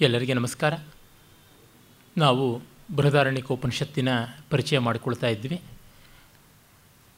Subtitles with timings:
[0.00, 0.74] ಎಲ್ಲರಿಗೆ ನಮಸ್ಕಾರ.
[2.18, 2.62] ನಾವು
[2.96, 4.08] ಬೃಹದಾರಣ್ಯಕ ಉಪನಿಷತ್ತಿನ
[4.50, 5.60] ಪರಿಚಯ ಮಾಡಿಕೊಳ್ತಾ ಇದ್ವಿ.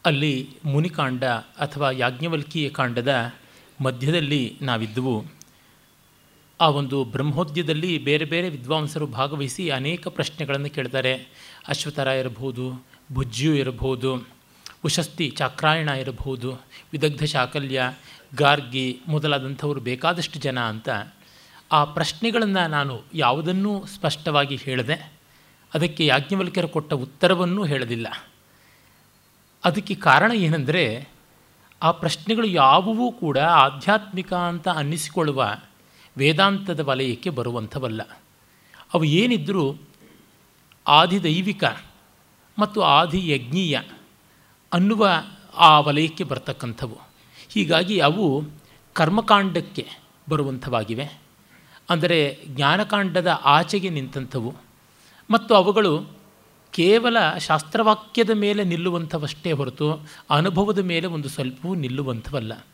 [0.05, 1.25] ಅಲ್ಲಿ ಮುನಿಕಾಂಡ
[1.59, 3.33] ಅಥವಾ ಯಾಜ್ಞವಲ್ಕಿಯ ಕಾಂಡದ
[3.81, 5.25] ಮಧ್ಯದಲ್ಲಿ ನಾವಿದ್ದವು.
[6.61, 11.15] ಆ ಒಂದು ಬ್ರಹ್ಮೋದ್ಯದಲ್ಲಿ ಬೇರೆ ಬೇರೆ ವಿದ್ವಾಂಸರು ಭಾಗವಹಿಸಿ ಅನೇಕ ಪ್ರಶ್ನೆಗಳನ್ನು ಕೇಳ್ತಾರೆ.
[11.69, 14.29] ಅಶ್ವಥರ ಇರಬಹುದು ಭುಜ್ಯು ಇರಬಹುದು
[14.85, 16.53] ಉಶಸ್ತಿ ಚಾಕ್ರಾಯಣ ಇರಬಹುದು,
[16.93, 17.83] ವಿದಗ್ಧ ಶಾಕಲ್ಯ,
[18.35, 20.89] ಗಾರ್ಗಿ ಮೊದಲಾದಂಥವ್ರು ಬೇಕಾದಷ್ಟು ಜನ ಅಂತ
[21.73, 25.13] ಆ ಪ್ರಶ್ನೆಗಳನ್ನು ನಾನು ಯಾವುದನ್ನೂ ಸ್ಪಷ್ಟವಾಗಿ ಹೇಳದೆ
[25.75, 28.29] ಅದಕ್ಕೆ ಯಾಜ್ಞವಲ್ಕ್ಯರು ಕೊಟ್ಟ ಉತ್ತರವನ್ನೂ ಹೇಳಲಿಲ್ಲ
[29.65, 31.09] ಅದಕ್ಕೆ ಕಾರಣ ಏನೆಂದರೆ
[31.83, 35.57] ಆ ಪ್ರಶ್ನೆಗಳು ಯಾವುವೂ ಕೂಡ ಆಧ್ಯಾತ್ಮಿಕ ಅಂತ ಅನ್ನಿಸಿಕೊಳ್ಳುವ
[36.17, 38.03] ವೇದಾಂತದ ವಲಯಕ್ಕೆ ಬರುವಂಥವಲ್ಲ.
[38.95, 39.75] ಅವು ಏನಿದ್ದರೂ
[40.87, 41.65] ಆದಿದೈವಿಕ
[42.59, 43.81] ಮತ್ತು ಆದಿ ಯಜ್ಞೀಯ
[44.73, 45.09] ಅನ್ನುವ
[45.57, 46.99] ಆ ವಲಯಕ್ಕೆ ಬರ್ತಕ್ಕಂಥವು.
[47.49, 48.45] ಹೀಗಾಗಿ ಅವು
[48.93, 49.89] ಕರ್ಮಕಾಂಡಕ್ಕೆ
[50.29, 51.26] ಬರುವಂಥವಾಗಿವೆ.
[51.91, 54.55] ಅಂದರೆ ಜ್ಞಾನಕಾಂಡದ ಆಚೆಗೆ ನಿಂತಂಥವು.
[55.31, 56.17] ಮತ್ತು ಅವುಗಳು
[56.73, 62.65] ಕೇವಲ ಶಾಸ್ತ್ರವಾಕ್ಯದ ಮೇಲೆ ನಿಲ್ಲುವಂಥವಷ್ಟೇ ಹೊರತು ಅನುಭವದ ಮೇಲೆ ಒಂದು ಸ್ವಲ್ಪವೂ ನಿಲ್ಲುವಂಥವಲ್ಲ.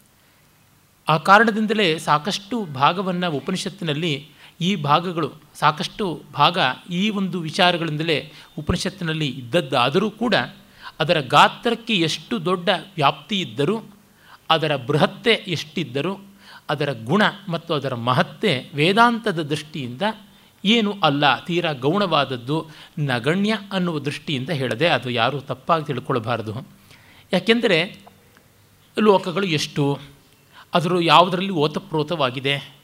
[1.09, 4.29] ಆ ಕಾರಣದಿಂದಲೇ ಸಾಕಷ್ಟು ಭಾಗವನ್ನು ಉಪನಿಷತ್ತಿನಲ್ಲಿ
[4.61, 6.59] ಈ ಭಾಗಗಳು, ಸಾಕಷ್ಟು ಭಾಗ
[6.91, 10.35] ಈ ಒಂದು ವಿಚಾರಗಳಿಂದಲೇ ಉಪನಿಷತ್ತಿನಲ್ಲಿ ಇದ್ದದ್ದಾದರೂ ಕೂಡ
[11.01, 13.83] ಅದರ ಗಾತ್ರಕ್ಕೆ ಎಷ್ಟು ದೊಡ್ಡ ವ್ಯಾಪ್ತಿ ಇದ್ದರೂ,
[14.51, 16.32] ಅದರ ಬೃಹತ್ತೆ ಎಷ್ಟಿದ್ದರೂ
[16.69, 20.03] ಅದರ ಗುಣ ಮತ್ತು ಅದರ ಮಹತ್ತೆ ವೇದಾಂತದ ದೃಷ್ಟಿಯಿಂದ
[20.65, 22.67] ಏನು ಅಲ್ಲ, ತೀರಾ ಗೌಣವಾದದ್ದು
[22.99, 26.67] ನಗಣ್ಯ ಅನ್ನುವ ದೃಷ್ಟಿಯಿಂದ ಹೇಳದೆ ಅದು ಯಾರೂ ತಪ್ಪಾಗಿ ತಿಳ್ಕೊಳ್ಬಾರ್ದು.
[27.33, 27.99] ಯಾಕೆಂದರೆ
[28.99, 29.99] ಲೋಕಗಳು ಎಷ್ಟು,
[30.75, 32.75] ಅದರ ಯಾವುದರಲ್ಲಿ ಓತಪ್ರೋತವಾಗಿದೆ,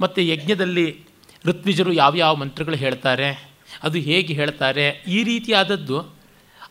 [0.00, 1.04] ಮತ್ತು ಯಜ್ಞದಲ್ಲಿ
[1.46, 6.00] ಋತ್ವಿಜರು ಯಾವ್ಯಾವ ಮಂತ್ರಗಳು ಹೇಳ್ತಾರೆ, ಅದು ಹೇಗೆ ಹೇಳ್ತಾರೆ, ಈ ರೀತಿಯಾದದ್ದು,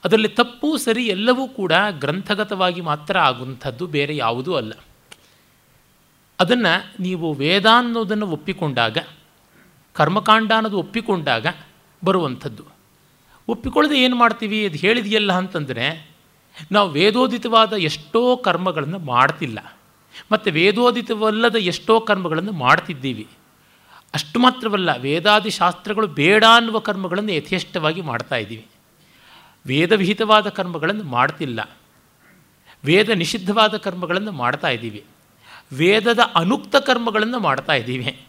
[0.06, 4.74] ಅದರಲ್ಲಿ ತಪ್ಪು ಸರಿ ಎಲ್ಲವೂ ಕೂಡ ಗ್ರಂಥಗತವಾಗಿ ಮಾತ್ರ ಆಗುವಂಥದ್ದು ಬೇರೆ ಯಾವುದೂ ಅಲ್ಲ.
[6.40, 8.98] ಅದನ್ನು ನೀವು ವೇದ ಅನ್ನೋದನ್ನು ಒಪ್ಪಿಕೊಂಡಾಗ
[9.94, 11.46] ಕರ್ಮಕಾಂಡ ಅನ್ನೋದು ಒಪ್ಪಿಕೊಂಡಾಗ
[12.06, 12.64] ಬರುವಂಥದ್ದು.
[13.48, 14.66] ಒಪ್ಪಿಕೊಳ್ಳದೆ ಏನು ಮಾಡ್ತೀವಿ?
[14.66, 16.12] ಅದು ಹೇಳಿದೆಯಲ್ಲ ಅಂತಂದರೆ,
[16.72, 19.78] ನಾವು ವೇದೋದಿತವಾದ ಎಷ್ಟೋ ಕರ್ಮಗಳನ್ನು ಮಾಡ್ತಿಲ್ಲ.
[20.32, 23.28] ಮತ್ತು ವೇದೋದಿತವಲ್ಲದ ಎಷ್ಟೋ ಕರ್ಮಗಳನ್ನು ಮಾಡ್ತಿದ್ದೀವಿ.
[24.14, 28.66] ಅಷ್ಟು ಮಾತ್ರವಲ್ಲ, ವೇದಾದಿ ಶಾಸ್ತ್ರಗಳು ಬೇಡ ಅನ್ನುವ ಕರ್ಮಗಳನ್ನು ಯಥೇಷ್ಟವಾಗಿ ಮಾಡ್ತಾ ಇದ್ದೀವಿ.
[29.68, 31.78] ವೇದವಿಹಿತವಾದ ಕರ್ಮಗಳನ್ನು ಮಾಡ್ತಿಲ್ಲ.
[32.86, 35.04] ವೇದ ನಿಷಿದ್ಧವಾದ ಕರ್ಮಗಳನ್ನು ಮಾಡ್ತಾ ಇದ್ದೀವಿ.
[35.74, 38.22] ವೇದದ ಅನುಕ್ತ ಕರ್ಮಗಳನ್ನು ಮಾಡ್ತಾ ಇದ್ದೀವಿ.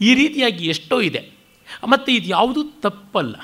[0.00, 1.30] ಈ ರೀತಿಯಾಗಿ ಎಷ್ಟೋ ಇದೆ.
[1.88, 3.36] ಮತ್ತು ಇದು ಯಾವುದೂ ತಪ್ಪಲ್ಲ.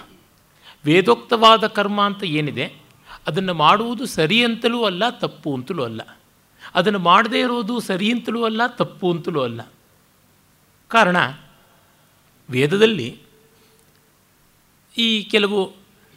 [0.85, 2.81] ವೇದೋಕ್ತವಾದ ಕರ್ಮ ಅಂತ ಏನಿದೆ?
[3.27, 6.01] ಅದನ್ನು ಮಾಡುವುದು ಸರಿ ಅಂತಲೂ ಅಲ್ಲ, ತಪ್ಪು ಅಂತಲೂ ಅಲ್ಲ.
[6.75, 9.61] ಅದನ್ನು ಮಾಡದೇ ಇರೋದು ಸರಿ ಅಂತಲೂ ಅಲ್ಲ, ತಪ್ಪು ಅಂತಲೂ ಅಲ್ಲ.
[10.89, 11.17] ಕಾರಣ,
[12.51, 13.19] ವೇದದಲ್ಲಿ
[14.99, 15.73] ಈ ಕೆಲವು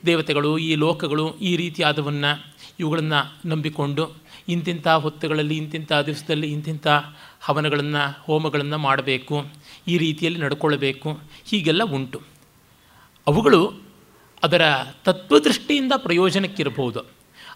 [0.05, 6.87] ದೇವತೆಗಳು, ಈ ಲೋಕಗಳು ಈ ರೀತಿಯಾದವನ್ನು ಇವುಗಳನ್ನು ನಂಬಿಕೊಂಡು ಇಂತಿಂಥ ಹೊತ್ತುಗಳಲ್ಲಿ, ಇಂತಿಂಥ ದಿವಸದಲ್ಲಿ, ಇಂತಿಂಥ
[7.41, 9.45] ಹವನಗಳನ್ನು, ಹೋಮಗಳನ್ನು ಮಾಡಬೇಕು,
[9.87, 12.21] ಈ ರೀತಿಯಲ್ಲಿ ನಡ್ಕೊಳ್ಬೇಕು ಹೀಗೆಲ್ಲ ಉಂಟು.
[13.27, 13.73] ಅವುಗಳು
[14.43, 14.61] ಅದರ
[15.03, 16.99] ತತ್ವದೃಷ್ಟಿಯಿಂದ ಪ್ರಯೋಜನಕ್ಕಿರಬಹುದು.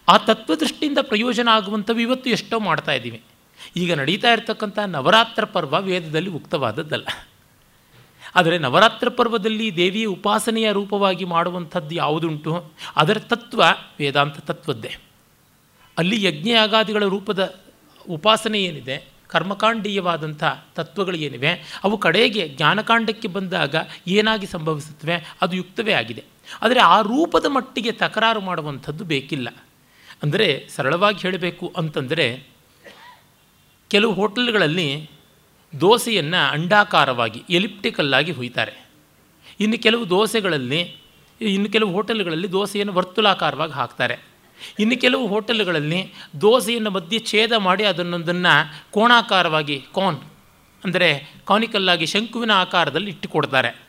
[0.07, 3.21] ಆ ತತ್ವದೃಷ್ಟಿಯಿಂದ ಪ್ರಯೋಜನ ಆಗುವಂಥವು ಇವತ್ತು ಎಷ್ಟೋ ಮಾಡ್ತಾ ಇದ್ದೀವಿ.
[3.75, 7.27] ಈಗ ನಡೀತಾ ಇರತಕ್ಕಂಥ ನವರಾತ್ರ ಪರ್ವ ವೇದದಲ್ಲಿ ಉಕ್ತವಾದದ್ದಲ್ಲ.
[8.35, 12.71] ಆದರೆ ನವರಾತ್ರ ಪರ್ವದಲ್ಲಿ ದೇವಿಯ ಉಪಾಸನೆಯ ರೂಪವಾಗಿ ಮಾಡುವಂಥದ್ದು ಯಾವುದುಂಟು?
[12.95, 13.63] ಅದರ ತತ್ವ
[13.99, 14.95] ವೇದಾಂತ ತತ್ವದ್ದೇ.
[15.97, 17.55] ಅಲ್ಲಿ ಯಜ್ಞಯಾಗಾದಿಗಳ ರೂಪದ
[18.09, 20.43] ಉಪಾಸನೆ ಏನಿದೆ, ಕರ್ಮಕಾಂಡೀಯವಾದಂಥ
[20.75, 23.75] ತತ್ವಗಳು ಏನಿವೆ, ಅವು ಕಡೆಗೆ ಜ್ಞಾನಕಾಂಡಕ್ಕೆ ಬಂದಾಗ
[24.07, 26.23] ಏನಾಗಿ ಸಂಭವಿಸುತ್ತವೆ, ಅದು ಯುಕ್ತವೇ ಆಗಿದೆ.
[26.61, 29.49] ಆದರೆ ಆ ರೂಪದ ಮಟ್ಟಿಗೆ ತಕರಾರು ಮಾಡುವಂಥದ್ದು ಬೇಕಿಲ್ಲ.
[30.23, 32.47] ಅಂದರೆ ಸರಳವಾಗಿ ಹೇಳಬೇಕು ಅಂತಂದರೆ,
[33.89, 35.09] ಕೆಲವು ಹೋಟೆಲ್ಗಳಲ್ಲಿ
[35.79, 38.87] ದೋಸೆಯನ್ನು ಅಂಡಾಕಾರವಾಗಿ ಎಲಿಪ್ಟಿಕಲ್ಲಾಗಿ ಹುಯ್ತಾರೆ.
[39.59, 40.97] ಇನ್ನು ಕೆಲವು ದೋಸೆಗಳಲ್ಲಿ,
[41.41, 44.36] ಇನ್ನು ಕೆಲವು ಹೋಟೆಲ್ಗಳಲ್ಲಿ ದೋಸೆಯನ್ನು ವರ್ತುಲಾಕಾರವಾಗಿ ಹಾಕ್ತಾರೆ.
[44.79, 50.17] ಇನ್ನು ಕೆಲವು ಹೋಟೆಲ್ಗಳಲ್ಲಿ ದೋಸೆಯನ್ನು ಮಧ್ಯೆ ಛೇದ ಮಾಡಿ ಅದನ್ನೊಂದನ್ನು ಕೋಣಾಕಾರವಾಗಿ, ಕೋನ್
[50.85, 53.79] ಅಂದರೆ ಕಾನಿಕಲ್ಲಾಗಿ ಶಂಕುವಿನ ಆಕಾರದಲ್ಲಿ ಇಟ್ಟುಕೊಡ್ತಾರೆ.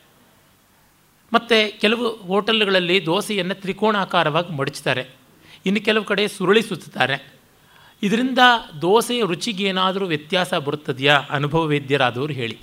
[1.33, 5.07] ಮತ್ತು ಕೆಲವು ಹೋಟೆಲ್ಗಳಲ್ಲಿ ದೋಸೆಯನ್ನು ತ್ರಿಕೋಣಾಕಾರವಾಗಿ ಮಡಚ್ತಾರೆ.
[5.65, 7.39] ಇನ್ನು ಕೆಲವು ಕಡೆ ಸುರುಳಿ ಸುತ್ತಾರೆ
[8.03, 8.39] ಇದರಿಂದ
[8.81, 11.15] ದೋಸೆಯ ರುಚಿಗೆ ಏನಾದರೂ ವ್ಯತ್ಯಾಸ ಬರುತ್ತದೆಯಾ?
[11.29, 12.57] ಅನುಭವ ವೈದ್ಯರಾದವರು ಹೇಳಿ.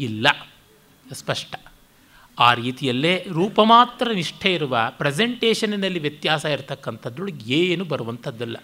[0.00, 0.26] ಇಲ್ಲ.
[1.12, 1.54] ಸ್ಪಷ್ಟ.
[2.38, 8.56] ಆ ರೀತಿಯಲ್ಲೇ ರೂಪ ಮಾತ್ರ ನಿಷ್ಠೆ ಇರುವ ಪ್ರೆಸೆಂಟೇಷನಿನಲ್ಲಿ ವ್ಯತ್ಯಾಸ ಇರತಕ್ಕಂಥದ್ರೊಳಗೆ ಏನು ಬರುವಂಥದ್ದಲ್ಲ.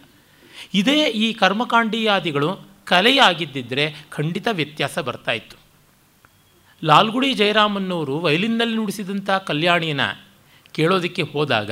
[0.75, 5.57] ಇದೇ ಈ ಕರ್ಮಕಾಂಡೀಯಾದಿಗಳು ಕಲೆಯಾಗಿದ್ದಿದ್ದರೆ ಖಂಡಿತ ವ್ಯತ್ಯಾಸ ಬರ್ತಾಯಿತ್ತು
[6.85, 10.29] ಲಾಲ್ಗುಡಿ ಜಯರಾಮನ್ನವರು ವಯಲಿನ್ನಲ್ಲಿ ನುಡಿಸಿದಂಥ ಕಲ್ಯಾಣಿಯನ್ನು
[10.73, 11.71] ಕೇಳೋದಕ್ಕೆ ಹೋದಾಗ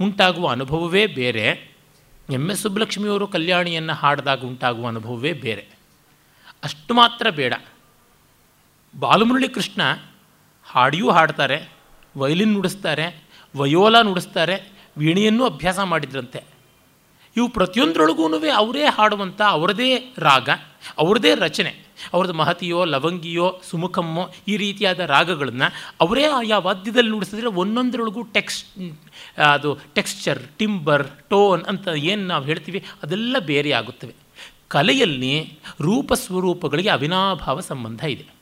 [0.00, 1.70] ಉಂಟಾಗುವ ಅನುಭವವೇ ಬೇರೆ.
[2.30, 2.62] M S.
[2.62, 5.66] ಸುಬ್ಬಲಕ್ಷ್ಮಿಯವರು ಕಲ್ಯಾಣಿಯನ್ನು ಹಾಡಿದಾಗ ಉಂಟಾಗುವ ಅನುಭವವೇ ಬೇರೆ.
[6.64, 7.54] ಅಷ್ಟು ಮಾತ್ರ ಬೇಡ.
[8.98, 9.80] ಬಾಲಮುರಳಿ ಕೃಷ್ಣ
[10.76, 11.58] ಹಾಡಿಯೂ ಹಾಡ್ತಾರೆ,
[12.18, 13.06] ವಯಲಿನ್ ನುಡಿಸ್ತಾರೆ,
[13.56, 14.56] ವಯೋಲ ನುಡಿಸ್ತಾರೆ,
[14.98, 16.40] ವೀಣೆಯನ್ನು ಅಭ್ಯಾಸ ಮಾಡಿದ್ರಂತೆ.
[17.36, 18.26] ಇವು ಪ್ರತಿಯೊಂದರೊಳಗೂ
[18.62, 20.48] ಅವರೇ ಹಾಡುವಂಥ ಅವರದೇ ರಾಗ
[20.98, 21.72] ಅವ್ರದ್ದೇ ರಚನೆ
[22.14, 25.68] ಅವ್ರದ್ದು ಮಹತಿಯೋ, ಲವಂಗಿಯೋ, ಸುಮುಖಮ್ಮೋ ಈ ರೀತಿಯಾದ ರಾಗಗಳನ್ನು
[26.00, 28.64] ಅವರೇ ಆಯಾ ವಾದ್ಯದಲ್ಲಿ ನುಡಿಸಿದ್ರೆ ಒಂದೊಂದರೊಳಗೂ ಟೆಕ್ಸ್,
[29.54, 34.14] ಅದು ಟೆಕ್ಸ್ಚರ್, ಟಿಂಬರ್, ಟೋನ್ ಅಂತ ಏನು ನಾವು ಹೇಳ್ತೀವಿ ಅದೆಲ್ಲ ಬೇರೆ ಆಗುತ್ತವೆ.
[34.68, 35.34] ಕಲೆಯಲ್ಲಿ
[35.80, 38.35] ರೂಪ ಸ್ವರೂಪಗಳಿಗೆ ಅವಿನಾಭಾವ ಸಂಬಂಧ ಇದೆ.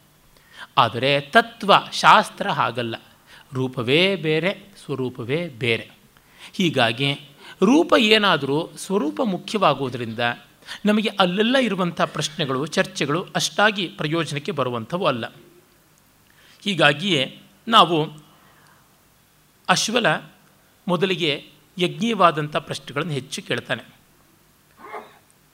[0.79, 2.97] ಆದರೆ ತತ್ವ ಶಾಸ್ತ್ರ ಹಾಗಲ್ಲ.
[3.53, 5.91] ರೂಪವೇ ಬೇರೆ, ಸ್ವರೂಪವೇ ಬೇರೆ.
[6.53, 7.15] ಹೀಗಾಗಿ
[7.63, 10.19] ರೂಪ ಏನಾದರೂ ಸ್ವರೂಪ ಮುಖ್ಯವಾಗುವುದರಿಂದ
[10.87, 15.27] ನಮಗೆ ಅಲ್ಲೆಲ್ಲ ಇರುವಂಥ ಪ್ರಶ್ನೆಗಳು, ಚರ್ಚೆಗಳು ಅಷ್ಟಾಗಿ ಪ್ರಯೋಜನಕ್ಕೆ ಬರುವಂಥವು ಅಲ್ಲ.
[16.65, 18.25] ಹೀಗಾಗಿಯೇ ನಾವು
[19.69, 20.17] ಅಶ್ವಲ
[20.89, 21.49] ಮೊದಲಿಗೆ
[21.79, 23.95] ಯಜ್ಞೀಯವಾದಂಥ ಪ್ರಶ್ನೆಗಳನ್ನು ಹೆಚ್ಚು ಕೇಳ್ತಾನೆ.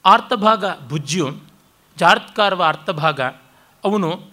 [0.05, 1.41] ಆರ್ಥಭಾಗ ಭುಜ್ಯು
[1.97, 3.21] ಜಾರತ್ಕಾರವ ಅರ್ಥಭಾಗ
[3.83, 4.30] ಅವನು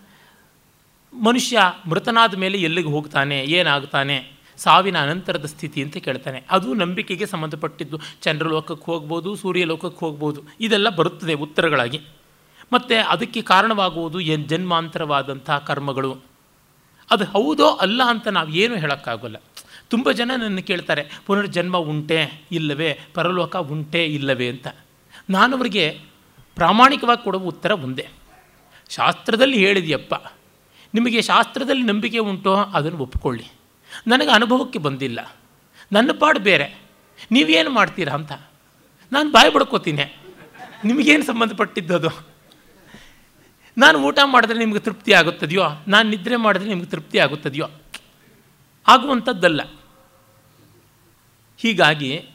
[1.12, 6.44] ಮನುಷ್ಯ ಮೃತನಾದ ಮೇಲೆ ಎಲ್ಲಿಗೆ ಹೋಗ್ತಾನೆ, ಏನಾಗ್ತಾನೆ, ಸಾವಿನ ಅನಂತರದ ಸ್ಥಿತಿ ಅಂತ ಕೇಳ್ತಾನೆ.
[6.50, 8.00] ಅದು ನಂಬಿಕೆಗೆ ಸಂಬಂಧಪಟ್ಟಿದ್ದು.
[8.22, 12.00] ಚಂದ್ರಲೋಕಕ್ಕೆ ಹೋಗ್ಬೋದು, ಸೂರ್ಯಲೋಕಕ್ಕೆ ಹೋಗ್ಬೋದು, ಇದೆಲ್ಲ ಬರುತ್ತದೆ ಉತ್ತರಗಳಾಗಿ.
[12.72, 16.20] ಮತ್ತು ಅದಕ್ಕೆ ಕಾರಣವಾಗುವುದು ಏನು ಜನ್ಮಾಂತರವಾದಂಥ ಕರ್ಮಗಳು.
[17.10, 19.36] ಅದು ಹೌದೋ ಅಲ್ಲ ಅಂತ ನಾವು ಏನು ಹೇಳೋಕ್ಕಾಗಲ್ಲ.
[19.90, 24.66] ತುಂಬ ಜನ ನನ್ನ ಕೇಳ್ತಾರೆ, ಪುನರ್ಜನ್ಮ ಉಂಟೆ ಇಲ್ಲವೇ, ಪರಲೋಕ ಉಂಟೆ ಇಲ್ಲವೇ ಅಂತ.
[25.30, 26.00] ನಾನು ಅವರಿಗೆ
[26.54, 28.08] ಪ್ರಾಮಾಣಿಕವಾಗಿ ಕೊಡುವ ಉತ್ತರ ಒಂದೇ.
[28.88, 30.14] ಶಾಸ್ತ್ರದಲ್ಲಿ ಹೇಳಿದೆಯಪ್ಪ
[30.94, 33.44] ನಿಮಗೆ ಶಾಸ್ತ್ರದಲ್ಲಿ ನಂಬಿಕೆ ಉಂಟೋ ಅದನ್ನು ಒಪ್ಪಿಕೊಳ್ಳಿ
[34.06, 35.36] ನನಗೆ ಅನುಭವಕ್ಕೆ ಬಂದಿಲ್ಲ.
[35.92, 36.74] ನನ್ನ ಪಾಡು ಬೇರೆ.
[37.30, 38.32] ನೀವೇನು ಮಾಡ್ತೀರಾ ಅಂತ.
[39.12, 40.16] ನಾನು ಬಾಯಿ ಬಡ್ಕೋತೀನಿ.
[40.84, 42.08] ನಿಮಗೇನು ಸಂಬಂಧಪಟ್ಟಿದ್ದದು?
[43.78, 45.62] ನಾನು ಊಟ ಮಾಡಿದ್ರೆ ನಿಮಗೆ ತೃಪ್ತಿ ಆಗುತ್ತದೆಯೋ?
[45.88, 47.66] ನಾನು ನಿದ್ರೆ ಮಾಡಿದ್ರೆ ನಿಮಗೆ ತೃಪ್ತಿ ಆಗುತ್ತದೆಯೋ?
[48.88, 49.60] ಆಗುವಂಥದ್ದಲ್ಲ.
[51.58, 52.28] ಹೀಗಾಗಿ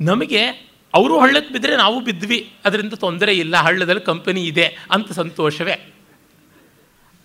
[0.00, 0.46] ನಮಗೆ
[0.94, 2.52] ಅವರು ಹಳ್ಳಕ್ಕೆ ಬಿದ್ದರೆ ನಾವು ಬಿದ್ವಿ.
[2.64, 3.56] ಅದರಿಂದ ತೊಂದರೆ ಇಲ್ಲ.
[3.56, 5.94] ಹಳ್ಳದಲ್ಲಿ ಕಂಪನಿ ಇದೆ ಅಂತ ಸಂತೋಷವೇ.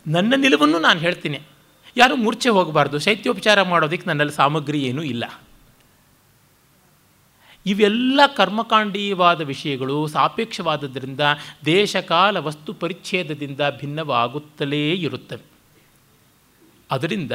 [0.08, 1.40] ನನ್ನ ನಿಲುವನ್ನು ನಾನು ಹೇಳ್ತೀನಿ.
[1.98, 5.42] ಯಾರೂ ಮೂರ್ಛೆ ಹೋಗಬಾರ್ದು, ಶೈತ್ಯೋಪಚಾರ ಮಾಡೋದಕ್ಕೆ ನನ್ನಲ್ಲಿ ಸಾಮಗ್ರಿ ಏನೂ ಇಲ್ಲ.
[7.66, 11.20] ಇವೆಲ್ಲ ಕರ್ಮಕಾಂಡೀಯವಾದ ವಿಷಯಗಳು ಸಾಪೇಕ್ಷವಾದದ್ರಿಂದ
[11.66, 15.42] ದೇಶಕಾಲ ವಸ್ತು ಪರಿಚ್ಛೇದದಿಂದ ಭಿನ್ನವಾಗುತ್ತಲೇ ಇರುತ್ತವೆ.
[16.92, 17.32] ಅದರಿಂದ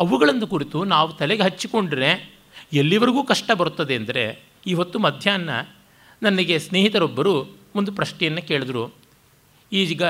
[0.00, 2.38] ಅವುಗಳನ್ನು ಕುರಿತು ನಾವು ತಲೆಗೆ ಹಚ್ಚಿಕೊಂಡ್ರೆ
[2.72, 5.50] ಎಲ್ಲಿವರೆಗೂ ಕಷ್ಟ ಬರುತ್ತದೆ ಅಂದರೆ ಇವತ್ತು ಮಧ್ಯಾಹ್ನ
[6.22, 8.94] ನನಗೆ ಸ್ನೇಹಿತರೊಬ್ಬರು ಒಂದು ಪ್ರಶ್ನೆಯನ್ನು ಕೇಳಿದ್ರು.
[9.72, 10.02] ಈಗ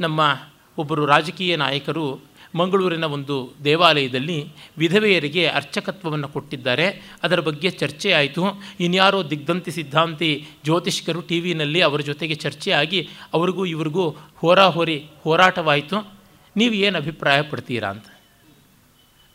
[0.00, 0.32] ನಮ್ಮ
[0.78, 7.10] ಒಬ್ಬರು ರಾಜಕೀಯ ನಾಯಕರು ಮಂಗಳೂರಿನ ಒಂದು ದೇವಾಲಯದಲ್ಲಿ ವಿಧವೆಯರಿಗೆ ಅರ್ಚಕತ್ವವನ್ನು ಕೊಟ್ಟಿದ್ದಾರೆ.
[7.22, 8.42] ಅದರ ಬಗ್ಗೆ ಚರ್ಚೆ ಆಯಿತು.
[8.80, 16.14] ಇನ್ಯಾರೋ ದಿಗ್ಧಂತಿ ಸಿದ್ಧಾಂತಿ ಜ್ಯೋತಿಷ್ಕರು ಟಿ ವಿನಲ್ಲಿ ಅವರ ಜೊತೆಗೆ ಚರ್ಚೆ ಆಗಿ ಅವ್ರಿಗೂ ಇವ್ರಿಗೂ ಹೋರಾಹೋರಿ ಹೋರಾಟವಾಯಿತು.
[16.56, 18.06] ನೀವು ಏನು ಅಭಿಪ್ರಾಯ ಪಡ್ತೀರಾ ಅಂತ.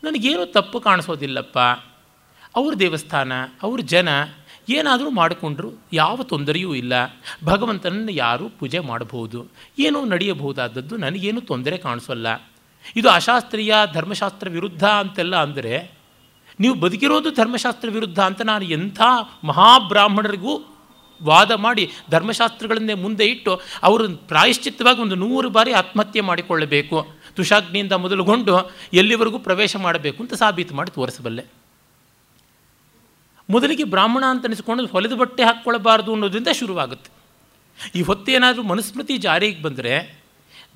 [0.04, 1.58] ನನಗೇನು ತಪ್ಪು ಕಾಣಿಸೋದಿಲ್ಲಪ್ಪ.
[2.54, 4.08] ಅವ್ರ ದೇವಸ್ಥಾನ, ಅವ್ರ ಜನ
[4.68, 6.92] ಏನಾದರೂ ಮಾಡಿಕೊಂಡ್ರು ಯಾವ ತೊಂದರೆಯೂ ಇಲ್ಲ.
[7.44, 9.46] ಭಗವಂತನನ್ನು ಯಾರೂ ಪೂಜೆ ಮಾಡಬಹುದು.
[9.78, 12.26] ಏನೋ ನಡೆಯಬಹುದಾದದ್ದು ನನಗೇನು ತೊಂದರೆ ಕಾಣಿಸೋಲ್ಲ.
[12.96, 15.90] ಇದು ಅಶಾಸ್ತ್ರೀಯ, ಧರ್ಮಶಾಸ್ತ್ರ ವಿರುದ್ಧ ಅಂತೆಲ್ಲ ಅಂದರೆ
[16.60, 19.00] ನೀವು ಬದುಕಿರೋದು ಧರ್ಮಶಾಸ್ತ್ರ ವಿರುದ್ಧ ಅಂತ ನಾನು ಎಂಥ
[19.44, 20.76] ಮಹಾಬ್ರಾಹ್ಮಣರಿಗೂ
[21.22, 27.08] ವಾದ ಮಾಡಿ ಧರ್ಮಶಾಸ್ತ್ರಗಳನ್ನೇ ಮುಂದೆ ಇಟ್ಟು ಅವರು ಪ್ರಾಯಶ್ಚಿತ್ತವಾಗಿ ಒಂದು ನೂರು ಬಾರಿ ಆತ್ಮಹತ್ಯೆ ಮಾಡಿಕೊಳ್ಳಬೇಕು.
[27.34, 31.61] ತುಷಾಗ್ನಿಯಿಂದ ಮೊದಲುಗೊಂಡು ಎಲ್ಲಿವರೆಗೂ ಪ್ರವೇಶ ಮಾಡಬೇಕು ಅಂತ ಸಾಬೀತು ಮಾಡಿ ತೋರಿಸಬಲ್ಲೆ.
[33.52, 37.10] ಮೊದಲಿಗೆ ಬ್ರಾಹ್ಮಣ ಅಂತ ಅನಿಸ್ಕೊಂಡು ಹೊಲೆದ ಬಟ್ಟೆ ಹಾಕ್ಕೊಳ್ಬಾರ್ದು ಅನ್ನೋದ್ರಿಂದ ಶುರುವಾಗುತ್ತೆ.
[37.94, 40.22] ಈ ಹೊತ್ತೇನಾದರೂ ಮನುಸ್ಮೃತಿ ಜಾರಿಗೆ ಬಂದರೆ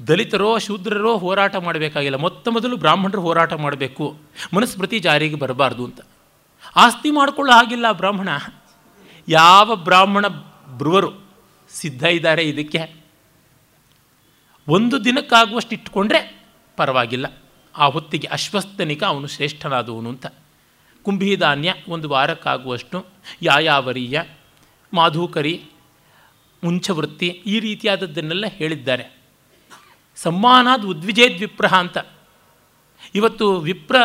[0.08, 2.16] ದಲಿತರೋ, ಶೂದ್ರರೋ ಹೋರಾಟ ಮಾಡಬೇಕಾಗಿಲ್ಲ.
[2.16, 4.16] ಮೊತ್ತ ಮೊದಲು ಬ್ರಾಹ್ಮಣರು ಹೋರಾಟ ಮಾಡಬೇಕು.
[4.54, 6.00] ಮನುಸ್ಮೃತಿ ಜಾರಿಗೆ ಬರಬಾರ್ದು ಅಂತ.
[6.76, 8.28] ಆಸ್ತಿ ಮಾಡಿಕೊಳ್ಳೋ ಹಾಗಿಲ್ಲ ಬ್ರಾಹ್ಮಣ.
[9.28, 10.26] ಯಾವ ಬ್ರಾಹ್ಮಣ
[10.66, 11.12] ಬ್ರುವರು
[11.70, 13.04] ಸಿದ್ಧ ಇದ್ದಾರೆ ಇದಕ್ಕೆ?
[14.68, 16.46] ಒಂದು ದಿನಕ್ಕಾಗುವಷ್ಟು ಇಟ್ಕೊಂಡ್ರೆ
[16.76, 17.26] ಪರವಾಗಿಲ್ಲ.
[17.76, 20.26] ಆ ಹೊತ್ತಿಗೆ ಅಶ್ವಸ್ಥನಿಕ ಅವನು ಶ್ರೇಷ್ಠನಾದವನು ಅಂತ.
[21.06, 23.06] ಕುಂಭಿಧಾನ್ಯ ಒಂದು ವಾರಕ್ಕಾಗುವಷ್ಟು
[23.42, 24.22] ಯಾಯಾವರಿಯ,
[24.92, 25.64] ಮಾಧುಕರಿ,
[26.64, 29.16] ಮುಂಚವೃತ್ತಿ ಈ ರೀತಿಯಾದದ್ದನ್ನೆಲ್ಲ ಹೇಳಿದ್ದಾರೆ.
[30.16, 31.98] ಸಮ್ಮಾನಾದ್ ಉದ್ವಿಜೇದ್ ವಿಪ್ರಹ ಅಂತ.
[33.14, 33.96] ಇವತ್ತು ವಿಪ್ರ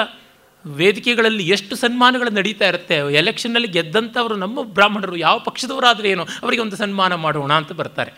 [0.66, 7.16] ವೇದಿಕೆಗಳಲ್ಲಿ ಎಷ್ಟು ಸನ್ಮಾನಗಳು ನಡೀತಾ ಇರುತ್ತೆ, ಎಲೆಕ್ಷನ್ನಲ್ಲಿ ಗೆದ್ದಂಥವರು ನಮ್ಮ ಬ್ರಾಹ್ಮಣರು ಯಾವ ಪಕ್ಷದವರಾದರೆ ಏನೋ, ಅವರಿಗೆ ಒಂದು ಸನ್ಮಾನ
[7.16, 8.12] ಮಾಡೋಣ ಅಂತ ಬರ್ತಾರೆ.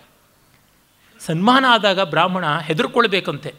[1.19, 3.53] ಸನ್ಮಾನ ಆದಾಗ ಬ್ರಾಹ್ಮಣ ಹೆದರ್ಕೊಳ್ಬೇಕಂತೆ.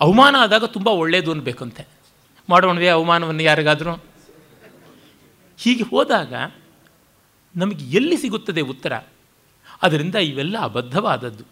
[0.00, 1.86] ಅವಮಾನ ಆದಾಗ ತುಂಬ ಒಳ್ಳೆಯದು ಅನ್ಬೇಕಂತೆ.
[2.48, 4.13] ಮಾಡೋಣವೇ ಅವಮಾನವನ್ನು ಯಾರಿಗಾದರೂ.
[5.58, 6.34] ಹೀಗೆ ಹೋದಾಗ
[7.56, 8.92] ನಮಗೆ ಎಲ್ಲಿ ಸಿಗುತ್ತದೆ ಉತ್ತರ?
[9.82, 11.44] ಅದರಿಂದ ಇವೆಲ್ಲ ಅಬದ್ಧವಾದದ್ದು.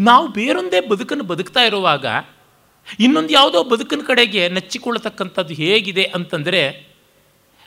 [0.00, 2.06] ನಾವು ಬೇರೊಂದೇ ಬದುಕನ್ನು ಬದುಕ್ತಾ ಇರುವಾಗ
[3.00, 6.88] ಇನ್ನೊಂದು ಯಾವುದೋ ಬದುಕಿನ ಕಡೆಗೆ ನೆಚ್ಚಿಕೊಳ್ಳತಕ್ಕಂಥದ್ದು ಹೇಗಿದೆ ಅಂತಂದರೆ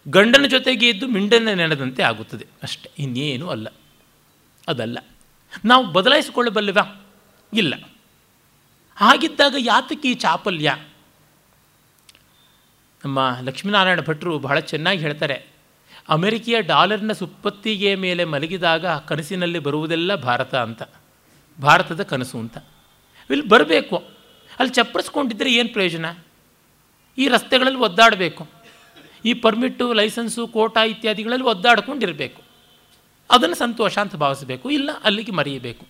[0.10, 2.48] ಗಂಡನ ಜೊತೆಗೆ ಇದ್ದು ಮಿಂಡನ್ನ ನೆನೆದಂತೆ ಆಗುತ್ತದೆ.
[2.64, 3.68] ಅಷ್ಟೆ, ಇನ್ನೇನೂ ಅಲ್ಲ.
[4.68, 4.98] ಅದಲ್ಲ.
[5.66, 7.06] ನಾವು ಬದಲಾಯಿಸಿಕೊಳ್ಳಬಲ್ಲವಾ?
[7.54, 7.90] ಇಲ್ಲ.
[8.96, 10.78] ಹಾಗಿದ್ದಾಗ ಯಾತಕ್ಕೆ ಈ ಚಾಪಲ್ಯ?
[13.06, 15.53] ನಮ್ಮ ಲಕ್ಷ್ಮೀನಾರಾಯಣ ಭಟ್ರು ಬಹಳ ಚೆನ್ನಾಗಿ ಹೇಳ್ತಾರೆ.
[16.10, 20.84] ಅಮೆರಿಕೆಯ ಡಾಲರ್ನ ಸುಪ್ಪತ್ತಿಗೆ ಮೇಲೆ ಮಲಗಿದಾಗ ಕನಸಿನಲ್ಲಿ ಬರುವುದೆಲ್ಲ ಭಾರತ ಅಂತ,
[21.62, 22.58] ಭಾರತದ ಕನಸು ಅಂತ.
[23.30, 23.96] ಇಲ್ಲಿ ಬರಬೇಕು.
[24.60, 26.06] ಅಲ್ಲಿ ಚಪ್ಪರಿಸ್ಕೊಂಡಿದ್ದರೆ ಏನು ಪ್ರಯೋಜನ?
[27.18, 28.48] ಈ ರಸ್ತೆಗಳಲ್ಲಿ ಒದ್ದಾಡಬೇಕು.
[29.26, 32.42] ಈ ಪರ್ಮಿಟ್ಟು ಲೈಸೆನ್ಸು, ಕೋಟಾ ಇತ್ಯಾದಿಗಳಲ್ಲಿ ಒದ್ದಾಡ್ಕೊಂಡಿರಬೇಕು.
[33.32, 34.70] ಅದನ್ನು ಸಂತೋಷ ಅಂತ ಭಾವಿಸಬೇಕು.
[34.70, 35.86] ಇಲ್ಲ, ಅಲ್ಲಿಗೆ ಮರೆಯಬೇಕು.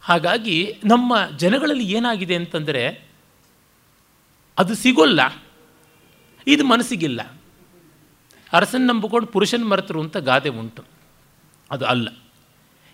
[0.00, 3.08] ಹಾಗಾಗಿ ನಮ್ಮ ಜನಗಳಲ್ಲಿ ಏನಾಗಿದೆ ಅಂತಂದರೆ
[4.58, 5.42] ಅದು ಸಿಗೋಲ್ಲ.
[6.46, 7.20] ಇದು ಮನಸ್ಸಿಗಿಲ್ಲ.
[8.54, 10.84] ಅರಸನ್ ನಂಬಿಕೊಂಡು ಪುರುಷನ ಮರೆತರು ಅಂತ ಗಾದೆ ಉಂಟು.
[11.70, 12.08] ಅದು ಅಲ್ಲ.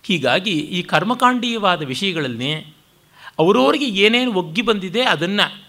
[0.03, 2.75] ಹೀಗಾಗಿ ಈ ಕರ್ಮಕಾಂಡೀಯವಾದ ವಿಷಯಗಳಲ್ಲಿ
[3.39, 5.63] ಅವರವರಿಗೆ ಏನೇನು ಒಗ್ಗಿ ಬಂದಿದೆ ಅದನ್ನು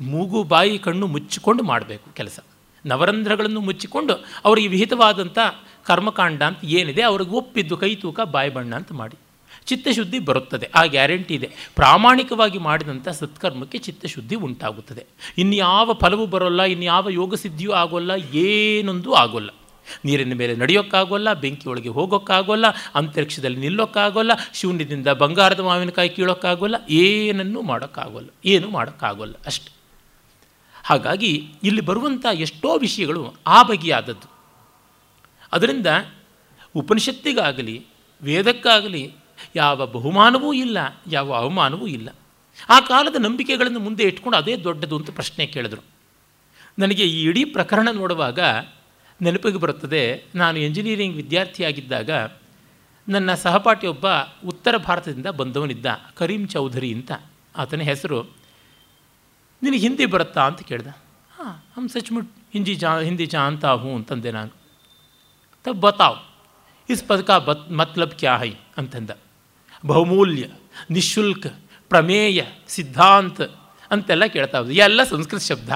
[0.00, 2.40] ಮೂಗು, ಬಾಯಿ, ಕಣ್ಣು ಮುಚ್ಚಿಕೊಂಡು ಮಾಡಬೇಕು ಕೆಲಸ.
[2.86, 4.14] ನವರಂಧ್ರಗಳನ್ನು ಮುಚ್ಚಿಕೊಂಡು
[4.44, 5.38] ಅವರಿಗೆ ವಿಹಿತವಾದಂಥ
[5.84, 9.16] ಕರ್ಮಕಾಂಡ ಅಂತ ಏನಿದೆ, ಅವ್ರಿಗೆ ಒಪ್ಪಿದ್ದು ಕೈ ತೂಕ, ಬಾಯಿ ಬಣ್ಣ ಅಂತ ಮಾಡಿ.
[9.68, 10.66] ಚಿತ್ತಶುದ್ಧಿ ಬರುತ್ತದೆ.
[10.74, 11.48] ಆ ಗ್ಯಾರಂಟಿ ಇದೆ.
[11.74, 15.06] ಪ್ರಾಮಾಣಿಕವಾಗಿ ಮಾಡಿದಂಥ ಸತ್ಕರ್ಮಕ್ಕೆ ಚಿತ್ತಶುದ್ಧಿ ಉಂಟಾಗುತ್ತದೆ.
[15.38, 19.50] ಇನ್ಯಾವ ಫಲವೂ ಬರೋಲ್ಲ, ಇನ್ಯಾವ ಯೋಗ ಸಿದ್ಧಿಯೂ ಆಗೋಲ್ಲ, ಏನೊಂದು ಆಗೋಲ್ಲ.
[20.04, 29.34] ನೀರಿನ ಮೇಲೆ ನಡೆಯೋಕ್ಕಾಗೋಲ್ಲ, ಬೆಂಕಿಯೊಳಗೆ ಹೋಗೋಕ್ಕಾಗೋಲ್ಲ, ಅಂತರಿಕ್ಷದಲ್ಲಿ ನಿಲ್ಲೋಕ್ಕಾಗೋಲ್ಲ, ಶೂನ್ಯದಿಂದ ಬಂಗಾರದ ಮಾವಿನಕಾಯಿ ಕೀಳೋಕ್ಕಾಗೋಲ್ಲ, ಏನನ್ನೂ ಮಾಡೋಕ್ಕಾಗೋಲ್ಲ, ಏನೂ ಮಾಡೋಕ್ಕಾಗೋಲ್ಲ
[29.46, 29.70] ಅಷ್ಟೆ.
[30.84, 31.32] ಹಾಗಾಗಿ
[31.64, 34.28] ಇಲ್ಲಿ ಬರುವಂಥ ಎಷ್ಟೋ ವಿಷಯಗಳು ಆ ಬಗೆಯಾದದ್ದು.
[35.52, 35.86] ಅದರಿಂದ
[36.74, 37.76] ಉಪನಿಷತ್ತಿಗಾಗಲಿ,
[38.22, 39.02] ವೇದಕ್ಕಾಗಲಿ
[39.56, 42.08] ಯಾವ ಬಹುಮಾನವೂ ಇಲ್ಲ, ಯಾವ ಅವಮಾನವೂ ಇಲ್ಲ.
[42.68, 45.82] ಆ ಕಾಲದ ನಂಬಿಕೆಗಳನ್ನು ಮುಂದೆ ಇಟ್ಕೊಂಡು ಅದೇ ದೊಡ್ಡದು ಅಂತ ಪ್ರಶ್ನೆ ಕೇಳಿದ್ರು.
[46.78, 48.38] ನನಗೆ ಈ ಇಡೀ ಪ್ರಕರಣ ನೋಡುವಾಗ
[49.22, 52.10] ನೆನಪಿಗೆ ಬರುತ್ತದೆ, ನಾನು ಎಂಜಿನಿಯರಿಂಗ್ ವಿದ್ಯಾರ್ಥಿಯಾಗಿದ್ದಾಗ
[53.08, 54.06] ನನ್ನ ಸಹಪಾಠಿಯೊಬ್ಬ
[54.46, 57.12] ಉತ್ತರ ಭಾರತದಿಂದ ಬಂದವನಿದ್ದ, ಕರೀಂ ಚೌಧರಿ ಅಂತ.
[57.56, 58.22] ಆತನ ಹೆಸರು,
[59.62, 60.88] ನಿನಗೆ ಹಿಂದಿ ಬರುತ್ತಾ ಅಂತ ಕೇಳ್ದೆ.
[60.88, 64.50] ಹಾಂ ಹಮ್ ಸಚ್ಮುಟ್ ಹಿಂದಿ ಜಾ, ಹಿಂದಿ ಜಾನ್ತಾ ಹೂ ಅಂತಂದೆ ನಾನು.
[65.64, 66.16] ತ ಬತಾವ್,
[66.90, 68.52] ಇಸ್ ಪದಕ ಬತ್ ಮತ್ಲಬ್ ಕ್ಯಾ ಹೈ?
[68.76, 69.10] ಅಂತಂದ.
[69.86, 70.44] ಬಹುಮೂಲ್ಯ,
[70.90, 71.46] ನಿಶುಲ್ಕ,
[71.88, 73.40] ಪ್ರಮೇಯ, ಸಿದ್ಧಾಂತ
[73.90, 75.70] ಅಂತೆಲ್ಲ ಕೇಳ್ತಾ ಹೋದ್ರು ಎಲ್ಲ ಸಂಸ್ಕೃತ ಶಬ್ದ.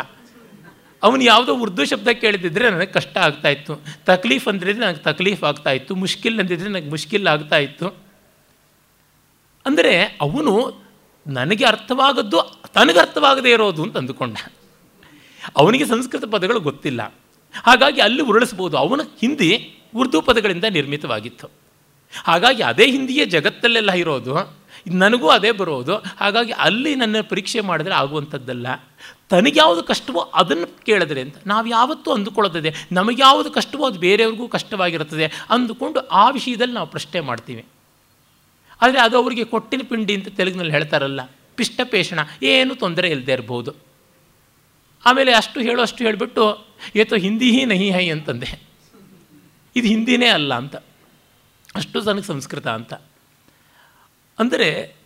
[1.03, 6.71] ಅವನು ಯಾವುದೋ ಉರ್ದು ಶಬ್ದ ಕೇಳಿದಿದ್ರೆ ನನಗೆ ಕಷ್ಟ ಆಗ್ತಾಯಿತ್ತು ತಕ್ಲೀಫ್ ಅಂದಿದ್ರೆ ನನಗೆ ತಕ್ಲೀಫ್ ಆಗ್ತಾಯಿತ್ತು ಮುಷ್ಕಿಲ್ ಅಂದಿದ್ರೆ
[6.71, 7.89] ನನಗೆ ಮುಷ್ಕಿಲ್ ಆಗ್ತಾಯಿತ್ತು
[9.67, 10.83] ಅಂದರೆ ಅವನು
[11.27, 14.37] ನನಗೆ ಅರ್ಥವಾಗದ್ದು ತನಗೆ ಅರ್ಥವಾಗದೇ ಇರೋದು ಅಂತ ಅಂದುಕೊಂಡ.
[15.57, 17.15] ಅವನಿಗೆ ಸಂಸ್ಕೃತ ಪದಗಳು ಗೊತ್ತಿಲ್ಲ.
[17.63, 21.62] ಹಾಗಾಗಿ ಅಲ್ಲಿ ಉರುಳಿಸ್ಬೋದು ಅವನ ಹಿಂದಿ ಉರ್ದು ಪದಗಳಿಂದ ನಿರ್ಮಿತವಾಗಿತ್ತು.
[22.25, 28.67] ಹಾಗಾಗಿ ಅದೇ ಹಿಂದಿಯೇ ಜಗತ್ತಲ್ಲೆಲ್ಲ ಇರೋದು, ನನಗೂ ಅದೇ ಬರೋದು, ಹಾಗಾಗಿ ಅಲ್ಲಿ ನನ್ನ ಪರೀಕ್ಷೆ ಮಾಡಿದ್ರೆ ಆಗುವಂಥದ್ದಲ್ಲ.
[29.31, 32.75] ತನಗೆ ಯಾವುದು ಕಷ್ಟವೋ ಅದನ್ನು ಕೇಳಿದ್ರೆ ಅಂತ ನಾವು ಯಾವತ್ತೂ ಅಂದುಕೊಳ್ಳೋದಿದೆ.
[32.93, 37.65] ನಮಗೆ ಯಾವುದು ಕಷ್ಟವೋ ಅದು ಬೇರೆಯವ್ರಿಗೂ ಕಷ್ಟವಾಗಿರುತ್ತದೆ ಅಂದುಕೊಂಡು ಆ ವಿಷಯದಲ್ಲಿ ನಾವು ಪ್ರಶ್ನೆ ಮಾಡ್ತೀವಿ.
[38.83, 41.21] ಆದರೆ ಅದು ಅವರಿಗೆ ಕೊಟ್ಟಿನ ಪಿಂಡಿ ಅಂತ ತೆಲುಗಿನಲ್ಲಿ ಹೇಳ್ತಾರಲ್ಲ,
[41.55, 43.75] ಪಿಷ್ಟಪೇಷಣ, ಏನು ತೊಂದರೆ ಇಲ್ಲದೆ ಇರ್ಬೋದು.
[45.07, 46.67] ಆಮೇಲೆ ಅಷ್ಟು ಹೇಳೋ, ಅಷ್ಟು ಹೇಳಿಬಿಟ್ಟು,
[46.97, 48.63] ಏತೋ ಹಿಂದಿ ಹಿ ನಹಿ ಹೈ ಅಂತಂದೆ.
[49.77, 50.77] ಇದು ಹಿಂದಿನೇ ಅಲ್ಲ ಅಂತ.
[51.77, 52.95] ಅಷ್ಟು ನನಗೆ ಸಂಸ್ಕೃತ ಅಂತ.
[54.39, 54.97] ಅಂದರೆ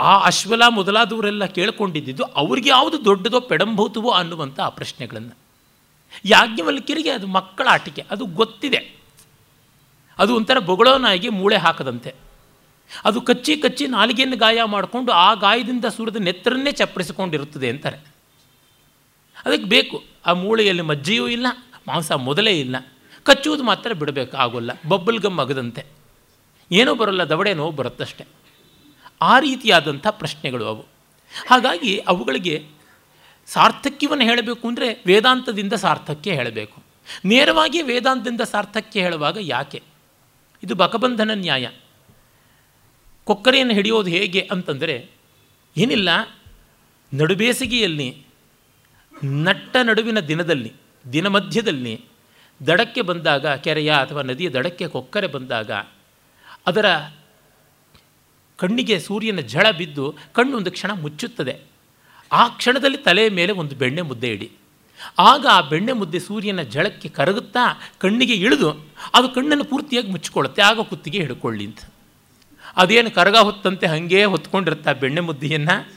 [0.00, 5.38] ಆ ಅಶ್ವಲ ಮೊದಲಾದವರೆಲ್ಲ ಕೇಳ್ಕೊಂಡಿದ್ದು ಅವ್ರಿಗೆ ಯಾವುದು ದೊಡ್ಡದೋ ಪೆಡಂಭೂತವೋ ಅನ್ನುವಂಥ ಆ ಪ್ರಶ್ನೆಗಳನ್ನು.
[6.24, 8.96] ಯಾಜ್ಞವಲ್ಕಿರಿಗೆ ಅದು ಮಕ್ಕಳ ಆಟಿಕೆ, ಅದು ಗೊತ್ತಿದೆ.
[10.18, 12.14] ಅದು ಒಂಥರ ಬೊಗಳೋನಾಗಿ ಮೂಳೆ ಹಾಕದಂತೆ.
[13.04, 17.96] ಅದು ಕಚ್ಚಿ ಕಚ್ಚಿ ನಾಲಿಗೆಯನ್ನು ಗಾಯ ಮಾಡಿಕೊಂಡು ಆ ಗಾಯದಿಂದ ಸುರಿದ ನೆತ್ತರನ್ನೇ ಚಪ್ಪಡಿಸಿಕೊಂಡಿರುತ್ತದೆ ಅಂತಾರೆ.
[19.44, 21.46] ಅದಕ್ಕೆ ಬೇಕು, ಆ ಮೂಳೆಯಲ್ಲಿ ಮಜ್ಜೆಯೂ ಇಲ್ಲ,
[21.88, 22.76] ಮಾಂಸ ಮೊದಲೇ ಇಲ್ಲ.
[23.22, 25.99] ಕಚ್ಚುವುದು ಮಾತ್ರ ಬಿಡಬೇಕು, ಆಗೋಲ್ಲ, ಬಬ್ಬಲ್ ಗಮ್ ಅಗದಂತೆ.
[26.70, 28.24] ಏನೂ ಬರೋಲ್ಲ ದವಡೆ ನೋವು ಬರುತ್ತಷ್ಟೆ.
[29.22, 30.80] ಆ ರೀತಿಯಾದಂಥ ಪ್ರಶ್ನೆಗಳು ಅವು.
[31.50, 32.66] ಹಾಗಾಗಿ ಅವುಗಳಿಗೆ
[33.46, 36.82] ಸಾರ್ಥಕ್ಯವನ್ನು ಹೇಳಬೇಕು ಅಂದರೆ ವೇದಾಂತದಿಂದ ಸಾರ್ಥಕ್ಯ ಹೇಳಬೇಕು.
[37.24, 39.82] ನೇರವಾಗಿ ವೇದಾಂತದಿಂದ ಸಾರ್ಥಕ್ಯ ಹೇಳುವಾಗ ಯಾಕೆ?
[40.62, 41.68] ಇದು ಬಕಬಂಧನ ನ್ಯಾಯ.
[43.24, 45.10] ಕೊಕ್ಕರೆಯನ್ನು ಹಿಡಿಯೋದು ಹೇಗೆ ಅಂತಂದರೆ,
[45.76, 46.08] ಏನಿಲ್ಲ,
[47.14, 48.26] ನಡುಬೇಸಿಗೆಯಲ್ಲಿ,
[49.24, 50.72] ನಟ್ಟ ನಡುವಿನ ದಿನದಲ್ಲಿ
[51.12, 52.04] ದಿನ ಮಧ್ಯದಲ್ಲಿ
[52.66, 55.70] ದಡಕ್ಕೆ ಬಂದಾಗ ಕೆರೆಯ ಅಥವಾ ನದಿಯ ದಡಕ್ಕೆ ಕೊಕ್ಕರೆ ಬಂದಾಗ
[56.66, 56.84] ಅದರ
[58.56, 61.60] ಕಣ್ಣಿಗೆ ಸೂರ್ಯನ ಝಳ ಬಿದ್ದು ಕಣ್ಣು ಒಂದು ಕ್ಷಣ ಮುಚ್ಚುತ್ತದೆ.
[62.32, 64.52] ಆ ಕ್ಷಣದಲ್ಲಿ ತಲೆಯ ಮೇಲೆ ಒಂದು ಬೆಣ್ಣೆ ಮುದ್ದೆ ಇಡಿ.
[65.18, 70.62] ಆಗ ಆ ಬೆಣ್ಣೆ ಮುದ್ದೆ ಸೂರ್ಯನ ಜಳಕ್ಕೆ ಕರಗುತ್ತಾ ಕಣ್ಣಿಗೆ ಇಳಿದು ಅದು ಕಣ್ಣನ್ನು ಪೂರ್ತಿಯಾಗಿ ಮುಚ್ಚಿಕೊಳ್ಳುತ್ತೆ.
[70.62, 71.78] ಆಗ ಕುತ್ತಿಗೆ ಹಿಡ್ಕೊಳ್ಳಿ ಅಂತ.
[72.76, 75.92] ಅದೇನು ಕರಗ ಹೊತ್ತಂತೆ ಹಾಗೇ ಹೊತ್ಕೊಂಡಿರುತ್ತೆ ಆ ಬೆಣ್ಣೆ ಮುದ್ದೆಯನ್ನು?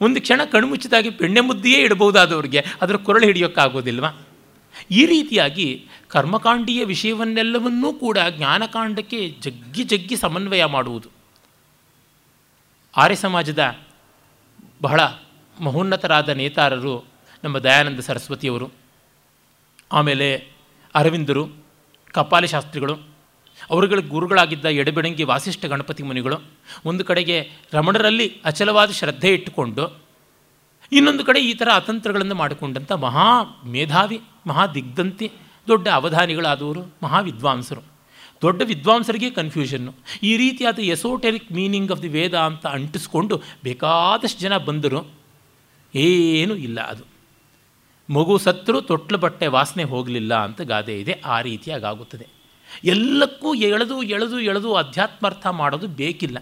[0.00, 2.64] ಒಂದು ಕ್ಷಣ ಕಣ್ಣು ಮುಚ್ಚಿದಾಗಿ ಬೆಣ್ಣೆ ಮುದ್ದೆಯೇ ಇಡಬಹುದಾದವ್ರಿಗೆ.
[2.82, 4.04] ಅದರ ಕೊರಳು ಹಿಡಿಯೋಕ್ಕಾಗೋದಿಲ್ವ?
[4.90, 11.08] ಈ ರೀತಿಯಾಗಿ ಕರ್ಮಕಾಂಡೀಯ ವಿಷಯವನ್ನೆಲ್ಲವನ್ನೂ ಕೂಡ ಜ್ಞಾನಕಾಂಡಕ್ಕೆ ಜಗ್ಗಿ ಜಗ್ಗಿ ಸಮನ್ವಯ ಮಾಡುವುದು.
[12.96, 13.78] ಆರ್ಯ ಸಮಾಜದ
[14.82, 15.00] ಬಹಳ
[15.60, 17.04] ಮಹೋನ್ನತರಾದ ನೇತಾರರು
[17.44, 18.72] ನಮ್ಮ ದಯಾನಂದ ಸರಸ್ವತಿಯವರು,
[19.92, 20.46] ಆಮೇಲೆ
[20.94, 21.48] ಅರವಿಂದರು,
[22.10, 22.94] ಕಪಾಲಿ ಶಾಸ್ತ್ರಿಗಳು
[23.70, 26.42] ಅವರುಗಳ ಗುರುಗಳಾಗಿದ್ದ ಎಡಬೆಡಂಗಿ ವಾಸಿಷ್ಠ ಗಣಪತಿ ಮುನಿಗಳು,
[26.84, 30.02] ಒಂದು ಕಡೆಗೆ ರಮಣರಲ್ಲಿ ಅಚಲವಾದ ಶ್ರದ್ಧೆ ಇಟ್ಟುಕೊಂಡು,
[30.92, 35.32] ಇನ್ನೊಂದು ಕಡೆ ಈ ಥರ ಅತಂತ್ರಗಳನ್ನು ಮಾಡಿಕೊಂಡಂಥ ಮಹಾ ಮೇಧಾವಿ ಮಹಾ ದಿಗ್ಧಂತಿ
[35.68, 37.82] ದೊಡ್ಡ ಅವಧಾನಿಗಳಾದವರು ಮಹಾವಿದ್ವಾಂಸರು.
[38.42, 45.10] ದೊಡ್ಡ ವಿದ್ವಾಂಸರಿಗೆ ಕನ್ಫ್ಯೂಷನ್ನು ಈ ರೀತಿಯಾದ esoteric meaning of the Veda ಅಂತ ಅಂಟಿಸ್ಕೊಂಡು ಬೇಕಾದಷ್ಟು ಜನ ಬಂದರು
[45.94, 47.04] ಏನೂ ಇಲ್ಲ ಅದು.
[48.12, 52.26] ಮಗು ಸತ್ರು ತೊಟ್ಲು ಬಟ್ಟೆ ವಾಸನೆ ಹೋಗಲಿಲ್ಲ ಅಂತ ಗಾದೆ ಇದೆ, ಆ ರೀತಿಯಾಗುತ್ತದೆ
[52.84, 56.38] ಎಲ್ಲಕ್ಕೂ ಎಳೆದು ಎಳೆದು ಎಳೆದು ಅಧ್ಯಾತ್ಮಾರ್ಥ ಮಾಡೋದು ಬೇಕಿಲ್ಲ.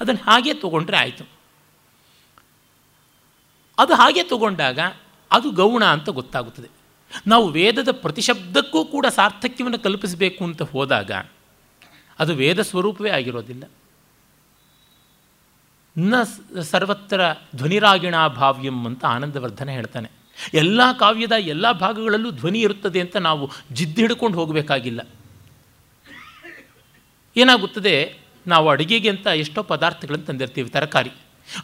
[0.00, 1.24] ಅದನ್ನು ಹಾಗೆ ತೊಗೊಂಡ್ರೆ ಆಯಿತು.
[3.78, 4.78] ಅದು ಹಾಗೆ ತಗೊಂಡಾಗ
[5.30, 6.83] ಅದು ಗೌಣ ಅಂತ ಗೊತ್ತಾಗುತ್ತದೆ.
[7.26, 11.10] ನಾವು ವೇದದ ಪ್ರತಿಶಬ್ದಕ್ಕೂ ಕೂಡ ಸಾರ್ಥಕ್ಯವನ್ನು ಕಲ್ಪಿಸಬೇಕು ಅಂತ ಹೋದಾಗ
[12.18, 13.64] ಅದು ವೇದ ಸ್ವರೂಪವೇ ಆಗಿರೋದಿಲ್ಲ.
[15.98, 16.14] ನ
[16.62, 17.20] ಸರ್ವತ್ರ
[17.56, 20.10] ಧ್ವನಿರಾಗಿಣಾ ಭಾವ್ಯಂ ಅಂತ ಆನಂದವರ್ಧನ ಹೇಳ್ತಾನೆ.
[20.54, 25.08] ಎಲ್ಲ ಕಾವ್ಯದ ಎಲ್ಲ ಭಾಗಗಳಲ್ಲೂ ಧ್ವನಿ ಇರುತ್ತದೆ ಅಂತ ನಾವು ಜಿದ್ದು ಹಿಡ್ಕೊಂಡು ಹೋಗಬೇಕಾಗಿಲ್ಲ.
[27.36, 28.18] ಏನಾಗುತ್ತದೆ?
[28.46, 31.10] ನಾವು ಅಡುಗೆಗೆ ಅಂತ ಎಷ್ಟೋ ಪದಾರ್ಥಗಳನ್ನು ತಂದಿರ್ತೀವಿ, ತರಕಾರಿ.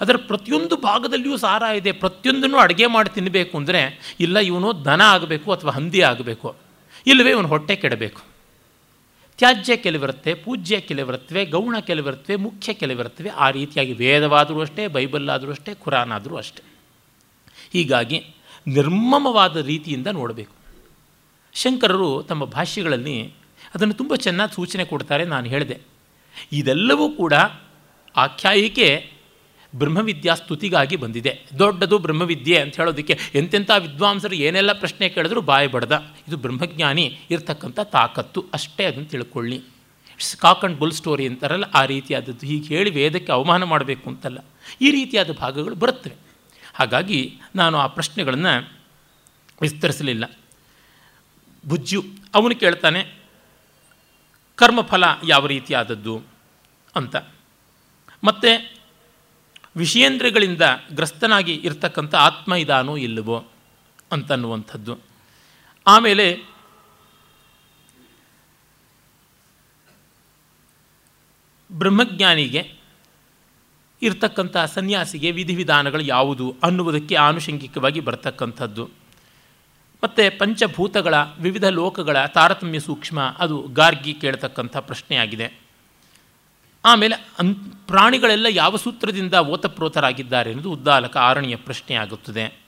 [0.00, 1.92] ಅದರ ಪ್ರತಿಯೊಂದು ಭಾಗದಲ್ಲಿಯೂ ಸಾರ ಇದೆ.
[1.92, 3.80] ಪ್ರತಿಯೊಂದನ್ನು ಅಡುಗೆ ಮಾಡಿ ತಿನ್ನಬೇಕು ಅಂದರೆ,
[4.20, 6.56] ಇಲ್ಲ ಇವನು ದನ ಆಗಬೇಕು ಅಥವಾ ಹಂದಿ ಆಗಬೇಕು.
[7.06, 8.20] ಇಲ್ಲವೇ ಇವನು ಹೊಟ್ಟೆ ಕೆಡಬೇಕು.
[9.38, 13.28] ತ್ಯಾಜ್ಯ ಕೆಲವಿರುತ್ತೆ, ಪೂಜ್ಯ ಕೆಲವಿರುತ್ತವೆ, ಗೌಣ ಕೆಲವಿರುತ್ತವೆ, ಮುಖ್ಯ ಕೆಲವಿರುತ್ತವೆ.
[13.28, 16.62] ಆ ರೀತಿಯಾಗಿ ವೇದವಾದರೂ ಅಷ್ಟೇ ಬೈಬಲ್ ಆದರೂ ಅಷ್ಟೇ ಖುರಾನ್ ಆದರೂ ಅಷ್ಟೇ.
[17.72, 18.18] ಹೀಗಾಗಿ
[18.66, 20.54] ನಿರ್ಮಮವಾದ ರೀತಿಯಿಂದ ನೋಡಬೇಕು.
[21.54, 23.34] ಶಂಕರರು ತಮ್ಮ ಭಾಷೆಗಳಲ್ಲಿ
[23.74, 25.80] ಅದನ್ನು ತುಂಬ ಚೆನ್ನಾಗಿ ಸೂಚನೆ ಕೊಡ್ತಾರೆ, ನಾನು ಹೇಳಿದೆ.
[26.52, 27.34] ಇದೆಲ್ಲವೂ ಕೂಡ
[28.16, 29.19] ಆಖ್ಯಾಯಿಕೆ
[29.76, 31.44] ಬ್ರಹ್ಮವಿದ್ಯಾ ಸ್ತುತಿಗಾಗಿ ಬಂದಿದೆ.
[31.58, 36.14] ದೊಡ್ಡದು ಬ್ರಹ್ಮವಿದ್ಯೆ ಅಂತ ಹೇಳೋದಕ್ಕೆ ಎಂತೆಂಥ ವಿದ್ವಾಂಸರು ಏನೆಲ್ಲ ಪ್ರಶ್ನೆ ಕೇಳಿದ್ರು ಬಾಯಿ ಬಡ್ದ.
[36.28, 38.44] ಇದು ಬ್ರಹ್ಮಜ್ಞಾನಿ ಇರ್ತಕ್ಕಂಥ ತಾಕತ್ತು.
[38.52, 39.60] ಅಷ್ಟೇ ಅದನ್ನು ತಿಳ್ಕೊಳ್ಳಿ.
[40.38, 42.46] ಕಾಕ್ ಆ್ಯಂಡ್ ಬುಲ್ ಸ್ಟೋರಿ ಅಂತಾರಲ್ಲ, ಆ ರೀತಿಯಾದದ್ದು.
[42.46, 44.38] ಹೀಗೆ ಹೇಳಿ ವೇದಕ್ಕೆ ಅವಮಾನ ಮಾಡಬೇಕು ಅಂತಲ್ಲ.
[44.80, 46.14] ಈ ರೀತಿಯಾದ ಭಾಗಗಳು ಬರುತ್ತವೆ.
[46.74, 48.72] ಹಾಗಾಗಿ ನಾನು ಆ ಪ್ರಶ್ನೆಗಳನ್ನು
[49.60, 50.38] ವಿಸ್ತರಿಸಲಿಲ್ಲ.
[51.66, 53.14] ಬುಜ್ಜು ಅವನು ಕೇಳ್ತಾನೆ,
[54.56, 56.22] ಕರ್ಮಫಲ ಯಾವ ರೀತಿಯಾದದ್ದು?
[56.96, 57.16] ಅಂತ.
[58.24, 58.79] ಮತ್ತು
[59.76, 60.62] ವಿಷಯೇಂದ್ರಗಳಿಂದ
[60.92, 63.44] ಗ್ರಸ್ತನಾಗಿ ಇರ್ತಕ್ಕಂಥ ಆತ್ಮ ಇದಾನೋ ಇಲ್ಲವೋ
[64.12, 64.98] ಅಂತನ್ನುವಂಥದ್ದು.
[65.86, 66.42] ಆಮೇಲೆ
[71.72, 72.72] ಬ್ರಹ್ಮಜ್ಞಾನಿಗೆ
[74.02, 78.90] ಇರ್ತಕ್ಕಂಥ ಸನ್ಯಾಸಿಗೆ ವಿಧಿವಿಧಾನಗಳು ಯಾವುದು ಅನ್ನುವುದಕ್ಕೆ ಆನುಷಂಗಿಕವಾಗಿ ಬರ್ತಕ್ಕಂಥದ್ದು.
[80.04, 85.69] ಮತ್ತು ಪಂಚಭೂತಗಳ ವಿವಿಧ ಲೋಕಗಳ ತಾರತಮ್ಯ ಸೂಕ್ಷ್ಮ ಅದು ಗಾರ್ಗಿ ಕೇಳ್ತಕ್ಕಂಥ ಪ್ರಶ್ನೆಯಾಗಿದೆ.
[86.84, 87.56] ಆಮೇಲೆ ಅನ್
[87.86, 92.60] ಪ್ರಾಣಿಗಳೆಲ್ಲ ಯಾವ ಸೂತ್ರದಿಂದ ಓತಪ್ರೋತರಾಗಿದ್ದಾರೆ ಎನ್ನುವುದು ಉದ್ದಾಲಕ ಆರಣಿಯ ಪ್ರಶ್ನೆಯಾಗುತ್ತದೆ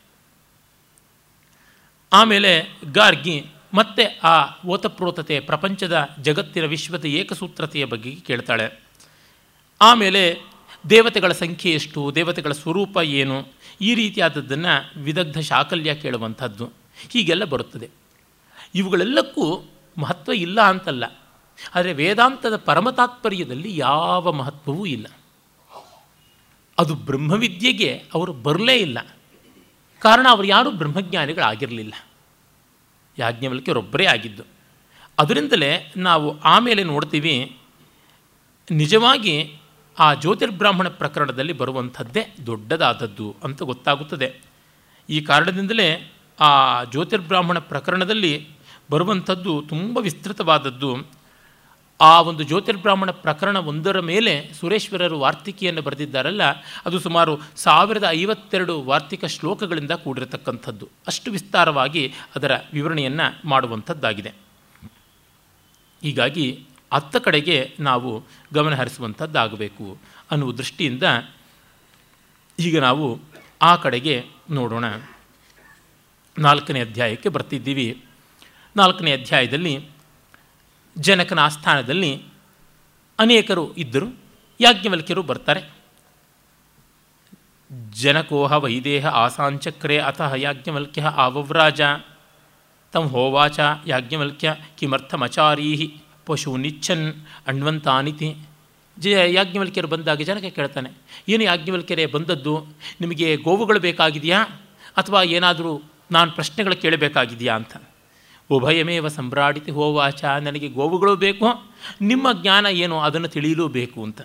[2.12, 8.82] ಆಮೇಲೆ ಗಾರ್ಗಿ, ಮತ್ತೆ ಆ ಓತಪ್ರೋತತೆ ಪ್ರಪಂಚದ ಜಗತ್ತಿನ ವಿಶ್ವದ ಏಕಸೂತ್ರತೆಯ ಬಗ್ಗೆ ಕೇಳ್ತಾಳೆ.
[9.80, 10.38] ಆಮೇಲೆ
[10.90, 13.48] ದೇವತೆಗಳ ಸಂಖ್ಯೆ ಎಷ್ಟು, ದೇವತೆಗಳ ಸ್ವರೂಪ ಏನು,
[13.80, 16.72] ಈ ರೀತಿಯಾದದ್ದನ್ನು ವಿದಗ್ಧ ಶಾಕಲ್ಯ ಕೇಳುವಂಥದ್ದು.
[17.10, 17.90] ಹೀಗೆಲ್ಲ ಬರುತ್ತದೆ.
[18.74, 19.64] ಇವುಗಳೆಲ್ಲಕ್ಕೂ
[19.98, 21.21] ಮಹತ್ವ ಇಲ್ಲ ಅಂತಲ್ಲ.
[21.74, 25.06] ಆದರೆ ವೇದಾಂತದ ಪರಮತಾತ್ಪರ್ಯದಲ್ಲಿ ಯಾವ ಮಹತ್ವವೂ ಇಲ್ಲ.
[26.78, 28.98] ಅದು ಬ್ರಹ್ಮವಿದ್ಯೆಗೆ ಅವರು ಬರಲೇ ಇಲ್ಲ.
[29.98, 31.94] ಕಾರಣ ಅವರು ಯಾರೂ ಬ್ರಹ್ಮಜ್ಞಾನಿಗಳಾಗಿರಲಿಲ್ಲ.
[33.18, 34.42] ಯಾಜ್ಞವಲ್ಕ್ಯರೊಬ್ಬರೇ ಆಗಿದ್ದು.
[35.18, 37.56] ಅದರಿಂದಲೇ ನಾವು ಆಮೇಲೆ ನೋಡ್ತೀವಿ,
[38.70, 39.58] ನಿಜವಾಗಿ
[39.98, 44.40] ಆ ಜ್ಯೋತಿರ್ಬ್ರಾಹ್ಮಣ ಪ್ರಕರಣದಲ್ಲಿ ಬರುವಂಥದ್ದೇ ದೊಡ್ಡದಾದದ್ದು ಅಂತ ಗೊತ್ತಾಗುತ್ತದೆ.
[45.10, 48.48] ಈ ಕಾರಣದಿಂದಲೇ ಆ ಜ್ಯೋತಿರ್ಬ್ರಾಹ್ಮಣ ಪ್ರಕರಣದಲ್ಲಿ
[48.90, 51.21] ಬರುವಂಥದ್ದು ತುಂಬ ವಿಸ್ತೃತವಾದದ್ದು.
[52.02, 56.42] ಆ ಒಂದು ಜ್ಯೋತಿರ್ಬ್ರಾಹ್ಮಣ ಪ್ರಕರಣ ಒಂದರ ಮೇಲೆ ಸುರೇಶ್ವರರು ವಾರ್ತಿಕಿಯನ್ನು ಬರೆದಿದ್ದಾರಲ್ಲ,
[56.86, 60.88] ಅದು ಸುಮಾರು ಸಾವಿರದ ಐವತ್ತೆರಡು ವಾರ್ತಿಕ ಶ್ಲೋಕಗಳಿಂದ ಕೂಡಿರತಕ್ಕಂಥದ್ದು.
[61.06, 64.32] ಅಷ್ಟು ವಿಸ್ತಾರವಾಗಿ ಅದರ ವಿವರಣೆಯನ್ನು ಮಾಡುವಂಥದ್ದಾಗಿದೆ.
[66.02, 69.98] ಹೀಗಾಗಿ ಅತ್ತ ಕಡೆಗೆ ನಾವು ಗಮನ ಹರಿಸುವಂಥದ್ದಾಗಬೇಕು
[70.30, 71.02] ಅನ್ನುವ ದೃಷ್ಟಿಯಿಂದ
[72.58, 73.20] ಈಗ ನಾವು
[73.62, 74.84] ಆ ಕಡೆಗೆ ನೋಡೋಣ.
[76.38, 78.04] ನಾಲ್ಕನೇ ಅಧ್ಯಾಯಕ್ಕೆ ಬರ್ತಿದ್ದೀವಿ.
[78.76, 79.91] ನಾಲ್ಕನೇ ಅಧ್ಯಾಯದಲ್ಲಿ
[80.96, 82.22] ಜನಕನ ಆಸ್ಥಾನದಲ್ಲಿ
[83.18, 84.08] ಅನೇಕರು ಇದ್ದರು,
[84.60, 85.62] ಯಾಜ್ಞವಲ್ಕ್ಯರು ಬರ್ತಾರೆ.
[87.90, 91.80] ಜನಕೋಹ ವೈದೇಹ ಆಸಾಂಚಕ್ರೆ ಅತಃ ಯಾಜ್ಞವಲ್ಕ್ಯ ಆವವ್ರಾಜ,
[92.92, 94.54] ತಂ ಹೋವಾಚ ಯಾಜ್ಞವಲ್ಕ್ಯ
[96.26, 97.14] ಪಶು ನಿಚ್ಚನ್
[97.46, 98.36] ಅಣ್ವಂತಾನಿತಿ
[98.98, 100.90] ಜ ಯಾಜ್ಞವಲ್ಕ್ಯರು ಬಂದಾಗ ಜನಕ ಕೇಳ್ತಾನೆ,
[101.28, 102.66] ಏನು ಯಾಜ್ಞವಲ್ಕ್ಯರೇ ಬಂದದ್ದು,
[103.00, 104.42] ನಿಮಗೆ ಗೋವುಗಳು ಬೇಕಾಗಿದೆಯಾ
[104.96, 107.76] ಅಥವಾ ಏನಾದರೂ ನಾನು ಪ್ರಶ್ನೆಗಳು ಕೇಳಬೇಕಾಗಿದೆಯಾ ಅಂತ.
[108.56, 111.48] ಉಭಯಮೇವ ಸಂಭ್ರಾಡಿತಿ ಹೋವಾಚ ನನಗೆ ಗೋವುಗಳು ಬೇಕು,
[112.10, 114.20] ನಿಮ್ಮ ಜ್ಞಾನ ಏನು ಅದನ್ನು ತಿಳಿಯಲೂ ಬೇಕು ಅಂತ.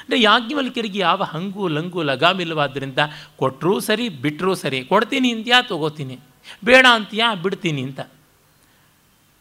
[0.00, 3.00] ಅಂದರೆ ಯಾಜ್ಞವಲ್ಕಿಯರಿಗೆ ಯಾವ ಹಂಗು, ಲಂಗು ಲಗಾಮಿಲ್ಲವಾದ್ದರಿಂದ
[3.40, 6.16] ಕೊಟ್ಟರೂ ಸರಿ ಬಿಟ್ಟರೂ ಸರಿ, ಕೊಡ್ತೀನಿ ಅಂತ್ಯಾ, ತಗೋತೀನಿ,
[6.64, 8.00] ಬೇಡ ಅಂತೀಯಾ, ಬಿಡ್ತೀನಿ ಅಂತ.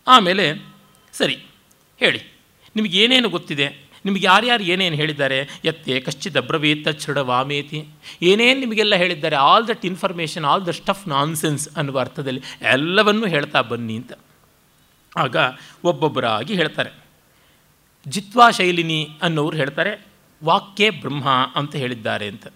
[0.08, 0.46] ಆಮೇಲೆ
[1.14, 1.38] ಸರಿ,
[2.02, 2.22] ಹೇಳಿ
[2.76, 3.68] ನಿಮಗೇನೇನು ಗೊತ್ತಿದೆ?
[4.06, 5.50] ನಿಮಗೆ ಯಾರ್ಯಾರು ಏನೇನು ಹೇಳಿದ್ದಾರೆ?
[5.66, 6.88] ಎತ್ತೆ ಕಶ್ಚಿತ್ ಅಬ್ರವೀತ
[7.20, 7.88] ವಾಮೇತಿ.
[8.22, 9.36] ಏನೇನು ನಿಮಗೆಲ್ಲ ಹೇಳಿದ್ದಾರೆ?
[9.36, 14.14] All that information all the stuff nonsense ಅನ್ನುವ ಅರ್ಥದಲ್ಲಿ ಎಲ್ಲವನ್ನೂ ಹೇಳ್ತಾ ಬನ್ನಿ ಅಂತ.
[15.18, 15.36] ಆಗ
[15.84, 16.90] ಒಬ್ಬೊಬ್ಬರಾಗಿ ಹೇಳ್ತಾರೆ.
[18.08, 20.06] ಜಿತ್ವಾ ಶೈಲಿನಿ ಅನ್ನೋರು ಹೇಳ್ತಾರೆ,
[20.44, 22.48] ವಾಕ್ಯೇ ಬ್ರಹ್ಮ ಅಂತ ಹೇಳಿದ್ದಾರೆ ಅಂತ.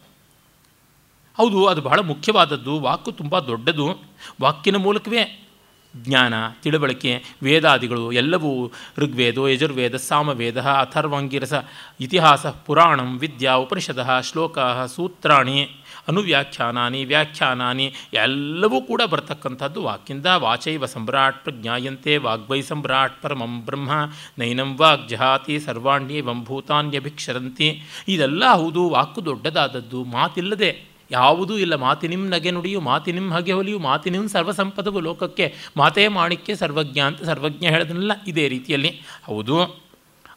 [1.38, 4.04] ಹೌದು, ಅದು ಬಹಳ ಮುಖ್ಯವಾದದ್ದು, ವಾಕು ತುಂಬ ದೊಡ್ಡದು.
[4.42, 5.49] ವಾಕ್ಯನ ಮೂಲಕವೇ
[5.98, 11.54] ಜ್ಞಾನ, ತಿಳುವಳಿಕೆ, ವೇದಾದಿಗಳು ಎಲ್ಲವೂ ಋಗ್ವೇದೋ, ಯಜುರ್ವೇದ, ಸಾಮವೇದ, ಅಥರ್ವಾಂಗಿರಸ,
[12.00, 15.70] ಇತಿಹಾಸ, ಪುರಾಣಂ, ವಿದ್ಯಾ, ಉಪನಿಷದ, ಶ್ಲೋಕ, ಸೂತ್ರಾಣಿ,
[16.08, 23.92] ಅನುವ್ಯಾಖ್ಯಾನಾನಿ, ವ್ಯಾಖ್ಯಾನಾನಿ ಎಲ್ಲವೂ ಕೂಡ ಬರ್ತಕ್ಕಂಥದ್ದು ವಾಕ್ಯಿಂದ ವಾಚೈವ ಸಮ್ರಾಟ್ ಪ್ರಜ್ಞಾಯಂತೆ ವಾಗ್ವೈ ಸಮ್ರಾಟ್ ಪರಮಂ ಬ್ರಹ್ಮ
[24.40, 27.82] ನೈನಂ ವಾಗ್ ಜಹಾತಿ ಸರ್ವಾಣ್ಯೇವಂ ಭೂತಾನ್ಯಭಿಕ್ಷರಂತಿ.
[28.08, 31.76] ಇದೆಲ್ಲ ಹೌದು, ವಾಕು ದೊಡ್ಡದಾದದ್ದು ಮಾತಿಲ್ಲದೆ ಯಾವುದೂ ಇಲ್ಲ.
[31.76, 38.12] ಮಾತಿನಿಂ ನಗೆ ನುಡಿಯು ಮಾತಿನಿಂ ಹಗೆ ಹೊಲಿಯು ಮಾತಿನಿಂ ಸರ್ವಸಂಪದವು ಲೋಕಕ್ಕೆ ಮಾತೇ ಮಾಣಿಕ್ಯ, ಸರ್ವಜ್ಞ ಅಂತ ಸರ್ವಜ್ಞ ಹೇಳೋದನ್ನೆಲ್ಲ
[38.28, 39.02] ಇದೇ ರೀತಿಯಲ್ಲಿ.
[39.26, 39.84] ಹೌದು.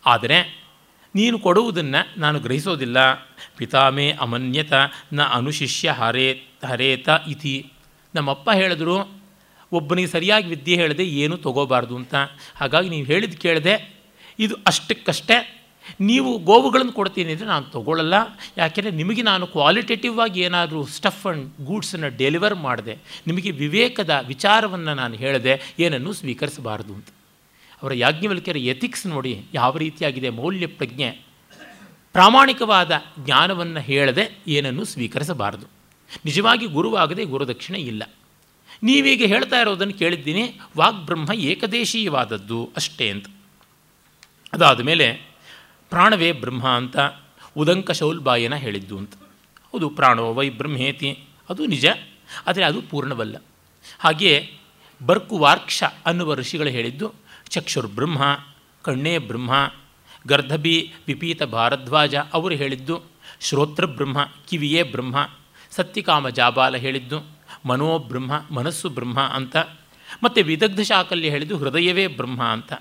[0.06, 0.62] ಆದರೆ
[1.14, 3.14] ನೀನು ಕೊಡುವುದನ್ನು ನಾನು ಗ್ರಹಿಸೋದಿಲ್ಲ.
[3.56, 4.72] ಪಿತಾಮೇ ಅಮನ್ಯತ,
[5.12, 7.72] ನ ಅನುಶಿಷ್ಯ ಹರೇ, ಹರೇತ ಇತಿ.
[8.14, 9.22] ನಮ್ಮಪ್ಪ ಹೇಳಿದ್ರು,
[9.72, 12.14] ಒಬ್ಬನಿಗೆ ಸರಿಯಾಗಿ ವಿದ್ಯೆ ಹೇಳದೆ ಏನು ತಗೋಬಾರ್ದು ಅಂತ.
[12.56, 13.94] ಹಾಗಾಗಿ ನೀವು ಹೇಳಿದ್ದು ಕೇಳಿದೆ,
[14.38, 15.61] ಇದು ಅಷ್ಟಕ್ಕಷ್ಟೇ
[16.00, 18.14] ನೀವು ಗೋವುಗಳನ್ನು ಕೊಡ್ತೀನಿ ಅಂದರೆ ನಾನು ತೊಗೊಳ್ಳಲ್ಲ.
[18.56, 22.98] ಯಾಕೆಂದರೆ ನಿಮಗೆ ನಾನು ಕ್ವಾಲಿಟೇಟಿವ್ ಆಗಿ ಏನಾದರೂ ಸ್ಟಫ್ ಆ್ಯಂಡ್ ಗೂಡ್ಸನ್ನು ಡೆಲಿವರ್ ಮಾಡಿದೆ.
[23.26, 27.08] ನಿಮಗೆ ವಿವೇಕದ ವಿಚಾರವನ್ನು ನಾನು ಹೇಳಿದೆ, ಏನನ್ನು ಸ್ವೀಕರಿಸಬಾರದು ಅಂತ.
[27.82, 31.10] ಅವರ ಯಾಜ್ಞವಲ್ಕ್ಯರ ಎಥಿಕ್ಸ್ ನೋಡಿ ಯಾವ ರೀತಿಯಾಗಿದೆ ಮೌಲ್ಯ ಪ್ರಜ್ಞೆ.
[32.12, 35.66] ಪ್ರಾಮಾಣಿಕವಾದ ಜ್ಞಾನವನ್ನು ಹೇಳದೆ ಏನನ್ನು ಸ್ವೀಕರಿಸಬಾರದು.
[36.24, 38.02] ನಿಜವಾಗಿ ಗುರುವಾಗದೆ ಗುರುದಕ್ಷಿಣೆ ಇಲ್ಲ.
[38.82, 43.26] ನೀವೀಗ ಹೇಳ್ತಾ ಇರೋದನ್ನು ಕೇಳಿದ್ದೀನಿ, ವಾಗ್ಬ್ರಹ್ಮ ಏಕದೇಶೀಯವಾದದ್ದು ಅಷ್ಟೇ ಅಂತ.
[44.52, 45.31] ಅದಾದ ಮೇಲೆ
[45.92, 46.96] ಪ್ರಾಣವೇ ಬ್ರಹ್ಮ ಅಂತ
[47.56, 49.14] ಉದಂಕ ಶೌಲ್ಬಾಯನ ಹೇಳಿದ್ದು ಅಂತ.
[49.72, 51.18] ಹೌದು, ಪ್ರಾಣೋ ವೈ ಬ್ರಹ್ಮೇತಿ,
[51.50, 51.86] ಅದು ನಿಜ,
[52.46, 53.36] ಆದರೆ ಅದು ಪೂರ್ಣವಲ್ಲ.
[53.98, 54.58] ಹಾಗೆಯೇ
[55.06, 57.14] ಬರ್ಕು ವಾರ್ಕ್ಷ ಅನ್ನುವ ಋಷಿಗಳು ಹೇಳಿದ್ದು,
[57.48, 58.38] ಚಕ್ಷುರ್ ಬ್ರಹ್ಮ,
[58.82, 59.72] ಕಣ್ಣೇ ಬ್ರಹ್ಮ
[60.26, 63.02] ಗರ್ಧಬಿ ವಿಪೀತ ಭಾರದ್ವಾಜ ಅವರು ಹೇಳಿದ್ದು,
[63.40, 65.28] ಶ್ರೋತ್ರ ಬ್ರಹ್ಮ, ಕಿವಿಯೇ ಬ್ರಹ್ಮ
[65.70, 67.26] ಸತ್ಯಕಾಮ ಜಾಬಾಲ ಹೇಳಿದ್ದು
[67.66, 69.56] ಮನೋಬ್ರಹ್ಮ ಮನಸ್ಸು ಬ್ರಹ್ಮ ಅಂತ.
[70.22, 72.72] ಮತ್ತು ವಿದಗ್ಧ ಶಾಕಲ್ಯ ಹೇಳಿದ್ದು, ಹೃದಯವೇ ಬ್ರಹ್ಮ ಅಂತ.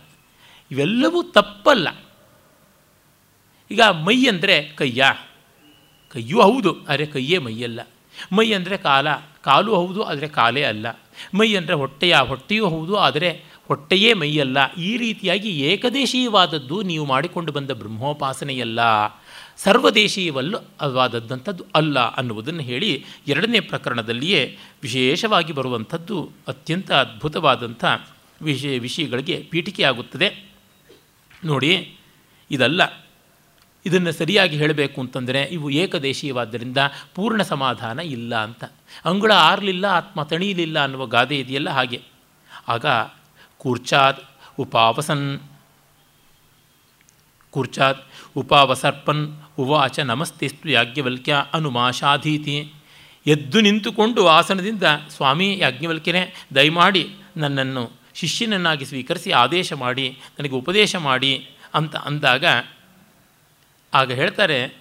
[0.71, 1.88] ಇವೆಲ್ಲವೂ ತಪ್ಪಲ್ಲ.
[3.72, 5.02] ಈಗ ಮೈ ಅಂದರೆ ಕೈಯ?
[6.16, 7.80] ಕೈಯೂ ಹೌದು, ಆದರೆ ಕೈಯೇ ಮೈಯಲ್ಲ
[8.36, 9.08] ಮೈ ಅಂದರೆ ಕಾಲ,
[9.44, 10.88] ಕಾಲು ಹೌದು, ಆದರೆ ಕಾಲೇ ಅಲ್ಲ.
[11.38, 12.16] ಮೈ ಅಂದರೆ ಹೊಟ್ಟೆಯ?
[12.32, 13.30] ಹೊಟ್ಟೆಯೂ ಹೌದು, ಆದರೆ
[13.70, 18.80] ಹೊಟ್ಟೆಯೇ ಮೈಯಲ್ಲ ಈ ರೀತಿಯಾಗಿ ಏಕದೇಶೀಯವಾದದ್ದು ನೀವು ಮಾಡಿಕೊಂಡು ಬಂದ ಬ್ರಹ್ಮೋಪಾಸನೆಯಲ್ಲ.
[19.58, 22.92] ಸರ್ವದೇಶೀಯವಲ್ಲ ಅವಾದದ್ದಂಥದ್ದು ಅಲ್ಲ ಅನ್ನುವುದನ್ನು ಹೇಳಿ
[23.28, 24.42] ಎರಡನೇ ಪ್ರಕರಣದಲ್ಲಿಯೇ
[24.84, 27.84] ವಿಶೇಷವಾಗಿ ಬರುವಂಥದ್ದು ಅತ್ಯಂತ ಅದ್ಭುತವಾದಂಥ
[28.42, 30.30] ವಿಷಯ ವಿಷಯಗಳಿಗೆ ಪೀಠಿಕೆಯಾಗುತ್ತದೆ.
[31.46, 31.72] ನೋಡಿ,
[32.52, 32.82] ಇದಲ್ಲ.
[33.86, 36.78] ಇದನ್ನು ಸರಿಯಾಗಿ ಹೇಳಬೇಕು ಅಂತಂದರೆ ಇವು ಏಕದೇಶೀಯವಾದ್ದರಿಂದ
[37.15, 38.63] ಪೂರ್ಣ ಸಮಾಧಾನ ಇಲ್ಲ ಅಂತ.
[39.06, 42.02] ಅಂಗುಳ ಆರಲಿಲ್ಲ, ಆತ್ಮ ತಣಿಯಲಿಲ್ಲ ಅನ್ನುವ ಗಾದೆ ಇದೆಯಲ್ಲ ಹಾಗೆ.
[42.67, 42.86] ಆಗ
[43.58, 44.17] ಕೂರ್ಚಾದ್
[44.58, 45.39] ಉಪಾವಸನ್
[47.52, 52.74] ಕೂರ್ಚಾತ್ ಉಪಾವಸರ್ಪನ್ ಉವಾಚ ನಮಸ್ತೆಸ್ತು ಯಾಜ್ಞವಲ್ಕ್ಯ ಅನುಮಾಶಾಧೀತಿ.
[53.28, 61.96] ಎದ್ದು ನಿಂತುಕೊಂಡು ಆಸನದಿಂದ ಸ್ವಾಮಿ ಯಾಜ್ಞವಲ್ಕ್ಯನೇ, ದಯಮಾಡಿ ನನ್ನನ್ನು ಶಿಷ್ಯನನ್ನಾಗಿ ಸ್ವೀಕರಿಸಿ ಆದೇಶ ಮಾಡಿ, ನನಗೆ ಉಪದೇಶ ಮಾಡಿ ಅಂತ
[61.96, 62.46] ಅಂದಾಗ
[63.93, 64.75] ಆಗ ಹೇಳ್ತಾರೆ,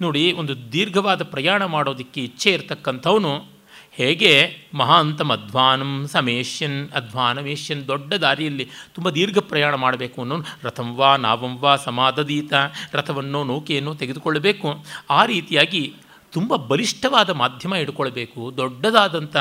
[0.00, 3.60] ನೋಡಿ, ಒಂದು ದೀರ್ಘವಾದ ಪ್ರಯಾಣ ಮಾಡೋದಕ್ಕೆ ಇಚ್ಛೆ ಇರತಕ್ಕಂಥವನು
[3.92, 4.32] ಹೇಗೆ?
[4.74, 11.76] ಮಹಾಂತಂ ಅಧ್ವಾನಂ ಸಮೇಶ್ಯನ್ ಅಧ್ವಾನಮೇಶ್ಯನ್ ದೊಡ್ಡ ದಾರಿಯಲ್ಲಿ ತುಂಬ ದೀರ್ಘ ಪ್ರಯಾಣ ಮಾಡಬೇಕು ಅನ್ನೋ ರಥಂ ವಾ, ನಾವಂ ವಾ
[11.76, 12.52] ಸಮಾಧದೀತ
[12.92, 14.84] ರಥವನ್ನೋ, ನೌಕೆಯನ್ನು ತೆಗೆದುಕೊಳ್ಳಬೇಕು.
[15.10, 15.94] ಆ ರೀತಿಯಾಗಿ
[16.32, 19.36] ತುಂಬ ಬಲಿಷ್ಠವಾದ ಮಾಧ್ಯಮ ಇಟ್ಕೊಳ್ಬೇಕು ದೊಡ್ಡದಾದಂಥ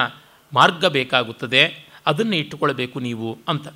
[0.53, 1.63] ಮಾರ್ಗ ಬೇಕಾಗುತ್ತದೆ,
[2.05, 3.67] ಅದನ್ನು ಇಟ್ಟುಕೊಳ್ಬೇಕು ನೀವು ಅಂತ.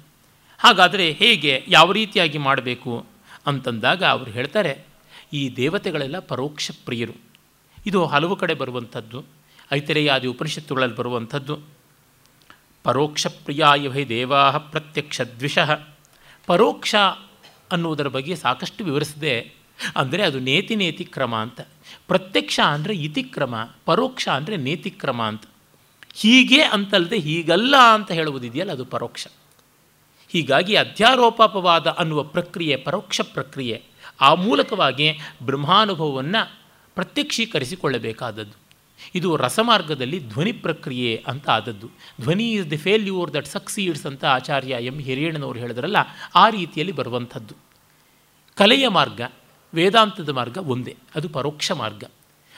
[0.60, 3.06] ಹಾಗಾದರೆ ಹೇಗೆ, ಯಾವ ರೀತಿಯಾಗಿ ಮಾಡಬೇಕು?
[3.48, 4.93] ಅಂತಂದಾಗ ಅವರು ಹೇಳ್ತಾರೆ
[5.34, 7.16] ಈ ದೇವತೆಗಳೆಲ್ಲ ಪರೋಕ್ಷ ಪ್ರಿಯರು.
[7.86, 9.24] ಇದು ಹಲವು ಕಡೆ ಬರುವಂಥದ್ದು.
[9.74, 11.60] ಐತರೇಯಾದಿ ಉಪನಿಷತ್ತುಗಳಲ್ಲಿ ಬರುವಂಥದ್ದು.
[12.84, 15.70] ಪರೋಕ್ಷ ಪ್ರಿಯಾಯ ಭೈ ದೇವಾ ಪ್ರತ್ಯಕ್ಷ ದ್ವಿಷಃ.
[16.46, 16.96] ಪರೋಕ್ಷ
[17.72, 19.54] ಅನ್ನುವುದರ ಬಗ್ಗೆ ಸಾಕಷ್ಟು ವಿವರಿಸಿದೆ.
[19.96, 21.62] ಅಂದರೆ ಅದು ನೇತಿ ನೇತಿ ಕ್ರಮ ಅಂತ.
[22.08, 25.44] ಪ್ರತ್ಯಕ್ಷ ಅಂದರೆ ಇತಿಕ್ರಮ, ಪರೋಕ್ಷ ಅಂದರೆ ನೇತಿಕ್ರಮ ಅಂತ.
[26.14, 29.28] ಹೀಗೆ ಅಂತಲ್ಲದೆ ಹೀಗಲ್ಲ ಅಂತ ಹೇಳುವುದಿದೆಯಲ್ಲ, ಅದು ಪರೋಕ್ಷ.
[30.28, 33.84] ಹೀಗಾಗಿ ಅಧ್ಯಾರೋಪಾಪವಾದ ಅನ್ನುವ ಪ್ರಕ್ರಿಯೆ ಪರೋಕ್ಷ ಪ್ರಕ್ರಿಯೆ.
[34.24, 36.42] ಆ ಮೂಲಕವಾಗಿ ಬ್ರಹ್ಮಾನುಭವವನ್ನು
[36.96, 38.64] ಪ್ರತ್ಯಕ್ಷೀಕರಿಸಿಕೊಳ್ಳಬೇಕಾದದ್ದು.
[39.16, 41.90] ಇದು ರಸಮಾರ್ಗದಲ್ಲಿ ಧ್ವನಿ ಪ್ರಕ್ರಿಯೆ ಅಂತ ಆದದ್ದು.
[42.22, 45.98] ಧ್ವನಿ is the failure that succeeds ಅಂತ ಆಚಾರ್ಯ ಎಂ ಹಿರಿಯಣ್ಣನವರು ಹೇಳಿದ್ರಲ್ಲ,
[46.36, 47.56] ಆ ರೀತಿಯಲ್ಲಿ ಬರುವಂಥದ್ದು.
[48.56, 49.22] ಕಲೆಯ ಮಾರ್ಗ,
[49.74, 52.04] ವೇದಾಂತದ ಮಾರ್ಗ ಒಂದೇ, ಅದು ಪರೋಕ್ಷ ಮಾರ್ಗ.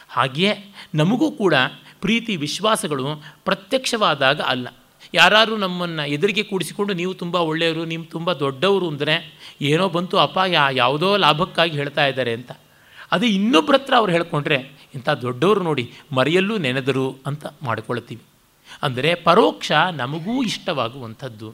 [0.10, 1.54] ಹಾಗೆಯೇ ನಮಗೂ ಕೂಡ
[2.02, 3.06] ಪ್ರೀತಿ, ವಿಶ್ವಾಸಗಳು
[3.46, 4.68] ಪ್ರತ್ಯಕ್ಷವಾದಾಗ ಅಲ್ಲ.
[5.14, 9.16] ಯಾರು ನಮ್ಮನ್ನು ಎದುರಿಗೆ ಕೂಡಿಸಿಕೊಂಡು ನೀವು ತುಂಬ ಒಳ್ಳೆಯವರು, ನೀವು ತುಂಬ ದೊಡ್ಡವರು ಅಂದರೆ
[9.72, 12.52] ಏನೋ ಬಂತು ಅಪ್ಪ, ಯಾ ಯಾವುದೋ ಲಾಭಕ್ಕಾಗಿ ಹೇಳ್ತಾ ಇದ್ದಾರೆ ಅಂತ.
[13.12, 14.58] ಅದು ಇನ್ನೊಬ್ಬರ ಹತ್ರ ಅವ್ರು ಹೇಳ್ಕೊಂಡ್ರೆ,
[14.96, 15.86] ಇಂಥ ದೊಡ್ಡವರು ನೋಡಿ
[16.18, 18.24] ಮರೆಯಲ್ಲೂ ನೆನೆದರು ಅಂತ ಮಾಡಿಕೊಳ್ತೀವಿ.
[18.84, 21.50] ಅಂದರೆ ಪರೋಕ್ಷ ನಮಗೂ ಇಷ್ಟವಾಗುವಂಥದ್ದು.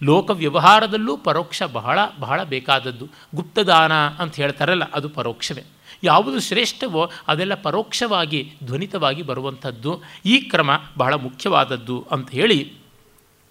[0.00, 3.06] ಲೋಕ ವ್ಯವಹಾರದಲ್ಲೂ ಪರೋಕ್ಷ ಬಹಳ ಬಹಳ ಬೇಕಾದದ್ದು.
[3.34, 5.64] ಗುಪ್ತದಾನ ಅಂತ ಹೇಳ್ತಾರಲ್ಲ, ಅದು ಪರೋಕ್ಷವೇ.
[6.04, 9.92] ಯಾವುದು ಶ್ರೇಷ್ಠವೋ ಅದೆಲ್ಲ ಪರೋಕ್ಷವಾಗಿ ಧ್ವನಿತವಾಗಿ ಬರುವಂಥದ್ದು.
[10.26, 12.58] ಈ ಕ್ರಮ ಬಹಳ ಮುಖ್ಯವಾದದ್ದು ಅಂತ ಹೇಳಿ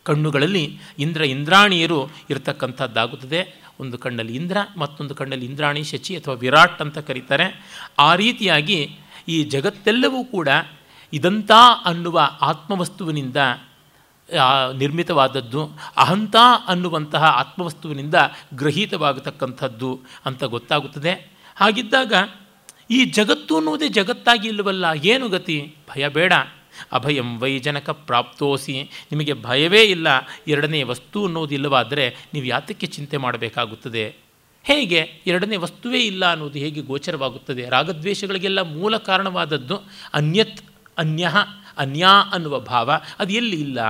[0.04, 3.62] ಕಣ್ಣುಗಳಲ್ಲಿ ಇಂದ್ರ ಇಂದ್ರಾಣಿಯರು ಇರತಕ್ಕಂಥದ್ದಾಗುತ್ತದೆ.
[3.80, 7.46] ಒಂದು ಕಣ್ಣಲ್ಲಿ ಇಂದ್ರ, ಮತ್ತೊಂದು ಕಣ್ಣಲ್ಲಿ ಇಂದ್ರಾಣಿ ಶಚಿ ಅಥವಾ ವಿರಾಟ್ ಅಂತ ಕರೀತಾರೆ.
[8.00, 10.50] ಆ ರೀತಿಯಾಗಿ ಈ ಜಗತ್ತೆಲ್ಲವೂ ಕೂಡ
[11.14, 11.52] ಇದಂತ
[11.86, 13.36] ಅನ್ನುವ ಆತ್ಮವಸ್ತುವಿನಿಂದ
[14.78, 16.36] ನಿರ್ಮಿತವಾದದ್ದು, ಅಹಂತ
[16.68, 18.16] ಅನ್ನುವಂತಹ ಆತ್ಮವಸ್ತುವಿನಿಂದ
[18.54, 21.14] ಗ್ರಹೀತವಾಗತಕ್ಕಂಥದ್ದು ಅಂತ ಗೊತ್ತಾಗುತ್ತದೆ.
[21.56, 22.14] ಹಾಗಿದ್ದಾಗ
[22.92, 25.76] ಈ ಜಗತ್ತು ಅನ್ನುವುದೇ ಜಗತ್ತಾಗಿ ಇಲ್ಲವಲ್ಲ, ಏನು ಗತಿ?
[25.90, 26.34] ಭಯ ಬೇಡ.
[26.92, 28.84] ಅಭಯಂ ವೈಜನಕ ಪ್ರಾಪ್ತೋಸಿ.
[28.84, 30.08] ನಿಮಗೆ ಭಯವೇ ಇಲ್ಲ,
[30.48, 34.16] ಎರಡನೇ ವಸ್ತು ಅನ್ನೋದಿಲ್ಲವಾದರೆ ನೀವು ಯಾತಕ್ಕೆ ಚಿಂತೆ ಮಾಡಬೇಕಾಗುತ್ತದೆ?
[34.64, 34.98] ಹೇಗೆ?
[35.28, 37.70] ಎರಡನೇ ವಸ್ತುವೇ ಇಲ್ಲ ಅನ್ನೋದು ಹೇಗೆ ಗೋಚರವಾಗುತ್ತದೆ?
[37.70, 39.76] ರಾಗದ್ವೇಷಗಳಿಗೆಲ್ಲ ಮೂಲ ಕಾರಣವಾದದ್ದು
[40.14, 40.62] ಅನ್ಯತ್
[40.98, 41.32] ಅನ್ಯ
[41.78, 43.82] ಅನ್ಯಾ ಅನ್ನುವ ಭಾವ, ಅದು ಎಲ್ಲಿ ಇಲ್ಲ?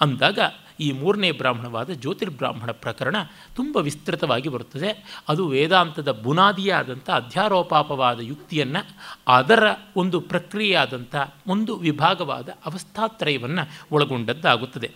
[0.00, 0.38] ಅಂದಾಗ
[0.80, 3.16] ಈ ಮೂರನೇ ಬ್ರಾಹ್ಮಣವಾದ ಜ್ಯೋತಿರ್ಬ್ರಾಹ್ಮಣ ಪ್ರಕರಣ
[3.54, 5.20] ತುಂಬ ವಿಸ್ತೃತವಾಗಿ ಬರುತ್ತದೆ.
[5.28, 8.86] ಅದು ವೇದಾಂತದ ಬುನಾದಿಯಾದಂಥ ಅಧ್ಯಾರೋಪಾಪವಾದ ಯುಕ್ತಿಯನ್ನು,
[9.28, 9.64] ಅದರ
[9.96, 14.90] ಒಂದು ಪ್ರಕ್ರಿಯೆಯಾದಂಥ ಒಂದು ವಿಭಾಗವಾದ ಅವಸ್ಥಾತ್ರಯವನ್ನು ಒಳಗೊಂಡದ್ದಾಗುತ್ತದೆ.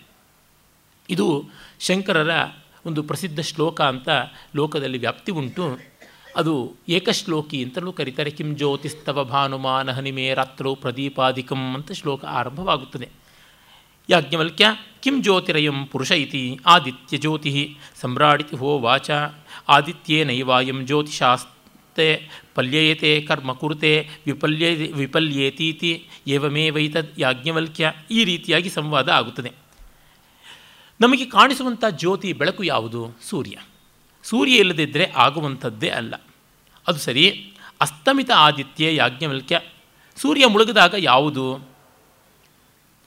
[1.09, 2.29] ಇದು ಶಂಕರರ
[2.85, 4.09] ಒಂದು ಪ್ರಸಿದ್ಧ ಶ್ಲೋಕ ಅಂತ
[4.55, 5.79] ಲೋಕದಲ್ಲಿ ವ್ಯಾಪ್ತಿ ಉಂಟು.
[6.35, 8.29] ಅದು ಏಕಶ್ಲೋಕಿ ಅಂತಲೂ ಕರೀತಾರೆ.
[8.29, 13.20] ಕಿಂ ಜ್ಯೋತಿಸ್ತವ ಭಾನುಮಾನ ಹನಿಮೇ ರಾತ್ರೋ ಪ್ರದೀಪಾಧಿಕಂ ಅಂತ ಶ್ಲೋಕ ಆರಂಭವಾಗುತ್ತದೆ.
[14.09, 14.65] ಯಾಜ್ಞವಲ್ಕ್ಯ,
[14.99, 19.09] ಕಿಂ ಜ್ಯೋತಿರಯಂ ಪುರುಷ ಇತಿ ಆದಿತ್ಯ ಜ್ಯೋತಿ ಸಮ್ರಾಡಿತಿ ಹೋ ವಾಚ
[19.69, 27.93] ಆದಿತ್ಯೇನೈವಾಯಂ ಜ್ಯೋತಿಷಾಸ್ತೆ ಪಲ್ಯಯತೆ ಕರ್ಮ ಕುರುತೆ ವಿಪಲ್ಯ, ವಿಪಲ್ಯೇತೀತಿ ಏವಮೇವೈತದ್ ಯಾಜ್ಞವಲ್ಕ್ಯ.
[28.11, 29.51] ಈ ರೀತಿಯಾಗಿ ಸಂವಾದ ಆಗುತ್ತದೆ.
[31.01, 33.17] ನಮಗೆ ಕಾಣಿಸುವಂಥ ಜ್ಯೋತಿ ಬೆಳಕು ಯಾವುದು?
[33.29, 33.57] ಸೂರ್ಯ.
[34.23, 36.15] ಸೂರ್ಯ ಇಲ್ಲದಿದ್ದರೆ ಆಗುವಂಥದ್ದೇ ಅಲ್ಲ.
[36.87, 39.61] ಅದು ಸರಿ, ಅಸ್ತಮಿತ ಆದಿತ್ಯ ಯಾಜ್ಞವಲ್ಕ್ಯ.
[40.15, 41.69] ಸೂರ್ಯ ಮುಳುಗಿದಾಗ ಯಾವುದು?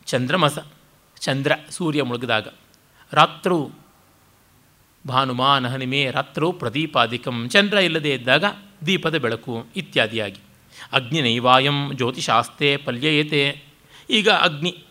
[0.06, 0.58] ಚಂದ್ರಮಸ.
[1.24, 2.48] ಚಂದ್ರ ಸೂರ್ಯ ಮುಳುಗಿದಾಗ,
[3.12, 3.58] ರಾತ್ರು
[5.06, 8.44] ಭಾನುಮಾನ ಹನಿಮೆ ರಾತ್ರೋ ಪ್ರದೀಪಾಧಿಕಂ, ಚಂದ್ರ ಇಲ್ಲದೆ ಇದ್ದಾಗ
[8.86, 10.40] ದೀಪದ ಬೆಳಕು ಇತ್ಯಾದಿಯಾಗಿ.
[10.92, 13.64] ಅಗ್ನಿ ನೈವಾಯಂ ಜ್ಯೋತಿಷಾಸ್ತೆ ಪಲ್ಯಯತೆ.
[14.10, 14.84] ಈಗ ಅಗ್ನಿ,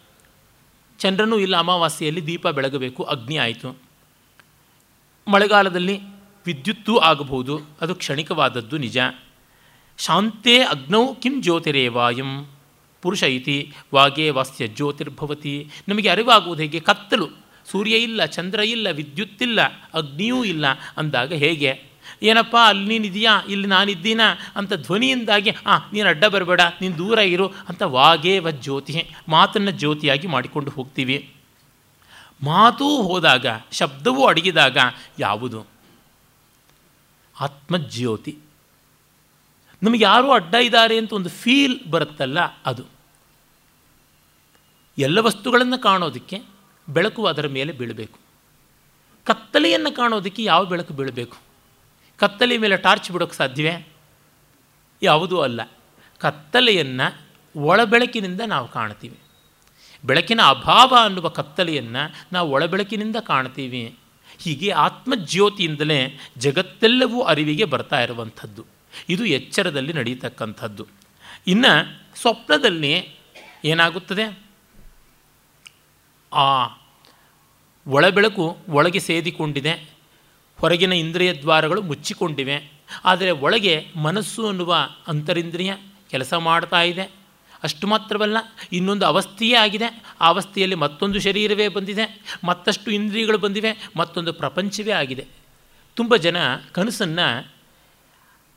[0.99, 3.69] ಚಂದ್ರನೂ ಇಲ್ಲ ಅಮಾವಾಸ್ಯೆಯಲ್ಲಿ ದೀಪ ಬೆಳಗಬೇಕು, ಅಗ್ನಿ ಆಯಿತು.
[5.27, 5.99] ಮಳೆಗಾಲದಲ್ಲಿ
[6.45, 8.97] ವಿದ್ಯುತ್ತೂ ಆಗಬಹುದು, ಅದು ಕ್ಷಣಿಕವಾದದ್ದು ನಿಜ.
[9.97, 12.29] ಶಾಂತೇ ಅಗ್ನೌ ಕಿಂ ಜ್ಯೋತಿರೇವಾಯಂ.
[13.03, 15.69] ಪುರುಷ ಇತಿ ವಾಗೇ ವಾಸ್ಯ ಜ್ಯೋತಿರ್ಭವತಿ.
[15.87, 16.79] ನಮಗೆ ಅರಿವಾಗುವುದು ಹೇಗೆ?
[16.79, 17.29] ಕತ್ತಲು.
[17.71, 19.61] ಸೂರ್ಯ ಇಲ್ಲ, ಚಂದ್ರ ಇಲ್ಲ ವಿದ್ಯುತ್ತಿಲ್ಲ
[19.93, 20.65] ಅಗ್ನಿಯೂ ಇಲ್ಲ.
[20.97, 21.83] ಅಂದಾಗ ಹೇಗೆ?
[22.23, 27.81] ಏನಪ್ಪ, ಅಲ್ಲಿ ನೀನಿದೆಯಾ ಇಲ್ಲಿ ನಾನಿದ್ದೀನಾ ಅಂತ ಧ್ವನಿಯಿಂದಾಗಿ, ಆ, ನೀನು ಅಡ್ಡ ಬರಬೇಡ, ನೀನು ದೂರ ಇರು ಅಂತ
[27.81, 31.33] ವಾಗೇವ ಜ್ಯೋತಿ, ಮಾತನ್ನು ಜ್ಯೋತಿಯಾಗಿ ಮಾಡಿಕೊಂಡು ಹೋಗ್ತೀವಿ.
[32.43, 34.77] ಮಾತೂ ಹೋದಾಗ, ಶಬ್ದವೂ ಅಡಗಿದಾಗ
[35.19, 35.65] ಯಾವುದು?
[37.39, 38.37] ಆತ್ಮಜ್ಯೋತಿ.
[39.83, 42.92] ನಮಗೆ ಯಾರೂ ಅಡ್ಡ ಇದ್ದಾರೆ ಅಂತ ಒಂದು ಫೀಲ್ ಬರುತ್ತಲ್ಲ ಅದು.
[44.97, 46.41] ಎಲ್ಲ ವಸ್ತುಗಳನ್ನು ಕಾಣೋದಕ್ಕೆ
[46.89, 48.19] ಬೆಳಕು ಅದರ ಮೇಲೆ ಬೀಳಬೇಕು.
[49.25, 51.37] ಕತ್ತಲೆಯನ್ನು ಕಾಣೋದಕ್ಕೆ ಯಾವ ಬೆಳಕು ಬೀಳಬೇಕು?
[52.17, 53.87] ಕತ್ತಲೆಯ ಮೇಲೆ ಟಾರ್ಚ್ ಬಿಡೋಕ್ಕೆ ಸಾಧ್ಯವೇ?
[55.03, 55.61] ಯಾವುದೂ ಅಲ್ಲ.
[56.19, 57.21] ಕತ್ತಲೆಯನ್ನು
[57.59, 59.19] ಒಳಬೆಳಕಿನಿಂದ ನಾವು ಕಾಣ್ತೀವಿ.
[60.05, 63.97] ಬೆಳಕಿನ ಅಭಾವ ಅನ್ನುವ ಕತ್ತಲೆಯನ್ನು ನಾವು ಒಳಬೆಳಕಿನಿಂದ ಕಾಣ್ತೀವಿ.
[64.39, 68.65] ಹೀಗೆ ಆತ್ಮಜ್ಯೋತಿಯಿಂದಲೇ ಜಗತ್ತೆಲ್ಲವೂ ಅರಿವಿಗೆ ಬರ್ತಾ ಇರುವಂಥದ್ದು.
[69.09, 70.87] ಇದು ಎಚ್ಚರದಲ್ಲಿ ನಡೀತಕ್ಕಂಥದ್ದು.
[71.47, 73.09] ಇನ್ನು ಸ್ವಪ್ನದಲ್ಲಿ
[73.65, 74.42] ಏನಾಗುತ್ತದೆ?
[76.33, 76.77] ಆ
[77.87, 79.89] ಒಳಬೆಳಕು ಒಳಗೆ ಸೇದಿಕೊಂಡಿದೆ.
[80.59, 82.71] ಹೊರಗಿನ ಇಂದ್ರಿಯ ದ್ವಾರಗಳು ಮುಚ್ಚಿಕೊಂಡಿವೆ.
[83.05, 84.75] ಆದರೆ ಒಳಗೆ ಮನಸ್ಸು ಅನ್ನುವ
[85.07, 85.73] ಅಂತರಿಂದ್ರಿಯ
[86.09, 87.11] ಕೆಲಸ ಮಾಡ್ತಾ ಇದೆ.
[87.63, 88.37] ಅಷ್ಟು ಮಾತ್ರವಲ್ಲ,
[88.71, 90.03] ಇನ್ನೊಂದು ಅವಸ್ಥೆಯೇ ಆಗಿದೆ.
[90.21, 92.21] ಆ ಅವಸ್ಥೆಯಲ್ಲಿ ಮತ್ತೊಂದು ಶರೀರವೇ ಬಂದಿದೆ.
[92.43, 93.89] ಮತ್ತಷ್ಟು ಇಂದ್ರಿಯಗಳು ಬಂದಿವೆ.
[93.95, 95.27] ಮತ್ತೊಂದು ಪ್ರಪಂಚವೇ ಆಗಿದೆ.
[95.95, 96.37] ತುಂಬ ಜನ
[96.71, 97.52] ಕನಸನ್ನು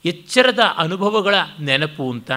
[0.05, 2.31] ಎಚ್ಚರದ ಅನುಭವಗಳ ನೆನಪು ಅಂತ,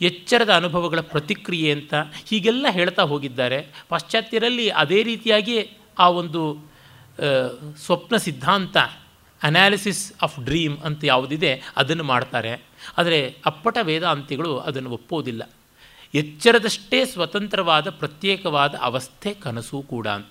[0.00, 1.94] ಎಚ್ಚರದ ಅನುಭವಗಳ ಪ್ರತಿಕ್ರಿಯೆ ಅಂತ
[2.28, 3.68] ಹೀಗೆಲ್ಲ ಹೇಳ್ತಾ ಹೋಗಿದ್ದಾರೆ.
[3.88, 6.70] ಪಾಶ್ಚಾತ್ಯರಲ್ಲಿ ಅದೇ ರೀತಿಯಾಗಿ ಆ ಒಂದು
[7.76, 8.76] ಸ್ವಪ್ನ ಸಿದ್ಧಾಂತ
[9.42, 12.62] ಅನಾಲಿಸಿಸ್ ಆಫ್ ಡ್ರೀಮ್ ಅಂತ ಯಾವುದಿದೆ ಅದನ್ನು ಮಾಡ್ತಾರೆ.
[12.98, 15.50] ಆದರೆ ಅಪ್ಪಟ ವೇದಾಂತಿಗಳು ಅದನ್ನು ಒಪ್ಪೋದಿಲ್ಲ.
[16.14, 20.30] ಎಚ್ಚರದಷ್ಟೇ ಸ್ವತಂತ್ರವಾದ ಪ್ರತ್ಯೇಕವಾದ ಅವಸ್ಥೆ ಕನಸು ಕೂಡ ಅಂತ.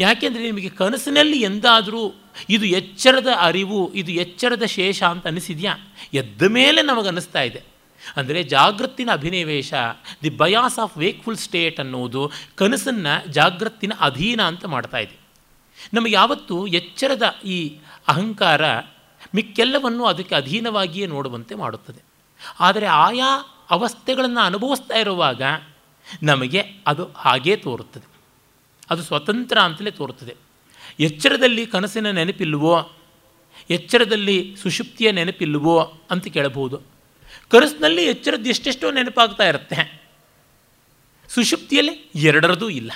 [0.00, 2.14] ಯಾಕೆಂದರೆ ನಿಮಗೆ ಕನಸಿನಲ್ಲಿ ಎಂದಾದರೂ
[2.48, 5.76] ಇದು ಎಚ್ಚರದ ಅರಿವು, ಇದು ಎಚ್ಚರದ ಶೇಷ ಅಂತ ಅನಿಸಿದೆಯಾ?
[6.14, 7.62] ಎದ್ದ ಮೇಲೆ ನಮಗನ್ನಿಸ್ತಾ ಇದೆ.
[8.16, 9.74] ಅಂದರೆ ಜಾಗೃತಿನ ಅಭಿನಿವೇಶ,
[10.22, 15.20] the bias of wakeful state ಅನ್ನೋದು ಕನಸನ್ನು ಜಾಗೃತಿನ ಅಧೀನ ಅಂತ ಮಾಡ್ತಾ ಇದೆ.
[15.94, 18.78] ನಮಗೆ ಯಾವತ್ತು ಎಚ್ಚರದ ಈ ಅಹಂಕಾರ
[19.34, 22.02] ಮಿಕ್ಕೆಲ್ಲವನ್ನು ಅದಕ್ಕೆ ಅಧೀನವಾಗಿಯೇ ನೋಡುವಂತೆ ಮಾಡುತ್ತದೆ.
[22.60, 25.42] ಆದರೆ ಆಯಾ ಅವಸ್ಥೆಗಳನ್ನು ಅನುಭವಿಸ್ತಾ ಇರುವಾಗ
[26.22, 28.11] ನಮಗೆ ಅದು ಹಾಗೇ ತೋರುತ್ತದೆ.
[28.90, 30.34] ಅದು ಸ್ವತಂತ್ರ ಅಂತಲೇ ತೋರುತ್ತದೆ.
[31.00, 32.92] ಎಚ್ಚರದಲ್ಲಿ ಕನಸಿನ ನೆನಪಿಲ್ವೋ
[33.70, 36.80] ಎಚ್ಚರದಲ್ಲಿ ಸುಷುಪ್ತಿಯ ನೆನಪಿಲ್ವೋ ಅಂತ ಕೇಳಬಹುದು.
[37.48, 40.02] ಕನಸಿನಲ್ಲಿ ಎಚ್ಚರದ ಎಷ್ಟೆಷ್ಟೋ ನೆನಪಾಗ್ತಾ ಇರುತ್ತೆ.
[41.28, 42.92] ಸುಷುಪ್ತಿಯಲ್ಲಿ ಎರಡರದೂ ಇಲ್ಲ.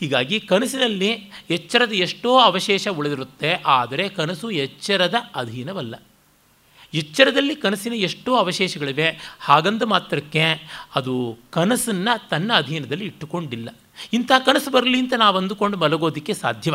[0.00, 5.94] ಹೀಗಾಗಿ ಕನಸಿನಲ್ಲಿ ಎಚ್ಚರದ ಎಷ್ಟೋ ಅವಶೇಷ ಉಳಿದಿರುತ್ತೆ, ಆದರೆ ಕನಸು ಎಚ್ಚರದ ಅಧೀನವಲ್ಲ.
[6.94, 9.36] ಎಚ್ಚರದಲ್ಲಿ ಕನಸಿನ ಎಷ್ಟೋ ಅವಶೇಷಗಳಿವೆ.
[9.40, 13.68] ಹಾಗಂದ ಮಾತ್ರಕ್ಕೆ ಅದು ಕನಸನ್ನು ತನ್ನ ಅಧೀನದಲ್ಲಿ ಇಟ್ಟುಕೊಂಡಿಲ್ಲ.
[14.12, 16.74] ಇಂಥ ಕನಸು ಬರಲಿ ಅಂತ ನಾವು ಅಂದುಕೊಂಡು ಮಲಗೋದಕ್ಕೆ ಸಾಧ್ಯವ.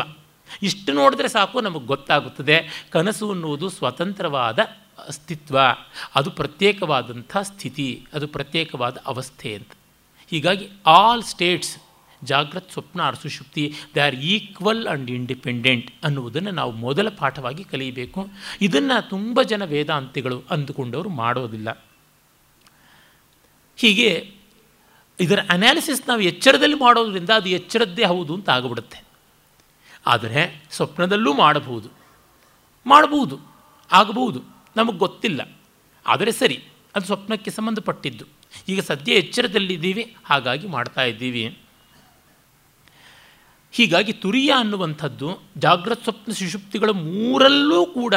[0.62, 2.86] ಇಷ್ಟು ನೋಡಿದ್ರೆ ಸಾಕು ನಮಗೆ ಗೊತ್ತಾಗುತ್ತದೆ.
[2.90, 4.58] ಕನಸು ಅನ್ನುವುದು ಸ್ವತಂತ್ರವಾದ
[5.08, 5.58] ಅಸ್ತಿತ್ವ.
[6.14, 8.06] ಅದು ಪ್ರತ್ಯೇಕವಾದಂಥ ಸ್ಥಿತಿ.
[8.14, 9.70] ಅದು ಪ್ರತ್ಯೇಕವಾದ ಅವಸ್ಥೆ ಅಂತ.
[10.30, 11.76] ಹೀಗಾಗಿ ಆಲ್ ಸ್ಟೇಟ್ಸ್
[12.24, 18.28] ಜಾಗ್ರತ್ ಸ್ವಪ್ನ ಅರಸುಶುಕ್ತಿ they are equal and independent ಅನ್ನುವುದನ್ನು ನಾವು ಮೊದಲ ಪಾಠವಾಗಿ ಕಲಿಯಬೇಕು.
[18.60, 21.86] ಇದನ್ನು ತುಂಬ ಜನ ವೇದಾಂತಿಗಳು ಅಂದುಕೊಂಡವರು ಮಾಡೋದಿಲ್ಲ.
[23.76, 24.30] ಹೀಗೆ
[25.20, 29.04] ಇದರ ಅನಾಲಿಸಿಸ್ ನಾವು ಎಚ್ಚರದಲ್ಲಿ ಮಾಡೋದ್ರಿಂದ ಅದು ಎಚ್ಚರದ್ದೇ ಹೌದು ಅಂತ ಆಗಿಬಿಡುತ್ತೆ.
[30.06, 31.88] ಆದರೆ ಸ್ವಪ್ನದಲ್ಲೂ ಮಾಡಬಹುದು.
[32.86, 33.38] ಮಾಡಬಹುದು,
[33.92, 34.42] ಆಗಬಹುದು,
[34.76, 35.56] ನಮಗೆ ಗೊತ್ತಿಲ್ಲ.
[36.06, 38.24] ಆದರೆ ಸರಿ, ಅದು ಸ್ವಪ್ನಕ್ಕೆ ಸಂಬಂಧಪಟ್ಟಿದ್ದು.
[38.68, 41.58] ಈಗ ಸದ್ಯ ಎಚ್ಚರದಲ್ಲಿದ್ದೀವಿ, ಹಾಗಾಗಿ ಮಾಡ್ತಾ ಇದ್ದೀವಿ.
[43.74, 48.14] ಹೀಗಾಗಿ ತುರಿಯ ಅನ್ನುವಂಥದ್ದು ಜಾಗೃತ ಸ್ವಪ್ನ ಸುಷುಪ್ತಿಗಳ ಮೂರಲ್ಲೂ ಕೂಡ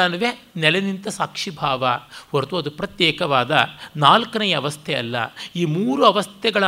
[0.56, 1.86] ನೆಲೆ ನಿಂತ ಸಾಕ್ಷಿಭಾವ.
[2.30, 5.16] ಹೊರತು ಅದು ಪ್ರತ್ಯೇಕವಾದ ನಾಲ್ಕನೆಯ ಅವಸ್ಥೆ ಅಲ್ಲ.
[5.56, 6.64] ಈ ಮೂರು ಅವಸ್ಥೆಗಳ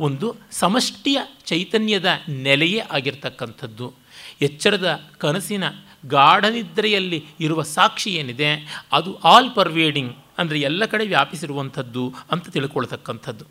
[0.00, 3.94] ಒಂದು ಸಮಷ್ಟಿಯ ಚೈತನ್ಯದ ನೆಲೆಯೇ ಆಗಿರ್ತಕ್ಕಂಥದ್ದು.
[4.40, 5.64] ಎಚ್ಚರದ ಕನಸಿನ
[6.06, 8.82] ಗಾಢನಿದ್ರೆಯಲ್ಲಿ ಇರುವ ಸಾಕ್ಷಿ ಏನಿದೆ?
[8.92, 13.44] ಅದು ಆಲ್ ಪರ್ವೇಡಿಂಗ್ ಅಂದರೆ ಎಲ್ಲ ಕಡೆ ವ್ಯಾಪಿಸಿರುವಂಥದ್ದು ಅಂತ ತಿಳ್ಕೊಳ್ತಕ್ಕಂಥದ್ದು.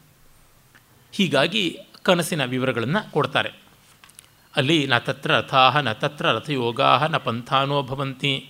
[1.11, 3.62] ಹೀಗಾಗಿ ಕನಸಿನ ವಿವರಗಳನ್ನು ಕೊಡ್ತಾರೆ.
[4.55, 8.49] ಅಲ್ಲಿ ನ ತತ್ರ ರಥಾಹ, ನ ತತ್ರ ರಥಯೋಗಾ ನ ಪಂಥಾನೋ ಭವಂತಿ.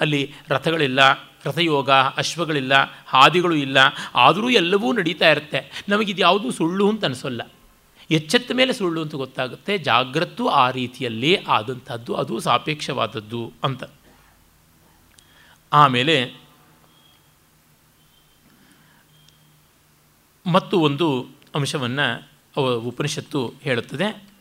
[0.00, 1.12] ಅಲ್ಲಿ ರಥಗಳಿಲ್ಲ,
[1.44, 2.72] ರಥಯೋಗ, ಅಶ್ವಗಳಿಲ್ಲ,
[3.06, 3.78] ಹಾದಿಗಳು ಇಲ್ಲ,
[4.14, 5.84] ಆದರೂ ಎಲ್ಲವೂ ನಡೀತಾ ಇರುತ್ತೆ.
[5.88, 7.42] ನಮಗಿದು ಯಾವುದು ಸುಳ್ಳು ಅಂತ ಅನಿಸೋಲ್ಲ.
[8.10, 9.78] ಎಚ್ಚೆತ್ತ ಮೇಲೆ ಸುಳ್ಳು ಅಂತ ಗೊತ್ತಾಗುತ್ತೆ.
[9.78, 13.84] ಜಾಗ್ರತ್ತು ಆ ರೀತಿಯಲ್ಲಿ ಆದಂಥದ್ದು, ಅದು ಸಾಪೇಕ್ಷವಾದದ್ದು ಅಂತ.
[15.72, 16.44] ಆಮೇಲೆ
[20.46, 22.28] ಮತ್ತು ಒಂದು ಅಂಶವನ್ನು
[22.78, 24.33] ಉಪನಿಷತ್ತು ಹೇಳುತ್ತದೆ.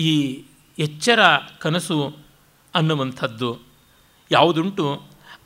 [0.00, 0.42] ಈ
[0.78, 1.20] ಎಚ್ಚರ
[1.58, 2.16] ಕನಸು
[2.74, 3.58] ಅನ್ನುವಂಥದ್ದು
[4.30, 5.02] ಯಾವುದುಂಟು?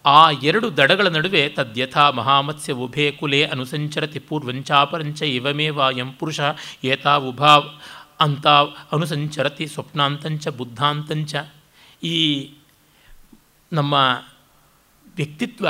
[0.06, 6.40] ಆ ಎರಡು ದಡಗಳ ನಡುವೆ ತದ್ಯಥಾ ಮಹಾಮತ್ಸ್ಯ ಉಭೇ ಕುಲೆ ಅನುಸಂಚರತಿ ಪೂರ್ವಂಚಾಪರಂಚ ಇವಮೇವ ಎಂ ಪುರುಷ
[6.84, 7.64] ಏತಾ ಉಭಾವ್
[8.20, 8.46] ಅಂತ
[8.92, 11.34] ಅನುಸಂಚರತಿ ಸ್ವಪ್ನಾಂತಂಚ ಬುದ್ಧಾಂತಂಚ.
[12.02, 12.50] ಈ
[13.72, 13.94] ನಮ್ಮ
[15.16, 15.68] ವ್ಯಕ್ತಿತ್ವ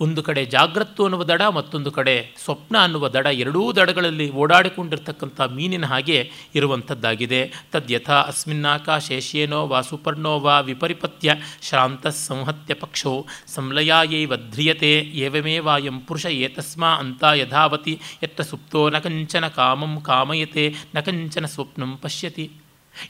[0.00, 6.18] ಒಂದು ಕಡೆ ಜಾಗ್ರತ್ತು ಅನ್ನುವ ದಡ, ಮತ್ತೊಂದು ಕಡೆ ಸ್ವಪ್ನ ಅನ್ನುವ ದಡ, ಎರಡೂ ದಡಗಳಲ್ಲಿ ಓಡಾಡಿಕೊಂಡಿರ್ತಕ್ಕಂಥ ಮೀನಿನ ಹಾಗೆ
[6.54, 7.40] ಇರುವಂಥದ್ದಾಗಿದೆ.
[7.72, 11.36] ತದ್ಯಥಾ ಅಸ್ಮಿನ್ನಾಕಾಶೇಷ್ಯೇನೋ ವಾ ಸುಪರ್ಣೋ ವಾ ವಿಪರಿಪತ್ಯ
[11.68, 13.14] ಶ್ರಾಂತ ಸಂಹತ್ಯ ಪಕ್ಷೋ
[13.54, 14.92] ಸಂಲಯಾಯೈವ ಧ್ರಿಯತೆ
[15.24, 22.46] ಏವಮೇವಾಯಂ ಪುರುಷ ಏತಸ್ಮಾ ಅಂತ ಯಥಾವತಿ ಎತ್ತ ಸುಪ್ತೋ ನ ಕಂಚನ ಕಾಮಂ ಕಾಮಯತೆ ನ ಕಂಚನ ಸ್ವಪ್ನಂ ಪಶ್ಯತಿ.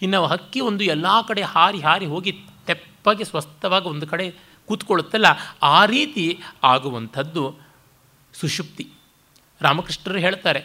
[0.03, 2.33] ಇನ್ನು ಹಕ್ಕಿ ಒಂದು ಎಲ್ಲ ಕಡೆ ಹಾರಿ ಹಾರಿ ಹೋಗಿ
[2.67, 4.27] ತೆಪ್ಪಗೆ ಸ್ವಸ್ಥವಾಗಿ ಒಂದು ಕಡೆ
[4.69, 5.27] ಕೂತ್ಕೊಳ್ಳುತ್ತಲ್ಲ,
[5.63, 6.25] ಆ ರೀತಿ
[6.65, 7.43] ಆಗುವಂಥದ್ದು
[8.35, 8.85] ಸುಷುಪ್ತಿ.
[9.61, 10.63] ರಾಮಕೃಷ್ಣರು ಹೇಳ್ತಾರೆ,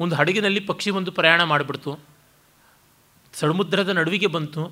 [0.00, 1.98] ಒಂದು ಹಡಗಿನಲ್ಲಿ ಪಕ್ಷಿ ಒಂದು ಪ್ರಯಾಣ ಮಾಡಿಬಿಡ್ತು
[3.34, 4.62] ಸಮುದ್ರದ ನಡುವಿಗೆ ಬಂತು.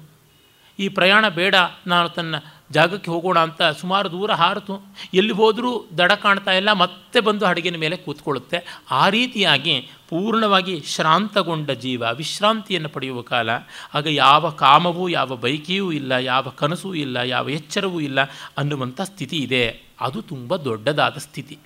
[0.78, 1.54] ಈ ಪ್ರಯಾಣ ಬೇಡ,
[1.86, 2.34] ನಾನು ತನ್ನ
[2.70, 4.86] ಜಾಗಕ್ಕೆ ಹೋಗೋಣ ಅಂತ ಸುಮಾರು ದೂರ ಹಾರಿತು.
[5.14, 8.80] ಎಲ್ಲಿ ಹೋದರೂ ದಡ ಕಾಣ್ತಾ ಇಲ್ಲ, ಮತ್ತೆ ಬಂದು ಹಡಗಿನ ಮೇಲೆ ಕೂತ್ಕೊಳ್ಳುತ್ತೆ.
[8.90, 13.50] ಆ ರೀತಿಯಾಗಿ ಪೂರ್ಣವಾಗಿ ಶ್ರಾಂತಗೊಂಡ ಜೀವ, ವಿಶ್ರಾಂತಿಯನ್ನು ಪಡೆಯುವ ಕಾಲ.
[13.94, 18.22] ಆಗ ಯಾವ ಕಾಮವೂ, ಯಾವ ಬೈಕಿಯೂ ಇಲ್ಲ, ಯಾವ ಕನಸೂ ಇಲ್ಲ, ಯಾವ ಎಚ್ಚರವೂ ಇಲ್ಲ
[18.58, 19.80] ಅನ್ನುವಂಥ ಸ್ಥಿತಿ ಇದೆ.
[20.00, 21.58] ಅದು ತುಂಬ ದೊಡ್ಡದಾದ ಸ್ಥಿತಿ.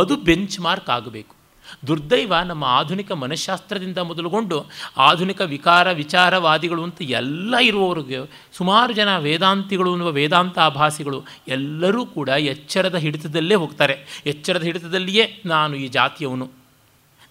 [0.00, 1.43] ಅದು ಬೆಂಚ್ ಮಾರ್ಕ್ ಆಗಬೇಕು.
[1.86, 10.10] ದುರ್ದೈವ ನಮ್ಮ ಆಧುನಿಕ ಮನಃಶಾಸ್ತ್ರದಿಂದ ಮೊದಲುಗೊಂಡು ಆಧುನಿಕ ವಿಕಾರ ವಿಚಾರವಾದಿಗಳು ಅಂತ ಎಲ್ಲ ಇರುವವರಿಗೆ ಸುಮಾರು ಜನ ವೇದಾಂತಿಗಳು ಅನ್ನುವ
[10.10, 14.22] ವೇದಾಂತಾಭಾಸಿಗಳು ಎಲ್ಲರೂ ಕೂಡ ಎಚ್ಚರದ ಹಿಡಿತದಲ್ಲೇ ಹೋಗ್ತಾರೆ.
[14.26, 16.50] ಎಚ್ಚರದ ಹಿಡಿತದಲ್ಲಿಯೇ ನಾನು ಈ ಜಾತಿಯವನು,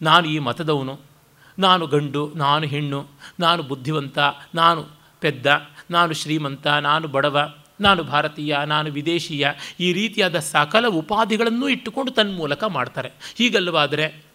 [0.02, 1.00] ನಾನು ಈ ಮತದವನು,
[1.60, 3.06] ನಾನು ಗಂಡು, ನಾನು ಹೆಣ್ಣು,
[3.40, 4.20] ನಾನು ಬುದ್ಧಿವಂತ,
[4.56, 4.84] ನಾನು
[5.20, 5.48] ಪೆದ್ದ,
[5.92, 9.48] ನಾನು ಶ್ರೀಮಂತ, ನಾನು ಬಡವ, ನಾನು ಭಾರತೀಯ, ನಾನು ವಿದೇಶೀಯ
[9.80, 13.12] ಈ ರೀತಿಯಾದ ಸಕಲ ಉಪಾಧಿಗಳನ್ನು ಇಟ್ಟುಕೊಂಡು ತನ್ನ ಮೂಲಕ ಮಾಡ್ತಾರೆ.
[13.38, 14.33] ಹೀಗಲ್ಲವಾದರೆ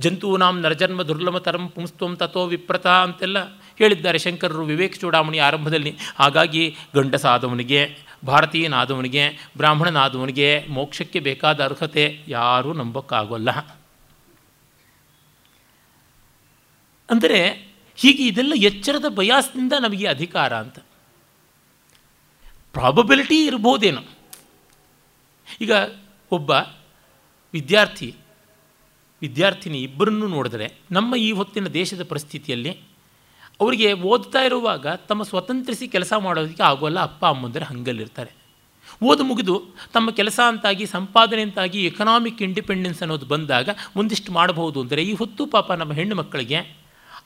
[0.00, 5.96] ಜಂತೂನಾಂ ನರಜನ್ಮ ದುರ್ಲಭತರಂ ಪುಂಸ್ತ್ವಂ ತಥೋ ವಿಪ್ರತ ಅಂತೆಲ್ಲ ಹೇಳಿದ್ದಾರೆ ಶಂಕರರು ವಿವೇಕ ಚೂಡಾಮಣಿ ಆರಂಭದಲ್ಲಿ.
[6.16, 13.50] ಹಾಗಾಗಿ ಗಂಡಸಾದವನಿಗೆ, ಭಾರತೀಯನಾದವನಿಗೆ, ಬ್ರಾಹ್ಮಣನಾದವನಿಗೆ ಮೋಕ್ಷಕ್ಕೆ ಬೇಕಾದ ಅರ್ಹತೆ ಯಾರೂ ನಂಬೋಕ್ಕಾಗೋಲ್ಲ.
[17.10, 17.48] ಅಂದರೆ
[17.96, 20.78] ಹೀಗೆ ಇದೆಲ್ಲ ಎಚ್ಚರದ ಬಯಾಸ್ನಿಂದ ನಮಗೆ ಅಧಿಕಾರ ಅಂತ.
[22.72, 24.00] ಪ್ರಾಬಬಿಲಿಟಿ ಇರ್ಬೋದೇನೋ.
[25.60, 25.72] ಈಗ
[26.30, 26.50] ಒಬ್ಬ
[27.52, 28.14] ವಿದ್ಯಾರ್ಥಿ
[29.26, 32.72] ವಿದ್ಯಾರ್ಥಿನಿ ಇಬ್ಬರನ್ನೂ ನೋಡಿದರೆ ನಮ್ಮ ಈ ಹೊತ್ತಿನ ದೇಶದ ಪರಿಸ್ಥಿತಿಯಲ್ಲಿ
[33.60, 38.32] ಅವರಿಗೆ ಓದ್ತಾ ಇರುವಾಗ ತಮ್ಮ ಸ್ವತಂತ್ರಿಸಿ ಕೆಲಸ ಮಾಡೋದಕ್ಕೆ ಆಗೋಲ್ಲ ಅಪ್ಪ ಅಮ್ಮಂದರೆ ಹಂಗಲ್ಲಿರ್ತಾರೆ.
[39.02, 39.54] ಓದು ಮುಗಿದು
[39.92, 45.72] ತಮ್ಮ ಕೆಲಸ ಅಂತಾಗಿ, ಸಂಪಾದನೆ ಅಂತಾಗಿ ಎಕನಾಮಿಕ್ ಇಂಡಿಪೆಂಡೆನ್ಸ್ ಅನ್ನೋದು ಬಂದಾಗ ಒಂದಿಷ್ಟು ಮಾಡಬಹುದು ಅಂದರೆ ಈ ಹೊತ್ತು ಪಾಪ
[45.72, 46.58] ನಮ್ಮ ಹೆಣ್ಣು ಮಕ್ಕಳಿಗೆ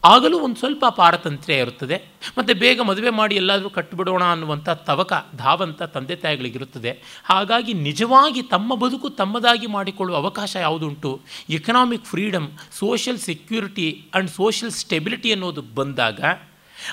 [0.04, 1.96] ಆಗಲೂ ಒಂದು ಸ್ವಲ್ಪ ಪಾರತಂತ್ರ್ಯ ಇರುತ್ತದೆ.
[2.38, 7.02] ಮತ್ತು ಬೇಗ ಮದುವೆ ಮಾಡಿ ಎಲ್ಲಾದರೂ ಕಟ್ಟಿಬಿಡೋಣ ಅನ್ನುವಂಥ ತವಕ, ಧಾವಂತ ತಂದೆ ತಾಯಿಗಳಿಗಿರುತ್ತದೆ.
[7.24, 11.20] ಹಾಗಾಗಿ ನಿಜವಾಗಿ ತಮ್ಮ ಬದುಕು ತಮ್ಮದಾಗಿ ಮಾಡಿಕೊಳ್ಳುವ ಅವಕಾಶ ಯಾವುದುಂಟು?
[11.50, 16.20] Economic freedom social security and social stability ಅನ್ನೋದು ಬಂದಾಗ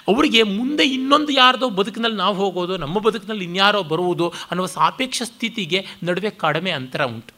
[0.08, 6.30] ಅವರಿಗೆ ಮುಂದೆ ಇನ್ನೊಂದು ಯಾರದೋ ಬದುಕಿನಲ್ಲಿ ನಾವು ಹೋಗೋದು, ನಮ್ಮ ಬದುಕಿನಲ್ಲಿ ಇನ್ಯಾರೋ ಬರುವುದು ಅನ್ನುವ ಸಾಪೇಕ್ಷ ಸ್ಥಿತಿಗೆ ನಡುವೆ
[6.30, 7.34] ಕಡಿಮೆ ಅಂತರ ಉಂಟು.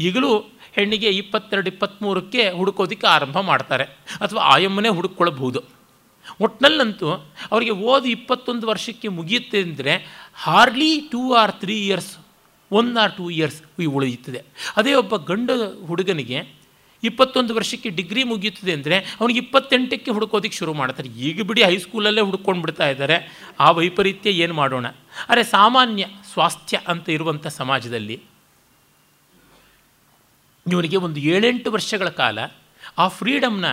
[0.00, 0.30] ಈಗಲೂ
[0.72, 3.84] ಹೆಣ್ಣಿಗೆ ಇಪ್ಪತ್ತೆರಡು ಇಪ್ಪತ್ತ್ಮೂರಕ್ಕೆ ಹುಡುಕೋದಕ್ಕೆ ಆರಂಭ ಮಾಡ್ತಾರೆ
[4.20, 5.60] ಅಥವಾ ಆಯಮ್ಮನೇ ಹುಡುಕೊಳ್ಳಬಹುದು
[6.40, 7.08] ಒಟ್ಟಿನಲ್ಲಂತೂ
[7.52, 9.94] ಅವರಿಗೆ ಓದು ಇಪ್ಪತ್ತೊಂದು ವರ್ಷಕ್ಕೆ ಮುಗಿಯುತ್ತೆ ಅಂದರೆ
[10.34, 12.12] hardly two or three years
[12.70, 13.60] one or two years
[13.96, 14.40] ಉಳಿಯುತ್ತದೆ.
[14.76, 15.54] ಅದೇ ಒಬ್ಬ ಗಂಡು
[15.86, 16.60] ಹುಡುಗನಿಗೆ
[17.02, 21.08] ಇಪ್ಪತ್ತೊಂದು ವರ್ಷಕ್ಕೆ ಡಿಗ್ರಿ ಮುಗಿಯುತ್ತದೆ ಅಂದರೆ ಅವನಿಗೆ ಇಪ್ಪತ್ತೆಂಟಕ್ಕೆ ಹುಡುಕೋದಕ್ಕೆ ಶುರು ಮಾಡ್ತಾರೆ.
[21.08, 23.16] ಈಗ ಬಿಡಿ ಹೈಸ್ಕೂಲಲ್ಲೇ ಹುಡ್ಕೊಂಡು ಬಿಡ್ತಾ ಇದ್ದಾರೆ.
[23.60, 24.86] ಆ ವೈಪರೀತ್ಯ ಏನು ಮಾಡೋಣ?
[25.28, 28.16] ಅರೆ ಸಾಮಾನ್ಯ ಸ್ವಾಸ್ಥ್ಯ ಅಂತ ಇರುವಂಥ ಸಮಾಜದಲ್ಲಿ
[30.68, 32.38] ಇವನಿಗೆ ಒಂದು ಏಳೆಂಟು ವರ್ಷಗಳ ಕಾಲ
[32.98, 33.66] ಆ ಫ್ರೀಡಮ್ನ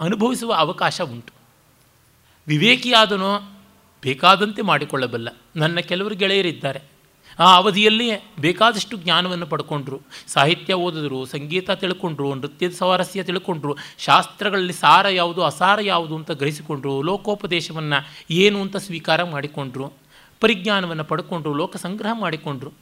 [0.00, 1.32] ಅನುಭವಿಸುವ ಅವಕಾಶ ಉಂಟು.
[2.46, 3.60] ವಿವೇಕಿಯಾದನೋ
[4.02, 5.36] ಬೇಕಾದಂತೆ ಮಾಡಿಕೊಳ್ಳಬಲ್ಲ.
[5.56, 6.80] ನನ್ನ ಕೆಲವರು ಗೆಳೆಯರಿದ್ದಾರೆ.
[7.38, 10.00] ಆ ಅವಧಿಯಲ್ಲಿ ಬೇಕಾದಷ್ಟು ಜ್ಞಾನವನ್ನು ಪಡ್ಕೊಂಡ್ರು.
[10.26, 18.08] ಸಾಹಿತ್ಯ ಓದಿದ್ರು, ಸಂಗೀತ ತಿಳ್ಕೊಂಡ್ರು ನೃತ್ಯದ ಸ್ವಾರಸ್ಯ ತಿಳ್ಕೊಂಡ್ರು, ಶಾಸ್ತ್ರಗಳಲ್ಲಿ ಸಾರ ಯಾವುದು, ಅಸಾರ ಯಾವುದು ಅಂತ ಗ್ರಹಿಸಿಕೊಂಡ್ರು, ಲೋಕೋಪದೇಶವನ್ನು
[18.30, 19.92] ಏನು ಅಂತ ಸ್ವೀಕಾರ ಮಾಡಿಕೊಂಡ್ರು,
[20.40, 22.72] ಪರಿಜ್ಞಾನವನ್ನು ಪಡ್ಕೊಂಡ್ರು ಲೋಕ ಸಂಗ್ರಹ ಮಾಡಿಕೊಂಡ್ರು.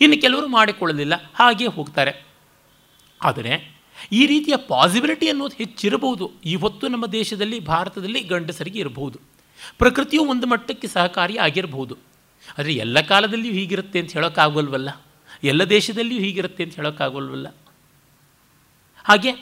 [0.00, 2.27] ಇನ್ನು ಕೆಲವರು ಮಾಡಿಕೊಳ್ಳಲಿಲ್ಲ, ಹಾಗೆ ಹೋಗ್ತಾರೆ.
[3.20, 3.78] ಆದರೆ
[4.12, 6.30] ಈ ರೀತಿಯ ಪಾಸಿಬಿಲಿಟಿ ಅನ್ನೋದು ಹೆಚ್ಚಿರಬಹುದು.
[6.44, 9.18] ಇವತ್ತು ನಮ್ಮ ದೇಶದಲ್ಲಿ, ಭಾರತದಲ್ಲಿ ಗಂಡಸರಿಗೆ ಇರಬಹುದು.
[9.78, 11.94] ಪ್ರಕೃತಿಯು ಒಂದು ಮಟ್ಟಕ್ಕೆ ಸಹಕಾರಿ ಆಗಿರಬಹುದು.
[12.58, 15.02] ಆದರೆ ಎಲ್ಲ ಕಾಲದಲ್ಲಿಯೂ ಹೀಗಿರುತ್ತೆ ಅಂತ ಹೇಳೋಕ್ಕಾಗೋಲ್ವಲ್ಲ?
[15.44, 17.54] ಎಲ್ಲ ದೇಶದಲ್ಲಿಯೂ ಹೀಗಿರುತ್ತೆ ಅಂತ ಹೇಳೋಕ್ಕಾಗೋಲ್ವಲ್ಲ?
[19.04, 19.32] ಹಾಗೆ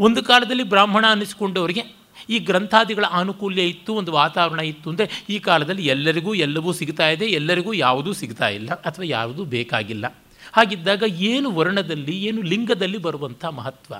[0.00, 6.34] ಒಂದು ಕಾಲದಲ್ಲಿ ಬ್ರಾಹ್ಮಣ ಅನ್ನಿಸ್ಕೊಂಡವರಿಗೆ ಈ ಗ್ರಂಥಾದಿಗಳ ಆನುಕೂಲ್ಯ ಇತ್ತು, ಒಂದು ವಾತಾವರಣ ಇತ್ತು ಅಂದರೆ ಈ ಕಾಲದಲ್ಲಿ ಎಲ್ಲರಿಗೂ
[6.34, 10.21] ಎಲ್ಲವೂ ಸಿಗ್ತಾ ಇದೆ, ಎಲ್ಲರಿಗೂ ಯಾವುದೂ ಸಿಗ್ತಾ ಇಲ್ಲ ಅಥವಾ ಯಾವುದೂ ಬೇಕಾಗಿಲ್ಲ.
[10.52, 13.94] ಹಾಗಿದ್ದಾಗ ಏನು ವರ್ಣದಲ್ಲಿ, ಏನು ಲಿಂಗದಲ್ಲಿ ಬರುವಂಥ ಮಹತ್ವ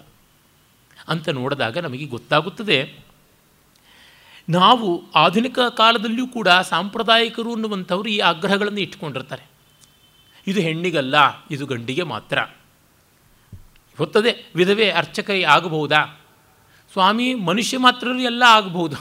[1.09, 2.99] ಅಂತ ನೋಡಿದಾಗ ನಮಗೆ ಗೊತ್ತಾಗುತ್ತದೆ.
[4.49, 9.51] ನಾವು ಆಧುನಿಕ ಕಾಲದಲ್ಲಿಯೂ ಕೂಡ ಸಾಂಪ್ರದಾಯಿಕರು ಅನ್ನುವಂಥವ್ರು ಈ ಆಗ್ರಹಗಳನ್ನು ಇಟ್ಕೊಂಡಿರ್ತಾರೆ
[10.47, 11.15] ಇದು ಹೆಣ್ಣಿಗಲ್ಲ,
[11.51, 12.39] ಇದು ಗಂಡಿಗೆ ಮಾತ್ರ.
[13.97, 16.21] ಗೊತ್ತದೆ, ವಿಧವೆ ಅರ್ಚಕ ಆಗಬಹುದಾ?
[16.93, 18.97] ಸ್ವಾಮಿ ಮನುಷ್ಯ ಮಾತ್ರ ಎಲ್ಲ ಆಗಬಹುದು.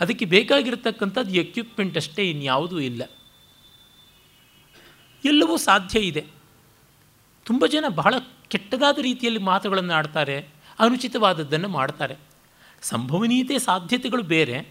[0.00, 3.02] ಅದಕ್ಕೆ ಬೇಕಾಗಿರ್ತಕ್ಕಂಥದ್ದು ಎಕ್ವಿಪ್ಮೆಂಟ್ ಅಷ್ಟೇ ಇನ್ಯಾವುದೂ ಇಲ್ಲ.
[5.24, 6.33] ಎಲ್ಲವೂ ಸಾಧ್ಯ ಇದೆ.
[7.44, 8.14] ತುಂಬ ಜನ ಬಹಳ
[8.48, 12.16] ಕೆಟ್ಟದಾದ ರೀತಿಯಲ್ಲಿ ಮಾತುಗಳನ್ನು ಆಡ್ತಾರೆ, ಅನುಚಿತವಾದದ್ದನ್ನು ಮಾಡ್ತಾರೆ.
[12.82, 14.68] ಸಂಭವನೀಯತೆ ಸಾಧ್ಯತೆಗಳು ಬೇರೆ.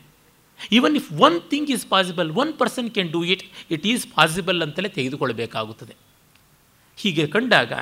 [0.71, 4.89] Even if one thing is possible one person can do it it is possible ಅಂತಲೇ
[4.89, 5.95] ತೆಗೆದುಕೊಳ್ಳಬೇಕಾಗುತ್ತದೆ.
[6.95, 7.73] ಹೀಗೆ ಕಂಡಾಗ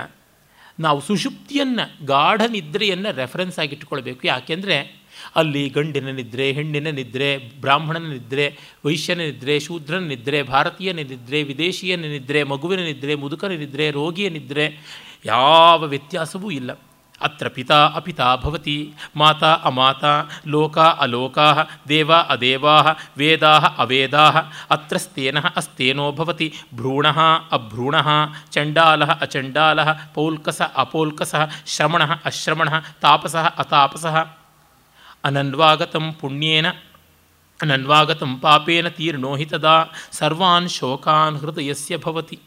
[0.80, 5.01] ನಾವು ಸುಷುಪ್ತಿಯನ್ನು, ಗಾಢ ನಿದ್ರೆಯನ್ನು ರೆಫರೆನ್ಸ್ ಆಗಿ ಇಟ್ಕೊಳ್ಬೇಕು ಯಾಕೆಂದರೆ
[5.36, 12.44] ಅಲ್ಲಿ ಗಂಡಿನ ನಿದ್ರೆ, ಹೆಣ್ಣಿನ ನಿದ್ರೆ, ಬ್ರಾಹ್ಮಣನ ನಿದ್ರೆ, ವೈಶ್ಯನ ನಿದ್ರೆ, ಶೂದ್ರನ ನಿದ್ರೆ, ಭಾರತೀಯನ ನಿದ್ರೆ, ವಿದೇಶಿಯನ ನಿದ್ರೆ,
[12.44, 14.80] ಮಗುವಿನ ನಿದ್ರೆ, ಮುದುಕನ ನಿದ್ರೆ, ರೋಗಿಯ ನಿದ್ರೆ,
[15.26, 16.72] ಯಾವ ವ್ಯತ್ಯಾಸವೂ ಇಲ್ಲ.
[17.22, 21.58] ಅತ್ರ ಪಿತಾ ಅಪಿತಾ ಭವತಿ, ಮಾತಾ ಅಮಾತಾ, ಲೋಕ ಅಲೋಕಾ,
[21.90, 22.82] ದೇವ ಅದೇವಾ,
[23.18, 27.08] ವೇದಾ ಅವೇದಾ ಅತ್ರ ಸ್ತೇನ ಅಸ್ತೇನೋ ಭವತಿ, ಭ್ರೂಣ
[27.52, 27.96] ಅಭ್ರೂಣ,
[28.52, 29.80] ಚಂಡಾಲ ಅಚಂಡಾಲ,
[30.14, 32.70] ಪೌಲ್ಕಸ ಅಪೌಲ್ಕಸ, ಶ್ರಮಣ ಅಶ್ರಮಣ,
[33.02, 34.06] ತಾಪಸ ಅತಾಪಸ.
[35.24, 36.68] ಅನನ್ವಾಗತಂ ಪುಣ್ಯೇನ
[37.60, 39.68] ಅನನ್ವಾಗತಂ ಪಾಪೇನ ತೀರ್ಣೋಹಿತದ
[40.12, 42.38] ಸರ್ವಾನ್ ಶೋಕಾನ್ ಹೃದಯಸ್ಯ ಭವತಿ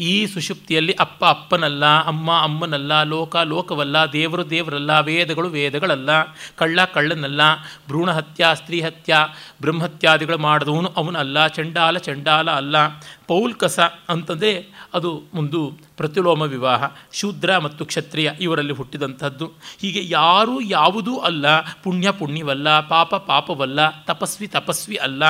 [0.00, 6.10] ಈ ಸುಷುಪ್ತಿಯಲ್ಲಿ ಅಪ್ಪ ಅಪ್ಪನಲ್ಲ, ಅಮ್ಮ ಅಮ್ಮನಲ್ಲ, ಲೋಕ ಲೋಕವಲ್ಲ, ದೇವರು ದೇವರಲ್ಲ, ವೇದಗಳು ವೇದಗಳಲ್ಲ,
[6.56, 7.40] ಕಳ್ಳ ಕಳ್ಳನಲ್ಲ,
[7.86, 9.16] ಭ್ರೂಣ ಹತ್ಯ, ಸ್ತ್ರೀ ಹತ್ಯ,
[9.60, 12.88] ಬ್ರಹ್ಮತ್ಯಾದಿಗಳು ಮಾಡಿದವನು ಅವನಲ್ಲ, ಚಂಡಾಲ ಚಂಡಾಲ ಅಲ್ಲ.
[13.26, 16.84] ಪೌಲ್ಕಸ ಅಂತಂದರೆ ಅದು ಒಂದು ಪ್ರತಿಲೋಮ ವಿವಾಹ.
[17.12, 19.52] ಶೂದ್ರ ಮತ್ತು ಕ್ಷತ್ರಿಯ ಇವರಲ್ಲಿ ಹುಟ್ಟಿದಂಥದ್ದು.
[19.80, 25.24] ಹೀಗೆ ಯಾರೂ ಯಾವುದೂ ಅಲ್ಲ, ಪುಣ್ಯ ಪುಣ್ಯವಲ್ಲ, ಪಾಪ ಪಾಪವಲ್ಲ, ತಪಸ್ವಿ ತಪಸ್ವಿ ಅಲ್ಲ.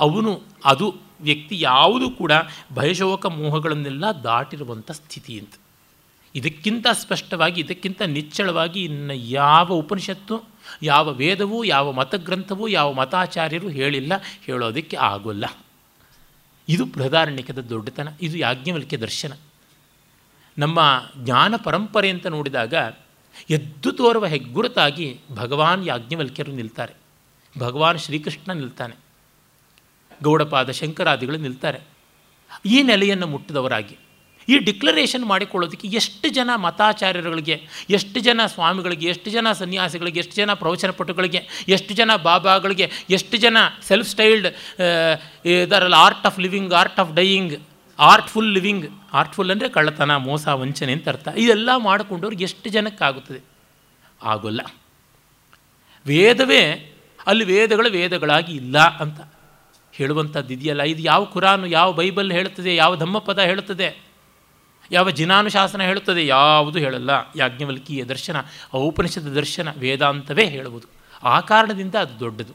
[0.00, 2.32] ಅವನು ಅದು ವ್ಯಕ್ತಿ ಯಾವುದೂ ಕೂಡ
[2.74, 5.54] ಭಯಶೋಕ ಮೋಹಗಳನ್ನೆಲ್ಲ ದಾಟಿರುವಂಥ ಸ್ಥಿತಿ ಅಂತ.
[6.34, 10.42] ಇದಕ್ಕಿಂತ ಸ್ಪಷ್ಟವಾಗಿ, ಇದಕ್ಕಿಂತ ನಿಚ್ಚಳವಾಗಿ ಇನ್ನು ಯಾವ ಉಪನಿಷತ್ತು,
[10.82, 14.12] ಯಾವ ವೇದವೂ, ಯಾವ ಮತಗ್ರಂಥವೂ, ಯಾವ ಮತಾಚಾರ್ಯರು ಹೇಳಿಲ್ಲ,
[14.44, 15.44] ಹೇಳೋದಕ್ಕೆ ಆಗೋಲ್ಲ.
[16.68, 19.32] ಇದು ಬೃಹದಾರಣ್ಯಕದ ದೊಡ್ಡತನ, ಇದು ಯಾಜ್ಞವಲ್ಕ್ಯ ದರ್ಶನ.
[20.58, 22.74] ನಮ್ಮ ಜ್ಞಾನ ಪರಂಪರೆ ಅಂತ ನೋಡಿದಾಗ
[23.50, 26.92] ಎದ್ದು ತೋರುವ ಹೆಗ್ಗುರುತಾಗಿ ಭಗವಾನ್ ಯಾಜ್ಞವಲ್ಕ್ಯರು ನಿಲ್ತಾರೆ.
[27.58, 29.03] ಭಗವಾನ್ ಶ್ರೀಕೃಷ್ಣ ನಿಲ್ತಾನೆ.
[30.22, 31.80] ಗೌಡಪಾದ ಶಂಕರಾದಿಗಳು ನಿಲ್ತಾರೆ.
[32.66, 33.96] ಈ ನೆಲೆಯನ್ನು ಮುಟ್ಟಿದವರಾಗಿ.
[34.48, 40.90] ಈ ಡಿಕ್ಲರೇಷನ್ ಮಾಡಿಕೊಳ್ಳೋದಕ್ಕೆ ಎಷ್ಟು ಜನ ಮತಾಚಾರ್ಯರುಗಳಿಗೆ, ಎಷ್ಟು ಜನ ಸ್ವಾಮಿಗಳಿಗೆ, ಎಷ್ಟು ಜನ ಸನ್ಯಾಸಿಗಳಿಗೆ, ಎಷ್ಟು ಜನ ಪ್ರವಚನ
[40.90, 44.80] ಪ್ರವಚನಪಟುಗಳಿಗೆ, ಎಷ್ಟು ಜನ ಬಾಬಾಗಳಿಗೆ, ಎಷ್ಟು ಜನ ಸೆಲ್ಫ್ ಸ್ಟೈಲ್ಡ್
[45.46, 47.60] ಇದರಲ್ಲಿ art of living art of dying
[47.98, 51.28] artful living artful ಅಂದರೆ ಕಳ್ಳತನ, ಮೋಸ, ವಂಚನೆ ಅಂತ ಅರ್ಥ.
[51.36, 53.40] ಇದೆಲ್ಲ ಮಾಡಿಕೊಂಡವ್ರಿಗೆ ಎಷ್ಟು ಜನಕ್ಕಾಗುತ್ತದೆ?
[54.22, 54.60] ಆಗೋಲ್ಲ.
[56.06, 56.92] ವೇದವೇ
[57.26, 59.33] ಅಲ್ಲಿ ವೇದಗಳು ವೇದಗಳಾಗಿ ಇಲ್ಲ ಅಂತ.
[59.94, 60.82] ಹೇಳುವಂಥದ್ದು ಇದೆಯಲ್ಲ?
[60.82, 63.96] ಇದು ಯಾವ ಕುರಾನು, ಯಾವ ಬೈಬಲ್ ಹೇಳುತ್ತದೆ, ಯಾವ ಧಮ್ಮಪದ ಹೇಳುತ್ತದೆ?
[64.90, 66.26] ಯಾವ ಜಿನಾನುಶಾಸನ ಹೇಳುತ್ತದೆ?
[66.26, 67.10] ಯಾವುದು ಹೇಳಲ್ಲ.
[67.36, 68.36] ಯಾಜ್ಞವಲ್ಕಿಯ ದರ್ಶನ
[68.74, 70.86] ಔಪನಿಷದ ದರ್ಶನ, ವೇದಾಂತವೇ ಹೇಳುವುದು.
[71.22, 72.52] ಆ ಕಾರಣದಿಂದ ಅದು ದೊಡ್ಡದು.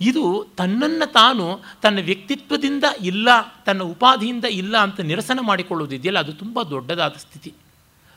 [0.00, 3.28] ಇದು ತನ್ನನ್ನು ತಾನು ತನ್ನ ವ್ಯಕ್ತಿತ್ವದಿಂದ ಇಲ್ಲ,
[3.66, 7.54] ತನ್ನ ಉಪಾಧಿಯಿಂದ ಇಲ್ಲ ಅಂತ ನಿರಸನ ಮಾಡಿಕೊಳ್ಳೋದಿದೆಯಲ್ಲ ಅದು ತುಂಬ ದೊಡ್ಡದಾದ ಸ್ಥಿತಿ.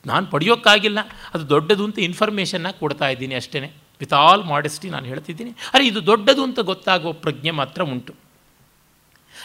[0.05, 0.99] ನಾನು ಪಡೆಯೋಕ್ಕಾಗಿಲ್ಲ.
[1.34, 3.71] ಅದು ದೊಡ್ಡದು ಅಂತ ಇನ್ಫಾರ್ಮೇಷನ್ನ ಕೊಡ್ತಾ ಇದ್ದೀನಿ ಅಷ್ಟೇ
[4.02, 5.52] ವಿತ್ ಆಲ್ ಮಾಡೆಸ್ಟಿ ನಾನು ಹೇಳ್ತಿದ್ದೀನಿ.
[5.74, 8.14] ಅರೆ, ಇದು ದೊಡ್ಡದು ಅಂತ ಗೊತ್ತಾಗುವ ಪ್ರಜ್ಞೆ ಮಾತ್ರ ಉಂಟು.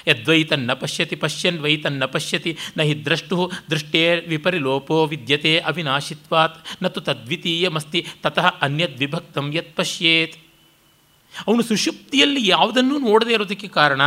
[0.09, 8.07] ಯದ್ವೈ ತನ್ನ ಪಶ್ಯತಿ ಪಶ್ಯನ್ ವೈತನ್ನ ಪಶ್ಯತಿ, ನ ಹಿ ದ್ರಷ್ಟು ದೃಷ್ಟೇ ವಿಪರಿಲೋಪೋ ವಿದ್ಯತೆ ಅವಿನಾಶಿತ್ವಾತ್ ನತು ತದ್ವಿತೀಯಮಸ್ತಿ,
[8.23, 10.37] ತತಃ ಅನ್ಯದ್ವಿಭಕ್ತಂ ಯತ್ ಪಶ್ಯೇತ್.
[11.47, 14.03] ಅವನು ಸುಷುಪ್ತಿಯಲ್ಲಿ ಯಾವುದನ್ನೂ ನೋಡದೇ ಇರೋದಕ್ಕೆ ಕಾರಣ,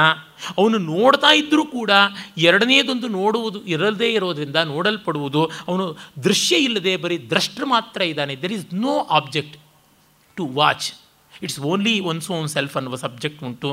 [0.57, 1.91] ಅವನು ನೋಡ್ತಾ ಇದ್ದರೂ ಕೂಡ
[2.37, 8.35] ಎರಡನೇದೊಂದು ನೋಡುವುದು ಇರದೇ ಇರೋದರಿಂದ ನೋಡಲ್ಪಡುವುದು ಅವನು ದೃಶ್ಯ ಇಲ್ಲದೆ ಬರೀ ದ್ರಷ್ಟ್ರ ಮಾತ್ರ ಇದ್ದಾನೆ.
[8.35, 9.57] There is no object
[10.39, 10.87] to watch
[11.43, 13.71] it's only one's own self ಅನ್ನುವ ಸಬ್ಜೆಕ್ಟ್ ಉಂಟು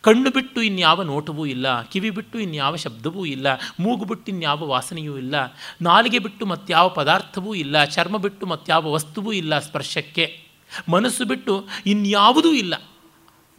[0.00, 3.46] ಕಣ್ಣು ಬಿಟ್ಟು ಇನ್ಯಾವ ನೋಟವೂ ಇಲ್ಲ, ಕಿವಿ ಬಿಟ್ಟು ಇನ್ಯಾವ ಶಬ್ದವೂ ಇಲ್ಲ,
[3.80, 5.34] ಮೂಗು ಬಿಟ್ಟು ಇನ್ಯಾವ ವಾಸನೆಯೂ ಇಲ್ಲ,
[5.82, 10.26] ನಾಲಿಗೆ ಬಿಟ್ಟು ಮತ್ಯಾವ ಪದಾರ್ಥವೂ ಇಲ್ಲ, ಚರ್ಮ ಬಿಟ್ಟು ಮತ್ಯಾವ ವಸ್ತುವೂ ಇಲ್ಲ ಸ್ಪರ್ಶಕ್ಕೆ.
[10.88, 11.54] ಮನಸ್ಸು ಬಿಟ್ಟು
[11.86, 12.74] ಇನ್ಯಾವುದೂ ಇಲ್ಲ.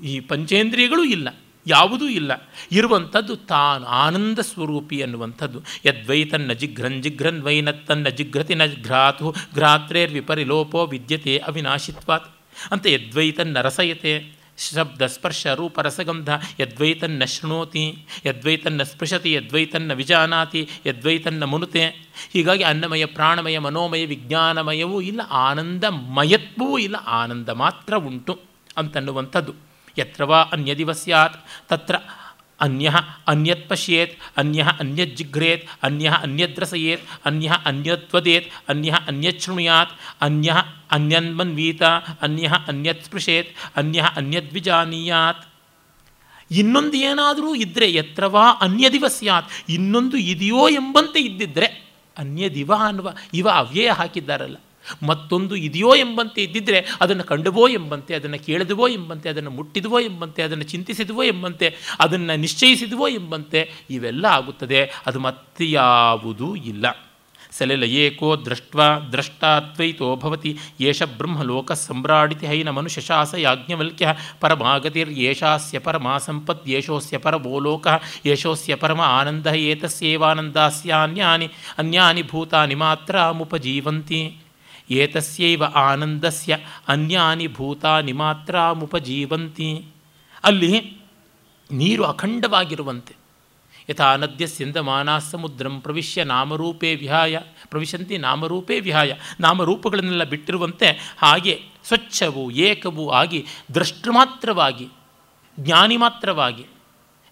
[0.04, 1.28] ಈ ಪಂಚೇಂದ್ರಿಯಗಳೂ ಇಲ್ಲ.
[1.68, 2.50] ಯಾವುದೂ ಇಲ್ಲ.
[2.72, 10.86] ಇರುವಂಥದ್ದು ತಾನು ಆನಂದ ಸ್ವರೂಪಿ ಅನ್ನುವಂಥದ್ದು ಯದ್ವೈತನ್ನ ಜಿಘ್ರನ್ ಜಿಘ್ರನ್ ವೈನತ್ತನ್ನ ತನ್ನ ಜಿಘ್ರತಿ ನ ಘ್ರಾತು ಘ್ರಾತ್ರೇರ್ ವಿಪರಿಲೋಪೋ
[10.86, 12.36] ವಿದ್ಯತೆ ಅವಿನಾಶಿತ್ವಾತ್.
[12.72, 21.86] ಅಂತ ಯದ್ವೈತನ್ನ ರಸಯತೆ ಶಬ್ದ ಸ್ಪರ್ಶ ರೂಪ ರಸಗಂಧ ಯದ್ವೈತನ್ನ ಶೃಣೋತಿ ಯದ್ವೈತನ್ನ ಸ್ಪೃಶತಿ ಯದ್ವೈತನ್ನ ವಿಜಾನಾತಿ ಯದ್ವೈತನ್ನ ಮುನುತೆ.
[22.34, 28.40] ಹೀಗಾಗಿ ಅನ್ನಮಯ, ಪ್ರಾಣಮಯ, ಮನೋಮಯ, ವಿಜ್ಞಾನಮಯವೂ ಇಲ್ಲ ಆನಂದಮಯತ್ವವೂ ಇಲ್ಲ, ಆನಂದ ಮಾತ್ರ ಉಂಟು
[28.78, 29.66] ಅಂತನ್ನುವಂಥದ್ದು.
[29.98, 31.96] ಯತ್ರವಾ ಅನ್ಯದಿವ ಸ್ಯಾತ್ ತತ್ರ
[32.62, 32.92] ಅನ್ಯ
[33.28, 39.92] ಅನ್ಯತ್ ಪಶ್ಯೇತ್ ಅನ್ಯ ಅನ್ಯಜ್ಜಿಘ್ರೇತ್ ಅನ್ಯ ಅನ್ಯದ್ರಸಯೇತ್ ಅನ್ಯ ಅನ್ಯತ್ವದೇತ್ ಅನ್ಯ ಅನ್ಯಶೃಣುಯಾತ್
[40.22, 40.54] ಅನ್ಯ
[40.92, 41.84] ಅನ್ಯನ್ಮನ್ವೀತ
[42.22, 45.46] ಅನ್ಯ ಅನ್ಯತ್ ಸ್ಪೃಶೇತ್ ಅನ್ಯ ಅನ್ಯದ್ವಿಜಾನೀಯಾತ್
[46.52, 51.86] ಇನ್ನೊಂದು ಏನಾದರೂ ಇದ್ದರೆ ಯತ್ರವಾ ಅನ್ಯದಿವ ಸ್ಯಾತ್ ಇನ್ನೊಂದು ಇದೆಯೋ ಎಂಬಂತೆ ಇದ್ದಿದ್ದರೆ
[52.18, 54.56] ಅನ್ಯದಿವ ಅನ್ನುವ ಇವ ಅವ್ಯಯ ಹಾಕಿದ್ದಾರಲ್ಲ.
[55.04, 61.24] ಮತ್ತೊಂದು ಇದೆಯೋ ಎಂಬಂತೆ ಇದ್ದಿದ್ದರೆ ಅದನ್ನು ಕಂಡುವೋ ಎಂಬಂತೆ, ಅದನ್ನು ಕೇಳಿದವೋ ಎಂಬಂತೆ, ಅದನ್ನು ಮುಟ್ಟಿದವೋ ಎಂಬಂತೆ, ಅದನ್ನು ಚಿಂತಿಸಿದವೋ
[61.24, 64.92] ಎಂಬಂತೆ, ಅದನ್ನು ನಿಶ್ಚಯಿಸಿದವೋ ಎಂಬಂತೆ, ಇವೆಲ್ಲ ಆಗುತ್ತದೆ.
[65.06, 66.86] ಅದು ಮತ್ತೆ ಯಾವುದೂ ಇಲ್ಲ.
[67.52, 68.76] ಸಲೆಲ ಏಕೋ ದೃಷ್ಟ
[69.12, 74.08] ದ್ರಷ್ಟಾತ್ವೈತೋ ಭವತಿ ಏಷ ಬ್ರಹ್ಮಲೋಕ ಸಮ್ರಾಡಿತಿ ಹೈನ ಮನುಷ್ಯಶಾಸ ಯಾಜ್ಞವಲ್ಕ್ಯ
[74.40, 77.88] ಪರಮಾಗತಿರ್ಯೇಷಾಸ್ಯ ಪರಮಾ ಸಂಪತ್ ಯೇಷೋಸ್ಯ ಪರಮೋ ಲೋಕ
[78.26, 84.38] ಯೇಷೋಸ್ಯ ಪರಮ ಆನಂದ ಏತಸ್ಯೇವಾನಂದಾಸ್ಯಾನ್ಯಾನಿ ಅನ್ಯಾನಿ ಭೂತಾನಿ ಮಾತ್ರ ಮುಪಜೀವಂತಿ
[84.90, 86.58] ಏತಸ್ಯೈವ ಆನಂದಸ್ಯ
[86.88, 89.86] ಅನ್ಯಾನಿ ಭೂತಾನಿ ಮಾತ್ರ ಮುಪಜೀವಂತಿ
[90.44, 90.98] ಅಲ್ಲಿ
[91.72, 93.16] ನೀರು ಅಖಂಡವಾಗಿರುವಂತೆ.
[93.90, 103.12] ಯಥಾ ನದ್ಯ ಸಿಂಧಮಾನ ಸಮುದ್ರಂ ಪ್ರವಿಶ್ಯ ನಾಮರೂಪೇ ವಿಹಾಯ, ಪ್ರವಿಶಂತಿ ನಾಮರೂಪೇ ವಿಹಾಯ, ನಾಮರೂಪಗಳನ್ನೆಲ್ಲ ಬಿಟ್ಟಿರುವಂತೆ ಹಾಗೆ ಸ್ವಚ್ಛವು ಏಕವು
[103.12, 104.88] ಆಗಿ ದೃಷ್ಟಮಾತ್ರವಾಗಿ
[105.60, 106.66] ಜ್ಞಾನಿ ಮಾತ್ರವಾಗಿ,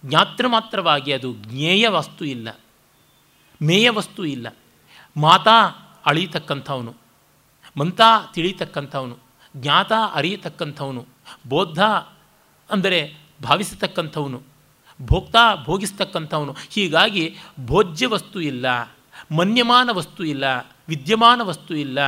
[0.06, 2.60] ಜ್ಞಾತೃ ಮಾತ್ರವಾಗಿ ಅದು ಜ್ಞೇಯ ವಸ್ತು ಇಲ್ಲ,
[3.62, 4.56] ಮೇಯ ವಸ್ತು ಇಲ್ಲ.
[5.18, 5.60] ಮಾತಾ
[6.06, 7.03] ಅಳೀತಕ್ಕಂಥವನು.
[7.78, 8.02] ಮಂತ
[8.34, 9.16] ತಿಳಿತಕ್ಕಂಥವನು
[9.58, 11.06] ಜ್ಞಾತ ಅರಿಯತಕ್ಕಂಥವನು,
[11.48, 11.82] ಬೋದ್ಧ
[12.70, 13.00] ಅಂದರೆ
[13.44, 14.42] ಭಾವಿಸತಕ್ಕಂಥವನು,
[15.02, 16.56] ಭೋಕ್ತಾ ಭೋಗಿಸ್ತಕ್ಕಂಥವನು.
[16.70, 18.66] ಹೀಗಾಗಿ ಭೋಜ್ಯ ವಸ್ತು ಇಲ್ಲ,
[19.32, 20.46] ಮನ್ಯಮಾನ ವಸ್ತು ಇಲ್ಲ,
[20.90, 22.00] ವಿದ್ಯಮಾನ ವಸ್ತು ಇಲ್ಲ,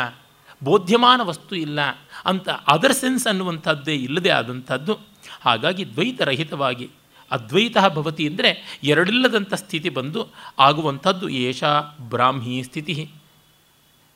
[0.63, 1.79] ಬೋಧ್ಯಮಾನ ವಸ್ತು ಇಲ್ಲ
[2.25, 4.93] ಅಂತ ಅದರ್ ಸೆನ್ಸ್ ಅನ್ನುವಂಥದ್ದೇ ಇಲ್ಲದೆ ಆದಂಥದ್ದು.
[5.41, 6.89] ಹಾಗಾಗಿ ದ್ವೈತರಹಿತವಾಗಿ,
[7.31, 10.21] ಅದ್ವೈತ ಭವತಿ ಅಂದರೆ ಎರಡಿಲ್ಲದಂಥ ಸ್ಥಿತಿ ಬಂದು
[10.59, 13.11] ಆಗುವಂಥದ್ದು ಏಷಾ ಬ್ರಾಹ್ಮಿ ಸ್ಥಿತಿ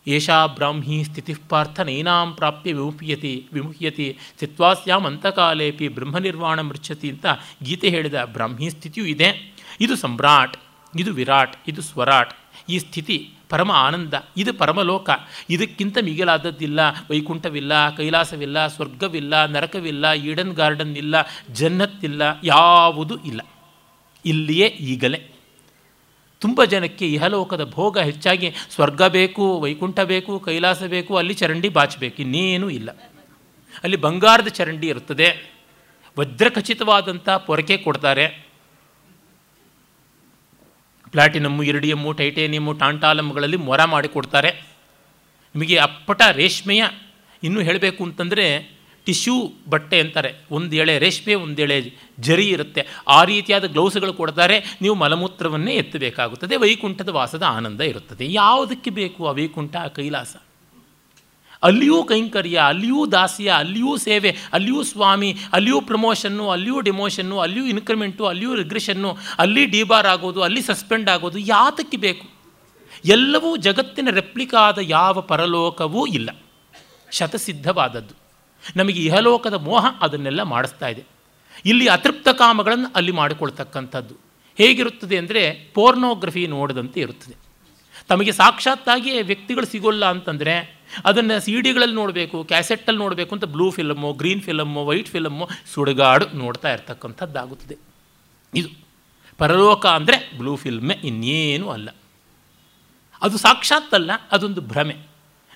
[0.08, 4.18] ಏಷಾ ಬ್ರಾಹ್ಮಿ ಸ್ಥಿತಿ ಪಾರ್ಥ ನೈನಾಂ ಪ್ರಾಪ್ಯ ವಿಮುಹ್ಯತಿ ವಿಮುಹ್ಯತಿ
[5.06, 7.26] ಅಂತಕಾಲೇಪಿ ಬ್ರಹ್ಮನಿರ್ವಾಣ ಮೃಚ್ಛತಿ ಅಂತ
[7.64, 9.56] ಗೀತೆ ಹೇಳಿದ ಬ್ರಾಹ್ಮಿ ಸ್ಥಿತಿಯೂ ಇದೆ.
[9.82, 10.58] ಇದು ಸಮ್ರಾಟ್
[10.95, 12.34] ಇದು ವಿರಾಟ್, ಇದು ಸ್ವರಾಟ್.
[12.70, 15.10] ಈ ಸ್ಥಿತಿ ಪರಮ ಆನಂದ, ಇದು ಪರಮಲೋಕ.
[15.50, 16.80] ಇದಕ್ಕಿಂತ ಮಿಗಿಲಾದದ್ದಿಲ್ಲ,
[17.10, 21.16] ವೈಕುಂಠವಿಲ್ಲ, ಕೈಲಾಸವಿಲ್ಲ, ಸ್ವರ್ಗವಿಲ್ಲ, ನರಕವಿಲ್ಲ, ಈಡನ್ ಗಾರ್ಡನ್ ಇಲ್ಲ,
[21.52, 23.41] ಜನ್ನತ್ತಿಲ್ಲ, ಯಾವುದೂ ಇಲ್ಲ.
[24.26, 25.39] ಇಲ್ಲಿಯೇ ಈಗಲೇ.
[26.42, 32.70] ತುಂಬ ಜನಕ್ಕೆ ಇಹಲೋಕದ ಭೋಗ ಹೆಚ್ಚಾಗಿ ಸ್ವರ್ಗ ಬೇಕು, ವೈಕುಂಠ ಬೇಕು, ಕೈಲಾಸ ಬೇಕು, ಅಲ್ಲಿ ಚರಂಡಿ ಬಾಚಬೇಕು, ಇನ್ನೇನೂ
[32.70, 32.90] ಇಲ್ಲ.
[33.84, 35.54] ಅಲ್ಲಿ ಬಂಗಾರದ ಚರಂಡಿ ಇರುತ್ತದೆ
[36.20, 38.50] ವಜ್ರಖಚಿತವಾದಂಥ ಪೊರಕೆ ಕೊಡ್ತಾರೆ.
[41.12, 44.52] ಪ್ಲಾಟಿನಮ್ಮು, ಇರಿಡಿಯಮ್ಮು, ಟೈಟೇನಿಯಮ್ಮು ಟಾಂಟಾಲಮ್ಗಳಲ್ಲಿ ಮೊರ ಮಾಡಿ ಕೊಡ್ತಾರೆ.
[45.56, 46.84] ನಿಮಗೆ ಅಪ್ಪಟ ರೇಷ್ಮೆಯ
[47.44, 48.79] ಇನ್ನೂ ಹೇಳಬೇಕು ಅಂತಂದರೆ
[49.10, 50.36] ಟಿಶ್ಯೂ ಬಟ್ಟೆ ಅಂತಾರೆ.
[50.51, 52.86] ಒಂದು ಎಳೆ, ರೇಷ್ಮೆ, ಒಂದು ಎಳೆ ಜರಿ ಇರುತ್ತೆ.
[53.07, 54.78] ಆ ರೀತಿಯಾದ ಗ್ಲೌಸ್ಗಳು ಕೊಡ್ತಾರೆ.
[54.82, 56.55] ನೀವು ಮಲಮೂತ್ರವನ್ನೇ ಎತ್ತಬೇಕಾಗುತ್ತದೆ.
[56.55, 58.34] ವೈಕುಂಠದ ವಾಸದ ಆನಂದ ಇರುತ್ತದೆ.
[58.34, 60.36] ಯಾವುದಕ್ಕೆ ಬೇಕು ಆ ವೈಕುಂಠ, ಆ ಕೈಲಾಸ?
[61.64, 68.55] ಅಲ್ಲಿಯೂ ಕೈಂಕರ್ಯ, ಅಲ್ಲಿಯೂ ದಾಸ್ಯ, ಅಲ್ಲಿಯೂ ಸೇವೆ, ಅಲ್ಲಿಯೂ ಸ್ವಾಮಿ, ಅಲ್ಲಿಯೂ ಪ್ರಮೋಷನ್ನು, ಅಲ್ಲಿಯೂ ಡಿಮೋಷನ್ನು, ಅಲ್ಲಿಯೂ ಇನ್ಕ್ರಿಮೆಂಟು, ಅಲ್ಲಿಯೂ
[68.55, 72.28] ರಿಗ್ರೆಷನ್ನು, ಅಲ್ಲಿ ಡಿಬಾರ್ ಆಗೋದು, ಅಲ್ಲಿ ಸಸ್ಪೆಂಡ್ ಆಗೋದು ಯಾತಕ್ಕೆ ಬೇಕು?
[73.05, 76.30] ಎಲ್ಲವೂ ಜಗತ್ತಿನ ರೆಪ್ಲಿಕಾದ ಯಾವ ಪರಲೋಕವೂ ಇಲ್ಲ.
[77.12, 78.29] ಶತಸಿದ್ಧವಾದದ್ದು.
[78.80, 81.03] ನಮಗೆ ಇಹಲೋಕದ ಮೋಹ ಅದನ್ನೆಲ್ಲ ಮಾಡಿಸ್ತಾ ಇದೆ.
[81.66, 84.16] ಇಲ್ಲಿ ಅತೃಪ್ತ ಕಾಮಗಳನ್ನು ಅಲ್ಲಿ ಮಾಡಿಕೊಳ್ತಕ್ಕಂಥದ್ದು.
[84.57, 85.43] ಹೇಗಿರುತ್ತದೆ ಅಂದರೆ
[85.74, 87.36] ಪೋರ್ನೋಗ್ರಫಿ ನೋಡದಂತೆ ಇರುತ್ತದೆ.
[88.10, 90.53] ತಮಗೆ ಸಾಕ್ಷಾತ್ತಾಗಿ ವ್ಯಕ್ತಿಗಳು ಸಿಗೋಲ್ಲ ಅಂತಂದರೆ
[91.05, 96.70] ಅದನ್ನು ಸಿ ಡಿಗಳಲ್ಲಿ ನೋಡಬೇಕು, ಕ್ಯಾಸೆಟ್ಟಲ್ಲಿ ನೋಡಬೇಕು ಅಂತ blue film green film white film ಸುಡುಗಾಡು ನೋಡ್ತಾ
[96.74, 97.76] ಇರ್ತಕ್ಕಂಥದ್ದಾಗುತ್ತದೆ.
[98.53, 98.70] ಇದು
[99.38, 101.89] ಪರಲೋಕ ಅಂದರೆ ಬ್ಲೂ ಫಿಲ್ಮೆ ಇನ್ನೇನೂ ಅಲ್ಲ.
[103.22, 104.95] ಅದು ಸಾಕ್ಷಾತ್ತಲ್ಲ, ಅದೊಂದು ಭ್ರಮೆ.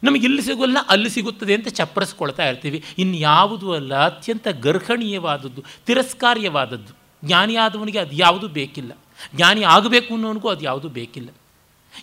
[0.04, 2.84] ನಮಗೆ ಇಲ್ಲಿ ಸಿಗೋಲ್ಲ ಅಲ್ಲಿ ಸಿಗುತ್ತದೆ ಅಂತ ಚಪ್ಪರಿಸ್ಕೊಳ್ತಾ ಇರ್ತೀವಿ.
[2.98, 6.98] ಇನ್ಯಾವುದೂ ಅಲ್ಲ, ಅತ್ಯಂತ ಗರ್ಹಣೀಯವಾದದ್ದು, ತಿರಸ್ಕಾರ್ಯವಾದದ್ದು.
[7.28, 8.92] ಜ್ಞಾನಿಯಾದವನಿಗೆ ಅದು ಯಾವುದೂ ಬೇಕಿಲ್ಲ.
[9.36, 11.30] ಜ್ಞಾನಿ ಆಗಬೇಕು ಅನ್ನೋನಿಗೂ ಅದು ಯಾವುದೂ ಬೇಕಿಲ್ಲ.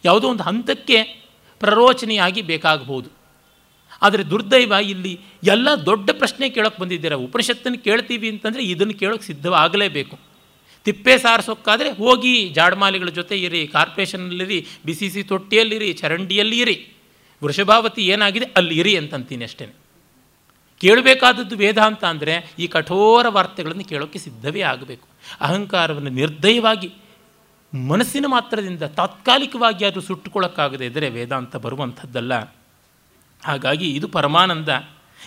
[0.04, 1.02] ಯಾವುದೋ ಒಂದು ಹಂತಕ್ಕೆ
[1.60, 3.10] ಪ್ರರೋಚನೆಯಾಗಿ ಬೇಕಾಗಬಹುದು.
[4.02, 7.14] ಆದರೆ ದುರ್ದೈವ ಇಲ್ಲಿ ಎಲ್ಲ ದೊಡ್ಡ ಪ್ರಶ್ನೆ ಕೇಳೋಕ್ಕೆ ಬಂದಿದ್ದೀರ?
[7.14, 10.18] ಉಪನಿಷತ್ತನ್ನು ಕೇಳ್ತೀವಿ ಅಂತಂದರೆ ಇದನ್ನು ಕೇಳೋಕ್ಕೆ ಸಿದ್ಧವಾಗಲೇಬೇಕು.
[10.84, 16.88] ತಿಪ್ಪೆ ಸಾರಿಸೋಕ್ಕಾದರೆ ಹೋಗಿ ಜಾಡ್ಮಾಲಿಗಳ ಜೊತೆ ಇರಿ, ಕಾರ್ಪೊರೇಷನಲ್ಲಿರಿ, ಬಿ ಸಿ ಸಿ ತೊಟ್ಟಿಯಲ್ಲಿರಿ ಚರಂಡಿಯಲ್ಲಿ ಇರಿ
[17.44, 18.44] ವೃಷಭಾವತಿ ಏನಾಗಿದೆ?
[18.44, 19.68] ಅಲ್ಲಿ ಇರಿ ಅಂತಂತೀನಿ ಅಷ್ಟೇ.
[20.80, 25.08] ಕೇಳಬೇಕಾದದ್ದು ವೇದಾಂತ ಅಂದರೆ ಈ ಕಠೋರ ವಾರ್ತೆಗಳನ್ನು ಕೇಳೋಕ್ಕೆ ಸಿದ್ಧವೇ ಆಗಬೇಕು.
[25.40, 26.92] ಅಹಂಕಾರವನ್ನು ನಿರ್ದಯವಾಗಿ
[27.86, 32.54] ಮನಸ್ಸಿನ ಮಾತ್ರದಿಂದ ತಾತ್ಕಾಲಿಕವಾಗಿ ಅದು ಸುಟ್ಟುಕೊಳ್ಳೋಕ್ಕಾಗದೇ ಇದ್ದರೆ ವೇದಾಂತ ಬರುವಂಥದ್ದಲ್ಲ.
[33.44, 34.68] ಹಾಗಾಗಿ ಇದು ಪರಮಾನಂದ.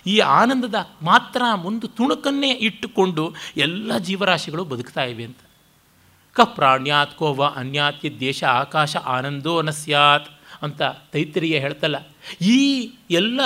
[0.08, 5.38] ಈ ಆನಂದದ ಮಾತ್ರ ಒಂದು ತುಣುಕನ್ನೇ ಇಟ್ಟುಕೊಂಡು ಎಲ್ಲ ಜೀವರಾಶಿಗಳು ಬದುಕ್ತಾ ಇವೆ ಅಂತ.
[6.34, 10.43] ಕ ಪ್ರಾಣ್ಯಾತ್ ಕೋವ ಅನ್ಯಾತ್ಯ ಅನ್ಯಾತ್ ದೇಶ ಆಕಾಶ ಆನಂದೋ ನ ಸ್ಯಾತ್.
[10.64, 10.82] ಅಂತ
[11.14, 11.98] ತೈತ್ರಿಯ ಹೇಳ್ತಲ್ಲ,
[12.56, 12.60] ಈ
[13.12, 13.42] ಎಲ್ಲ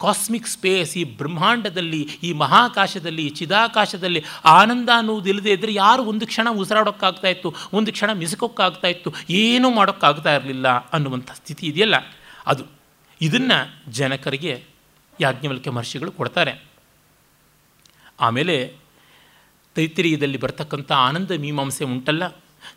[0.00, 7.28] ಕಾಸ್ಮಿಕ್ ಸ್ಪೇಸ್ ಈ ಬ್ರಹ್ಮಾಂಡದಲ್ಲಿ, ಈ ಮಹಾಕಾಶದಲ್ಲಿ ಚಿದಾಕಾಶದಲ್ಲಿ ಆನಂದ ಅನ್ನೋದು ಇಲ್ಲದೇ ಇದ್ದರೆ ಯಾರು ಒಂದು ಕ್ಷಣ ಉಸಿರಾಡೋಕ್ಕಾಗ್ತಾ
[7.28, 9.10] ಇತ್ತು, ಒಂದು ಕ್ಷಣ ಮಿಸುಕೋಕ್ಕಾಗ್ತಾ ಇತ್ತು,
[9.42, 11.96] ಏನೂ ಮಾಡೋಕ್ಕಾಗ್ತಾ ಇರಲಿಲ್ಲ ಅನ್ನುವಂಥ ಸ್ಥಿತಿ ಇದೆಯಲ್ಲ.
[12.46, 12.64] ಅದು
[13.20, 13.58] ಇದನ್ನು
[13.92, 14.52] ಜನಕರಿಗೆ
[15.20, 16.52] ಯಾಜ್ಞವಲ್ಕೆ ಮಹರ್ಷಿಗಳು ಕೊಡ್ತಾರೆ.
[18.20, 18.56] ಆಮೇಲೆ
[19.76, 22.24] ತೈತಿರಿಯದಲ್ಲಿ ಬರ್ತಕ್ಕಂಥ ಆನಂದ ಮೀಮಾಂಸೆ ಉಂಟಲ್ಲ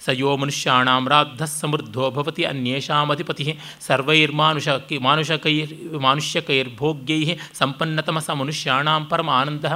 [0.06, 3.50] स यो मनुष्याण राध समृद्धो भवति अन्येषामधिपतिः
[3.88, 5.74] सपन्नतम मानुषकैर्
[6.08, 7.30] मानुष्यकैर्भोग्यैः
[7.60, 9.76] परम परमानन्दः।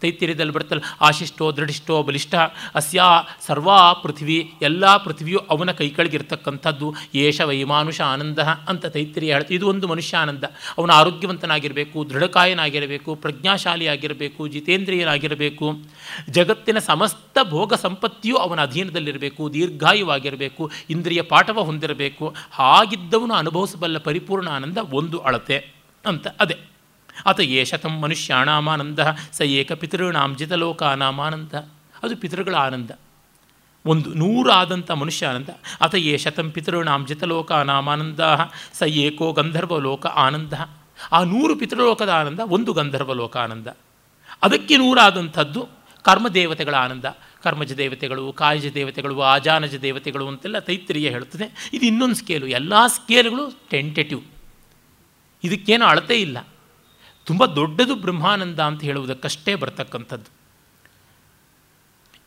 [0.00, 2.34] ತೈತಿರ್ಯದಲ್ಲಿ ಬರ್ತಲ್ಲ ಆಶಿಷ್ಟೋ, ದೃಢಿಷ್ಟೋ, ಬಲಿಷ್ಠ,
[2.74, 3.04] ಅಸ್ಯಾ,
[3.46, 6.94] ಸರ್ವಾ, ಪೃಥ್ವಿ, ಎಲ್ಲ ಪೃಥ್ವಿಯು ಅವನ ಕೈಕಳಿಗಿರ್ತಕ್ಕಂಥದ್ದು.
[7.14, 10.44] ಏಷ ವೈಮಾನುಷ ಆನಂದ ಅಂತ ತೈತಿರಿಯ ಹೇಳ್ತೀವಿ ಇದು ಒಂದು ಮನುಷ್ಯ ಆನಂದ.
[10.78, 15.78] ಅವನ ಆರೋಗ್ಯವಂತನಾಗಿರಬೇಕು, ದೃಢಕಾಯನಾಗಿರಬೇಕು, ಪ್ರಜ್ಞಾಶಾಲಿಯಾಗಿರಬೇಕು ಜಿತೇಂದ್ರಿಯನಾಗಿರಬೇಕು
[16.30, 22.34] ಜಗತ್ತಿನ ಸಮಸ್ತ ಭೋಗ ಸಂಪತ್ತಿಯು ಅವನ ಅಧೀನದಲ್ಲಿರಬೇಕು, ದೀರ್ಘಾಯುವಾಗಿರಬೇಕು, ಇಂದ್ರಿಯ ಪಾಠವ ಹೊಂದಿರಬೇಕು.
[22.52, 25.74] ಹಾಗಿದ್ದವನು ಅನುಭವಿಸಬಲ್ಲ ಪರಿಪೂರ್ಣ ಆನಂದ ಒಂದು ಅಳತೆ
[26.06, 26.73] ಅಂತ ಅದೇ.
[27.40, 28.98] ಯೇ ಶತಂ ಮನುಷ್ಯಾಣಾಮಾನಂದ,
[29.32, 31.54] ಸ ಏಕ ಪಿತೃಣಾಂ ಜಿತಲೋಕಾನಾಮಾನಂದ.
[32.02, 32.90] ಅದು ಪಿತೃಗಳ ಆನಂದ.
[33.86, 35.48] ಒಂದು ನೂರಾದಂಥ ಮನುಷ್ಯ ಆನಂದ
[35.80, 38.20] ಅಥ ಶತಂ ಪಿತೃಣಾಂ ಜಿತಲೋಕಾನಾಮಾನಂದ,
[38.72, 40.52] ಸ ಏಕೋ ಗಂಧರ್ವಲೋಕ ಆನಂದ.
[41.12, 43.66] ಆ ನೂರು ಪಿತೃಲೋಕದ ಆನಂದ ಒಂದು ಗಂಧರ್ವಲೋಕ ಆನಂದ.
[44.42, 45.68] ಅದಕ್ಕೆ ನೂರಾದಂಥದ್ದು
[46.02, 47.04] ಕರ್ಮದೇವತೆಗಳ ಆನಂದ.
[47.42, 51.70] ಕರ್ಮಜ ದೇವತೆಗಳು, ಕಾಯಜ ದೇವತೆಗಳು, ಆಜಾನಜ ದೇವತೆಗಳು ಅಂತೆಲ್ಲ ತೈತ್ರಿಯ ಹೇಳುತ್ತದೆ.
[51.72, 54.22] ಇದು ಇನ್ನೊಂದು ಸ್ಕೇಲು ಎಲ್ಲ ಸ್ಕೇಲ್ಗಳು ಟೆಂಟೆಟಿವ್
[55.44, 56.38] ಇದಕ್ಕೇನು ಅಳತೆ ಇಲ್ಲ.
[57.26, 60.30] ತುಂಬ ದೊಡ್ಡದು ಬ್ರಹ್ಮಾನಂದ ಅಂತ ಹೇಳುವುದಕ್ಕಷ್ಟೇ ಬರ್ತಕ್ಕಂಥದ್ದು.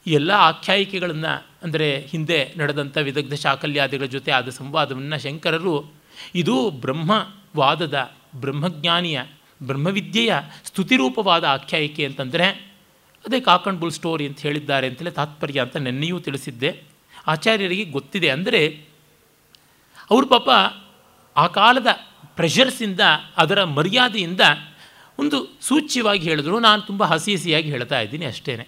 [0.06, 5.94] ಈ ಎಲ್ಲ ಆಖ್ಯಾಯಿಕೆಗಳನ್ನು ಅಂದರೆ ಹಿಂದೆ ನಡೆದಂಥ ವಿದಗ್ಧ ಶಾಕಲ್ಯಾದಿಗಳ ಜೊತೆ ಆದ ಸಂವಾದವನ್ನು ಶಂಕರರು
[6.36, 9.22] ಇದು ಬ್ರಹ್ಮವಾದದ ಬ್ರಹ್ಮಜ್ಞಾನಿಯ,
[9.64, 10.34] ಬ್ರಹ್ಮವಿದ್ಯೆಯ
[10.66, 12.48] ಸ್ತುತಿರೂಪವಾದ ಆಖ್ಯಾಯಿಕೆ ಅಂತಂದರೆ
[13.26, 16.84] ಅದೇ ಕಾಕಂಡ್ ಬುಲ್ ಸ್ಟೋರಿ ಅಂತ ಹೇಳಿದ್ದಾರೆ ಅಂತಲೇ ತಾತ್ಪರ್ಯ ಅಂತ ನೆನ್ನೆಯೂ ತಿಳಿಸಿದ್ದೆ.
[17.28, 18.62] ಆಚಾರ್ಯರಿಗೆ ಗೊತ್ತಿದೆ ಅಂದರೆ
[20.12, 20.50] ಅವ್ರ ಪಾಪ
[21.36, 21.88] ಆ ಕಾಲದ
[22.36, 23.00] ಪ್ರೆಷರ್ಸಿಂದ
[23.38, 24.42] ಅದರ ಮರ್ಯಾದೆಯಿಂದ
[25.20, 26.60] ಒಂದು ಸೂಚ್ಯವಾಗಿ ಹೇಳಿದ್ರು.
[26.60, 28.68] ನಾನು ತುಂಬ ಹಸಿ ಹಸಿಯಾಗಿ ಹೇಳ್ತಾ ಇದ್ದೀನಿ ಅಷ್ಟೇ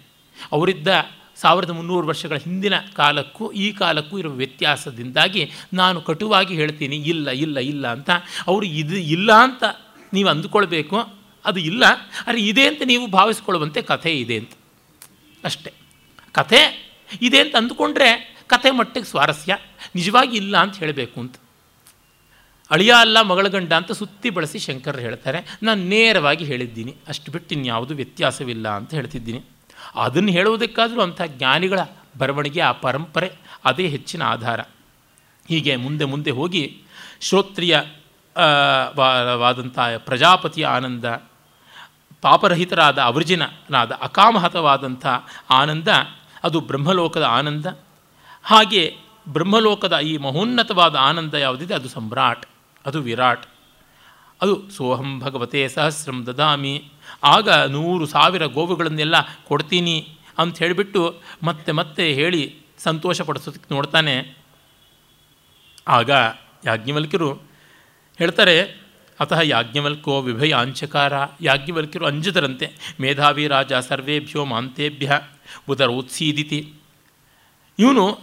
[0.52, 0.88] ಅವರಿದ್ದ
[1.36, 7.92] ಸಾವಿರದ ಮುನ್ನೂರು ವರ್ಷಗಳ ಹಿಂದಿನ ಕಾಲಕ್ಕೂ ಈ ಕಾಲಕ್ಕೂ ಇರುವ ವ್ಯತ್ಯಾಸದಿಂದಾಗಿ ನಾನು ಕಟುವಾಗಿ ಹೇಳ್ತೀನಿ, ಇಲ್ಲ ಇಲ್ಲ ಇಲ್ಲ
[7.92, 8.10] ಅಂತ.
[8.46, 9.64] ಅವರು ಇದು ಇಲ್ಲ ಅಂತ
[10.12, 10.96] ನೀವು ಅಂದುಕೊಳ್ಬೇಕು,
[11.44, 11.84] ಅದು ಇಲ್ಲ.
[12.26, 14.50] ಆದರೆ ಇದೆ ಅಂತ ನೀವು ಭಾವಿಸ್ಕೊಳ್ಳುವಂತೆ ಕಥೆ ಇದೆ ಅಂತ.
[15.44, 15.72] ಅಷ್ಟೇ.
[16.32, 16.90] ಕಥೆ
[17.22, 19.56] ಇದೆ ಅಂತ ಅಂದುಕೊಂಡ್ರೆ ಕಥೆ ಮಟ್ಟಿಗೆ ಸ್ವಾರಸ್ಯ.
[19.94, 21.34] ನಿಜವಾಗಿ ಇಲ್ಲ ಅಂತ ಹೇಳಬೇಕು ಅಂತ.
[22.70, 25.58] ಅಳಿಯ ಅಲ್ಲ ಮಗಳ ಗಂಡ ಅಂತ ಸುತ್ತಿ ಬಳಸಿ ಶಂಕರ್ ಹೇಳ್ತಾರೆ.
[25.62, 26.96] ನಾನು ನೇರವಾಗಿ ಹೇಳಿದ್ದೀನಿ.
[27.08, 29.44] ಅಷ್ಟು ಬಿಟ್ಟು ಇನ್ಯಾವುದು ವ್ಯತ್ಯಾಸವಿಲ್ಲ ಅಂತ ಹೇಳ್ತಿದ್ದೀನಿ.
[29.94, 31.78] ಅದನ್ನು ಹೇಳುವುದಕ್ಕಾದರೂ ಅಂಥ ಜ್ಞಾನಿಗಳ
[32.18, 33.32] ಬರವಣಿಗೆ, ಆ ಪರಂಪರೆ
[33.64, 34.60] ಅದೇ ಹೆಚ್ಚಿನ ಆಧಾರ.
[35.48, 36.82] ಹೀಗೆ ಮುಂದೆ ಮುಂದೆ ಹೋಗಿ
[37.20, 37.80] ಶ್ರೋತ್ರಿಯ
[39.38, 41.04] ವಾದಂಥ ಪ್ರಜಾಪತಿಯ ಆನಂದ,
[42.22, 45.06] ಪಾಪರಹಿತರಾದ ಅವರ್ಜಿನಾದ ಅಕಾಮಹತವಾದಂಥ
[45.50, 45.88] ಆನಂದ,
[46.44, 47.66] ಅದು ಬ್ರಹ್ಮಲೋಕದ ಆನಂದ.
[48.42, 48.96] ಹಾಗೆ
[49.28, 51.74] ಬ್ರಹ್ಮಲೋಕದ ಈ ಮಹೋನ್ನತವಾದ ಆನಂದ ಯಾವುದಿದೆ?
[51.74, 52.46] ಅದು ಸಮ್ರಾಟ್.
[52.86, 53.46] ಅದು ವಿರಾಟ್.
[54.42, 56.92] ಅದು ಸೋಹಂ ಭಗವತೆ ಸಹಸ್ರಂ ದದಾಮಿ.
[57.24, 59.14] ಆಗ ನೂರು ಸಾವಿರ ಗೋವುಗಳನ್ನೆಲ್ಲ
[59.48, 60.08] ಕೊಡ್ತೀನಿ
[60.38, 64.36] ಅಂತ ಹೇಳಿಬಿಟ್ಟು ಮತ್ತೆ ಮತ್ತೆ ಹೇಳಿ ಸಂತೋಷ ಪಡಿಸೋದಕ್ಕೆ ನೋಡ್ತಾನೆ.
[65.88, 66.10] ಆಗ
[66.64, 67.32] ಯಾಜ್ಞವಲ್ಕಿರು
[68.18, 68.80] ಹೇಳ್ತಾರೆ,
[69.20, 75.20] ಅತಃ ಯಾಜ್ಞವಲ್ಕೋ ವಿಭಯಾಂಚಕಾರ ಯಾಜ್ಞವಲ್ಕಿರು ಅಂಜದರಂತೆ ಮೇಧಾವಿ ರಾಜ ಸರ್ವೇಭ್ಯೋ ಮಾಂತೇಭ್ಯ
[75.68, 76.72] ಉದರೋತ್ಸೀದಿತಿ
[77.78, 78.18] ಇವನು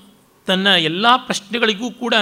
[0.46, 2.14] ತನ್ನ ಎಲ್ಲ ಪ್ರಶ್ನೆಗಳಿಗೂ ಕೂಡ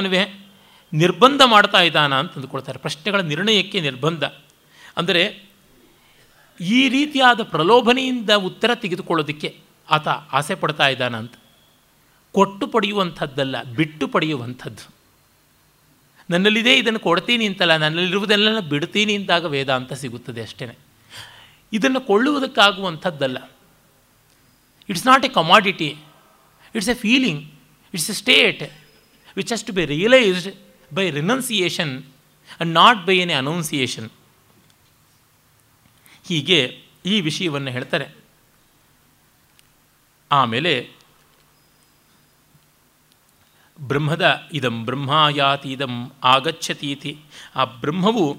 [0.94, 2.80] ನಿರ್ಬಂಧ ಮಾಡ್ತಾ ಇದ್ದಾನ ಅಂತ ಅಂದುಕೊಳ್ತಾರೆ.
[2.80, 4.24] ಪ್ರಶ್ನೆಗಳ ನಿರ್ಣಯಕ್ಕೆ ನಿರ್ಬಂಧ.
[4.98, 5.24] ಅಂದರೆ
[6.60, 9.50] ಈ ರೀತಿಯಾದ ಪ್ರಲೋಭನೆಯಿಂದ ಉತ್ತರ ತೆಗೆದುಕೊಳ್ಳೋದಕ್ಕೆ
[9.90, 11.36] ಆತ ಆಸೆ ಪಡ್ತಾ ಇದ್ದಾನ ಅಂತ.
[12.32, 14.86] ಕೊಟ್ಟು ಪಡೆಯುವಂಥದ್ದಲ್ಲ, ಬಿಟ್ಟು ಪಡೆಯುವಂಥದ್ದು.
[16.30, 20.66] ನನ್ನಲ್ಲಿದೆ ಇದನ್ನು ಕೊಡ್ತೀನಿ ಅಂತಲ್ಲ ನನ್ನಲ್ಲಿರುವುದೆಲ್ಲ ಬಿಡ್ತೀನಿ ಅಂತಾಗ ವೇದಾಂತ ಸಿಗುತ್ತದೆ ಅಷ್ಟೇ
[21.74, 23.38] ಇದನ್ನು ಕೊಳ್ಳುವುದಕ್ಕಾಗುವಂಥದ್ದಲ್ಲ.
[24.90, 25.90] It's not a commodity
[26.76, 27.42] it's a feeling
[27.94, 28.64] it's a state
[29.38, 30.50] which has to be realised
[30.96, 34.10] by renunciation and not by an annunciation
[36.28, 38.08] ಹೀಗೆ ಈ ವಿಷಯವನ್ನು ಹೇಳ್ತಾರೆ.
[40.32, 40.92] ಆಮೇಲೆ
[43.82, 47.18] ಬ್ರಹ್ಮದ ಇದಂ ಬ್ರಹ್ಮಾಯಾತಿ ಇದಂ ಆಗಚ್ಚತೀತಿ
[47.56, 48.38] ಆ ಬ್ರಹ್ಮವು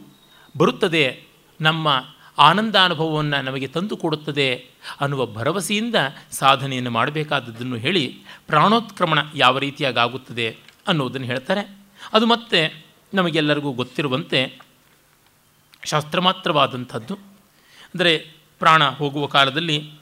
[0.56, 1.24] ಬರುತ್ತದೆ
[1.60, 2.04] ನಮ್ಮ
[2.38, 4.66] ಆನಂದಾನುಭವವನ್ನು ನಮಗೆ ತಂದು ಕೊಡುತ್ತದೆ
[5.00, 5.94] ಅನ್ನುವ ಭರವಸೆಯಿಂದ
[6.30, 8.04] ಸಾಧನೆಯನ್ನು ಮಾಡಬೇಕಾದದ್ದನ್ನು ಹೇಳಿ
[8.46, 11.85] ಪ್ರಾಣೋತ್ಕ್ರಮಣ ಯಾವ ರೀತಿಯಾಗಿ ಆಗುತ್ತದೆ ಅನ್ನೋದನ್ನು ಹೇಳ್ತಾರೆ.
[12.12, 14.58] ಅದು ಮತ್ತೆ ನಮಗೆಲ್ಲರಿಗೂ ಗೊತ್ತಿರುವಂತೆ
[15.84, 17.14] ಶಾಸ್ತ್ರ ಮಾತ್ರವಾದಂಥದ್ದು
[17.94, 19.92] ಅಂದರೆ ಪ್ರಾಣ ಹೋಗುವ ಕಾಲದಲ್ಲಿ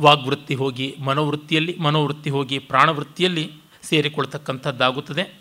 [0.00, 3.52] ವಾಗ್ವೃತ್ತಿ ಹೋಗಿ, ಮನೋವೃತ್ತಿಯಲ್ಲಿ, ಮನೋವೃತ್ತಿ ಹೋಗಿ, ಪ್ರಾಣವೃತ್ತಿಯಲ್ಲಿ
[3.82, 5.40] ಸೇರಿಕೊಳ್ತಕ್ಕಂಥದ್ದಾಗುತ್ತದೆ.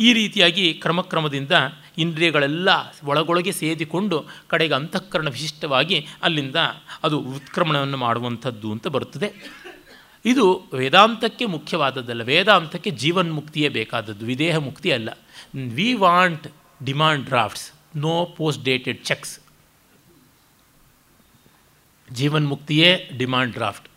[0.00, 1.52] ಈ ರೀತಿಯಾಗಿ ಕ್ರಮಕ್ರಮದಿಂದ
[1.98, 2.68] ಇಂದ್ರಿಯಗಳೆಲ್ಲ
[3.04, 6.56] ಒಳಗೊಳಗೆ ಸೇದಿಕೊಂಡು ಕಡೆಗೆ ಅಂತಃಕರಣ ವಿಶಿಷ್ಟವಾಗಿ ಅಲ್ಲಿಂದ
[7.02, 9.34] ಅದು ಉತ್ಕ್ರಮಣವನ್ನು ಮಾಡುವಂಥದ್ದು ಅಂತ ಬರುತ್ತದೆ.
[10.24, 12.22] ಇದು ವೇದಾಂತಕ್ಕೆ ಮುಖ್ಯವಾದದ್ದಲ್ಲ.
[12.22, 14.26] ವೇದಾಂತಕ್ಕೆ ಜೀವನ್ಮುಕ್ತಿಯೇ ಬೇಕಾದದ್ದು.
[14.26, 15.10] ವಿದೇಹ ಮುಕ್ತಿ ಅಲ್ಲ.
[15.54, 16.46] We want
[16.84, 19.40] demand drafts no post dated cheques
[22.12, 23.88] ಜೀವನ್ಮುಕ್ತಿಯೇ demand draft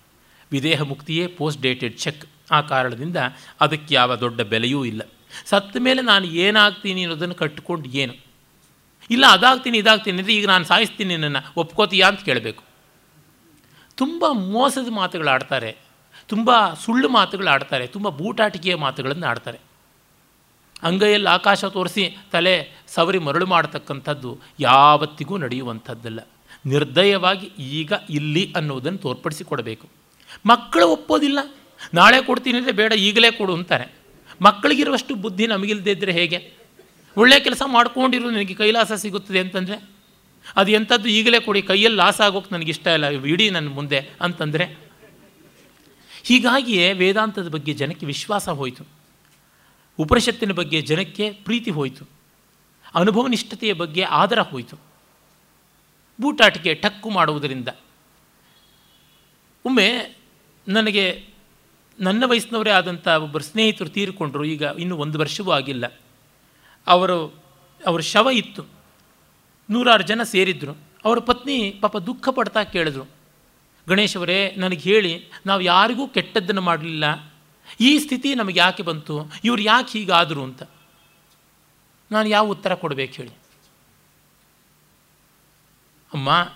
[0.52, 3.18] ವಿದೇಹ ಮುಕ್ತಿಯೇ ಪೋಸ್ಟ್ ಡೇಟೆಡ್ ಚೆಕ್ ಆ ಕಾರಣದಿಂದ
[3.62, 5.02] ಅದಕ್ಕೆ ಯಾವ ದೊಡ್ಡ ಬೆಲೆಯೂ ಇಲ್ಲ.
[5.46, 8.14] ಸತ್ತ ಮೇಲೆ ನಾನು ಏನಾಗ್ತೀನಿ ಅನ್ನೋದನ್ನು ಕಟ್ಟಿಕೊಂಡು ಏನು?
[9.10, 12.64] ಇಲ್ಲ, ಅದಾಗ್ತೀನಿ, ಇದಾಗ್ತೀನಿ ಅಂದರೆ ಈಗ ನಾನು ಸಾಯಿಸ್ತೀನಿ ನನ್ನ ಒಪ್ಕೋತೀಯಾ ಅಂತ ಕೇಳಬೇಕು.
[13.98, 15.85] ತುಂಬ ಮೋಸದ ಮಾತುಗಳು ಆಡ್ತಾರೆ
[16.30, 16.50] ತುಂಬ
[16.84, 19.60] ಸುಳ್ಳು ಮಾತುಗಳು ಆಡ್ತಾರೆ, ತುಂಬ ಬೂಟಾಟಿಕೆಯ ಮಾತುಗಳನ್ನು ಆಡ್ತಾರೆ.
[20.88, 22.04] ಅಂಗೈಯಲ್ಲಿ ಆಕಾಶ ತೋರಿಸಿ
[22.34, 22.54] ತಲೆ
[22.96, 26.20] ಸವರಿ ಮರಳು ಮಾಡತಕ್ಕಂಥದ್ದು ಯಾವತ್ತಿಗೂ ನಡೆಯುವಂಥದ್ದಲ್ಲ.
[26.74, 27.48] ನಿರ್ದಯವಾಗಿ
[27.80, 29.86] ಈಗ ಇಲ್ಲಿ ಅನ್ನೋದನ್ನು ತೋರ್ಪಡಿಸಿಕೊಡಬೇಕು.
[30.52, 31.40] ಮಕ್ಕಳು ಒಪ್ಪೋದಿಲ್ಲ.
[32.00, 33.88] ನಾಳೆ ಕೊಡ್ತೀನಿ ಅಂದರೆ ಬೇಡ, ಈಗಲೇ ಕೊಡು ಅಂತಾರೆ.
[34.46, 36.40] ಮಕ್ಕಳಿಗಿರುವಷ್ಟು ಬುದ್ಧಿ ನಮಗಿಲ್ಲದೇ ಇದ್ದರೆ ಹೇಗೆ?
[37.18, 39.78] ಒಳ್ಳೆಯ ಕೆಲಸ ಮಾಡ್ಕೊಂಡಿರೋ ನನಗೆ ಕೈಲಾಸ ಸಿಗುತ್ತದೆ ಅಂತಂದರೆ?
[40.60, 44.66] ಅದು ಎಂಥದ್ದು ಈಗಲೇ ಕೊಡಿ, ಕೈಯಲ್ಲಿ ಲಾಸ್ ಆಗೋಕ್ಕೆ ನನಗಿಷ್ಟ ಇಲ್ಲ, ಇಡೀ ನನ್ನ ಮುಂದೆ ಅಂತಂದರೆ?
[46.26, 48.84] ಹೀಗಾಗಿಯೇ ವೇದಾಂತದ ಬಗ್ಗೆ ಜನಕ್ಕೆ ವಿಶ್ವಾಸ ಹೋಯಿತು.
[50.00, 52.06] ಉಪನಿಷತ್ತಿನ ಬಗ್ಗೆ ಜನಕ್ಕೆ ಪ್ರೀತಿ ಹೋಯಿತು.
[52.96, 54.78] ಅನುಭವ ನಿಷ್ಠತೆಯ ಬಗ್ಗೆ ಆದರ ಹೋಯಿತು.
[56.22, 57.68] ಬೂಟಾಟಿಕೆ ಟಕ್ಕು ಮಾಡುವುದರಿಂದ.
[59.66, 60.18] ಒಮ್ಮೆ
[60.68, 61.26] ನನಗೆ
[62.00, 66.00] ನನ್ನ ವಯಸ್ಸಿನವರೇ ಆದಂಥ ಒಬ್ಬರು ಸ್ನೇಹಿತರು ತೀರಿಕೊಂಡರು, ಈಗ ಇನ್ನೂ ಒಂದು ವರ್ಷವೂ ಆಗಿಲ್ಲ.
[66.88, 67.44] ಅವರು,
[67.86, 68.66] ಅವರ ಶವ ಇತ್ತು.
[69.70, 70.76] ನೂರಾರು ಜನ ಸೇರಿದ್ರು.
[71.06, 73.15] ಅವರ ಪತ್ನಿ ಪಾಪ ದುಃಖ ಪಡ್ತಾ ಕೇಳಿದ್ರು.
[73.90, 77.34] ಗಣೇಶವರೇ ನನಗೆ ಹೇಳಿ, ನಾವು ಯಾರಿಗೂ ಕೆಟ್ಟದ್ದನ್ನು ಮಾಡಲಿಲ್ಲ.
[77.80, 79.32] ಈ ಸ್ಥಿತಿ ನಮಗೆ ಯಾಕೆ ಬಂತು?
[79.44, 80.64] ಇವ್ರು ಯಾಕೆ ಹೀಗಾದರು ಅಂತ.
[82.12, 83.30] ನಾನು ಯಾವ ಉತ್ತರ ಕೊಡಬೇಕು ಹೇಳಿ.
[86.14, 86.52] ಅಮ್ಮ,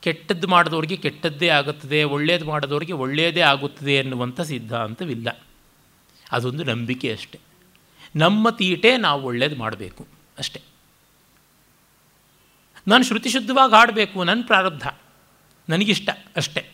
[0.00, 5.40] ಕೆಟ್ಟದ್ದು ಮಾಡಿದವ್ರಿಗೆ ಕೆಟ್ಟದ್ದೇ ಆಗುತ್ತದೆ ಒಳ್ಳೆಯದು ಮಾಡಿದವ್ರಿಗೆ ಒಳ್ಳೆಯದೇ ಆಗುತ್ತದೆ ಎನ್ನುವಂಥ ಸಿದ್ಧಾಂತವಿಲ್ಲ.
[6.32, 7.40] ಅದೊಂದು ನಂಬಿಕೆ ಅಷ್ಟೆ.
[8.16, 10.06] ನಮ್ಮ ತೀಟೆ ನಾವು ಒಳ್ಳೇದು ಮಾಡಬೇಕು
[10.38, 10.60] ಅಷ್ಟೆ.
[12.88, 14.88] ನಾನು ಶ್ರುತಿಶುದ್ಧವಾಗಿ ಹಾಡಬೇಕು ನನ್ನ ಪ್ರಾರಬ್ಧ.
[15.72, 16.66] ನನಗಿಷ್ಟ ಅಷ್ಟೆ.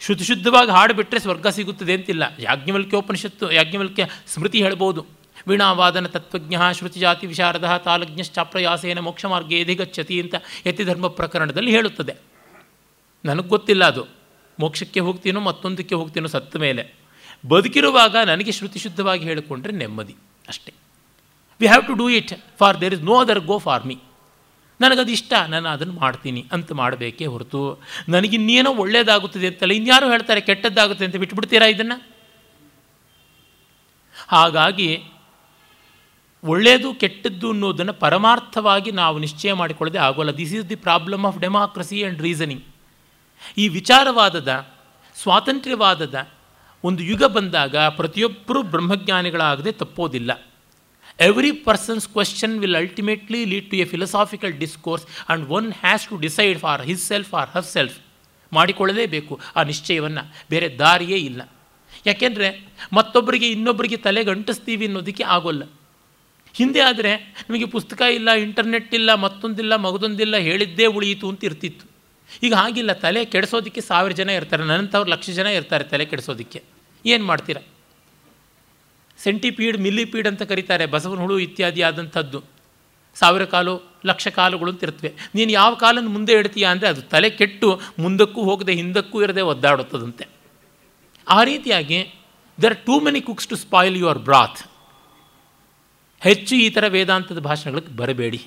[0.00, 2.22] ಶುದ್ಧಶುದ್ಧವಾಗಿ ಹಾಡುಬಿಟ್ರೆ ಸ್ವರ್ಗ ಸಿಗುತ್ತದೆ ಅಂತಿಲ್ಲ.
[2.38, 5.06] ಯಾಜ್ಞವಲ್ಕ್ಯೋಪನಿಷತ್ತು, ಯಾಜ್ಞವಲ್ಕ್ಯ ಸ್ಮೃತಿ ಹೇಳ್ಬೋದು.
[5.48, 10.34] ವೀಣಾವಾದನ ತತ್ವಜ್ಞ ಶ್ರುತಿಜಾತಿ ವಿಶಾರದ ತಾಲಜ್ಞಶ್ಚಾಪ್ರಯಾಸೇನ ಮೋಕ್ಷ ಮಾರ್ಗ ಎದಿಗಚ್ಚತಿ ಅಂತ
[10.66, 12.14] ಯತಿಧರ್ಮ ಪ್ರಕರಣದಲ್ಲಿ ಹೇಳುತ್ತದೆ.
[13.24, 14.06] ನನಗೆ ಗೊತ್ತಿಲ್ಲ ಅದು.
[14.60, 16.94] ಮೋಕ್ಷಕ್ಕೆ ಹೋಗ್ತೀನೋ ಮತ್ತೊಂದಕ್ಕೆ ಹೋಗ್ತೀನೋ ಸತ್ತ ಮೇಲೆ.
[17.48, 20.14] ಬದುಕಿರುವಾಗ ನನಗೆ ಶ್ರುತಿ ಶುದ್ಧವಾಗಿ ಹೇಳಿಕೊಂಡ್ರೆ ನೆಮ್ಮದಿ
[20.48, 20.72] ಅಷ್ಟೇ.
[21.60, 23.96] We have to do it for there is no other go for me
[24.80, 27.60] ನನಗದು ಇಷ್ಟ ನಾನು ಅದನ್ನು ಮಾಡ್ತೀನಿ ಅಂತ ಮಾಡಬೇಕೇ ಹೊರತು
[28.08, 31.96] ನನಗಿನ್ನೇನೋ ಒಳ್ಳೆಯದಾಗುತ್ತದೆ ಅಂತಲ್ಲ, ಇನ್ಯಾರು ಹೇಳ್ತಾರೆ ಕೆಟ್ಟದ್ದಾಗುತ್ತೆ ಅಂತ ಬಿಟ್ಬಿಡ್ತೀರಾ ಇದನ್ನು?
[34.28, 34.90] ಹಾಗಾಗಿ
[36.44, 40.32] ಒಳ್ಳೆಯದು ಕೆಟ್ಟದ್ದು ಅನ್ನೋದನ್ನು ಪರಮಾರ್ಥವಾಗಿ ನಾವು ನಿಶ್ಚಯ ಮಾಡಿಕೊಳ್ಳದೆ ಆಗೋಲ್ಲ.
[40.36, 42.64] This is the problem of democracy and reasoning
[43.58, 44.50] ಈ ವಿಚಾರವಾದದ,
[45.16, 46.16] ಸ್ವಾತಂತ್ರ್ಯವಾದದ
[46.84, 50.30] ಒಂದು ಯುಗ ಬಂದಾಗ ಪ್ರತಿಯೊಬ್ಬರೂ ಬ್ರಹ್ಮಜ್ಞಾನಿಗಳಾಗದೆ ತಪ್ಪೋದಿಲ್ಲ.
[51.18, 56.58] Every person's question will ultimately lead to a philosophical discourse and one has to decide
[56.58, 57.96] for his self or her self
[58.52, 60.22] ಮಾಡಿಕೊಳ್ಳಲೇಬೇಕು ಆ ನಿಶ್ಚಯವನ್ನು.
[60.50, 61.40] ಬೇರೆ ದಾರಿಯೇ ಇಲ್ಲ.
[62.06, 62.48] ಯಾಕೆಂದರೆ
[62.92, 65.62] ಮತ್ತೊಬ್ಬರಿಗೆ ಇನ್ನೊಬ್ಬರಿಗೆ ತಲೆಗೆ ಅಂಟಿಸ್ತೀವಿ ಅನ್ನೋದಕ್ಕೆ ಆಗೋಲ್ಲ.
[66.54, 67.12] ಹಿಂದೆ ಆದರೆ
[67.48, 71.86] ನಿಮಗೆ ಪುಸ್ತಕ ಇಲ್ಲ ಇಂಟರ್ನೆಟ್ ಇಲ್ಲ, ಮತ್ತೊಂದಿಲ್ಲ, ಮಗದೊಂದಿಲ್ಲ ಹೇಳಿದ್ದೇ ಉಳಿಯಿತು ಅಂತ ಇರ್ತಿತ್ತು.
[72.42, 76.62] ಈಗ ಹಾಗಿಲ್ಲ, ತಲೆ ಕೆಡಿಸೋದಕ್ಕೆ ಸಾವಿರ ಜನ ಇರ್ತಾರೆ, ನನ್ನಂಥವ್ರು ಲಕ್ಷ ಜನ ಇರ್ತಾರೆ ತಲೆ ಕೆಡಿಸೋದಕ್ಕೆ.
[77.04, 77.75] ಏನು ಮಾಡ್ತೀರಾ?
[79.18, 82.38] ಸೆಂಟಿಪೀಡ್ ಮಿಲ್ಲಿಪೀಡ್ ಅಂತ ಕರೀತಾರೆ, ಬಸವನ ಹುಳು ಇತ್ಯಾದಿ ಆದಂಥದ್ದು.
[83.14, 83.74] ಸಾವಿರ ಕಾಲು,
[84.06, 85.10] ಲಕ್ಷ ಕಾಲುಗಳು ಅಂತ ಇರ್ತವೆ.
[85.34, 90.24] ನೀನು ಯಾವ ಕಾಲನ್ನು ಮುಂದೆ ಇಡ್ತೀಯಾ ಅಂದರೆ ಅದು ತಲೆ ಕೆಟ್ಟು ಮುಂದಕ್ಕೂ ಹೋಗದೆ ಹಿಂದಕ್ಕೂ ಇರದೆ ಒದ್ದಾಡುತ್ತದಂತೆ.
[91.28, 91.98] ಆ ರೀತಿಯಾಗಿ
[92.62, 94.60] there are too many cooks to spoil your broth
[96.20, 98.40] ಹೆಚ್ಚು ಈ ಥರ ವೇದಾಂತದ ಭಾಷಣಗಳಿಗೆ ಬರಬೇಡಿ.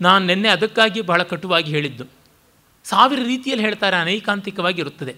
[0.00, 2.04] ನಾನು ನಿನ್ನೆ ಅದಕ್ಕಾಗಿ ಬಹಳ ಕಟುವಾಗಿ ಹೇಳಿದ್ದು.
[2.84, 5.14] ಸಾವಿರ ರೀತಿಯಲ್ಲಿ ಹೇಳ್ತಾರೆ, ಅನೈಕಾಂತಿಕವಾಗಿ ಇರುತ್ತದೆ.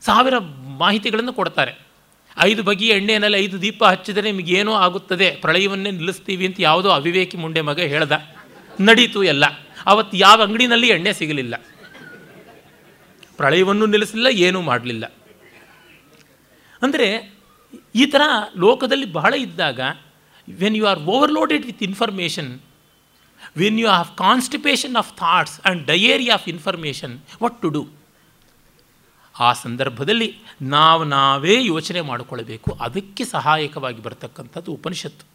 [0.00, 0.34] ಸಾವಿರ
[0.78, 1.91] ಮಾಹಿತಿಗಳನ್ನು ಕೊಡ್ತಾರೆ.
[2.40, 5.30] ಐದು ಬಗೆಯ ಎಣ್ಣೆಯಲ್ಲಿ ಐದು ದೀಪ ಹಚ್ಚಿದರೆ ನಿಮಗೇನೋ ಆಗುತ್ತದೆ.
[5.30, 8.12] ಪ್ರಳಯವನ್ನೇ ನಿಲ್ಲಿಸ್ತೀವಿ ಅಂತ ಯಾವುದೋ ಅವಿವೇಕಿ ಮುಂಡೆ ಮಗ ಹೇಳ್ದ.
[8.80, 9.44] ನಡೀತು ಎಲ್ಲ.
[9.86, 11.54] ಅವತ್ತು ಯಾವ ಅಂಗಡಿನಲ್ಲಿ ಎಣ್ಣೆ ಸಿಗಲಿಲ್ಲ.
[13.36, 15.04] ಪ್ರಳಯವನ್ನು ನಿಲ್ಲಿಸಲಿಲ್ಲ ಏನೂ ಮಾಡಲಿಲ್ಲ.
[16.82, 17.38] ಅಂದರೆ
[17.94, 18.20] ಈ ಥರ
[18.56, 19.80] ಲೋಕದಲ್ಲಿ ಬಹಳ ಇದ್ದಾಗ
[20.58, 22.60] when you are overloaded with information
[23.58, 28.01] when you have constipation of thoughts and diarrhoea of information what to do
[29.40, 32.78] ಆ ಸಂದರ್ಭದಲ್ಲಿ ನಾವು ನಾವೇ ಯೋಚನೆ ಮಾಡಿಕೊಳ್ಳಬೇಕು.
[32.80, 35.26] ಅದಕ್ಕೆ ಸಹಾಯಕವಾಗಿ ಬರ್ತಕ್ಕಂಥದ್ದು ಉಪನಿಷತ್ತು.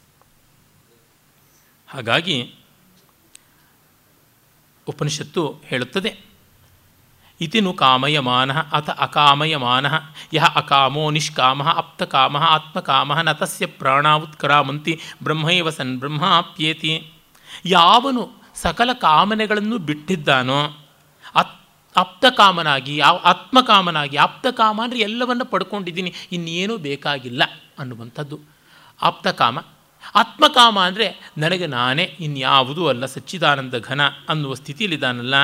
[1.88, 2.54] ಹಾಗಾಗಿ
[4.86, 6.28] ಉಪನಿಷತ್ತು ಹೇಳುತ್ತದೆ.
[7.40, 9.86] ಇತಿನು ಕಾಮಯಮಾನ ಅಥ ಅಕಾಮಯಮಾನ
[10.34, 17.12] ಯಹ ಅಕಾಮೋ ನಿಷ್ಕಾಮ ಅಪ್ತಕಾಮ ಆತ್ಮಕಾಮ ನ ತಸ್ಯ ಪ್ರಾಣ ಉತ್ಕರಾಮಂತಿ ಬ್ರಹ್ಮೈವ ಸನ್ ಬ್ರಹ್ಮಾಪ್ಯೇತಿ
[17.64, 20.87] ಯಾವನು ಸಕಲ ಕಾಮನೆಗಳನ್ನು ಬಿಟ್ಟಿದ್ದಾನೋ
[22.00, 22.94] ಆಪ್ತಕಾಮನಾಗಿ
[23.32, 27.42] ಆತ್ಮಕಾಮನಾಗಿ ಆಪ್ತಕಾಮ ಅಂದರೆ ಎಲ್ಲವನ್ನು ಪಡ್ಕೊಂಡಿದ್ದೀನಿ, ಇನ್ನೇನೂ ಬೇಕಾಗಿಲ್ಲ
[27.78, 28.38] ಅನ್ನುವಂಥದ್ದು.
[29.00, 29.58] ಆಪ್ತಕಾಮ,
[30.14, 31.06] ಆತ್ಮಕಾಮ ಅಂದರೆ
[31.38, 35.36] ನನಗೆ ನಾನೇ, ಇನ್ಯಾವುದೂ ಅಲ್ಲ, ಸಚ್ಚಿದಾನಂದ ಘನ ಅನ್ನುವ ಸ್ಥಿತಿಯಲ್ಲಿದ್ದಾನಲ್ಲ,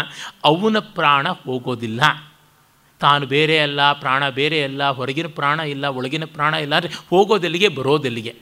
[0.51, 2.01] ಅವನ ಪ್ರಾಣ ಹೋಗೋದಿಲ್ಲ.
[3.01, 8.35] ತಾನು ಬೇರೆ ಅಲ್ಲ, ಪ್ರಾಣ ಬೇರೆ ಅಲ್ಲ, ಹೊರಗಿನ ಪ್ರಾಣ ಇಲ್ಲ, ಒಳಗಿನ ಪ್ರಾಣ ಇಲ್ಲ ಅಂದರೆ ಹೋಗೋದೆಲ್ಲಿಗೆ, ಬರೋದೆಲ್ಲಿಗೆ?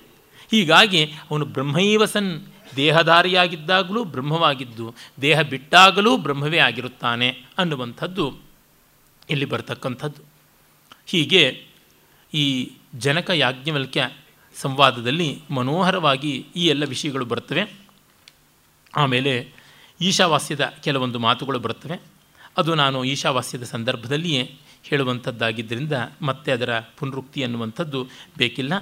[0.51, 2.33] ಹೀಗಾಗಿ ಅವನು ಬ್ರಹ್ಮೈವ ಸನ್
[2.77, 8.39] ದೇಹಧಾರಿಯಾಗಿದ್ದಾಗಲೂ ಬ್ರಹ್ಮವಾಗಿದ್ದು, ದೇಹ ಬಿಟ್ಟಾಗಲೂ ಬ್ರಹ್ಮವೇ ಆಗಿರುತ್ತಾನೆ ಅನ್ನುವಂಥದ್ದು
[9.31, 10.23] ಇಲ್ಲಿ ಬರತಕ್ಕಂಥದ್ದು.
[11.07, 11.67] ಹೀಗೆ
[12.35, 14.11] ಈ ಜನಕ ಯಾಜ್ಞವಲ್ಕ್ಯ
[14.57, 17.63] ಸಂವಾದದಲ್ಲಿ ಮನೋಹರವಾಗಿ ಈ ಎಲ್ಲ ವಿಷಯಗಳು ಬರ್ತವೆ
[18.97, 19.53] ಆಮೇಲೆ
[20.01, 22.03] ಈಶಾವಾಸ್ಯದ ಕೆಲವೊಂದು ಮಾತುಗಳು ಬರ್ತವೆ
[22.57, 24.43] ಅದು ನಾನು ಈಶಾವಾಸ್ಯದ ಸಂದರ್ಭದಲ್ಲಿಯೇ
[24.83, 25.93] ಹೇಳುವಂಥದ್ದಾಗಿದ್ದರಿಂದ
[26.23, 28.09] ಮತ್ತೆ ಅದರ ಪುನರುಕ್ತಿ ಅನ್ನುವಂಥದ್ದು
[28.39, 28.73] ಬೇಕಿಲ್ಲ.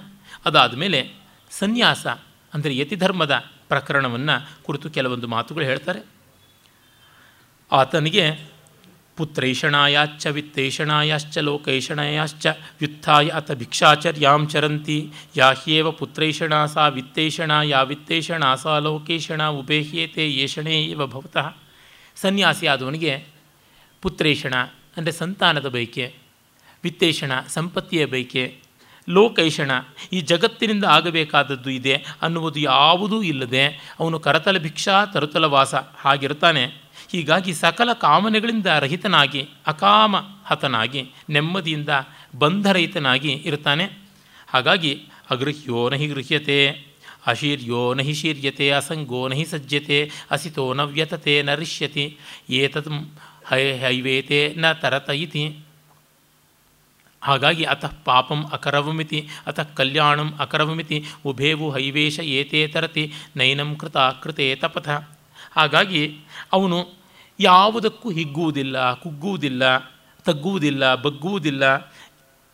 [0.45, 1.15] ಅದಾದ ಮೇಲೆ
[1.51, 2.07] ಸನ್ಯಾಸ,
[2.55, 6.01] ಅಂದರೆ ಯತಿಧರ್ಮದ ಪ್ರಕರಣವನ್ನು ಕುರಿತು ಕೆಲವೊಂದು ಮಾತುಗಳು ಹೇಳ್ತಾರೆ.
[7.71, 8.25] ಆತನಿಗೆ
[9.17, 12.47] ಪುತ್ರೈಷಣಾಯಾಶ್ಚ ವಿತ್ತೈಷಣಾಯಾಶ್ಚ ಲೋಕೈಷಣಾಯಾಶ್ಚ
[12.79, 14.99] ವ್ಯುತ್ಥಾಯ ಅಥ ಭಿಕ್ಷಾಚರ್ಯಾಂ ಚರಂತಿ
[15.37, 21.49] ಯಾ ಹ್ಯೇವ ಪುತ್ರೈಷಣಾ ಸಾ ವಿತ್ತೈಷಣಾ ಯಾ ವಿತ್ತೈಷಣಾ ಸಾ ಲೋಕೈಷಣ ಉಪೇಹ್ಯೇತೆ ಏಷಣೇ ಇವ ಭವತಃ.
[22.17, 23.13] ಸನ್ಯಾಸಿ ಆದವನಿಗೆ
[24.03, 24.55] ಪುತ್ರೈಷಣ
[24.97, 26.07] ಅಂದರೆ ಸಂತಾನದ ಬಯಕೆ,
[26.85, 28.45] ವಿತ್ತೇಷಣ, ಸಂಪತ್ತಿಯ ಬಯಕೆ
[29.09, 29.71] ಲೋಕೈಷಣ
[30.13, 37.93] ಈ ಜಗತ್ತಿನಿಂದ ಆಗಬೇಕಾದದ್ದು ಇದೆ ಅನ್ನುವುದು ಯಾವುದೂ ಇಲ್ಲದೆ ಅವನು ಕರತಲ ಭಿಕ್ಷಾ ತರುತಲ ವಾಸ ಹಾಗಿರ್ತಾನೆ ಹೀಗಾಗಿ ಸಕಲ
[37.93, 41.89] ಕಾಮನೆಗಳಿಂದ ರಹಿತನಾಗಿ, ಅಕಾಮ ಹತನಾಗಿ, ನೆಮ್ಮದಿಯಿಂದ
[42.37, 43.85] ಬಂಧರಹಿತನಾಗಿ ಇರ್ತಾನೆ
[44.49, 46.91] ಹಾಗಾಗಿ ಅಗೃಹ್ಯೋ ನಹಿ ಗೃಹ್ಯತೆ,
[47.27, 51.49] ಅಶೀರ್ಯೋ ನಹಿ ಶೀರ್ಯತೆ, ಅಸಂಗೋ ನಹಿ ಸಜ್ಜತೆ ಅಸಿತೋ ನ ವ್ಯತತೆ ನ
[52.51, 52.89] ಏತತ್
[53.47, 55.57] ಹೈ ಹೈವೇತೆ ನ ತರತ ಇತಿ
[57.21, 64.89] ಹಾಗಾಗಿ ಅತಃ ಪಾಪಂ ಅಕರವಮಿತಿ ಅತಃ ಕಲ್ಯಾಣಂ ಅಕರವಮಿತಿ, ಉಭೇವು ಹೈವೇಶ ಏತೇತರತಿ ತರತಿ, ನೈನಂ ಕೃತ ಕೃತೆ ತಪಥ.
[65.57, 66.19] ಹಾಗಾಗಿ
[66.53, 66.89] ಅವನು
[67.41, 69.79] ಯಾವುದಕ್ಕೂ ಹಿಗ್ಗುವುದಿಲ್ಲ, ಕುಗ್ಗುವುದಿಲ್ಲ,
[70.25, 71.93] ತಗ್ಗುವುದಿಲ್ಲ, ಬಗ್ಗುವುದಿಲ್ಲ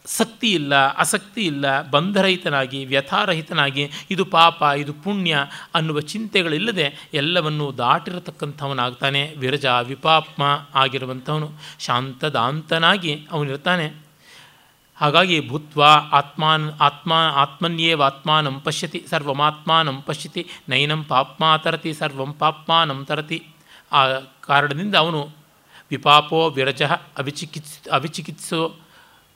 [0.06, 5.36] ಸಕ್ತಿ ಇಲ್ಲ ಆಸಕ್ತಿ ಇಲ್ಲ ಬಂಧರಹಿತನಾಗಿ, ವ್ಯಥಾರಹಿತನಾಗಿ, ಇದು ಪಾಪ, ಇದು ಪುಣ್ಯ
[5.74, 10.42] ಅನ್ನುವ ಚಿಂತೆಗಳಿಲ್ಲದೆ ಎಲ್ಲವನ್ನೂ ದಾಟಿರತಕ್ಕಂಥವನಾಗ್ತಾನೆ, ವಿರಜ ವಿಪಾಪ್ಮ
[10.74, 11.50] ಆಗಿರುವಂಥವನು.
[11.78, 14.05] ಶಾಂತದಾಂತನಾಗಿ ಅವನಿರ್ತಾನೆ.
[14.96, 23.46] ಹಾಗಾಗಿ ಭೂತ್ವ ಆತ್ಮಾನ್, ಆತ್ಮ, ಆತ್ಮನ್ಯೇವ ಆತ್ಮಾನಂ ಪಶ್ಯತಿ, ಸರ್ವಮಾತ್ಮಾನಂ ಪಶ್ಯತಿ, ನೈನಂ ಪಾಪ್ಮಾ ತರತಿ, ಸರ್ವಂ ಪಾಪ್ಮಾನಂ ತರತಿ.
[23.92, 24.06] ಆ
[24.40, 25.28] ಕಾರಣದಿಂದ ಅವನು
[25.90, 26.82] ವಿಪಾಪೋ ವಿರಜ
[27.18, 28.76] ಅವಿಚಿಕಿತ್ಸ, ಅವಿಚಿಕಿತ್ಸೋ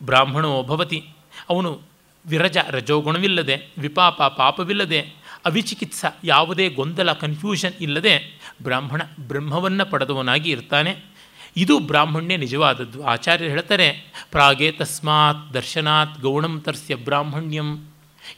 [0.02, 1.08] ಬ್ರಾಹ್ಮಣೋ ಭವತಿ.
[1.50, 1.80] ಅವನು
[2.26, 5.00] ವಿರಜ ರಜೋಗುಣವಿಲ್ಲದೆ, ವಿಪಾಪ ಪಾಪವಿಲ್ಲದೆ,
[5.44, 11.09] ಅವಿಚಿಕಿತ್ಸ ಯಾವುದೇ ಗೊಂದಲ ಕನ್ಫ್ಯೂಷನ್ ಇಲ್ಲದೆ ಬ್ರಾಹ್ಮಣ ಬ್ರಹ್ಮವನ್ನು ಪಡೆದವನಾಗಿ ಇರ್ತಾನೆ.
[11.56, 13.04] ಇದು ಬ್ರಾಹ್ಮಣ್ಯ ನಿಜವಾದದ್ದು.
[13.04, 17.88] ಆಚಾರ್ಯರು ಹೇಳ್ತಾರೆ, ಪ್ರಾಗೇ ತಸ್ಮಾತ್ ದರ್ಶನಾತ್ ಗೌಣಂ ತರ್ಸ್ಯ ಬ್ರಾಹ್ಮಣ್ಯಂ.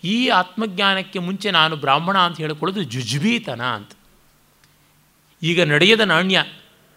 [0.04, 3.90] ಈ ಆತ್ಮಜ್ಞಾನಕ್ಕೆ ಮುಂಚೆ ನಾನು ಬ್ರಾಹ್ಮಣ ಅಂತ ಹೇಳ್ಕೊಳ್ಳೋದು ಜುಜ್ಬೀತನ ಅಂತ.
[5.42, 6.44] ಈಗ ನಡೆಯದ ನಾಣ್ಯ,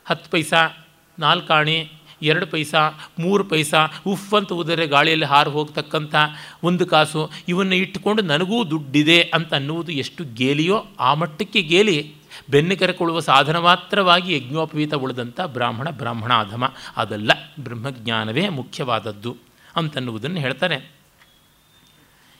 [0.05, 0.87] ಹತ್ತು ಪೈಸಾ
[1.19, 1.91] ನಾಲ್ಕಾಣೆ
[2.21, 2.89] ಎರಡು ಪೈಸಾ,
[3.19, 6.15] ಮೂರು ಪೈಸಾ, ಉಫ್ ಅಂತ ಉದರೆ ಗಾಳಿಯಲ್ಲಿ ಹಾರು ಹೋಗ್ತಕ್ಕಂಥ
[6.63, 12.15] ಒಂದು ಕಾಸು, ಇವನ್ನು ಇಟ್ಟುಕೊಂಡು ನನಗೂ ದುಡ್ಡಿದೆ ಅಂತ ಅನ್ನುವುದು ಎಷ್ಟು ಗೇಲಿಯೋ ಆ ಮಟ್ಟಕ್ಕೆ ಗೇಲಿ.
[12.49, 19.31] ಬೆನ್ನು ಕರೆಕೊಳ್ಳುವ ಸಾಧನ ಮಾತ್ರವಾಗಿ ಯಜ್ಞೋಪವೀತ ಉಳಿದಂಥ ಬ್ರಾಹ್ಮಣ ಬ್ರಾಹ್ಮಣ ಅಧಮ ಅದಲ್ಲ, ಬ್ರಹ್ಮಜ್ಞಾನವೇ ಮುಖ್ಯವಾದದ್ದು
[19.75, 20.77] ಅಂತನ್ನುವುದನ್ನು ಹೇಳ್ತಾರೆ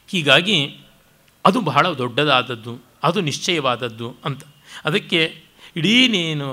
[0.07, 0.57] ಹೀಗಾಗಿ
[1.45, 4.43] ಅದು ಬಹಳ ದೊಡ್ಡದಾದದ್ದು, ಅದು ನಿಶ್ಚಯವಾದದ್ದು ಅಂತ.
[4.85, 5.19] ಅದಕ್ಕೆ
[5.75, 6.47] ಇಡೀ ನೀನು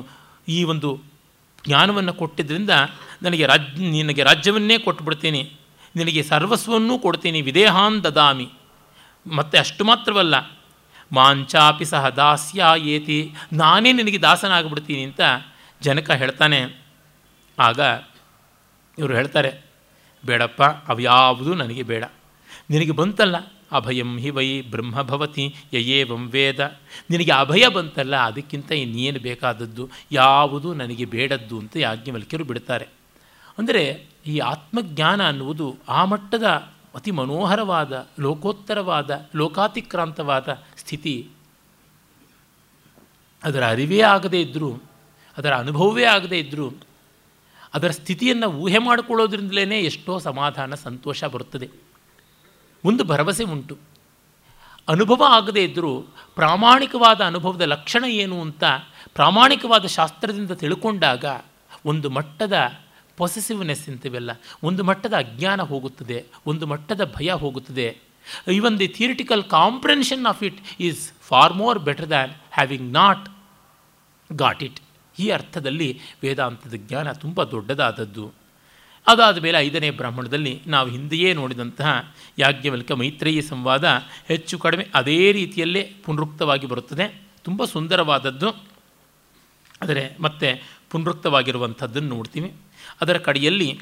[0.49, 0.89] ಈ ಒಂದು
[1.67, 2.71] ಜ್ಞಾನವನ್ನು ಕೊಟ್ಟಿದ್ದರಿಂದ
[3.23, 5.43] ನನಗೆ ರಾಜ್, ನಿನಗೆ ರಾಜ್ಯವನ್ನೇ ಕೊಟ್ಬಿಡ್ತೀನಿ,
[5.97, 8.49] ನಿನಗೆ ಸರ್ವಸ್ವನ್ನೂ ಕೊಡ್ತೀನಿ, ವಿದೇಹಾನ್ ದದಾಮಿ.
[9.27, 10.35] ಮತ್ತು ಅಷ್ಟು ಮಾತ್ರವಲ್ಲ
[11.13, 13.19] ಮಾಂಚಾಪಿ ಸಹ ದಾಸ್ಯ ಏತಿ
[13.53, 15.21] ನಾನೇ ನಿನಗೆ ದಾಸನಾಗ್ಬಿಡ್ತೀನಿ ಅಂತ
[15.81, 16.61] ಜನಕ ಹೇಳ್ತಾನೆ.
[17.59, 17.81] ಆಗ
[18.99, 19.51] ಇವರು ಹೇಳ್ತಾರೆ,
[20.27, 22.05] ಬೇಡಪ್ಪ ಅವ್ಯಾವುದೂ ನನಗೆ ಬೇಡ.
[22.71, 23.37] ನಿನಗೆ ಬಂತಲ್ಲ?
[23.73, 26.61] ಅಭಯಂ ಹಿ ವೈ ಬ್ರಹ್ಮ ಭವತಿ, ಯಯೇವಂ ವೇದ.
[27.11, 28.17] ನಿನಗೆ ಅಭಯ ಬಂತಲ್ಲ?
[28.17, 29.85] ಅದಕ್ಕಿಂತ ಇನ್ನೇನು ಬೇಕಾದದ್ದು?
[30.13, 32.89] ಯಾವುದು ನನಗೆ ಬೇಡದ್ದು ಅಂತ ಯಾಜ್ಞವಲ್ಕ್ಯರು ಬಿಡ್ತಾರೆ.
[33.59, 36.47] ಅಂದರೆ ಈ ಆತ್ಮಜ್ಞಾನ ಅನ್ನುವುದು ಆ ಮಟ್ಟದ
[36.95, 40.49] ಅತಿ ಮನೋಹರವಾದ, ಲೋಕೋತ್ತರವಾದ, ಲೋಕಾತಿಕ್ರಾಂತವಾದ
[40.83, 41.29] ಸ್ಥಿತಿ.
[43.45, 44.71] ಅದರ ಅರಿವೇ ಆಗದೇ ಇದ್ದರೂ
[45.39, 46.67] ಅದರ ಅನುಭವವೇ ಆಗದೇ ಇದ್ದರೂ
[47.75, 51.71] ಅದರ ಸ್ಥಿತಿಯನ್ನು ಊಹೆ ಮಾಡಿಕೊಳ್ಳೋದ್ರಿಂದಲೇ ಎಷ್ಟೋ ಸಮಾಧಾನ, ಸಂತೋಷ ಬರುತ್ತದೆ.
[52.85, 53.79] ಒಂದು ಭರವಸೆ ಉಂಟು.
[54.89, 56.01] ಅನುಭವ ಆಗದೇ ಇದ್ದರೂ
[56.35, 58.65] ಪ್ರಾಮಾಣಿಕವಾದ ಅನುಭವದ ಲಕ್ಷಣ ಏನು ಅಂತ
[59.15, 61.25] ಪ್ರಾಮಾಣಿಕವಾದ ಶಾಸ್ತ್ರದಿಂದ ತಿಳ್ಕೊಂಡಾಗ
[61.87, 62.55] ಒಂದು ಮಟ್ಟದ
[63.17, 64.31] ಪೊಸೆಸಿವ್ನೆಸ್ ಅಂತೀವೆಲ್ಲ
[64.63, 68.12] ಒಂದು ಮಟ್ಟದ ಅಜ್ಞಾನ ಹೋಗುತ್ತದೆ, ಒಂದು ಮಟ್ಟದ ಭಯ ಹೋಗುತ್ತದೆ.
[68.53, 73.29] Even the theoretical comprehension of it is far more better than having not
[74.33, 74.81] got it
[75.19, 78.33] ಈ ಅರ್ಥದಲ್ಲಿ ವೇದಾಂತದ ಜ್ಞಾನ ತುಂಬ ದೊಡ್ಡದಾದದ್ದು.
[79.07, 86.67] ಅದಾದ ಮೇಲೆ ಐದನೇ ಬ್ರಾಹ್ಮಣದಲ್ಲಿ ನಾವು ಹಿಂದೆಯೇ ನೋಡಿದಂತಹ ಯಾಜ್ಞವಲ್ಕ ಮೈತ್ರೇಯಿ ಸಂವಾದ ಹೆಚ್ಚು ಕಡಿಮೆ ಅದೇ ರೀತಿಯಲ್ಲೇ ಪುನರುಕ್ತವಾಗಿ
[86.67, 87.23] ಬರುತ್ತದೆ.
[87.45, 88.49] ತುಂಬ ಸುಂದರವಾದದ್ದು.
[89.83, 92.53] ಆದರೆ ಮತ್ತೆ ಪುನರುಕ್ತವಾಗಿರುವಂಥದ್ದನ್ನು ನೋಡ್ತೀವಿ.
[93.01, 93.81] ಅದರ ಕಡೆಯಲ್ಲಿ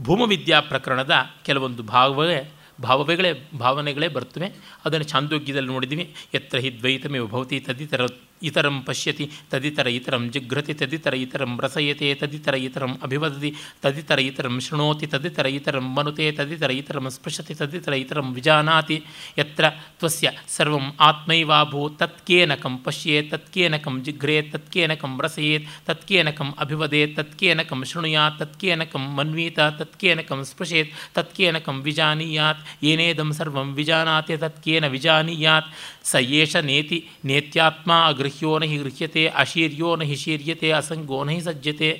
[0.00, 1.12] ಭೂಮವಿದ್ಯಾ ಪ್ರಕರಣದ
[1.44, 4.48] ಕೆಲವೊಂದು ಭಾಗವೇ ಭಾವಗಳೇ ಭಾವನೆಗಳೇ ಬರ್ತವೆ
[4.84, 8.06] ಅದನ್ನು ಛಾಂದೋಗ್ಯದಲ್ಲಿ ನೋಡಿದ್ವಿ ಎತ್ರ ಹಿ ದ್ವೈತಮೇವ ಭವತಿ ತದಿತರ
[8.42, 15.46] ಇತರಂ ಪಶ್ಯತಿ, ತದಿತರ ಇತರಂ ಜಿಘ್ರತಿ, ತದಿತರ ಇತರಂ ರಸಯತೆ, ತದಿತರ ಇತರಂ ಅಭಿವದತಿ, ತದಿತರ ಇತರಂ ಶೃಣೋತಿ, ತದಿತರ
[15.46, 19.02] ಇತರಂ ಮನುತೆ, ತದಿತರ ಇತರಂ ಸ್ಪೃಶತಿ, ತದಿತರ ಇತರಂ ವಿಜಾನಾತಿ.
[19.38, 19.64] ಯತ್ರ
[19.98, 29.58] ತ್ವಸ್ಯ ಸರ್ವಂ ಆತ್ಮೈವಾಭೂತ್ ತತ್ಕೇನಕಂ ಪಶ್ಯೇತ್ ತತ್ಕೇನಕಂ ಜಿಘ್ರೇತ್ ತತ್ಕೇನಕಂ ರಸಯೇತ್, ತತ್ಕೇನಕಂ ಅಭಿವದೇತ್ ತತ್ಕೇನಕಂ ಶೃಣುಯಾತ್, ತತ್ಕೇನಕಂ ಮನ್ವೀತ,
[29.60, 32.62] ತತ್ಕೇನಕಂ ಸ್ಪೃಶೇತ್, ತತ್ಕೇನಕಂ ವಿಜಾನೀಯಾತ್.
[32.82, 35.68] ಏನೇದಂ ಸರ್ವಂ ವಿಜಾನಾತಿ, ತತ್ಕೇನ ವಿಜಾನೀಯಾತ್.
[36.10, 41.90] ಸ ಏಷ ನೇತಿ ನೇತ್ಯಾತ್ಮ ಅಗೃಹ್ಯೋ ನ ಹಿ ಗೃಹ್ಯತೆ ಅಶೀರ್ಯೋ ನ ಹಿ ಶೀರ್ಯತೆ ಅಸಂಗೋ ಸಜ್ಜತೆ.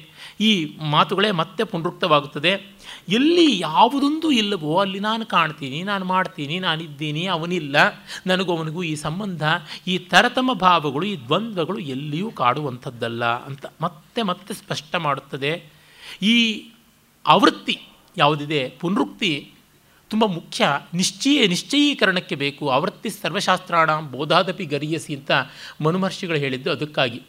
[0.40, 0.50] ಈ
[0.90, 2.52] ಮಾತುಗಳೇ ಮತ್ತೆ ಪುನರುಕ್ತವಾಗುತ್ತದೆ.
[3.08, 7.76] ಎಲ್ಲಿ ಯಾವುದೊಂದು ಇಲ್ಲವೋ ಅಲ್ಲಿ ನಾನು ಕಾಣ್ತೀನಿ, ನಾನು ಮಾಡ್ತೀನಿ, ನಾನಿದ್ದೀನಿ, ಅವನಿಲ್ಲ
[8.26, 9.42] ನನಗೂ ಅವನಿಗೂ ಈ ಸಂಬಂಧ,
[9.86, 15.52] ಈ ತರತಮ ಭಾವಗಳು, ಈ ದ್ವಂದ್ವಗಳು ಎಲ್ಲಿಯೂ ಕಾಡುವಂಥದ್ದಲ್ಲ ಅಂತ ಮತ್ತೆ ಮತ್ತೆ ಸ್ಪಷ್ಟ ಮಾಡುತ್ತದೆ.
[16.22, 16.36] ಈ
[17.26, 17.78] ಆವೃತ್ತಿ
[18.16, 18.68] ಯಾವುದಿದೆ?
[18.80, 19.32] ಪುನರುಕ್ತಿ
[20.10, 20.68] ತುಂಬ ಮುಖ್ಯ.
[20.94, 22.70] ನಿಶ್ಚಯ, ನಿಶ್ಚಯೀಕರಣಕ್ಕೆ ಬೇಕು.
[22.70, 25.30] ಆವೃತ್ತಿ ಸರ್ವಶಾಸ್ತ್ರಾಣ ಬೋಧಾದಪಿ ಗರಿಯಸಿ ಅಂತ
[25.80, 27.22] ಮನುಮಹರ್ಷಿಗಳು ಹೇಳಿದ್ದು ಅದಕ್ಕಾಗಿ.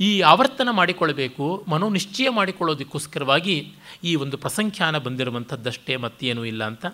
[0.00, 1.64] ಈ ಆವರ್ತನ ಮಾಡಿಕೊಳ್ಳಬೇಕು.
[1.68, 3.72] ಮನೋನಿಶ್ಚಯ ಮಾಡಿಕೊಳ್ಳೋದಕ್ಕೋಸ್ಕರವಾಗಿ
[4.04, 6.86] ಈ ಒಂದು ಪ್ರಸಂಖ್ಯಾನ ಬಂದಿರುವಂಥದ್ದಷ್ಟೇ, ಮತ್ತೇನೂ ಇಲ್ಲ ಅಂತ.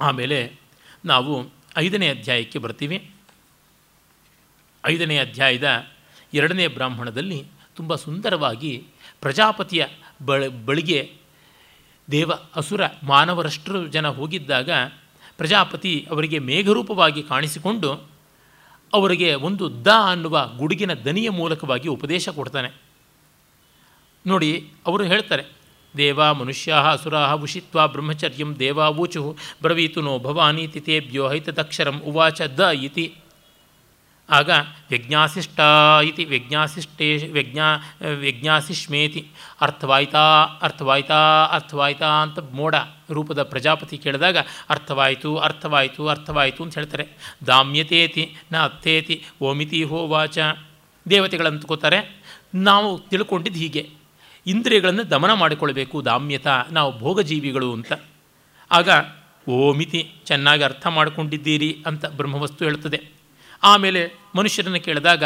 [0.00, 0.52] ಆಮೇಲೆ
[1.04, 3.10] ನಾವು ಐದನೇ ಅಧ್ಯಾಯಕ್ಕೆ ಬರ್ತೀವಿ.
[4.86, 5.86] ಐದನೇ ಅಧ್ಯಾಯದ
[6.34, 7.44] ಎರಡನೇ ಬ್ರಾಹ್ಮಣದಲ್ಲಿ
[7.76, 8.84] ತುಂಬ ಸುಂದರವಾಗಿ
[9.20, 9.86] ಪ್ರಜಾಪತಿಯ
[10.24, 11.17] ಬಳ, ಬಳಿಗೆ
[12.10, 14.70] ದೇವ ಅಸುರ ಮಾನವರಷ್ಟು ಜನ ಹೋಗಿದ್ದಾಗ
[15.36, 18.08] ಪ್ರಜಾಪತಿ ಅವರಿಗೆ ಮೇಘರೂಪವಾಗಿ ಕಾಣಿಸಿಕೊಂಡು
[18.92, 22.70] ಅವರಿಗೆ ಒಂದು ದ ಅನ್ನುವ ಗುಡುಗಿನ ದನಿಯ ಮೂಲಕವಾಗಿ ಉಪದೇಶ ಕೊಡ್ತಾನೆ.
[24.26, 25.44] ನೋಡಿ, ಅವರು ಹೇಳ್ತಾರೆ,
[25.96, 33.14] ದೇವ ಮನುಷ್ಯ ಅಸುರಾ ಉಷಿತ್ವ ಬ್ರಹ್ಮಚರ್ಯಂ ದೇವಾವೂಚು ಬ್ರವೀತು ನೋ ಭವಾನೀತಿ ತೇಭ್ಯೋ ಹೈತದಕ್ಷರಂ ಉವಾಚ ದ ಇತಿ.
[34.30, 34.50] ಆಗ
[34.88, 35.60] ವ್ಯಜ್ಞಾಸಿಷ್ಟ
[36.04, 39.26] ಇತಿ ವ್ಯಜ್ಞಾಸಿಷ್ಟೇ ವ್ಯಜ್ಞಾ ವ್ಯಜ್ಞಾಸಿಷ್ಮೇತಿ
[39.60, 42.74] ಅರ್ಥವಾಯ್ತಾ ಅರ್ಥವಾಯ್ತಾ ಅರ್ಥವಾಯ್ತಾ ಅಂತ ಮೋಡ
[43.10, 44.36] ರೂಪದ ಪ್ರಜಾಪತಿ ಕೇಳಿದಾಗ
[44.70, 47.08] ಅರ್ಥವಾಯಿತು ಅರ್ಥವಾಯಿತು ಅರ್ಥವಾಯಿತು ಅಂತ ಹೇಳ್ತಾರೆ.
[47.46, 50.38] ದಾಮ್ಯತೇತಿ ನ ಅತ್ತೇತಿ ಓಮಿತಿ ಹೋವಾಚ.
[51.10, 52.22] ದೇವತೆಗಳಂತ್ಕೋತಾರೆ
[52.54, 53.90] ನಾವು ತಿಳ್ಕೊಂಡಿದ್ದು ಹೀಗೆ.
[54.46, 57.92] ಇಂದ್ರಿಯಗಳನ್ನು ದಮನ ಮಾಡಿಕೊಳ್ಬೇಕು ದಾಮ್ಯತ, ನಾವು ಭೋಗಜೀವಿಗಳು ಅಂತ.
[58.70, 58.88] ಆಗ
[59.50, 63.17] ಓಮಿತಿ ಚೆನ್ನಾಗಿ ಅರ್ಥ ಮಾಡಿಕೊಂಡಿದ್ದೀರಿ ಅಂತ ಬ್ರಹ್ಮವಸ್ತು ಹೇಳ್ತದೆ
[63.62, 65.24] ಆಮೇಲೆ ಮನುಷ್ಯರನ್ನು ಕೇಳಿದಾಗ,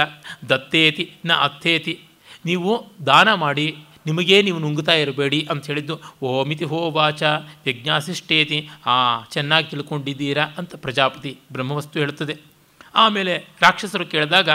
[0.49, 2.01] ದತ್ತೇತಿ, ನ ಅತ್ತೇತಿ,
[2.45, 3.77] ನೀವು ದಾನ ಮಾಡಿ,
[4.07, 7.23] ನಿಮಗೇ ನೀವು ನುಂಗುತ್ತಾ ಇರಬೇಡಿ ಅಂತ ಹೇಳಿದ್ದು, ಓಮಿತಿ ಹೋ ವಾಚ
[7.67, 12.37] ಯಜ್ಞಾಸಿಷ್ಟೇತಿ ಆ, ಚೆನ್ನಾಗಿ ತಿಳ್ಕೊಂಡಿದ್ದೀರಾ ಅಂತ ಪ್ರಜಾಪತಿ ಬ್ರಹ್ಮವಸ್ತು ಹೇಳುತ್ತದೆ.
[12.95, 14.49] ಆಮೇಲೆ ರಾಕ್ಷಸರು ಕೇಳಿದಾಗ,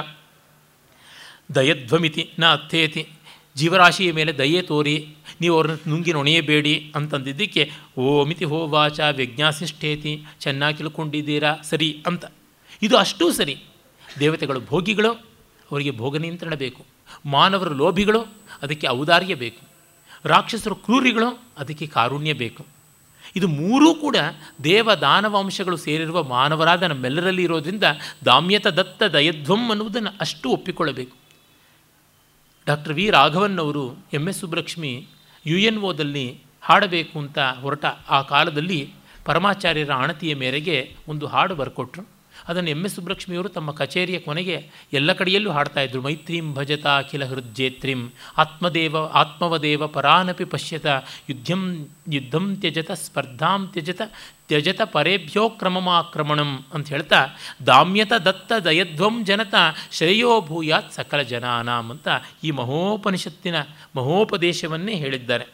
[1.55, 3.07] ದಯಧ್ವಮಿತಿ, ನ ಅತ್ತೇತಿ,
[3.55, 5.07] ಜೀವರಾಶಿಯ ಮೇಲೆ ದಯೆ ತೋರಿ,
[5.41, 12.25] ನೀವು ಅವ್ರನ್ನ ನುಂಗಿ ನೊಣೆಯಬೇಡಿ ಅಂತಂದಿದ್ದಕ್ಕೆ ಓಮಿತಿ ಹೋ ವಾಚ ವ್ಯಜ್ಞಾಸಿಷ್ಠೇತಿ ಚೆನ್ನಾಗಿ ತಿಳ್ಕೊಂಡಿದ್ದೀರಾ, ಸರಿ ಅಂತ
[12.81, 13.63] ಇದು ಅಷ್ಟೂ ಸರಿ.
[14.19, 15.11] ದೇವತೆಗಳು ಭೋಗಿಗಳು,
[15.71, 16.85] ಅವರಿಗೆ ಭೋಗ ನಿಯಂತ್ರಣ ಬೇಕು.
[17.25, 18.21] ಮಾನವರು ಲೋಭಿಗಳು,
[18.61, 19.67] ಅದಕ್ಕೆ ಔದಾರ್ಯ ಬೇಕು.
[20.23, 22.65] ರಾಕ್ಷಸರು ಕ್ರೂರಿಗಳು, ಅದಕ್ಕೆ ಕಾರುಣ್ಯ ಬೇಕು.
[23.35, 24.15] ಇದು ಮೂರೂ ಕೂಡ
[24.63, 27.83] ದೇವ ದಾನವಾಂಶಗಳು ಸೇರಿರುವ ಮಾನವರಾದ ನಮ್ಮೆಲ್ಲರಲ್ಲಿ ಇರೋದ್ರಿಂದ
[28.25, 31.17] ದಾಮ್ಯತ ದತ್ತ ದಯಧ್ವಂ ಅನ್ನುವುದನ್ನು ಅಷ್ಟು ಒಪ್ಪಿಕೊಳ್ಳಬೇಕು.
[32.67, 33.09] Doctor V.
[33.09, 34.39] ರಾಘವನ್ ಅವರು M S.
[34.39, 35.07] Subbulakshmi
[35.45, 38.93] U N ಒದಲ್ಲಿ ಹಾಡಬೇಕು ಅಂತ ಹೊರಟ ಆ ಕಾಲದಲ್ಲಿ
[39.25, 42.16] ಪರಮಾಚಾರ್ಯರ ಆಣತಿಯ ಮೇರೆಗೆ ಒಂದು ಹಾಡು ಬರ್ಕೊಟ್ರು.
[42.47, 48.97] ಅದನ್ನು ಎಂ ಎಸ್ ಸುಬ್ರಕ್ಷ್ಮಿಯವರು ತಮ್ಮ ಕಚೇರಿಯ ಕೊನೆಗೆ ಎಲ್ಲ ಕಡೆಯಲ್ಲೂ ಹಾಡ್ತಾಯಿದ್ರು ಮೈತ್ರೀಂ ಭಜತ ಅಖಿಲ ಹೃದ್ಜೇತ್ರಿಂ ಆತ್ಮದೇವ,
[48.97, 50.85] ಆತ್ಮವದೇವ ಪರಾನಪಿ ಪಶ್ಯತ.
[51.29, 54.01] ಯುದ್ಧಂ ಯುದ್ಧಂ ತ್ಯಜತ, ಸ್ಪರ್ಧಾಂ ತ್ಯಜತ
[54.47, 57.25] ತ್ಯಜತ ಪರೇಭ್ಯೋ ಕ್ರಮಮಾಕ್ರಮಣಂ ಅಂತ ಹೇಳ್ತಾ,
[57.65, 59.55] ದಾಮ್ಯತ ದತ್ತ ದಯಧ್ವಂ ಜನತ,
[59.91, 62.07] ಶ್ರೇಯೋ ಭೂಯಾತ್ ಸಕಲ ಜನಾನಾಂ ಅಂತ
[62.43, 63.55] ಈ ಮಹೋಪನಿಷತ್ತಿನ
[63.95, 65.45] ಮಹೋಪದೇಶವನ್ನೇ ಹೇಳಿದ್ದಾರೆ.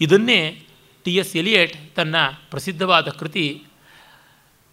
[0.00, 0.62] ಇದನ್ನೇ
[1.04, 2.16] ಟಿ ಎಸ್ ಎಲಿಯಟ್ ತನ್ನ
[2.50, 3.62] ಪ್ರಸಿದ್ಧವಾದ ಕೃತಿ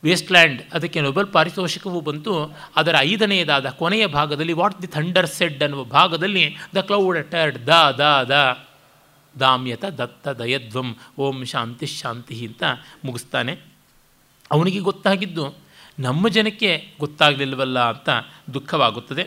[0.08, 2.34] ವೇಸ್ಟ್ಲ್ಯಾಂಡ್, ಅದಕ್ಕೆ ನೊಬೆಲ್ ಪಾರಿತೋಷಿಕವೂ ಬಂತು.
[2.76, 6.44] ಅದರ ಐದನೆಯದಾದ ಕೊನೆಯ ಭಾಗದಲ್ಲಿ ವಾಟ್ ದಿ ಥಂಡರ್ ಸೆಡ್ ಅನ್ನುವ ಭಾಗದಲ್ಲಿ
[6.76, 8.36] ದ ಕ್ಲೌಡ್ ಅಟರ್ಡ್ ದ ದ ದ.
[9.40, 12.64] ದಾಮ್ಯತ ದತ್ತ ದಯಧ್ವಂ, ಓಂ ಶಾಂತಿ ಶಾಂತಿ ಅಂತ
[13.06, 13.54] ಮುಗಿಸ್ತಾನೆ.
[14.52, 15.46] ಅವನಿಗೆ ಗೊತ್ತಾಗಿದ್ದು,
[16.00, 18.10] ನಮ್ಮ ಜನಕ್ಕೆ ಗೊತ್ತಾಗಲಿಲ್ಲವಲ್ಲ ಅಂತ
[18.54, 19.24] ದುಃಖವಾಗುತ್ತದೆ.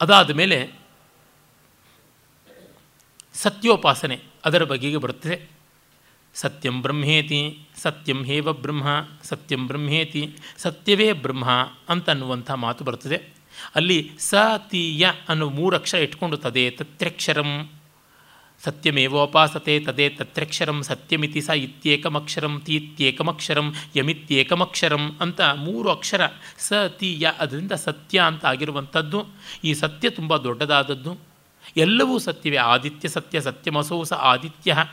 [0.00, 0.58] ಅದಾದ ಮೇಲೆ
[3.34, 5.53] ಸತ್ಯೋಪಾಸನೆ ಅದರ ಬಗೆಗೆ ಬರುತ್ತದೆ.
[6.34, 8.84] ಸತ್ಯಂ ಬ್ರಹ್ಮೇತಿ, ಸತ್ಯಂ ಹೇವ ಬ್ರಹ್ಮ,
[9.22, 11.50] ಸತ್ಯಂ ಬ್ರಹ್ಮೇತಿ, ಸತ್ಯವೇ ಬ್ರಹ್ಮ
[11.88, 13.34] ಅಂತನ್ನುವಂಥ ಮಾತು ಬರ್ತದೆ.
[13.74, 14.34] ಅಲ್ಲಿ ಸ,
[14.70, 17.70] ತಿ, ಯ ಅನ್ನೋ ಮೂರು ಅಕ್ಷರ ಇಟ್ಕೊಂಡು ತದೇ ತತ್ರ್ಯಕ್ಷರಂ
[18.64, 26.26] ಸತ್ಯಮೇವೋಪಾಸತೆ ತದೇ ತತ್ರಕ್ಷರಂ ಸತ್ಯಮಿತಿ ಸ ಇತ್ಯೇಕಮಕ್ಷರಂ, ತೀತ್ಯೇಕಮಕ್ಷರಂ, ಯಮಿತ್ಯೇಕಮಕ್ಷರಂ ಅಂತ ಮೂರು ಅಕ್ಷರ
[26.58, 26.72] ಸ
[27.38, 29.26] ಅದರಿಂದ ಸತ್ಯ ಅಂತ ಆಗಿರುವಂಥದ್ದು.
[29.64, 31.16] ಈ ಸತ್ಯ ತುಂಬ ದೊಡ್ಡದಾದದ್ದು.
[31.76, 32.56] ಎಲ್ಲವೂ ಸತ್ಯವೇ.
[32.56, 34.86] ಆದಿತ್ಯ ಸತ್ಯ ಸತ್ಯಮಸೌ ಸ ಆದಿತ್ಯ.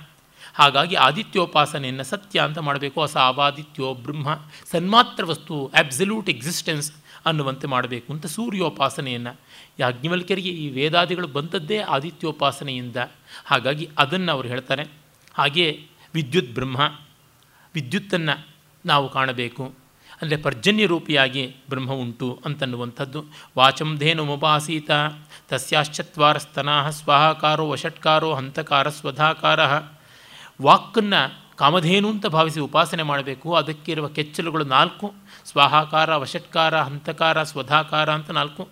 [0.53, 2.99] ಹಾಗಾಗಿ ಆದಿತ್ಯೋಪಾಸನೆಯನ್ನು ಸತ್ಯ ಅಂತ ಮಾಡಬೇಕು.
[2.99, 4.35] ಹೊಸ ಅವಾದಿತ್ಯೋ ಬ್ರಹ್ಮ
[4.71, 6.91] ಸನ್ಮಾತ್ರ ವಸ್ತು ಆಬ್ಸಲ್ಯೂಟ್ ಎಕ್ಸಿಸ್ಟೆನ್ಸ್
[7.25, 9.39] ಅನ್ನುವಂತೆ ಮಾಡಬೇಕು ಅಂತ ಸೂರ್ಯೋಪಾಸನೆಯನ್ನು.
[9.79, 12.97] ಯಾಜ್ಞವಲ್ಕ್ಯರಿಗೆ ಈ ವೇದಾದಿಗಳು ಬಂದದ್ದೇ ಆದಿತ್ಯೋಪಾಸನೆಯಿಂದ.
[13.45, 14.83] ಹಾಗಾಗಿ ಅದನ್ನು ಅವರು ಹೇಳ್ತಾರೆ.
[15.33, 16.91] ಹಾಗೆಯೇ ವಿದ್ಯುತ್ ಬ್ರಹ್ಮ,
[17.73, 18.47] ವಿದ್ಯುತ್ತನ್ನು
[18.85, 19.73] ನಾವು ಕಾಣಬೇಕು.
[20.21, 23.25] ಅಂದರೆ ಪರ್ಜನ್ಯ ರೂಪಿಯಾಗಿ ಬ್ರಹ್ಮ ಉಂಟು ಅಂತನ್ನುವಂಥದ್ದು.
[23.57, 24.91] ವಾಚಂಧೇನು ಮುಪಾಸೀತ
[25.49, 29.59] ತಸ್ಯಾಶ್ಚತ್ವಾರ ಸ್ತನಾ ಸ್ವಾಹಾಕಾರೋ ವಷಟ್ಕಾರೋ ಹಂತಕಾರ ಸ್ವಧಾಕಾರ.
[30.61, 33.55] ವಾಕನ್ನು ಕಾಮಧೇನು ಅಂತ ಭಾವಿಸಿ ಉಪಾಸನೆ ಮಾಡಬೇಕು.
[33.55, 35.13] ಅದಕ್ಕಿರುವ ಕೆಚ್ಚಲುಗಳು ನಾಲ್ಕು.
[35.45, 38.69] ಸ್ವಾಹಾಕಾರ, ವಶಟ್ಕಾರ, ಹಂತಕಾರ, ಸ್ವಧಾಕಾರ ಅಂತ ನಾಲ್ಕು.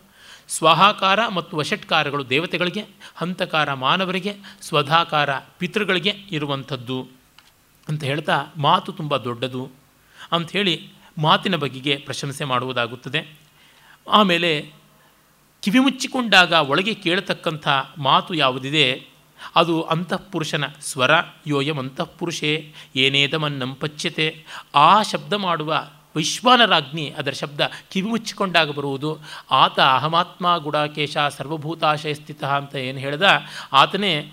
[0.48, 2.86] ಸ್ವಾಹಾಕಾರ ಮತ್ತು ವಶಟ್ಕಾರಗಳು ದೇವತೆಗಳಿಗೆ,
[3.16, 7.08] ಹಂತಕಾರ ಮಾನವರಿಗೆ, ಸ್ವಧಾಕಾರ ಪಿತೃಗಳಿಗೆ ಇರುವಂಥದ್ದು
[7.88, 9.72] ಅಂತ ಹೇಳ್ತಾ ಮಾತು ತುಂಬ ದೊಡ್ಡದು
[10.32, 13.40] ಅಂಥೇಳಿ ಮಾತಿನ ಬಗೆಗೆ ಪ್ರಶಂಸೆ ಮಾಡುವುದಾಗುತ್ತದೆ.
[14.10, 14.74] ಆಮೇಲೆ
[15.62, 17.68] ಕಿವಿ ಮುಚ್ಚಿಕೊಂಡಾಗ ಒಳಗೆ ಕೇಳತಕ್ಕಂಥ
[17.98, 19.09] ಮಾತು ಯಾವುದಿದೆ?
[19.56, 21.12] ಅದು ಅಂತಃಪುರುಷನ ಸ್ವರ,
[21.48, 24.46] ಯೋಯಂ ಅಂತಃಪುರುಷೇ ಏನೇದಮನ್ನಂ ಪಚ್ಯತೆ.
[24.76, 27.62] ಆ ಶಬ್ದ ಮಾಡುವ ವೈಶ್ವಾನರಾಜ್ಞಿ ಅದರ ಶಬ್ದ
[27.92, 29.20] ಕಿವಿ ಮುಚ್ಚಿಕೊಂಡಾಗ ಬರುವುದು.
[29.52, 33.22] ಆತ ಅಹಮಾತ್ಮ ಗುಡಾಕೇಶ ಸರ್ವಭೂತಾಶಯ ಸ್ಥಿತ ಅಂತ ಏನು ಹೇಳ್ದ?
[33.74, 34.32] ಆತನೇ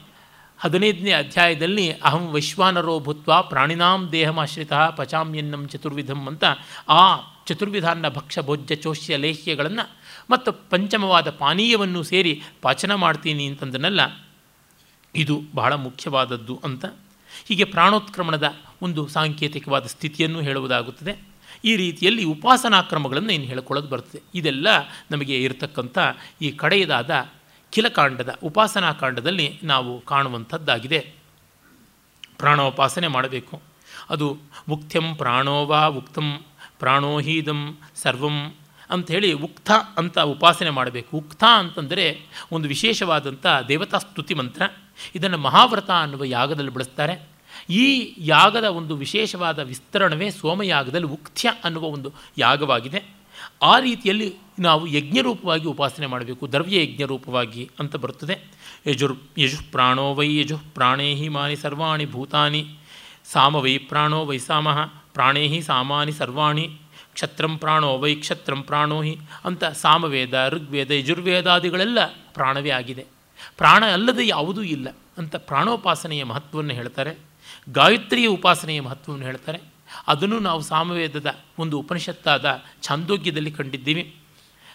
[0.60, 6.44] ಹದಿನೈದನೇ ಅಧ್ಯಾಯದಲ್ಲಿ ಅಹಂ ವೈಶ್ವಾನರೋ ಭೂತ್ವ ಪ್ರಾಣಿನಾಂ ದೇಹಮಾಶ್ರಿತ ಪಚಾಮ್ಯನ್ನಂ ಚತುರ್ವಿಧಂ ಅಂತ
[6.88, 9.90] ಆ ಚತುರ್ವಿಧಾನ ಭಕ್ಷ ಭೋಜ್ಯ ಚೋಷ್ಯ ಲೇಹ್ಯಗಳನ್ನು
[10.30, 14.00] ಮತ್ತು ಪಂಚಮವಾದ ಪಾನೀಯವನ್ನು ಸೇರಿ ಪಾಚನ ಮಾಡ್ತೀನಿ ಅಂತಂದನಲ್ಲ.
[15.16, 16.84] ಇದು ಬಹಳ ಮುಖ್ಯವಾದದ್ದು ಅಂತ
[17.48, 21.36] ಹೀಗೆ ಪ್ರಾಣೋತ್ಕ್ರಮಣದ ಒಂದು ಸಾಂಕೇತಿಕವಾದ ಸ್ಥಿತಿಯನ್ನು ಹೇಳುವುದಾಗುತ್ತದೆ.
[21.64, 24.22] ಈ ರೀತಿಯಲ್ಲಿ ಉಪಾಸನಾ ಕ್ರಮಗಳನ್ನು ಇನ್ನು ಹೇಳ್ಕೊಳ್ಳೋದು ಬರ್ತದೆ.
[24.34, 24.66] ಇದೆಲ್ಲ
[25.10, 25.98] ನಮಗೆ ಇರತಕ್ಕಂಥ
[26.42, 27.28] ಈ ಕಡೆಯದಾದ
[27.70, 31.14] ಕಿಲಕಾಂಡದ ಉಪಾಸನಾ ಕಾಂಡದಲ್ಲಿ ನಾವು ಕಾಣುವಂಥದ್ದಾಗಿದೆ.
[32.38, 33.62] ಪ್ರಾಣೋಪಾಸನೆ ಮಾಡಬೇಕು.
[34.10, 34.38] ಅದು
[34.68, 36.40] ಮುಕ್ತ್ಯಂ ಪ್ರಾಣೋವಾ ಉಕ್ತಂ
[36.78, 38.54] ಪ್ರಾಣೋಹೀದಂ ಸರ್ವಂ
[38.90, 41.16] ಅಂಥೇಳಿ ಉಕ್ತ ಅಂತ ಉಪಾಸನೆ ಮಾಡಬೇಕು.
[41.16, 42.20] ಉಕ್ತ ಅಂತಂದರೆ
[42.52, 44.62] ಒಂದು ವಿಶೇಷವಾದಂಥ ದೇವತಾ ಸ್ತುತಿ ಮಂತ್ರ.
[45.14, 47.36] ಇದನ್ನು ಮಹಾವ್ರತ ಅನ್ನುವ ಯಾಗದಲ್ಲಿ ಬಳಸ್ತಾರೆ.
[47.70, 53.16] ಈ ಯಾಗದ ಒಂದು ವಿಶೇಷವಾದ ವಿಸ್ತರಣವೇ ಸೋಮಯಾಗದಲ್ಲಿ ಉಕ್ತ್ಯ ಅನ್ನುವ ಒಂದು ಯಾಗವಾಗಿದೆ.
[53.62, 56.52] ಆ ರೀತಿಯಲ್ಲಿ ನಾವು ಯಜ್ಞರೂಪವಾಗಿ ಉಪಾಸನೆ ಮಾಡಬೇಕು.
[56.52, 58.38] ದ್ರವ್ಯ ಯಜ್ಞರೂಪವಾಗಿ ಅಂತ ಬರುತ್ತದೆ.
[58.86, 62.78] ಯಜುರ್, ಯಜು ಪ್ರಾಣೋ ವೈ ಯಜುಃ ಪ್ರಾಣೇಹಿ ಮಾನಿ ಸರ್ವಾಣಿ ಭೂತಾನಿ.
[63.32, 64.78] ಸಾಮ ವೈ ಪ್ರಾಣೋ ವೈ ಸಾಮಃ
[65.12, 66.78] ಪ್ರಾಣೇಹಿ ಸಾಮಾನಿ ಸರ್ವಾಣಿ.
[67.14, 73.15] ಕ್ಷತ್ರಂ ಪ್ರಾಣೋ ವೈ ಕ್ಷತ್ರಂ ಪ್ರಾಣೋ ಹಿ ಅಂತ ಸಾಮವೇದ ಋಗ್ವೇದ, ಯಜುರ್ವೇದಾದಿಗಳೆಲ್ಲ ಪ್ರಾಣವೇ ಆಗಿದೆ.
[73.56, 74.88] ಪ್ರಾಣ ಅಲ್ಲದೆ ಯಾವುದೂ ಇಲ್ಲ
[75.18, 77.18] ಅಂತ ಪ್ರಾಣೋಪಾಸನೆಯ ಮಹತ್ವವನ್ನು ಹೇಳ್ತಾರೆ,
[77.72, 79.60] ಗಾಯತ್ರಿಯ ಉಪಾಸನೆಯ ಮಹತ್ವವನ್ನು ಹೇಳ್ತಾರೆ.
[80.06, 84.14] ಅದನ್ನು ನಾವು ಸಾಮವೇದದ ಒಂದು ಉಪನಿಷತ್ತಾದ ಛಾಂದೋಗ್ಯದಲ್ಲಿ ಕಂಡಿದ್ದೀವಿ.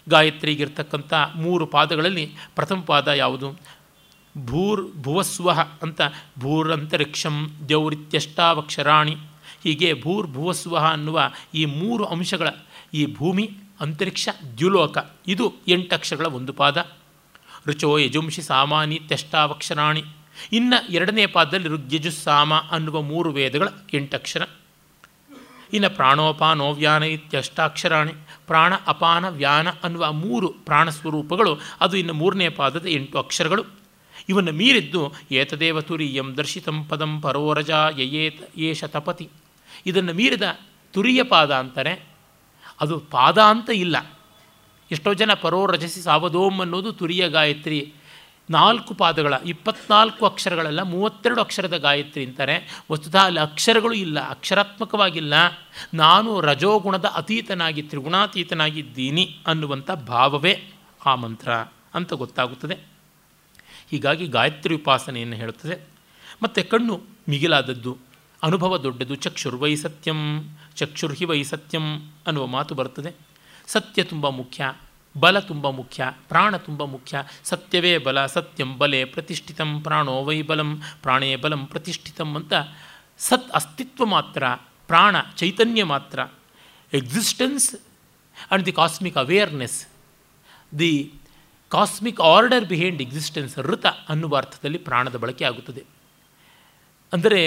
[0.08, 3.58] ಗಾಯತ್ರಿಗಿರ್ತಕ್ಕಂಥ ಮೂರು ಪಾದಗಳಲ್ಲಿ ಪ್ರಥಮ ಪಾದ ಯಾವುದು?
[4.46, 5.50] ಭೂರ್ ಭುವಸ್ವ
[5.82, 6.00] ಅಂತ,
[6.38, 7.36] ಭೂರಂತರಿಕ್ಷಂ
[7.68, 9.16] ದೇವರಿತ್ಯಷ್ಟಾವಕ್ಷರಾಣಿ
[9.64, 12.48] ಹೀಗೆ ಭೂರ್ ಭುವಸ್ವ ಅನ್ನುವ ಈ ಮೂರು ಅಂಶಗಳ
[12.94, 14.28] ಈ ಭೂಮಿ, ಅಂತರಿಕ್ಷ,
[14.58, 16.78] ದ್ಯುಲೋಕ, ಇದು ಎಂಟು ಅಕ್ಷರಗಳ ಒಂದು ಪಾದ.
[17.66, 20.04] ರುಚೋ ಯಜುಂಶಿ ಸಾಮಾನಿ ತ್ಯಷ್ಟಾವಕ್ಷರಾಣಿ.
[20.52, 24.42] ಇನ್ನು ಎರಡನೇ ಪಾದದಲ್ಲಿ ಋಗ್ಯಜುಸ್ಸಾಮ ಅನ್ನುವ ಮೂರು ವೇದಗಳ ಎಂಟಕ್ಷರ.
[25.72, 28.12] ಇನ್ನು ಪ್ರಾಣೋಪಾನೋ ವ್ಯಾನ ಇತ್ಯಷ್ಟಾಕ್ಷರಾಣಿ
[28.46, 33.64] ಪ್ರಾಣ ಅಪಾನ ವ್ಯಾನ ಅನ್ನುವ ಮೂರು ಪ್ರಾಣ ಸ್ವರೂಪಗಳು, ಅದು ಇನ್ನು ಮೂರನೇ ಪಾದದ ಎಂಟು ಅಕ್ಷರಗಳು.
[34.28, 39.28] ಇವನ್ನು ಮೀರಿದ್ದು ಏತದೇವ ತುರಿಯಂ ದರ್ಶಿತಂ ಪದಂ ಪರೋರಜ ಯಯೇತ ಏಷ ತಪತಿ.
[39.86, 40.42] ಇದನ್ನು ಮೀರಿದ
[40.92, 42.06] ತುರಿಯ ಪಾದ ಅಂತಾರೆ.
[42.80, 43.96] ಅದು ಪಾದ ಅಂತ ಇಲ್ಲ.
[44.92, 47.94] ಎಷ್ಟೋ ಜನ ಪರೋ ರಜಸಿ ಸಾವಧೋಮ್ ಅನ್ನೋದು ತುರಿಯ ಗಾಯತ್ರಿ.
[48.50, 52.84] ನಾಲ್ಕು ಪಾದಗಳ, ಇಪ್ಪತ್ನಾಲ್ಕು ಅಕ್ಷರಗಳೆಲ್ಲ, ಮೂವತ್ತೆರಡು ಅಕ್ಷರದ ಗಾಯತ್ರಿ ಅಂತಾರೆ.
[52.92, 55.34] ವಸ್ತುತಃ ಅಲ್ಲಿ ಅಕ್ಷರಗಳು ಇಲ್ಲ, ಅಕ್ಷರಾತ್ಮಕವಾಗಿಲ್ಲ.
[55.94, 60.72] ನಾನು ರಜೋಗುಣದ ಅತೀತನಾಗಿ, ತ್ರಿಗುಣಾತೀತನಾಗಿದ್ದೀನಿ ಅನ್ನುವಂಥ ಭಾವವೇ
[61.06, 61.52] ಆ ಮಂತ್ರ
[61.94, 62.74] ಅಂತ ಗೊತ್ತಾಗುತ್ತದೆ.
[63.90, 65.88] ಹೀಗಾಗಿ ಗಾಯತ್ರಿ ಉಪಾಸನೆಯನ್ನು ಹೇಳುತ್ತದೆ.
[66.42, 67.98] ಮತ್ತು ಕಣ್ಣು ಮಿಗಿಲಾದದ್ದು,
[68.42, 73.31] ಅನುಭವ ದೊಡ್ಡದು, ಚಕ್ಷುರ್ವೈ ಸತ್ಯಂ ಚಕ್ಷುರ್ಹಿ ವೈ ಸತ್ಯಂ ಅನ್ನುವ ಮಾತು ಬರ್ತದೆ.
[73.72, 74.62] ಸತ್ಯ ತುಂಬ ಮುಖ್ಯ,
[75.14, 77.14] ಬಲ ತುಂಬ ಮುಖ್ಯ, ಪ್ರಾಣ ತುಂಬ ಮುಖ್ಯ.
[77.44, 80.70] ಸತ್ಯವೇ ಬಲ, ಸತ್ಯಂ ಬಲೆ ಪ್ರತಿಷ್ಠಿತಂ, ಪ್ರಾಣೋ ವೈ ಬಲಂ,
[81.02, 82.52] ಪ್ರಾಣೇ ಬಲಂ ಪ್ರತಿಷ್ಠಿತಂ ಅಂತ
[83.18, 84.42] ಸತ್ ಅಸ್ತಿತ್ವ ಮಾತ್ರ,
[84.90, 86.18] ಪ್ರಾಣ ಚೈತನ್ಯ ಮಾತ್ರ.
[86.92, 89.78] Existence and the cosmic awareness
[90.78, 90.92] the
[91.72, 95.82] cosmic order behind existence ಋತ ಅನ್ನುವ ಅರ್ಥದಲ್ಲಿ ಪ್ರಾಣದ ಬಳಕೆ ಆಗುತ್ತದೆ.
[97.12, 97.42] ಅಂದರೆ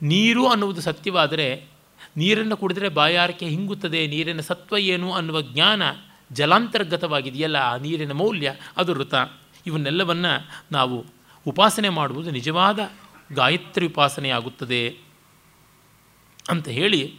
[0.00, 1.48] ನೀರು ಅನ್ನುವುದು ಸತ್ಯವಾದರೆ
[2.16, 5.82] ನೀರನ್ನು ಕುಡಿದರೆ ಬಾಯಾರಿಕೆ ಹಿಂಗುತ್ತದೆ, ನೀರಿನ ಸತ್ವ ಏನು ಅನ್ನುವ ಜ್ಞಾನ
[6.32, 9.14] ಜಲಾಂತರ್ಗತವಾಗಿದೆಯಲ್ಲ, ಆ ನೀರಿನ ಮೌಲ್ಯ ಅದು ಋತ
[9.66, 10.32] ಇವನ್ನೆಲ್ಲವನ್ನು
[10.72, 11.06] ನಾವು
[11.46, 12.78] ಉಪಾಸನೆ ಮಾಡುವುದು ನಿಜವಾದ
[13.32, 14.96] ಗಾಯತ್ರಿ ಉಪಾಸನೆಯಾಗುತ್ತದೆ
[16.50, 17.14] ಅಂತ ಹೇಳಿ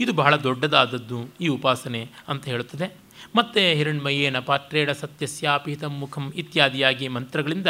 [0.00, 2.96] ಇದು ಬಹಳ ದೊಡ್ಡದಾದದ್ದು ಈ ಉಪಾಸನೆ ಅಂತ ಹೇಳುತ್ತದೆ.
[3.36, 7.66] ಮತ್ತು ಹಿರಣ್ಮಯೇನ ಪಾತ್ರೇಡ ಸತ್ಯಸ್ಯಾಪಿಹಿತ ಮುಖಂ ಇತ್ಯಾದಿಯಾಗಿ ಮಂತ್ರಗಳಿಂದ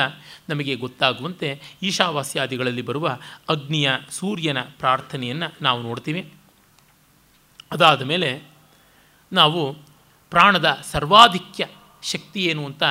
[0.48, 6.32] ನಮಗೆ ಗೊತ್ತಾಗುವಂತೆ ಈಶಾವಾಸ್ಯಾದಿಗಳಲ್ಲಿ ಬರುವ ಅಗ್ನಿಯ ಸೂರ್ಯನ ಪ್ರಾರ್ಥನೆಯನ್ನು ನಾವು ನೋಡ್ತೀವಿ.
[7.72, 8.42] ಅದಾದ ಮೇಲೆ
[9.32, 9.74] ನಾವು
[10.30, 11.66] ಪ್ರಾಣದ ಸರ್ವಾಧಿಕ್ಯ
[12.02, 12.82] ಶಕ್ತಿ ಏನು ಅಂತ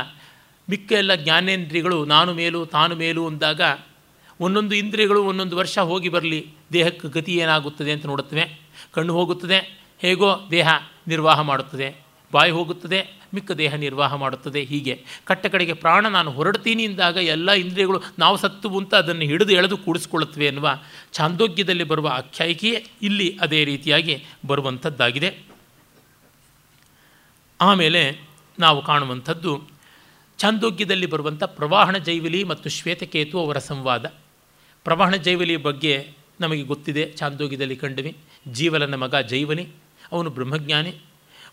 [0.70, 3.62] ಮಿಕ್ಕ ಎಲ್ಲ ಜ್ಞಾನೇಂದ್ರಿಯಗಳು ನಾನು ಮೇಲು ತಾನು ಮೇಲು ಅಂದಾಗ
[4.40, 8.60] ಒಂದೊಂದು ಇಂದ್ರಿಯಗಳು ಒಂದೊಂದು ವರ್ಷ ಹೋಗಿ ಬರಲಿ, ದೇಹಕ್ಕೆ ಗತಿ ಏನಾಗುತ್ತದೆ ಅಂತ ನೋಡುತ್ತವೆ.
[8.92, 10.68] ಕಣ್ಣು ಹೋಗುತ್ತದೆ, ಹೇಗೋ ದೇಹ
[11.08, 11.96] ನಿರ್ವಾಹ ಮಾಡುತ್ತದೆ,
[12.34, 14.64] ಬಾಯಿ ಹೋಗುತ್ತದೆ ಮಿಕ್ಕ ದೇಹ ನಿರ್ವಾಹ ಮಾಡುತ್ತದೆ.
[14.64, 19.78] ಹೀಗೆ ಕಟ್ಟ ಕಡೆಗೆ ಪ್ರಾಣ ನಾನು ಹೊರಡ್ತೀನಿ ಅಂದಾಗ ಎಲ್ಲ ಇಂದ್ರಿಯಗಳು ನಾವು ಸತ್ತು ಅಂತ ಅದನ್ನು ಹಿಡಿದು ಎಳೆದು
[19.78, 20.80] ಕೂಡಿಸ್ಕೊಳ್ಳುತ್ತವೆ ಎನ್ನುವ
[21.14, 25.38] ಛಾಂದೋಗ್ಯದಲ್ಲಿ ಬರುವ ಆಖ್ಯಾಯಿಕೆಯೇ ಇಲ್ಲಿ ಅದೇ ರೀತಿಯಾಗಿ ಬರುವಂಥದ್ದಾಗಿದೆ.
[27.62, 28.22] ಆಮೇಲೆ
[28.60, 29.68] ನಾವು ಕಾಣುವಂಥದ್ದು
[30.38, 34.14] ಛಾಂದೋಗ್ಯದಲ್ಲಿ ಬರುವಂಥ ಪ್ರವಾಹಣ ಜೈವಿಲಿ ಮತ್ತು ಶ್ವೇತಕೇತು ಅವರ ಸಂವಾದ.
[34.84, 36.12] ಪ್ರವಾಹಣ ಜೈವಲಿ ಬಗ್ಗೆ
[36.42, 37.14] ನಮಗೆ ಗೊತ್ತಿದೆ.
[37.18, 38.18] ಛಾಂದೋಗ್ಯದಲ್ಲಿ ಕಂಡವಿ.
[38.52, 39.68] ಜೀವಲನ ಮಗ ಜೈವನಿ.
[40.12, 40.94] ಅವನು ಬ್ರಹ್ಮಜ್ಞಾನಿ.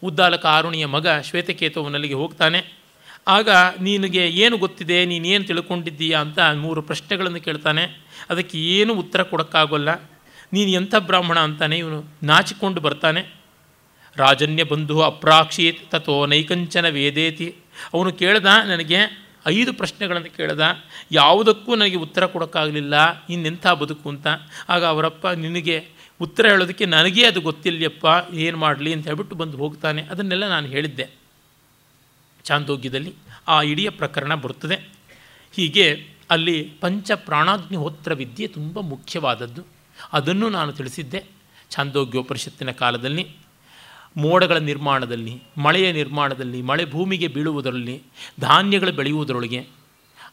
[0.03, 2.87] ಉದ್ದಾಲಕ ಆರುಣಿಯ ಮಗ ಶ್ವೇತಕೇತುವನಲ್ಲಿಗೆ ಹೋಗ್ತಾನೆ.
[3.29, 3.49] ಆಗ
[3.81, 8.07] ನಿನಗೆ ಏನು ಗೊತ್ತಿದೆ, ನೀನೇನು ತಿಳ್ಕೊಂಡಿದ್ದೀಯಾ ಅಂತ ಮೂರು ಪ್ರಶ್ನೆಗಳನ್ನು ಕೇಳ್ತಾನೆ.
[8.31, 9.95] ಅದಕ್ಕೆ ಏನು ಉತ್ತರ ಕೊಡೋಕ್ಕಾಗೋಲ್ಲ.
[10.53, 13.23] ನೀನು ಎಂಥ ಬ್ರಾಹ್ಮಣ ಅಂತಾನೆ ಇವನು ನಾಚಿಕೊಂಡು ಬರ್ತಾನೆ.
[14.17, 17.55] ರಾಜನ್ಯ ಬಂಧು ಅಪ್ರಾಕ್ಷೀತ್ ತಥೋ ನೈಕಂಚನ ವೇದೇತಿ.
[17.95, 20.61] ಅವನು ಕೇಳ್ದ, ನನಗೆ ಐದು ಪ್ರಶ್ನೆಗಳನ್ನು ಕೇಳ್ದ.
[21.13, 24.27] ಯಾವುದಕ್ಕೂ ನನಗೆ ಉತ್ತರ ಕೊಡೋಕ್ಕಾಗಲಿಲ್ಲ, ಇನ್ನೆಂಥ ಬದುಕು ಅಂತ.
[24.69, 30.03] ಆಗ ಅವರಪ್ಪ, ನಿನಗೆ ಉತ್ತರ ಹೇಳೋದಕ್ಕೆ ನನಗೇ ಅದು ಗೊತ್ತಿಲ್ಲಪ್ಪ ಏನು ಮಾಡಲಿ ಅಂತ ಹೇಳ್ಬಿಟ್ಟು ಬಂದು ಹೋಗ್ತಾನೆ.
[30.03, 31.07] ಅದನ್ನೆಲ್ಲ ನಾನು ಹೇಳಿದ್ದೆ.
[32.45, 33.15] ಚಾಂದೋಗ್ಯದಲ್ಲಿ
[33.49, 34.91] ಆ ಇಡೀ ಪ್ರಕರಣ ಬರುತ್ತದೆ.
[35.53, 39.63] ಹೀಗೆ ಅಲ್ಲಿ ಪಂಚ ಪ್ರಾಣಾಗ್ನಿಹೋತ್ರ ವಿದ್ಯೆ ತುಂಬ ಮುಖ್ಯವಾದದ್ದು.
[40.13, 41.25] ಅದನ್ನು ನಾನು ತಿಳಿಸಿದ್ದೆ.
[41.71, 43.37] ಛಾಂದೋಗ್ಯೋಪನಿಷತ್ತಿನ ಕಾಲದಲ್ಲಿ,
[44.17, 48.03] ಮೋಡಗಳ ನಿರ್ಮಾಣದಲ್ಲಿ, ಮಳೆಯ ನಿರ್ಮಾಣದಲ್ಲಿ, ಮಳೆ ಭೂಮಿಗೆ ಬೀಳುವುದರಲ್ಲಿ,
[48.41, 49.76] ಧಾನ್ಯಗಳು ಬೆಳೆಯುವುದರೊಳಗೆ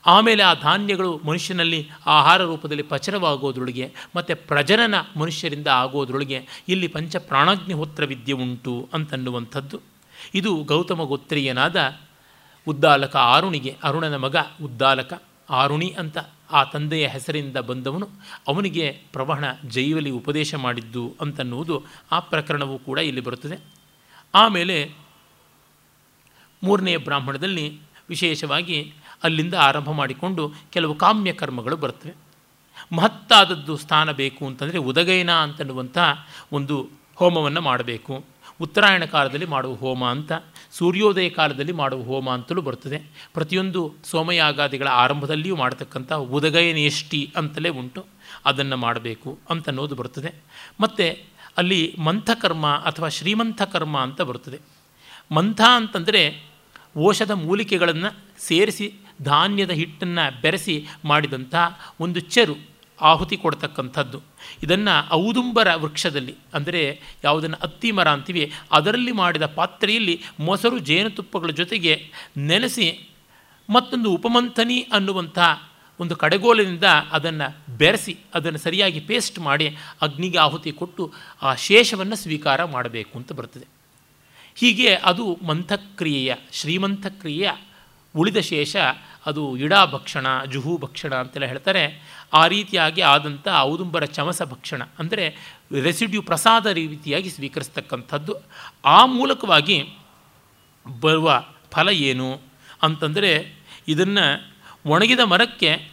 [0.05, 8.33] ಆಮೇಲೆ ಆ ಧಾನ್ಯಗಳು ಮನುಷ್ಯನಲ್ಲಿ ಆಹಾರ ರೂಪದಲ್ಲಿ ಪಚರವಾಗೋದ್ರೊಳಗೆ ಮತ್ತು ಪ್ರಜನನ ಮನುಷ್ಯರಿಂದ ಆಗೋದ್ರೊಳಗೆ ಇಲ್ಲಿ ಪಂಚ ಪ್ರಾಣಾಗ್ನಿಹೋತ್ರ ವಿದ್ಯೆ
[8.33, 9.79] ಉಂಟು ಅಂತನ್ನುವಂಥದ್ದು.
[10.35, 11.95] ಇದು ಗೌತಮ ಗೋತ್ರೀಯನಾದ
[12.67, 16.17] ಉದ್ದಾಲಕ ಆರುಣಿಗೆ, ಅರುಣನ ಮಗ ಉದ್ದಾಲಕ ಆರುಣಿ ಅಂತ
[16.51, 18.09] ಆ ತಂದೆಯ ಹೆಸರಿಂದ ಬಂದವನು.
[18.47, 23.63] ಅವನಿಗೆ ಪ್ರವಹಣ ಜೈವಲಿ ಉಪದೇಶ ಮಾಡಿದ್ದು ಅಂತನ್ನುವುದು ಆ ಪ್ರಕರಣವೂ ಕೂಡ ಇಲ್ಲಿ ಬರುತ್ತದೆ.
[24.35, 24.91] ಆಮೇಲೆ
[26.63, 28.93] ಮೂರನೆಯ ಬ್ರಾಹ್ಮಣದಲ್ಲಿ ವಿಶೇಷವಾಗಿ
[29.23, 32.13] ಅಲ್ಲಿಂದ ಆರಂಭ ಮಾಡಿಕೊಂಡು ಕೆಲವು ಕಾಮ್ಯ ಕರ್ಮಗಳು ಬರ್ತವೆ
[32.91, 35.97] ಮಹತ್ತಾದದ್ದು ಸ್ಥಾನ ಬೇಕು ಅಂತಂದರೆ ಉದಗೈನ ಅಂತನ್ನುವಂಥ
[36.51, 38.25] ಒಂದು ಹೋಮವನ್ನು ಮಾಡಬೇಕು.
[38.61, 40.31] ಉತ್ತರಾಯಣ ಕಾಲದಲ್ಲಿ ಮಾಡುವ ಹೋಮ ಅಂತ,
[40.71, 43.01] ಸೂರ್ಯೋದಯ ಕಾಲದಲ್ಲಿ ಮಾಡುವ ಹೋಮ ಅಂತಲೂ ಬರ್ತದೆ.
[43.33, 48.05] ಪ್ರತಿಯೊಂದು ಸೋಮಯಾಗಾದಿಗಳ ಆರಂಭದಲ್ಲಿಯೂ ಮಾಡತಕ್ಕಂಥ ಉದಗಯನೇಷ್ಟಿ ಅಂತಲೇ ಉಂಟು.
[48.45, 50.35] ಅದನ್ನು ಮಾಡಬೇಕು ಅಂತನ್ನೋದು ಬರ್ತದೆ.
[50.79, 51.27] ಮತ್ತು
[51.57, 54.59] ಅಲ್ಲಿ ಮಂಥಕರ್ಮ ಅಥವಾ ಶ್ರೀಮಂಥಕರ್ಮ ಅಂತ ಬರ್ತದೆ.
[55.31, 56.43] ಮಂಥ ಅಂತಂದರೆ
[56.97, 61.55] ಓಷಧ ಮೂಲಿಕೆಗಳನ್ನು ಸೇರಿಸಿ ಧಾನ್ಯದ ಹಿಟ್ಟನ್ನು ಬೆರೆಸಿ ಮಾಡಿದಂಥ
[61.99, 64.21] ಒಂದು ಚೆರು ಆಹುತಿ ಕೊಡ್ತಕ್ಕಂಥದ್ದು.
[64.63, 73.09] ಇದನ್ನು ಔದುಂಬರ ವೃಕ್ಷದಲ್ಲಿ, ಅಂದರೆ ಯಾವುದನ್ನು ಅತ್ತಿ ಮರ ಅಂತೀವಿ, ಅದರಲ್ಲಿ ಮಾಡಿದ ಪಾತ್ರೆಯಲ್ಲಿ ಮೊಸರು ಜೇನುತುಪ್ಪಗಳ ಜೊತೆಗೆ ನೆನೆಸಿ
[73.69, 75.39] ಮತ್ತೊಂದು ಉಪಮಂಥನಿ ಅನ್ನುವಂಥ
[75.99, 83.17] ಒಂದು ಕಡೆಗೋಲಿನಿಂದ ಅದನ್ನು ಬೆರೆಸಿ, ಅದನ್ನು ಸರಿಯಾಗಿ ಪೇಸ್ಟ್ ಮಾಡಿ ಅಗ್ನಿಗೆ ಆಹುತಿ ಕೊಟ್ಟು ಆ ಶೇಷವನ್ನು ಸ್ವೀಕಾರ ಮಾಡಬೇಕು
[83.17, 83.67] ಅಂತ ಬರ್ತದೆ.
[84.55, 87.51] ಹೀಗೆ ಅದು ಮಂಥಕ್ರಿಯೆಯ ಶ್ರೀಮಂತ ಕ್ರಿಯೆಯ
[88.15, 88.75] ಉಳಿದ ಶೇಷ
[89.25, 91.83] ಅದು ಇಡಾ ಭಕ್ಷಣ, ಜುಹು ಭಕ್ಷಣ ಅಂತೆಲ್ಲ ಹೇಳ್ತಾರೆ.
[92.33, 95.25] ಆ ರೀತಿಯಾಗಿ ಆದಂಥ ಔದುಂಬರ ಚಮಸ ಭಕ್ಷಣ ಅಂದರೆ
[95.81, 98.35] ರೆಸಿಡ್ಯೂ ಪ್ರಸಾದ ರೀತಿಯಾಗಿ ಸ್ವೀಕರಿಸ್ತಕ್ಕಂಥದ್ದು.
[98.85, 99.77] ಆ ಮೂಲಕವಾಗಿ
[100.99, 102.41] ಬರುವ ಫಲ ಏನು
[102.83, 104.25] ಅಂತಂದರೆ ಇದನ್ನು
[104.85, 105.89] ಒಣಗಿದ ಮರಕ್ಕೆ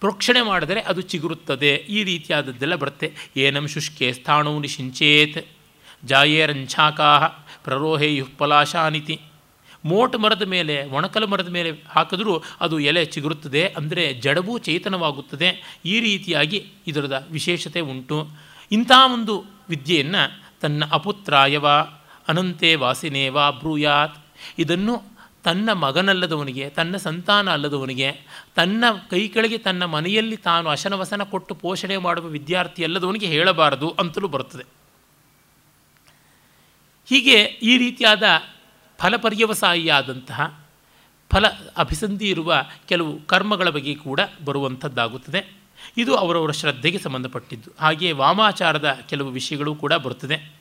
[0.00, 1.74] ಪ್ರೋಕ್ಷಣೆ ಮಾಡಿದರೆ ಅದು ಚಿಗುರುತ್ತದೆ.
[1.74, 3.14] ಈ ರೀತಿಯಾದದ್ದೆಲ್ಲ ಬರುತ್ತೆ.
[3.36, 5.46] ಏನಂ ಶುಷ್ಕೆ ಸ್ಥಾಣೋ ನಿಶಿಂಚೇತ್
[6.04, 7.28] ಜಾಯೇರಂಛಾಕಾ
[7.64, 9.20] ಪ್ರರೋಹೇಯು ಪಲಾಶಾನಿತಿ
[9.84, 15.78] ಮೋಟ್ ಮರದ ಮೇಲೆ, ಒಣಕಲು ಮರದ ಮೇಲೆ ಹಾಕಿದ್ರೂ ಅದು ಎಲೆ ಚಿಗುರುತ್ತದೆ, ಅಂದರೆ ಜಡವು ಚೇತನವಾಗುತ್ತದೆ.
[15.84, 18.28] ಈ ರೀತಿಯಾಗಿ ಇದರದ ವಿಶೇಷತೆ ಉಂಟು.
[18.72, 21.68] ಇಂಥ ಒಂದು ವಿದ್ಯೆಯನ್ನು ತನ್ನ ಅಪುತ್ರಾಯವ,
[22.28, 24.26] ಅನಂತೆ ವಾಸಿನೇವ ಬ್ರೂಯಾತ್.
[24.58, 25.02] ಇದನ್ನು
[25.44, 28.12] ತನ್ನ ಮಗನಲ್ಲದವನಿಗೆ, ತನ್ನ ಸಂತಾನ ಅಲ್ಲದವನಿಗೆ,
[28.54, 34.64] ತನ್ನ ಕೈ ಕೆಳಗೆ ತನ್ನ ಮನೆಯಲ್ಲಿ ತಾನು ಅಶನವಸನ ಕೊಟ್ಟು ಪೋಷಣೆ ಮಾಡುವ ವಿದ್ಯಾರ್ಥಿ ಅಲ್ಲದವನಿಗೆ ಹೇಳಬಾರದು ಅಂತಲೂ ಬರುತ್ತದೆ.
[37.08, 38.22] ಹೀಗೆ ಈ ರೀತಿಯಾದ
[39.00, 40.60] ಫಲಪರ್ಯವಸಾಯಿಯಾದಂತಹ
[41.30, 41.46] ಫಲ
[41.76, 45.52] ಅಭಿಸಂಧಿ ಇರುವ ಕೆಲವು ಕರ್ಮಗಳ ಬಗ್ಗೆ ಕೂಡ ಬರುವಂಥದ್ದಾಗುತ್ತದೆ.
[45.96, 47.70] ಇದು ಅವರವರ ಶ್ರದ್ಧೆಗೆ ಸಂಬಂಧಪಟ್ಟಿದ್ದು.
[47.80, 50.52] ಹಾಗೆಯೇ ವಾಮಾಚಾರದ ಕೆಲವು ವಿಷಯಗಳು ಕೂಡ ಬರುತ್ತದೆ.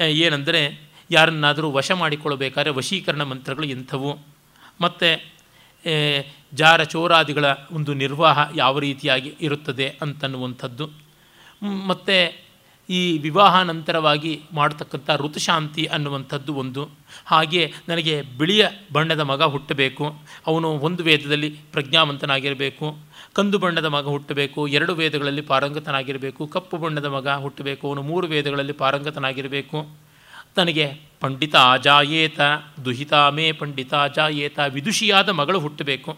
[0.00, 4.18] ಏನೆಂದರೆ, ಯಾರನ್ನಾದರೂ ವಶ ಮಾಡಿಕೊಳ್ಳಬೇಕಾದ್ರೆ ವಶೀಕರಣ ಮಂತ್ರಗಳು ಎಂಥವು.
[4.80, 5.24] ಮತ್ತು
[6.54, 10.90] ಜಾರ ಚೋರಾದಿಗಳ ಒಂದು ನಿರ್ವಾಹ ಯಾವ ರೀತಿಯಾಗಿ ಇರುತ್ತದೆ ಅಂತನ್ನುವಂಥದ್ದು.
[11.62, 12.47] ಮತ್ತು
[12.90, 16.90] ಈ ವಿವಾಹ ನಂತರವಾಗಿ ಮಾಡತಕ್ಕಂಥ ಋತುಶಾಂತಿ ಅನ್ನುವಂಥದ್ದು ಒಂದು.
[17.26, 20.18] ಹಾಗೆ ನನಗೆ ಬಿಳಿಯ ಬಣ್ಣದ ಮಗ ಹುಟ್ಟಬೇಕು.
[20.46, 22.98] ಅವನು ಒಂದು ವೇದದಲ್ಲಿ ಪ್ರಜ್ಞಾವಂತನಾಗಿರಬೇಕು.
[23.32, 24.66] ಕಂದು ಬಣ್ಣದ ಮಗ ಹುಟ್ಟಬೇಕು.
[24.66, 26.46] ಎರಡು ವೇದಗಳಲ್ಲಿ ಪಾರಂಗತನಾಗಿರಬೇಕು.
[26.46, 27.88] ಕಪ್ಪು ಬಣ್ಣದ ಮಗ ಹುಟ್ಟಬೇಕು.
[27.88, 30.08] ಅವನು ಮೂರು ವೇದಗಳಲ್ಲಿ ಪಾರಂಗತನಾಗಿರಬೇಕು.
[30.56, 32.40] ತನಗೆ ಪಂಡಿತ ಆಜಾಯೇತ
[32.84, 36.16] ದುಹಿತಾಮೇ ಪಂಡಿತ ಅಜಾಯೇತ ವಿದುಷಿಯಾದ ಮಗಳು ಹುಟ್ಟಬೇಕು.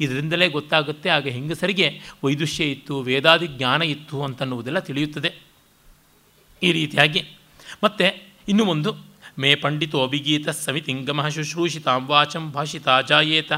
[0.00, 5.46] ಇದರಿಂದಲೇ ಗೊತ್ತಾಗುತ್ತೆ, ಆಗ ಹೆಂಗಸರಿಗೆ ವೈದುಷ್ಯ ಇತ್ತು, ವೇದಾದಿ ಜ್ಞಾನ ಇತ್ತು ಅಂತನ್ನುವುದೆಲ್ಲ ತಿಳಿಯುತ್ತದೆ.
[6.62, 7.36] ಈ ರೀತಿಯಾಗಿ.
[7.84, 8.96] ಮತ್ತು ಇನ್ನೂ ಒಂದು
[9.38, 13.52] ಮೇ ಪಂಡಿತೋ ಅಭಿಗೀತ ಸಮಿತಿಂಗಮ ಶುಶ್ರೂಷಿತಾಂ ವಾಚಂ ಭಾಷಿತ ಜಾಯೇತ.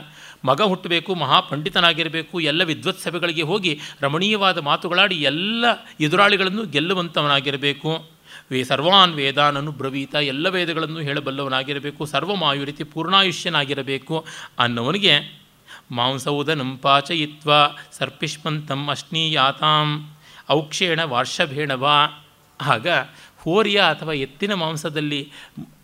[0.44, 5.64] ಮಗ ಹುಟ್ಟಬೇಕು, ಮಹಾಪಂಡಿತನಾಗಿರಬೇಕು, ಎಲ್ಲ ವಿದ್ವತ್ ಸಭೆಗಳಿಗೆ ಹೋಗಿ ರಮಣೀಯವಾದ ಮಾತುಗಳಾಡಿ ಎಲ್ಲ
[6.00, 8.10] ಎದುರಾಳಿಗಳನ್ನು ಗೆಲ್ಲುವಂಥವನಾಗಿರಬೇಕು
[8.50, 14.26] ವೇ ಸರ್ವಾನ್ ವೇದಾನ್ ಅನುಬ್ರವೀತ ಎಲ್ಲ ವೇದಗಳನ್ನು ಹೇಳಬಲ್ಲವನಾಗಿರಬೇಕು, ಸರ್ವಮಾಯುರಿತಿ ಪೂರ್ಣಾಯುಷ್ಯನಾಗಿರಬೇಕು
[14.58, 15.44] ಅನ್ನೋವನಿಗೆ
[15.90, 17.50] ಮಾಂಸೌದನಂ ಪಾಚಯಿತ್ವ
[17.92, 20.16] ಸರ್ಪಿಷ್ಮಂತಂ ಅಶ್ನೀಯಾತಾಂ
[20.50, 21.88] ಔಕ್ಷೇಣ ವಾರ್ಷಭೇಣವ
[22.60, 22.86] ಆಗ
[23.38, 25.32] ಹೋರಿಯ ಅಥವಾ ಎತ್ತಿನ ಮಾಂಸದಲ್ಲಿ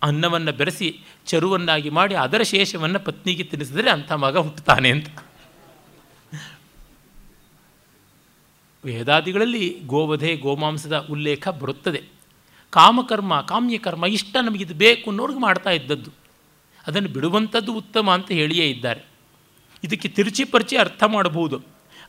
[0.03, 5.07] ಅನ್ನವನ್ನು ಬೆರೆಸಿ ಚರುವನ್ನಾಗಿ ಮಾಡಿ ಅದರ ಶೇಷವನ್ನು ಪತ್ನಿಗೆ ತಿನ್ನಿಸಿದರೆ ಅಂಥ ಮಗ ಹುಟ್ಟುತ್ತಾನೆ ಅಂತ.
[8.85, 12.03] ವೇದಾದಿಗಳಲ್ಲಿ ಗೋವಧೆ, ಗೋಮಾಂಸದ ಉಲ್ಲೇಖ ಬರುತ್ತದೆ.
[12.69, 16.11] ಕಾಮಕರ್ಮ, ಕಾಮ್ಯಕರ್ಮ ಇಷ್ಟ ನಮಗಿದು ಬೇಕು ಅನ್ನೋರ್ಗೆ ಮಾಡ್ತಾ ಇದ್ದದ್ದು.
[16.87, 19.01] ಅದನ್ನು ಬಿಡುವಂಥದ್ದು ಉತ್ತಮ ಅಂತ ಹೇಳಿಯೇ ಇದ್ದಾರೆ.
[19.83, 21.61] ಇದಕ್ಕೆ ತಿರುಚಿ ಪರಿಚಿ ಅರ್ಥ ಮಾಡಬಹುದು.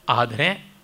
[0.08, 0.75] ಆದರೆ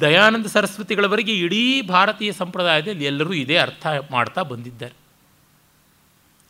[0.00, 4.94] ದಯಾನಂದ ಸರಸ್ವತಿಗಳವರೆಗೆ ಇಡೀ ಭಾರತೀಯ ಸಂಪ್ರದಾಯದಲ್ಲಿ ಎಲ್ಲರೂ ಇದೇ ಅರ್ಥ ಮಾಡ್ತಾ ಬಂದಿದ್ದಾರೆ.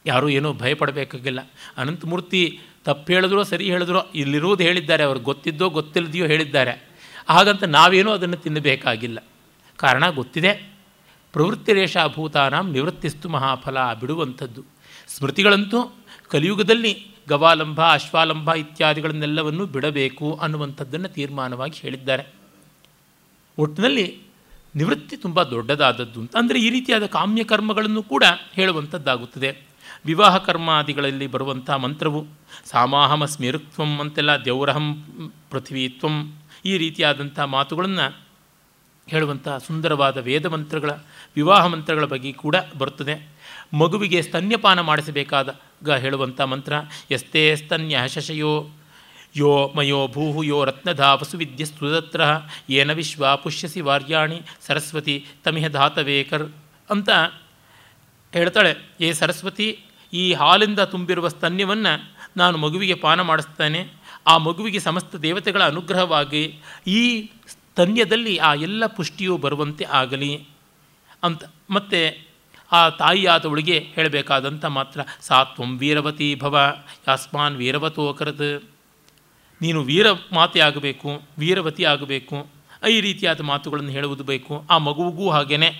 [0.06, 1.50] ಯಾರೂ ಏನೂ ಭಯಪಡಬೇಕಾಗಿಲ್ಲ.
[1.76, 5.02] ಅನಂತಮೂರ್ತಿ ತಪ್ಪು ಹೇಳಿದ್ರೋ ಸರಿ ಹೇಳಿದ್ರೋ ಇಲ್ಲಿರುವುದು ಹೇಳಿದ್ದಾರೆ.
[5.02, 6.88] ಅವ್ರಿಗೆ ಗೊತ್ತಿದ್ದೋ ಗೊತ್ತಿಲ್ಲದೆಯೋ ಹೇಳಿದ್ದಾರೆ.
[7.28, 9.24] ಹಾಗಂತ ನಾವೇನೂ ಅದನ್ನು ತಿನ್ನಬೇಕಾಗಿಲ್ಲ.
[9.76, 10.72] ಕಾರಣ ಗೊತ್ತಿದೆ.
[11.32, 14.64] ಪ್ರವೃತ್ತಿ ರೇಷಾಭೂತಾನಾಂ ನಿವೃತ್ತಿಸ್ತು ಮಹಾಫಲ ಬಿಡುವಂಥದ್ದು.
[15.08, 15.96] ಸ್ಮೃತಿಗಳಂತೂ
[16.28, 22.37] ಕಲಿಯುಗದಲ್ಲಿ ಗವಾಲಂಬ, ಅಶ್ವಾಲಂಬ ಇತ್ಯಾದಿಗಳನ್ನೆಲ್ಲವನ್ನೂ ಬಿಡಬೇಕು ಅನ್ನುವಂಥದ್ದನ್ನು ತೀರ್ಮಾನವಾಗಿ ಹೇಳಿದ್ದಾರೆ.
[23.58, 24.20] ಒಟ್ಟಿನಲ್ಲಿ
[24.76, 26.36] ನಿವೃತ್ತಿ ತುಂಬ ದೊಡ್ಡದಾದದ್ದು ಅಂತ.
[26.36, 29.62] ಅಂದರೆ ಈ ರೀತಿಯಾದ ಕಾಮ್ಯ ಕರ್ಮಗಳನ್ನು ಕೂಡ ಹೇಳುವಂಥದ್ದಾಗುತ್ತದೆ.
[30.04, 32.26] ವಿವಾಹ ಕರ್ಮಾದಿಗಳಲ್ಲಿ ಬರುವಂಥ ಮಂತ್ರವು,
[32.64, 35.04] ಸಾಮಾಹಮ ಸ್ಮಿರುತ್ವಂ ಅಂತೆಲ್ಲ ದೇವರಹಂ
[35.50, 38.28] ಪೃಥ್ವೀತ್ವಂ, ಈ ರೀತಿಯಾದಂಥ ಮಾತುಗಳನ್ನು
[39.08, 40.90] ಹೇಳುವಂಥ ಸುಂದರವಾದ ವೇದ ಮಂತ್ರಗಳ,
[41.36, 43.38] ವಿವಾಹ ಮಂತ್ರಗಳ ಬಗ್ಗೆ ಕೂಡ ಬರುತ್ತದೆ.
[43.74, 46.72] ಮಗುವಿಗೆ ಸ್ತನ್ಯಪಾನ ಮಾಡಿಸಬೇಕಾದಾಗ ಹೇಳುವಂಥ ಮಂತ್ರ
[47.10, 48.68] ಎಸ್ತೇ ಸ್ತನ್ಯ ಶಶಯೋ
[49.38, 52.20] ಯೋ ಮಯೋ ಭೂಹು ಯೋ ರತ್ನಧಾ ವಸುವಿದ್ಯ ಸ್ತುದತ್ರ
[52.70, 56.46] ಏನ ವಿಶ್ವ ಪುಷ್ಯಸಿ ವಾರ್ಯಾಣಿ ಸರಸ್ವತಿ ತಮಿಹ ಧಾತವೇಕರ್
[56.90, 57.10] ಅಂತ
[58.32, 59.68] ಹೇಳ್ತಾಳೆ, ಏ ಸರಸ್ವತಿ,
[60.12, 61.92] ಈ ಹಾಲಿಂದ ತುಂಬಿರುವ ಸ್ತನ್ಯವನ್ನು
[62.36, 63.80] ನಾನು ಮಗುವಿಗೆ ಪಾನ ಮಾಡಿಸ್ತಾನೆ.
[64.26, 66.42] ಆ ಮಗುವಿಗೆ ಸಮಸ್ತ ದೇವತೆಗಳ ಅನುಗ್ರಹವಾಗಿ
[66.86, 67.02] ಈ
[67.48, 70.32] ಸ್ತನ್ಯದಲ್ಲಿ ಆ ಎಲ್ಲ ಪುಷ್ಟಿಯು ಬರುವಂತೆ ಆಗಲಿ
[71.22, 71.42] ಅಂತ.
[71.70, 72.00] ಮತ್ತು
[72.72, 76.54] ಆ ತಾಯಿಯಾದವಳಿಗೆ ಹೇಳಬೇಕಾದಂಥ ಮಾತ್ರ ಸಾತ್ವಂ ವೀರವತಿ ಭವ,
[77.08, 78.48] ಯಾಸ್ಮಾನ್ ವೀರವತೋಕರತ್
[79.60, 80.06] ನೀನು ವೀರ
[80.38, 81.10] ಮಾತೆ ಆಗಬೇಕು,
[81.42, 82.38] ವೀರವತಿ ಆಗಬೇಕು,
[82.94, 84.54] ಈ ರೀತಿಯಾದ ಮಾತುಗಳನ್ನು ಹೇಳುವುದು ಬೇಕು.
[84.72, 85.70] ಆ ಮಗುವಿಗೂ ಹಾಗೇ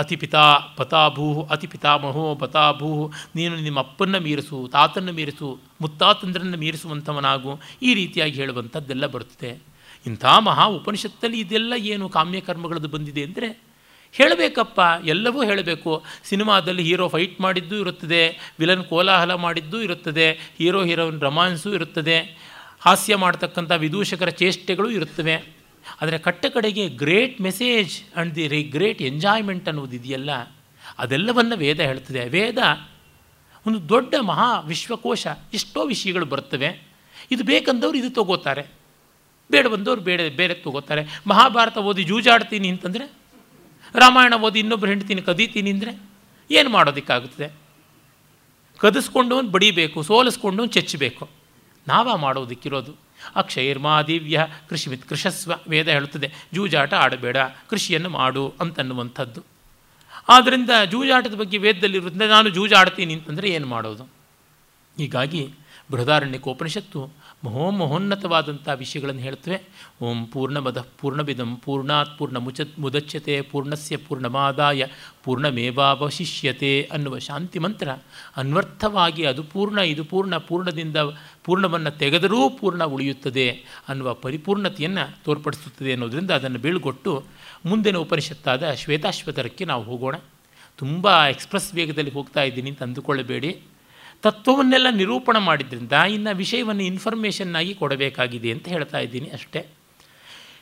[0.00, 0.42] ಅತಿಪಿತಾ
[0.78, 2.88] ಪತಾಭೂ ಅತಿಪಿತಾಮಹೋ ಪತಾಭೂ
[3.36, 5.48] ನೀನು ನಿಮ್ಮ ಅಪ್ಪನ್ನು ಮೀರಿಸು, ತಾತನ್ನು ಮೀರಿಸು,
[5.82, 7.52] ಮುತ್ತಾತಂದ್ರನ್ನು ಮೀರಿಸುವಂಥವನಾಗು.
[7.82, 9.52] ಈ ರೀತಿಯಾಗಿ ಹೇಳುವಂಥದ್ದೆಲ್ಲ ಬರುತ್ತದೆ.
[10.06, 13.48] ಇಂಥ ಮಹಾ ಉಪನಿಷತ್ತಲ್ಲಿ ಇದೆಲ್ಲ ಏನು ಕಾಮ್ಯಕರ್ಮಗಳದ್ದು ಬಂದಿದೆ ಅಂದರೆ
[14.14, 14.80] ಹೇಳಬೇಕಪ್ಪ,
[15.12, 15.92] ಎಲ್ಲವೂ ಹೇಳಬೇಕು.
[16.30, 18.22] ಸಿನಿಮಾದಲ್ಲಿ ಹೀರೋ ಫೈಟ್ ಮಾಡಿದ್ದೂ ಇರುತ್ತದೆ,
[18.60, 20.28] ವಿಲನ್ ಕೋಲಾಹಲ ಮಾಡಿದ್ದೂ ಇರುತ್ತದೆ,
[20.60, 22.18] ಹೀರೋ ಹೀರೋಯಿನ್ ರೊಮ್ಯಾನ್ಸು ಇರುತ್ತದೆ.
[22.86, 25.36] ಹಾಸ್ಯ ಮಾಡ್ತಕ್ಕಂಥ ವಿದೂಷಕರ ಚೇಷ್ಟೆಗಳು ಇರುತ್ತವೆ.
[26.00, 30.30] ಆದರೆ ಕಟ್ಟ ಕಡೆಗೆ great message and the re great enjoyment ಅನ್ನೋದಿದೆಯಲ್ಲ
[30.98, 32.28] ಅದೆಲ್ಲವನ್ನು ವೇದ ಹೇಳ್ತದೆ.
[32.28, 32.58] ವೇದ
[33.66, 36.82] ಒಂದು ದೊಡ್ಡ ಮಹಾ ವಿಶ್ವಕೋಶ, ಎಷ್ಟೋ ವಿಷಯಗಳು ಬರ್ತವೆ.
[37.30, 38.66] ಇದು ಬೇಕಂದವ್ರು ಇದು ತಗೋತಾರೆ.
[39.50, 41.06] ಬೇಡ ಬಂದವ್ರು ಬೇಡ, ಬೇರೆ ತಗೋತಾರೆ.
[41.26, 43.12] ಮಹಾಭಾರತ ಓದಿ ಜೂಜಾಡ್ತೀನಿ ಅಂತಂದರೆ,
[43.94, 46.02] ರಾಮಾಯಣ ಓದಿ ಇನ್ನೊಬ್ಬರು ಹೆಂಡ್ತೀನಿ ಕದೀತೀನಿ ಅಂದರೆ
[46.50, 47.52] ಏನು ಮಾಡೋದಕ್ಕಾಗುತ್ತದೆ?
[48.78, 51.45] ಕದಿಸ್ಕೊಂಡು ಬಡಿಬೇಕು ಸೋಲಿಸ್ಕೊಂಡು ಚೆಚ್ಚಬೇಕು
[51.88, 52.94] ನಾವ ಮಾಡೋದಕ್ಕಿರೋದು.
[53.36, 54.36] ಕೃಷಿ
[54.68, 57.36] ಕೃಷಿಮಿತ್ ಕೃಷಸ್ವ, ವೇದ ಹೇಳುತ್ತದೆ, ಜೂಜಾಟ ಆಡಬೇಡ,
[57.68, 59.42] ಕೃಷಿಯನ್ನು ಮಾಡು ಅಂತನ್ನುವಂಥದ್ದು.
[60.28, 64.04] ಆದ್ದರಿಂದ ಜೂಜಾಟದ ಬಗ್ಗೆ ವೇದದಲ್ಲಿರುತ್ತದೆ ನಾನು ಜೂಜಾಡ್ತೀನಿ ಅಂತಂದರೆ ಏನು ಮಾಡೋದು?
[64.98, 65.50] ಹೀಗಾಗಿ
[65.90, 67.10] ಬೃಹದಾರಣ್ಯಕೋಪನಿಷತ್ತು
[67.46, 69.58] ಮಹೋಮಹೋನ್ನತವಾದಂಥ ವಿಷಯಗಳನ್ನು ಹೇಳ್ತವೆ.
[70.02, 74.86] ಓಂ ಪೂರ್ಣಮದ ಪೂರ್ಣವಿದಂ ಪೂರ್ಣಾತ್ ಪೂರ್ಣ ಮುಚ ಮುದಚ್ಯತೆ, ಪೂರ್ಣಸ್ಯ, ಪೂರ್ಣಮಾದಾಯ,
[75.24, 77.88] ಪೂರ್ಣಮೇವಾವಶಿಷ್ಯತೆ ಅನ್ನುವ ಶಾಂತಿ ಮಂತ್ರ.
[78.36, 80.96] ಅನ್ವರ್ಥವಾಗಿ ಅದು ಪೂರ್ಣ, ಇದು ಪೂರ್ಣ, ಪೂರ್ಣದಿಂದ
[81.44, 83.46] ಪೂರ್ಣವನ್ನು ತೆಗೆದರೂ ಪೂರ್ಣ ಉಳಿಯುತ್ತದೆ
[83.88, 87.12] ಅನ್ನುವ ಪರಿಪೂರ್ಣತೆಯನ್ನು ತೋರ್ಪಡಿಸುತ್ತದೆ ಅನ್ನೋದರಿಂದ ಅದನ್ನು ಬೀಳ್ಗೊಟ್ಟು
[87.66, 90.16] ಮುಂದಿನ ಉಪನಿಷತ್ತಾದ ಶ್ವೇತಾಶ್ವತರಕ್ಕೆ ನಾವು ಹೋಗೋಣ.
[90.78, 93.50] ತುಂಬ ಎಕ್ಸ್ಪ್ರೆಸ್ ವೇಗದಲ್ಲಿ ಹೋಗ್ತಾ ಇದ್ದೀನಿ ಅಂತ ಅಂದುಕೊಳ್ಳಬೇಡಿ.
[94.22, 99.66] ತತ್ವವನ್ನೆಲ್ಲ ನಿರೂಪಣೆ ಮಾಡಿದ್ರಿಂದ ಇನ್ನು ವಿಷಯವನ್ನು ಇನ್ಫಾರ್ಮೇಷನ್ನಾಗಿ ಕೊಡಬೇಕಾಗಿದೆ ಅಂತ ಹೇಳ್ತಾ ಇದ್ದೀನಿ ಅಷ್ಟೇ.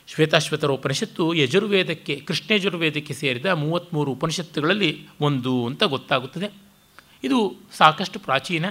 [0.07, 6.51] ಶ್ವೇತಾಶ್ವತರ ಉಪನಿಷತ್ತು ಯಜುರ್ವೇದಕ್ಕೆ ಕೃಷ್ಣಯಜುರ್ವೇದಕ್ಕೆ ಸೇರಿದ ಮೂವತ್ತ್ಮೂರು ಉಪನಿಷತ್ತುಗಳಲ್ಲಿ ಒಂದು ಅಂತ ಗೊತ್ತಾಗುತ್ತದೆ.
[7.23, 8.65] ಇದು ಸಾಕಷ್ಟು ಪ್ರಾಚೀನ,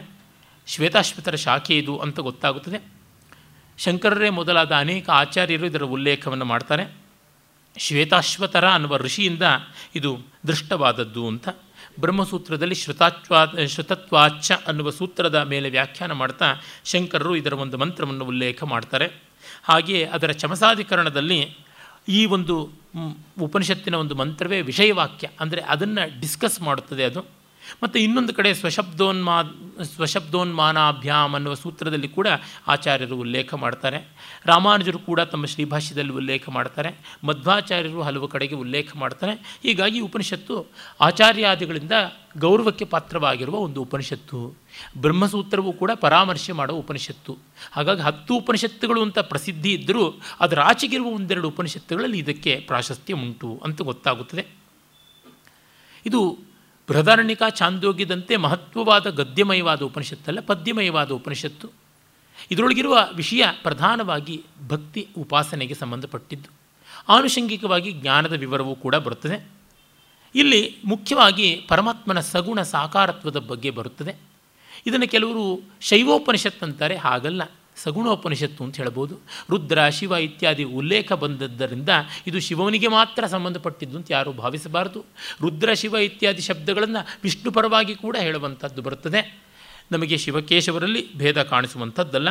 [0.66, 2.92] ಶ್ವೇತಾಶ್ವತರ ಶಾಖೆ ಇದು ಅಂತ ಗೊತ್ತಾಗುತ್ತದೆ.
[3.78, 6.96] ಶಂಕರರೇ ಮೊದಲಾದ ಅನೇಕ ಆಚಾರ್ಯರು ಇದರ ಉಲ್ಲೇಖವನ್ನು ಮಾಡ್ತಾರೆ.
[7.78, 9.42] ಶ್ವೇತಾಶ್ವತರ ಅನ್ನುವ ಋಷಿಯಿಂದ
[9.94, 11.48] ಇದು ದೃಷ್ಟವಾದದ್ದು ಅಂತ.
[12.00, 16.46] ಬ್ರಹ್ಮಸೂತ್ರದಲ್ಲಿ ಶ್ರುತಾಚ್ವಾ ಶ್ರುತತ್ವಾಚ ಅನ್ನುವ ಸೂತ್ರದ ಮೇಲೆ ವ್ಯಾಖ್ಯಾನ ಮಾಡ್ತಾ
[16.84, 19.06] ಶಂಕರರು ಇದರ ಒಂದು ಮಂತ್ರವನ್ನು ಉಲ್ಲೇಖ ಮಾಡ್ತಾರೆ.
[19.64, 21.56] ಹಾಗೆಯೇ ಅದರ ಚಮಸಾಧಿಕರಣದಲ್ಲಿ
[22.08, 22.70] ಈ ಒಂದು
[23.42, 27.43] ಉಪನಿಷತ್ತಿನ ಒಂದು ಮಂತ್ರವೇ ವಿಷಯವಾಕ್ಯ, ಅಂದರೆ ಅದನ್ನು ಡಿಸ್ಕಸ್ ಮಾಡುತ್ತದೆ ಅದು.
[27.82, 29.42] ಮತ್ತು ಇನ್ನೊಂದು ಕಡೆ ಸ್ವಶಬ್ದೋನ್ಮಾ,
[29.82, 32.28] ಸ್ವಶಬ್ದೋನ್ಮಾನಾಭ್ಯಾಮ್ ಅನ್ನುವ ಸೂತ್ರದಲ್ಲಿ ಕೂಡ
[32.66, 34.08] ಆಚಾರ್ಯರು ಉಲ್ಲೇಖ ಮಾಡ್ತಾರೆ.
[34.46, 37.18] ರಾಮಾನುಜರು ಕೂಡ ತಮ್ಮ ಶ್ರೀಭಾಷ್ಯದಲ್ಲಿ ಉಲ್ಲೇಖ ಮಾಡ್ತಾರೆ.
[37.24, 39.58] ಮಧ್ವಾಚಾರ್ಯರು ಹಲವು ಕಡೆಗೆ ಉಲ್ಲೇಖ ಮಾಡ್ತಾರೆ.
[39.62, 40.66] ಹೀಗಾಗಿ ಉಪನಿಷತ್ತು
[41.00, 41.92] ಆಚಾರ್ಯಾದಿಗಳಿಂದ
[42.38, 44.56] ಗೌರವಕ್ಕೆ ಪಾತ್ರವಾಗಿರುವ ಒಂದು ಉಪನಿಷತ್ತು.
[44.98, 47.38] ಬ್ರಹ್ಮಸೂತ್ರವೂ ಕೂಡ ಪರಾಮರ್ಶೆ ಮಾಡುವ ಉಪನಿಷತ್ತು.
[47.72, 54.46] ಹಾಗಾಗಿ ಹತ್ತು ಉಪನಿಷತ್ತುಗಳು ಅಂತ ಪ್ರಸಿದ್ಧಿ ಇದ್ದರೂ ಅದರ ಆಚೆಗಿರುವ ಒಂದೆರಡು ಉಪನಿಷತ್ತುಗಳಲ್ಲಿ ಇದಕ್ಕೆ ಪ್ರಾಶಸ್ತ್ಯ ಉಂಟು ಅಂತ ಗೊತ್ತಾಗುತ್ತದೆ.
[56.06, 56.38] ಇದು
[56.88, 61.70] ಬೃಹದಾರಣ್ಯಕ ಚಾಂದೋಗ್ಯದಂತೆ ಮಹತ್ವವಾದ ಗದ್ಯಮಯವಾದ ಉಪನಿಷತ್ತಲ್ಲ, ಪದ್ಯಮಯವಾದ ಉಪನಿಷತ್ತು.
[62.50, 66.48] ಇದರೊಳಗಿರುವ ವಿಷಯ ಪ್ರಧಾನವಾಗಿ ಭಕ್ತಿ ಉಪಾಸನೆಗೆ ಸಂಬಂಧಪಟ್ಟಿದ್ದು.
[67.08, 69.46] ಆನುಷಂಗಿಕವಾಗಿ ಜ್ಞಾನದ ವಿವರವೂ ಕೂಡ ಬರುತ್ತದೆ.
[70.34, 74.14] ಇಲ್ಲಿ ಮುಖ್ಯವಾಗಿ ಪರಮಾತ್ಮನ ಸಗುಣ ಸಾಕಾರತ್ವದ ಬಗ್ಗೆ ಬರುತ್ತದೆ.
[74.86, 77.42] ಇದನ್ನು ಕೆಲವರು ಶೈವೋಪನಿಷತ್ ಅಂತಾರೆ ಹಾಗಲ್ಲ.
[77.76, 79.18] ಸಗುಣೋಪನಿಷತ್ತು ಅಂತ ಹೇಳ್ಬೋದು.
[79.50, 81.88] ರುದ್ರ, ಶಿವ ಇತ್ಯಾದಿ ಉಲ್ಲೇಖ ಬಂದದ್ದರಿಂದ
[82.26, 85.04] ಇದು ಶಿವನಿಗೆ ಮಾತ್ರ ಸಂಬಂಧಪಟ್ಟಿದ್ದು ಅಂತ ಯಾರೂ ಭಾವಿಸಬಾರದು.
[85.40, 89.38] ರುದ್ರ, ಶಿವ ಇತ್ಯಾದಿ ಶಬ್ದಗಳನ್ನು ವಿಷ್ಣು ಪರವಾಗಿ ಕೂಡ ಹೇಳುವಂಥದ್ದು ಬರುತ್ತದೆ.
[89.92, 92.28] ನಮಗೆ ಶಿವಕೇಶವರಲ್ಲಿ ಭೇದ ಕಾಣಿಸುವಂಥದ್ದಲ್ಲ.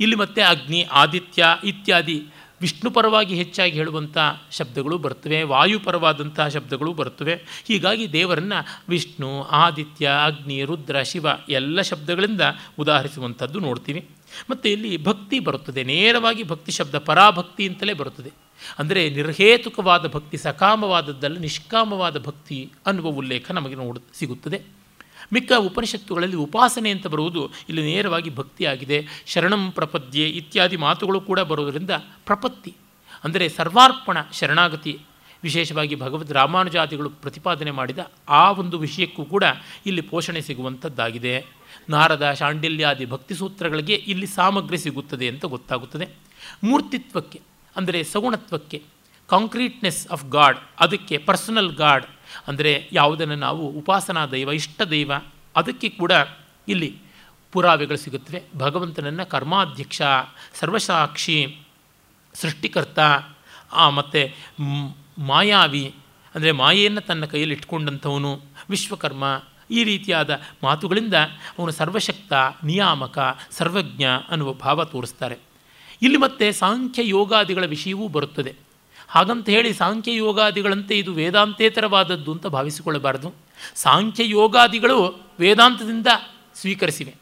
[0.00, 2.26] ಇಲ್ಲಿ ಮತ್ತೆ ಅಗ್ನಿ, ಆದಿತ್ಯ ಇತ್ಯಾದಿ
[2.60, 4.18] ವಿಷ್ಣು ಪರವಾಗಿ ಹೆಚ್ಚಾಗಿ ಹೇಳುವಂಥ
[4.50, 5.42] ಶಬ್ದಗಳು ಬರ್ತವೆ.
[5.42, 7.64] ವಾಯುಪರವಾದಂತಹ ಶಬ್ದಗಳು ಬರ್ತವೆ.
[7.68, 12.40] ಹೀಗಾಗಿ ದೇವರನ್ನು ವಿಷ್ಣು, ಆದಿತ್ಯ, ಅಗ್ನಿ, ರುದ್ರ, ಶಿವ ಎಲ್ಲ ಶಬ್ದಗಳಿಂದ
[12.78, 14.08] ಉದಾಹರಿಸುವಂಥದ್ದು ನೋಡ್ತೀವಿ.
[14.50, 15.82] ಮತ್ತು ಇಲ್ಲಿ ಭಕ್ತಿ ಬರುತ್ತದೆ.
[15.84, 18.30] ನೇರವಾಗಿ ಭಕ್ತಿ ಶಬ್ದ ಪರಾಭಕ್ತಿ ಅಂತಲೇ ಬರುತ್ತದೆ.
[18.78, 24.60] ಅಂದರೆ ನಿರ್ಹೇತುಕವಾದ ಭಕ್ತಿ, ಸಕಾಮವಾದದ್ದಲ್ಲ, ನಿಷ್ಕಾಮವಾದ ಭಕ್ತಿ ಅನ್ನುವ ಉಲ್ಲೇಖ ನಮಗೆ ನೋಡ, ಸಿಗುತ್ತದೆ.
[25.32, 31.90] ಮಿಕ್ಕ ಉಪನಿಷತ್ತುಗಳಲ್ಲಿ ಉಪಾಸನೆ ಅಂತ ಬರುವುದು ಇಲ್ಲಿ ನೇರವಾಗಿ ಭಕ್ತಿಯಾಗಿದೆ ಶರಣಂ ಪ್ರಪದ್ಯೆ ಇತ್ಯಾದಿ ಮಾತುಗಳು ಕೂಡ ಬರೋದರಿಂದ
[32.26, 32.74] ಪ್ರಪತ್ತಿ,
[33.24, 34.98] ಅಂದರೆ ಸರ್ವಾರ್ಪಣ, ಶರಣಾಗತಿ.
[35.42, 37.98] ವಿಶೇಷವಾಗಿ ಭಗವದ್ ರಾಮಾನುಜಾದಿಗಳು ಪ್ರತಿಪಾದನೆ ಮಾಡಿದ
[38.28, 39.44] ಆ ಒಂದು ವಿಷಯಕ್ಕೂ ಕೂಡ
[39.86, 41.34] ಇಲ್ಲಿ ಪೋಷಣೆ ಸಿಗುವಂಥದ್ದಾಗಿದೆ.
[41.94, 46.06] ನಾರದ ಶಾಂಡಿಲ್ಯಾದಿ ಭಕ್ತಿ ಸೂತ್ರಗಳಿಗೆ ಇಲ್ಲಿ ಸಾಮಗ್ರಿ ಸಿಗುತ್ತದೆ ಅಂತ ಗೊತ್ತಾಗುತ್ತದೆ.
[46.68, 47.40] ಮೂರ್ತಿತ್ವಕ್ಕೆ,
[47.76, 48.78] ಅಂದರೆ ಸಗುಣತ್ವಕ್ಕೆ
[49.28, 52.06] ಕಾಂಕ್ರೀಟ್ನೆಸ್ ಆಫ್ ಗಾಡ್ ಅದಕ್ಕೆ ಪರ್ಸನಲ್ ಗಾಡ್
[52.48, 55.12] ಅಂದರೆ ಯಾವುದನ್ನು ನಾವು ಉಪಾಸನಾ ದೈವ, ಇಷ್ಟ ದೈವ,
[55.56, 56.12] ಅದಕ್ಕೆ ಕೂಡ
[56.68, 56.90] ಇಲ್ಲಿ
[57.52, 58.40] ಪುರಾವೆಗಳು ಸಿಗುತ್ತವೆ.
[58.56, 60.02] ಭಗವಂತನನ್ನು ಕರ್ಮಾಧ್ಯಕ್ಷ,
[60.60, 61.38] ಸರ್ವಸಾಕ್ಷಿ,
[62.34, 62.98] ಸೃಷ್ಟಿಕರ್ತ
[63.98, 64.22] ಮತ್ತು
[65.30, 65.84] ಮಾಯಾವಿ,
[66.34, 68.32] ಅಂದರೆ ಮಾಯೆಯನ್ನು ತನ್ನ ಕೈಯಲ್ಲಿ ಇಟ್ಕೊಂಡಂಥವನು,
[68.70, 69.24] ವಿಶ್ವಕರ್ಮ
[69.72, 71.14] ಈ ರೀತಿಯಾದ ಮಾತುಗಳಿಂದ
[71.58, 72.32] ಅವನು ಸರ್ವಶಕ್ತ,
[72.64, 75.38] ನಿಯಾಮಕ, ಸರ್ವಜ್ಞ ಅನ್ನುವ ಭಾವ ತೋರಿಸ್ತಾರೆ.
[76.02, 78.54] ಇಲ್ಲಿ ಮತ್ತೆ ಸಾಂಖ್ಯ ಯೋಗಾದಿಗಳ ವಿಷಯವೂ ಬರುತ್ತದೆ.
[79.08, 83.34] ಹಾಗಂತ ಹೇಳಿ ಸಾಂಖ್ಯ ಯೋಗಾದಿಗಳಂತೆ ಇದು ವೇದಾಂತೇತರವಾದದ್ದು ಅಂತ ಭಾವಿಸಿಕೊಳ್ಳಬಾರದು.
[83.74, 86.06] ಸಾಂಖ್ಯ ಯೋಗಾದಿಗಳು ವೇದಾಂತದಿಂದ
[86.54, 87.14] ಸ್ವೀಕರಿಸಿವೆ.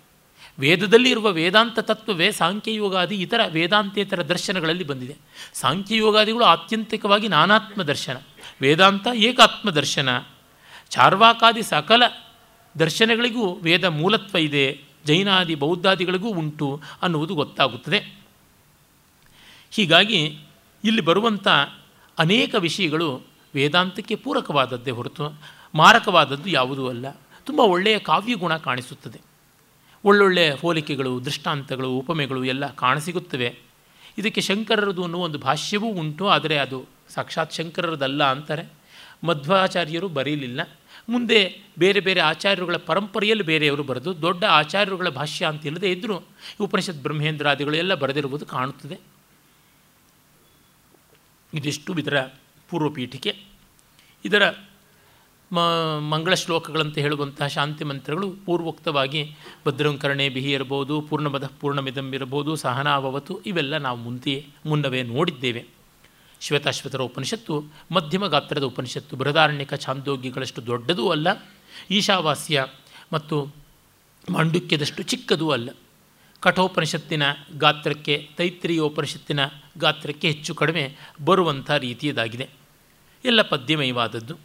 [0.59, 5.16] ವೇದದಲ್ಲಿ ಇರುವ ವೇದಾಂತ ತತ್ವವೇ ಸಾಂಖ್ಯಯೋಗಾದಿ ಇತರ ವೇದಾಂತೇತರ ದರ್ಶನಗಳಲ್ಲಿ ಬಂದಿದೆ.
[5.55, 8.16] ಸಾಂಖ್ಯಯೋಗಾದಿಗಳು ಆತ್ಯಂತಿಕವಾಗಿ ನಾನಾತ್ಮ ದರ್ಶನ,
[8.60, 10.09] ವೇದಾಂತ ಏಕಾತ್ಮ ದರ್ಶನ,
[10.90, 12.02] ಚಾರ್ವಾಕಾದಿ ಸಕಲ
[12.79, 18.21] ದರ್ಶನಗಳಿಗೂ ವೇದ ಮೂಲತ್ವ ಇದೆ, ಜೈನಾದಿ ಬೌದ್ಧಾದಿಗಳಿಗೂ ಉಂಟು ಅನ್ನುವುದು ಗೊತ್ತಾಗುತ್ತದೆ.
[19.71, 20.39] ಹೀಗಾಗಿ
[20.85, 21.49] ಇಲ್ಲಿ ಬರುವಂಥ
[22.19, 23.23] ಅನೇಕ ವಿಷಯಗಳು
[23.55, 25.41] ವೇದಾಂತಕ್ಕೆ ಪೂರಕವಾದದ್ದೇ ಹೊರತು
[25.75, 27.07] ಮಾರಕವಾದದ್ದು ಯಾವುದೂ ಅಲ್ಲ.
[27.45, 29.21] ತುಂಬ ಒಳ್ಳೆಯ ಕಾವ್ಯಗುಣ ಕಾಣಿಸುತ್ತದೆ.
[30.05, 33.59] ಒಳ್ಳೊಳ್ಳೆಯ ಹೋಲಿಕೆಗಳು, ದೃಷ್ಟಾಂತಗಳು, ಉಪಮೆಗಳು ಎಲ್ಲ ಕಾಣಸಿಗುತ್ತವೆ.
[34.19, 38.73] ಇದಕ್ಕೆ ಶಂಕರರದು ಅನ್ನೋ ಒಂದು ಭಾಷ್ಯವೂ ಉಂಟು, ಆದರೆ ಅದು ಸಾಕ್ಷಾತ್ ಶಂಕರರದಲ್ಲ ಅಂತಾರೆ.
[39.25, 40.61] ಮಧ್ವಾಚಾರ್ಯರು ಬರೀಲಿಲ್ಲ.
[41.11, 46.23] ಮುಂದೆ ಬೇರೆ ಬೇರೆ ಆಚಾರ್ಯರುಗಳ ಪರಂಪರೆಯಲ್ಲಿ ಬೇರೆಯವರು ಬರೆದು ದೊಡ್ಡ ಆಚಾರ್ಯರುಗಳ ಭಾಷ್ಯ ಅಂತ ಇಲ್ಲದೆ ಇದ್ದರೂ
[46.61, 48.99] ಉಪನಿಷತ್ ಬ್ರಹ್ಮೇಂದ್ರಾದಿಗಳು ಎಲ್ಲ ಬರೆದಿರುವುದು ಕಾಣುತ್ತದೆ.
[51.55, 52.20] ಇದಿಷ್ಟು ಇದರ
[52.70, 53.37] ಪೂರ್ವಪೀಠಿಕೆ.
[54.24, 54.51] ಇದರ
[55.53, 55.59] ಮ
[56.11, 63.99] ಮಂಗಳ ಶ್ಲೋಕಗಳಂತ ಹೇಳುವಂತಹ ಶಾಂತಿ ಮಂತ್ರಗಳು ಪೂರ್ವೋಕ್ತವಾಗಿ ಭದ್ರಂಕರಣೆ ಬಿಹಿ ಇರಬಹುದು, ಪೂರ್ಣಮದ ಪೂರ್ಣಮಿದಂ ಇರಬಹುದು ಸಹನಾಭವತು ಇವೆಲ್ಲ ನಾವು
[63.99, 65.80] ಮುಂದೆ ಮುನ್ನವೇ ನೋಡಿದ್ದೇವೆ.
[66.41, 71.29] ಶ್ವೇತಾಶ್ವತರ ಉಪನಿಷತ್ತು, ಮಧ್ಯಮ ಗಾತ್ರದ ಉಪನಿಷತ್ತು, ಬೃಹದಾರಣ್ಯಕ ಛಾಂದೋಗ್ಯಗಳಷ್ಟು ದೊಡ್ಡದೂ ಅಲ್ಲ,
[71.91, 72.67] ಈಶಾವಾಸ್ಯ
[73.12, 73.53] ಮತ್ತು
[74.31, 75.71] ಮಾಂಡುಕ್ಯದಷ್ಟು ಚಿಕ್ಕದೂ ಅಲ್ಲ.
[76.41, 77.23] ಕಠೋಪನಿಷತ್ತಿನ
[77.59, 79.41] ಗಾತ್ರಕ್ಕೆ, ತೈತ್ರಿಯೋಪನಿಷತ್ತಿನ
[79.79, 82.49] ಗಾತ್ರಕ್ಕೆ ಹೆಚ್ಚು ಕಡಿಮೆ ಬರುವಂಥ ರೀತಿಯದಾಗಿದೆ.
[83.25, 84.37] ಎಲ್ಲ ಪದ್ಯಮಯವಾದದ್ದು.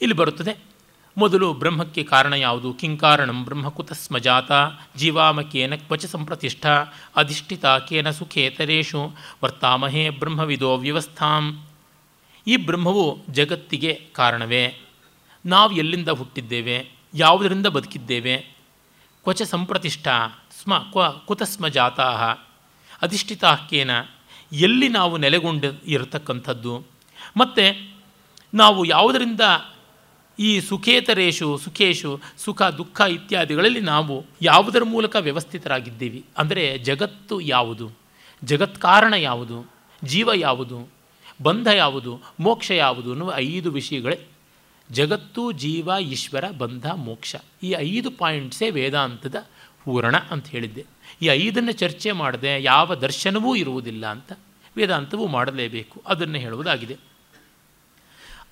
[0.00, 0.75] ಇಲ್ಲಿ ಬರುತ್ತದೆ
[1.16, 2.72] ಮೊದಲು ಬ್ರಹ್ಮಕ್ಕೆ ಕಾರಣ ಯಾವುದು?
[2.72, 4.50] ಕಿಂಕಾರಣಂ ಬ್ರಹ್ಮಕುತ ಸ್ಮಜಾತ
[4.96, 6.66] ಜೀವಾಮಕೇನ ಕ್ವಚ ಸಂಪ್ರತಿಷ್ಠ
[7.16, 9.12] ಅಧಿಷ್ಠಿತ ಕೇನ ಸುಖೇತರೇಶು
[9.44, 11.66] ವರ್ತಾಮಹೇ ಬ್ರಹ್ಮವಿದೋ ವ್ಯವಸ್ಥಾಂ.
[12.46, 14.80] ಈ ಬ್ರಹ್ಮವು ಜಗತ್ತಿಗೆ ಕಾರಣವೇ.
[15.46, 16.90] ನಾವು ಎಲ್ಲಿಂದ ಹುಟ್ಟಿದ್ದೇವೆ?
[17.14, 18.36] ಯಾವುದರಿಂದ ಬದುಕಿದ್ದೇವೆ?
[19.22, 20.08] ಕ್ವಚ ಸಂಪ್ರತಿಷ್ಠ
[20.62, 22.36] ಸ್ಮ ಕ್ವ ಕುತಸ್ಮ ಜಾತಾ
[23.02, 23.90] ಅಧಿಷ್ಠಿತಾಹ್ಕೇನ
[24.52, 26.84] ಎಲ್ಲಿ ನಾವು ನೆಲೆಗೊಂಡು ಇರತಕ್ಕಂಥದ್ದು
[27.36, 27.94] ಮತ್ತು
[28.54, 29.40] ನಾವು ಯಾವುದರಿಂದ
[30.38, 36.24] ಈ ಸುಖೇತರೇಶು, ಸುಖೇಶು, ಸುಖ, ದುಃಖ ಇತ್ಯಾದಿಗಳಲ್ಲಿ ನಾವು ಯಾವುದರ ಮೂಲಕ ವ್ಯವಸ್ಥಿತರಾಗಿದ್ದೀವಿ?
[36.38, 37.90] ಅಂದರೆ ಜಗತ್ತು ಯಾವುದು?
[38.44, 39.72] ಜಗತ್ಕಾರಣ ಯಾವುದು?
[40.04, 40.88] ಜೀವ ಯಾವುದು?
[41.42, 42.20] ಬಂಧ ಯಾವುದು?
[42.40, 44.18] ಮೋಕ್ಷ ಯಾವುದು ಅನ್ನುವ ಐದು ವಿಷಯಗಳೇ.
[44.90, 47.36] ಜಗತ್ತು, ಜೀವ, ಈಶ್ವರ, ಬಂಧ, ಮೋಕ್ಷ.
[47.62, 49.34] ಈ ಐದು ಪಾಯಿಂಟ್ಸೇ ವೇದಾಂತದ
[49.84, 50.84] ಪೂರಣ ಅಂತ ಹೇಳಿದ್ದೆ.
[51.22, 54.32] ಈ ಐದನ್ನು ಚರ್ಚೆ ಮಾಡದೆ ಯಾವ ದರ್ಶನವೂ ಇರುವುದಿಲ್ಲ ಅಂತ
[54.76, 56.02] ವೇದಾಂತವು ಮಾಡಲೇಬೇಕು.
[56.06, 56.96] ಅದನ್ನು ಹೇಳುವುದಾಗಿದೆ.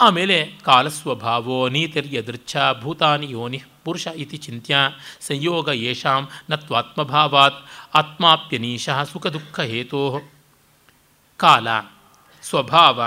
[0.00, 4.76] ಆಮೇಲೆ ಕಾಲಸ್ವಭಾವೋ ನೀತಿರ್ಯದೃಚ್ಛ ಭೂತಾನಿ ಯೋನಿ ಪುರುಷ ಇತಿ ಚಿಂತ್ಯ
[5.20, 10.20] ಸಂಯೋಗ ಯಶಾಂ ನತ್ವಾತ್ಮಭಾವಾತ್ ಆತ್ಮಾಪ್ಯನೀಶಃ ಸುಖ ದುಃಖ ಹೇತೋ.
[11.36, 11.68] ಕಾಲ,
[12.42, 13.02] ಸ್ವಭಾವ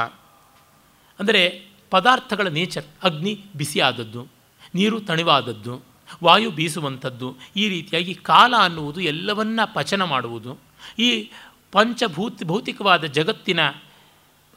[1.20, 4.28] ಅಂದರೆ ಪದಾರ್ಥಗಳ ನೇಚರ್, ಅಗ್ನಿ ಬಿಸಿಯಾದದ್ದು,
[4.76, 5.84] ನೀರು ತಣಿವಾದದ್ದು,
[6.24, 10.58] ವಾಯು ಬೀಸುವಂಥದ್ದು, ಈ ರೀತಿಯಾಗಿ ಕಾಲ ಅನ್ನುವುದು ಎಲ್ಲವನ್ನ ಪಚನ ಮಾಡುವುದು.
[11.00, 11.32] ಈ
[11.72, 13.60] ಪಂಚಭೂತ್ ಭೌತಿಕವಾದ ಜಗತ್ತಿನ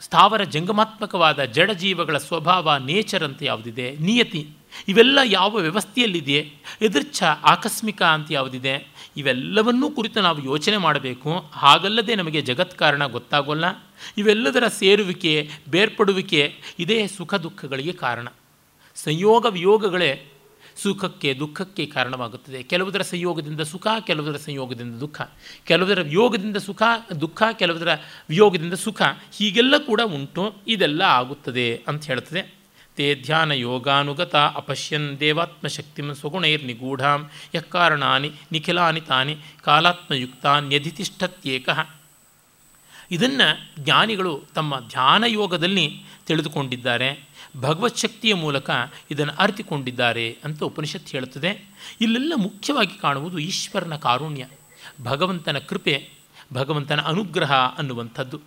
[0.00, 3.96] ಸ್ಥಾವರ ಜಂಗಮಾತ್ಮಕವಾದ ಜಡ ಜೀವಗಳ ಸ್ವಭಾವ ನೇಚರ್ ಅಂತ ಯಾವುದಿದೆ?
[3.96, 4.48] ನಿಯತಿ.
[4.88, 6.52] ಇವೆಲ್ಲ ಯಾವ ವ್ಯವಸ್ಥೆಯಲ್ಲಿದೆ?
[6.82, 8.88] ಎದುರ್ಚ್ಛ ಆಕಸ್ಮಿಕ ಅಂತ ಯಾವುದಿದೆ?
[9.16, 11.50] ಇವೆಲ್ಲವನ್ನೂ ಕುರಿತು ನಾವು ಯೋಚನೆ ಮಾಡಬೇಕು.
[11.52, 13.64] ಹಾಗಲ್ಲದೆ ನಮಗೆ ಜಗತ್ ಕಾರಣ ಗೊತ್ತಾಗೋಲ್ಲ.
[14.18, 18.28] ಇವೆಲ್ಲದರ ಸೇರುವಿಕೆ, ಬೇರ್ಪಡುವಿಕೆ ಇದೇ ಸುಖ ದುಃಖಗಳಿಗೆ ಕಾರಣ.
[18.94, 20.32] ಸಂಯೋಗ ವಿಯೋಗಗಳೇ
[20.82, 22.62] ಸುಖಕ್ಕೆ, ದುಃಖಕ್ಕೆ ಕಾರಣವಾಗುತ್ತದೆ.
[22.62, 25.20] ಕೆಲವುದರ ಸಂಯೋಗದಿಂದ ಸುಖ, ಕೆಲವುದರ ಸಂಯೋಗದಿಂದ ದುಃಖ.
[25.64, 26.82] ಕೆಲವುದರ ವಿಯೋಗದಿಂದ ಸುಖ,
[27.20, 27.88] ದುಃಖ, ಕೆಲವುದರ
[28.28, 29.02] ವಿಯೋಗದಿಂದ ಸುಖ.
[29.32, 30.54] ಹೀಗೆಲ್ಲ ಕೂಡ ಉಂಟು.
[30.68, 32.60] ಇದೆಲ್ಲ ಆಗುತ್ತದೆ ಅಂತ ಹೇಳ್ತದೆ
[32.96, 41.99] ತೇ ಧ್ಯಾನ ಯೋಗಾನುಗತ ಅಪಶ್ಯನ್ ದೇವಾತ್ಮಶಕ್ತಿಂ ಸ್ವಗುಣೈರ್ನಿಗೂಢಾಂ ಯಕ್ಕಾರಣಾನಿ ನಿಖಿಲಾನಿ ತಾನಿ ಕಾಲಾತ್ಮಯುಕ್ತಾನ್ಯಧಿತಿಷ್ಠತ್ಯೇಕಃ
[43.10, 47.28] ಇದನ್ನು ಜ್ಞಾನಿಗಳು ತಮ್ಮ ಧ್ಯಾನ ಯೋಗದಲ್ಲಿ ತಿಳಿದುಕೊಂಡಿದ್ದಾರೆ.
[47.56, 48.70] ಭಗವತ್ ಶಕ್ತಿಯ ಮೂಲಕ
[49.10, 51.70] ಇದನ್ನು ಅರಿತುಕೊಂಡಿದ್ದಾರೆ ಅಂತ ಉಪನಿಷತ್ ಹೇಳುತ್ತದೆ.
[52.00, 54.46] ಇಲ್ಲೆಲ್ಲ ಮುಖ್ಯವಾಗಿ ಕಾಣುವುದು ಈಶ್ವರನ ಕಾರುಣ್ಯ,
[55.02, 56.10] ಭಗವಂತನ ಕೃಪೆ,
[56.52, 58.40] ಭಗವಂತನ ಅನುಗ್ರಹ ಅನ್ನುವಂಥದ್ದು.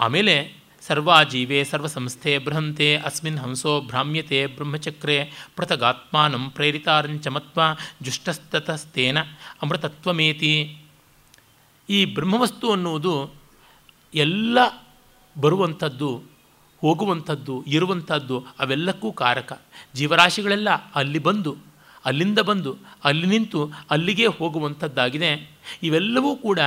[0.00, 0.54] ಆಮೇಲೆ
[0.86, 5.24] ಸರ್ವಾಜೀವೆ ಸರ್ವಸಂಸ್ಥೆ ಬೃಹಂತೆ ಅಸ್ಮಿನ್ ಹಂಸೋ ಭ್ರಾಮ್ಯತೆ ಬ್ರಹ್ಮಚಕ್ರೆ
[5.56, 7.60] ಪೃಥಗಾತ್ಮಾನಂ ಪ್ರೇರಿತಾರಂಚಮತ್ವ
[8.02, 9.18] ಜುಷ್ಟಸ್ತತಸ್ತೇನ
[9.62, 10.78] ಅಮೃತತ್ವಮೇತಿ.
[11.90, 13.37] ಈ ಬ್ರಹ್ಮವಸ್ತು ಅನ್ನುವುದು
[14.14, 14.58] ಎಲ್ಲ
[15.40, 16.22] ಬರುವಂಥದ್ದು,
[16.80, 19.62] ಹೋಗುವಂಥದ್ದು, ಇರುವಂಥದ್ದು ಅವೆಲ್ಲಕ್ಕೂ ಕಾರಕ.
[19.94, 21.56] ಜೀವರಾಶಿಗಳೆಲ್ಲ ಅಲ್ಲಿ ಬಂದು,
[22.04, 25.50] ಅಲ್ಲಿಂದ ಬಂದು, ಅಲ್ಲಿ ನಿಂತು, ಅಲ್ಲಿಗೆ ಹೋಗುವಂಥದ್ದಾಗಿದೆ.
[25.82, 26.58] ಇವೆಲ್ಲವೂ ಕೂಡ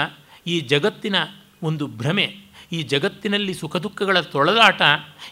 [0.47, 1.15] ಈ ಜಗತ್ತಿನ
[1.63, 2.35] ಒಂದು ಭ್ರಮೆ,
[2.71, 4.81] ಈ ಜಗತ್ತಿನಲ್ಲಿ ಸುಖ ದುಃಖಗಳ ತೊಳಲಾಟ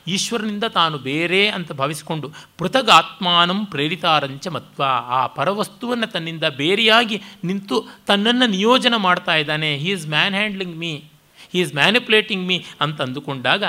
[0.08, 4.84] ಈಶ್ವರನಿಂದ ತಾನು ಬೇರೆ ಅಂತ ಭಾವಿಸಿಕೊಂಡು ಪೃಥಗಾತ್ಮಾನಂ ಪ್ರೇರಿತಾರಂಚ ಮತ್ವ.
[4.84, 9.78] ಆ ಪರವಸ್ತುವನ್ನು ತನ್ನಿಂದ ಬೇರೆಯಾಗಿ ನಿಂತು ತನ್ನನ್ನು ನಿಯೋಜನೆ ಮಾಡ್ತಾ ಇದ್ದಾನೆ.
[9.78, 11.04] He is manhandling me
[11.52, 13.64] he is manipulating me ಅಂತ ಅಂದುಕೊಂಡಾಗ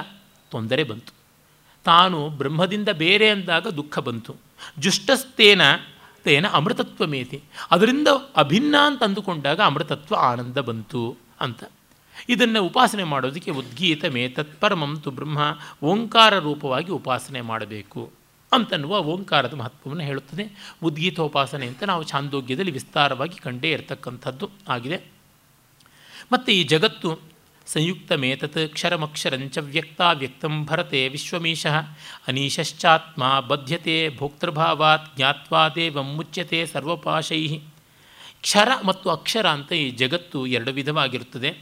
[0.51, 1.13] ತೊಂದರೆ ಬಂತು.
[1.85, 4.37] ತಾನು ಬ್ರಹ್ಮದಿಂದ ಬೇರೆ ಅಂದಾಗ ದುಃಖ ಬಂತು.
[4.79, 5.61] ಜುಷ್ಟಸ್ತೇನ
[6.25, 11.65] ತೇನ ಅಮೃತತ್ವ ಮೇತಿ ಅದರಿಂದ ಅಭಿನ್ನ ಅಂತ ಅಂದುಕೊಂಡಾಗ ಅಮೃತತ್ವ ಆನಂದ ಬಂತು ಅಂತ.
[12.29, 14.05] ಇದನ್ನು ಉಪಾಸನೆ ಮಾಡೋದಕ್ಕೆ ಉದ್ಗೀತ
[15.03, 18.13] ತು ಬ್ರಹ್ಮ ಓಂಕಾರ ರೂಪವಾಗಿ ಉಪಾಸನೆ ಮಾಡಬೇಕು
[18.53, 20.75] ಅಂತನ್ನುವ ಓಂಕಾರದ ಮಹತ್ವವನ್ನು ಹೇಳುತ್ತದೆ.
[20.83, 25.01] ಉದ್ಗೀತೋಪಾಸನೆ ಅಂತ ನಾವು ಛಾಂದೋಗ್ಯದಲ್ಲಿ ವಿಸ್ತಾರವಾಗಿ ಕಂಡೇ ಇರತಕ್ಕಂಥದ್ದು ಆಗಿದೆ.
[26.33, 27.30] ಮತ್ತು ಈ ಜಗತ್ತು
[27.73, 31.75] ಸಂಯುಕ್ತಮೇತತ್ ಕ್ಷರಮಕ್ಷರಂಚ ವ್ಯಕ್ತ ವ್ಯಕ್ತಂ ಭರತೆ ವಿಶ್ವಮೀಶಃ
[32.29, 37.61] ಅನೀಶಶ್ಚಾತ್ಮ ಬದ್ಧತೆ ಭೋಕ್ತೃಭಾವಾತ್ ಜ್ಞಾತ್ವಾ ದೇವಂ ಮುಚ್ಯತೆ ಸರ್ವಪಾಶೈ.
[38.43, 41.57] ಕ್ಷರ ಮತ್ತು ಅಕ್ಷರ ಅಂತ ಈ ಜಗತ್ತು ಎರಡು ವಿಧವಾಗಿರುತ್ತದೆ.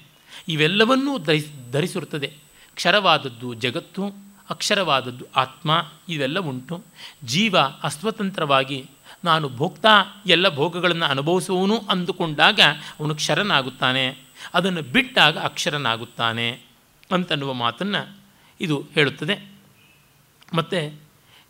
[0.49, 2.33] ಇವೆಲ್ಲವನ್ನೂ ಧರಿಸ್, ಧರಿಸಿರುತ್ತದೆ.
[2.75, 4.05] ಕ್ಷರವಾದದ್ದು ಜಗತ್ತು,
[4.51, 6.85] ಅಕ್ಷರವಾದದ್ದು ಆತ್ಮ, ಇವೆಲ್ಲ ಉಂಟು.
[7.25, 8.87] ಜೀವ ಅಸ್ವತಂತ್ರವಾಗಿ
[9.25, 12.61] ನಾನು ಭೋಕ್ತಾ ಎಲ್ಲ ಭೋಗಗಳನ್ನು ಅನುಭವಿಸುವವನು ಅಂದುಕೊಂಡಾಗ
[13.01, 14.28] ಅವನು ಕ್ಷರನಾಗುತ್ತಾನೆ.
[14.55, 16.61] ಅದನ್ನು ಬಿಟ್ಟಾಗ ಅಕ್ಷರನಾಗುತ್ತಾನೆ
[17.13, 18.19] ಅಂತನ್ನುವ ಮಾತನ್ನು
[18.61, 19.53] ಇದು ಹೇಳುತ್ತದೆ.
[20.55, 21.01] ಮತ್ತು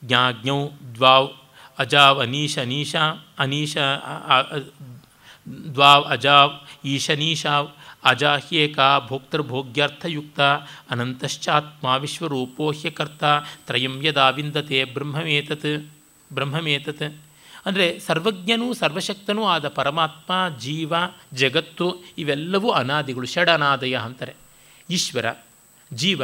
[0.05, 1.29] ಜ್ಞಾಜ್ಞೌ ದ್ವಾವ್
[1.79, 2.97] ಅಜಾವ್ ಅನೀಶ ಅನೀಶ
[3.39, 3.77] ಅನೀಶ
[5.75, 7.69] ದ್ವಾವ್ ಅಜಾವ್ ಈಶನೀಶಾವ್
[8.05, 10.41] ಅಜಾಹ್ಯೇಕ ಭೋಕ್ತೃಭೋಗ್ಯರ್ಥಯುಕ್ತ
[10.91, 13.25] ಅನಂತಶ್ಚಾತ್ಮ ವಿಶ್ವರೂಪೋಹ್ಯಕರ್ತ
[13.67, 15.91] ತ್ರಯಂ ಯದಾ ವಿಂದತೆ ಬ್ರಹ್ಮಮೇತತ್
[16.33, 17.17] ಬ್ರಹ್ಮಮೇತತ್
[17.69, 20.95] ಅಂದರೆ ಸರ್ವಜ್ಞನೂ ಸರ್ವಶಕ್ತನೂ ಆದ ಪರಮಾತ್ಮ, ಜೀವ,
[21.35, 24.35] ಜಗತ್ತು ಇವೆಲ್ಲವೂ ಅನಾದಿಗಳು, ಷಡನಾದಯ ಅಂತಾರೆ.
[24.91, 25.27] ಈಶ್ವರ,
[25.93, 26.23] ಜೀವ,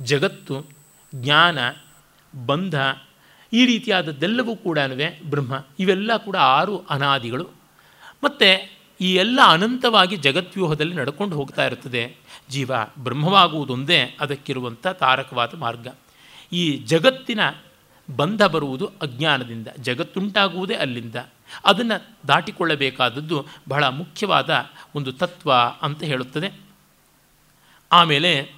[0.00, 0.66] ಜಗತ್ತು,
[1.14, 1.58] ಜ್ಞಾನ,
[2.46, 2.74] ಬಂಧ
[3.52, 4.78] ಈ ರೀತಿಯಾದದ್ದೆಲ್ಲವೂ ಕೂಡ
[5.28, 5.64] ಬ್ರಹ್ಮ.
[5.78, 7.48] ಇವೆಲ್ಲ ಕೂಡ ಆರು ಅನಾದಿಗಳು.
[8.24, 12.16] ಮತ್ತು ಈ ಎಲ್ಲ ಅನಂತವಾಗಿ ಜಗದ್ವ್ಯೂಹದಲ್ಲಿ ನಡ್ಕೊಂಡು ಹೋಗ್ತಾ ಇರ್ತದೆ
[12.50, 15.88] ಜೀವ ಬ್ರಹ್ಮವಾಗುವುದೊಂದೇ ಅದಕ್ಕಿರುವಂಥ ತಾರಕವಾದ ಮಾರ್ಗ.
[16.52, 17.40] ಈ ಜಗತ್ತಿನ
[18.16, 21.14] ಬಂಧ ಬರುವುದು ಅಜ್ಞಾನದಿಂದ, ಜಗತ್ತುಂಟಾಗುವುದೇ ಅಲ್ಲಿಂದ.
[21.64, 25.52] ಅದನ್ನು ದಾಟಿಕೊಳ್ಳಬೇಕಾದದ್ದು ಬಹಳ ಮುಖ್ಯವಾದ ಒಂದು ತತ್ವ
[25.82, 26.60] ಅಂತ ಹೇಳುತ್ತದೆ.
[27.92, 28.50] ಆಮೇಲೆ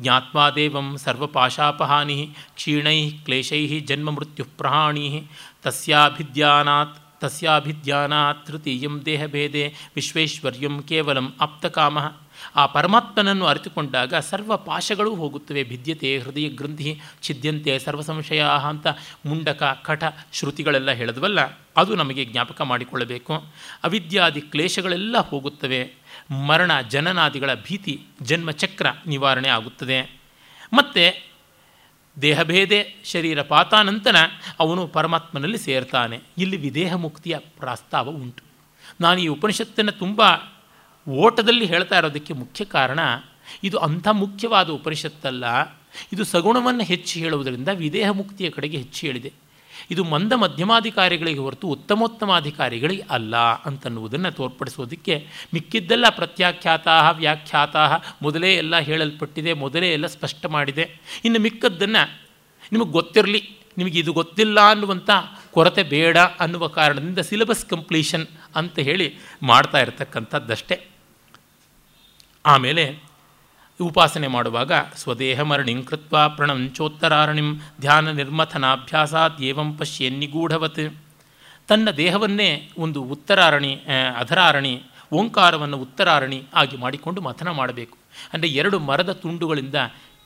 [0.00, 5.26] ಜ್ಞಾತ್ವಾದೇವಂ ಸರ್ವಪಾಶಾಪಹಾನಿ ಕ್ಷೀಣೈ ಕ್ಲೇಶೈ ಜನ್ಮ ಮೃತ್ಯು ಪ್ರಹಾಣಿ
[5.62, 11.98] ತಸ್ಯಾಭಿಧ್ಯಾನಾತ್ ತಸ್ಯಾಭಿಧ್ಯಾನಾತ್ ತೃತೀಯಂ ದೇಹಭೇದೆ ವಿಶ್ವೇಶ್ವರ್ಯಂ ಕೇವಲಂ ಆಪ್ತಕಾಮ.
[12.56, 15.64] ಆ ಪರಮಾತ್ಮನನ್ನು ಅರಿತುಕೊಂಡಾಗ ಸರ್ವ ಪಾಶಗಳೂ ಹೋಗುತ್ತವೆ.
[15.64, 18.86] ಭಿದ್ಯತೆ, ಹೃದಯ ಗ್ರಂಥಿ, ಛಿದ್ಯಂತೆ ಸರ್ವ ಸಂಶಯ ಅಂತ
[19.26, 21.40] ಮುಂಡಕ, ಕಠ ಶ್ರುತಿಗಳೆಲ್ಲ ಹೇಳಿದ್ವಲ್ಲ?
[21.76, 23.44] ಅದು ನಮಗೆ ಜ್ಞಾಪಕ ಮಾಡಿಕೊಳ್ಳಬೇಕು.
[23.84, 25.92] ಅವಿದ್ಯಾದಿ ಕ್ಲೇಶಗಳೆಲ್ಲ ಹೋಗುತ್ತವೆ.
[26.46, 30.20] ಮರಣ, ಜನನಾದಿಗಳ ಭೀತಿ, ಜನ್ಮಚಕ್ರ ನಿವಾರಣೆ ಆಗುತ್ತದೆ.
[30.72, 31.32] ಮತ್ತು
[32.22, 34.16] ದೇಹಭೇದೆ, ಶರೀರ ಪಾತಾನಂತರ
[34.60, 36.20] ಅವನು ಪರಮಾತ್ಮನಲ್ಲಿ ಸೇರ್ತಾನೆ.
[36.38, 38.42] ಇಲ್ಲಿ ವಿದೇಹ ಮುಕ್ತಿಯ ಪ್ರಸ್ತಾವ ಉಂಟು.
[39.00, 40.22] ನಾನು ಈ ಉಪನಿಷತ್ತನ್ನು ತುಂಬ
[41.08, 43.00] ಓಟದಲ್ಲಿ ಹೇಳ್ತಾ ಇರೋದಕ್ಕೆ ಮುಖ್ಯ ಕಾರಣ,
[43.64, 45.44] ಇದು ಅಂಥ ಮುಖ್ಯವಾದ ಉಪನಿಷತ್ತಲ್ಲ.
[46.12, 49.32] ಇದು ಸಗುಣವನ್ನು ಹೆಚ್ಚು ಹೇಳುವುದರಿಂದ ವಿದೇಹ ಮುಕ್ತಿಯ ಕಡೆಗೆ ಹೆಚ್ಚು ಹೇಳಿದೆ.
[49.90, 57.76] ಇದು ಮಂದ ಮಧ್ಯಮಾಧಿಕಾರಿಗಳಿಗೆ ಹೊರತು ಉತ್ತಮೋತ್ತಮಾಧಿಕಾರಿಗಳಿಗೆ ಅಲ್ಲ ಅಂತನ್ನುವುದನ್ನು ತೋರ್ಪಡಿಸೋದಕ್ಕೆ ಮಿಕ್ಕಿದ್ದೆಲ್ಲ ಪ್ರತ್ಯಾಖ್ಯಾತ ವ್ಯಾಖ್ಯಾತ
[58.22, 61.00] ಮೊದಲೇ ಎಲ್ಲ ಹೇಳಲ್ಪಟ್ಟಿದೆ, ಮೊದಲೇ ಎಲ್ಲ ಸ್ಪಷ್ಟ ಮಾಡಿದೆ.
[61.24, 62.20] ಇನ್ನು ಮಿಕ್ಕದ್ದನ್ನು
[62.72, 65.10] ನಿಮಗೆ ಗೊತ್ತಿರಲಿ, ನಿಮಗೆ ಇದು ಗೊತ್ತಿಲ್ಲ ಅನ್ನುವಂಥ
[65.50, 68.26] ಕೊರತೆ ಬೇಡ ಅನ್ನುವ ಕಾರಣದಿಂದ ಸಿಲೆಬಸ್ ಕಂಪ್ಲೀಷನ್
[68.56, 70.91] ಅಂತ ಹೇಳಿ ಮಾಡ್ತಾ ಇರತಕ್ಕಂಥದ್ದಷ್ಟೇ.
[72.46, 72.98] ಆಮೇಲೆ
[73.80, 80.94] ಉಪಾಸನೆ ಮಾಡುವಾಗ ಸ್ವದೇಹ ಮರಣಿಂ ಕೃತ್ವ ಪ್ರಣಂಚೋತ್ತರಾರಣಿಂ ಧ್ಯಾನ ನಿರ್ಮಥನಾಭ್ಯಾಸಾತ್ ಏವಂ ಪಶ್ಯನ್ ನಿಗೂಢವತ್.
[81.68, 83.72] ತನ್ನ ದೇಹವನ್ನೇ ಒಂದು ಉತ್ತರಾರಣಿ
[84.18, 84.82] ಅಧರಾರಣಿ,
[85.12, 87.96] ಓಂಕಾರವನ್ನು ಉತ್ತರಾರಣಿ ಆಗಿ ಮಾಡಿಕೊಂಡು ಮಥನ ಮಾಡಬೇಕು.
[88.32, 89.74] ಅಂದರೆ ಎರಡು ಮರದ ತುಂಡುಗಳಿಂದ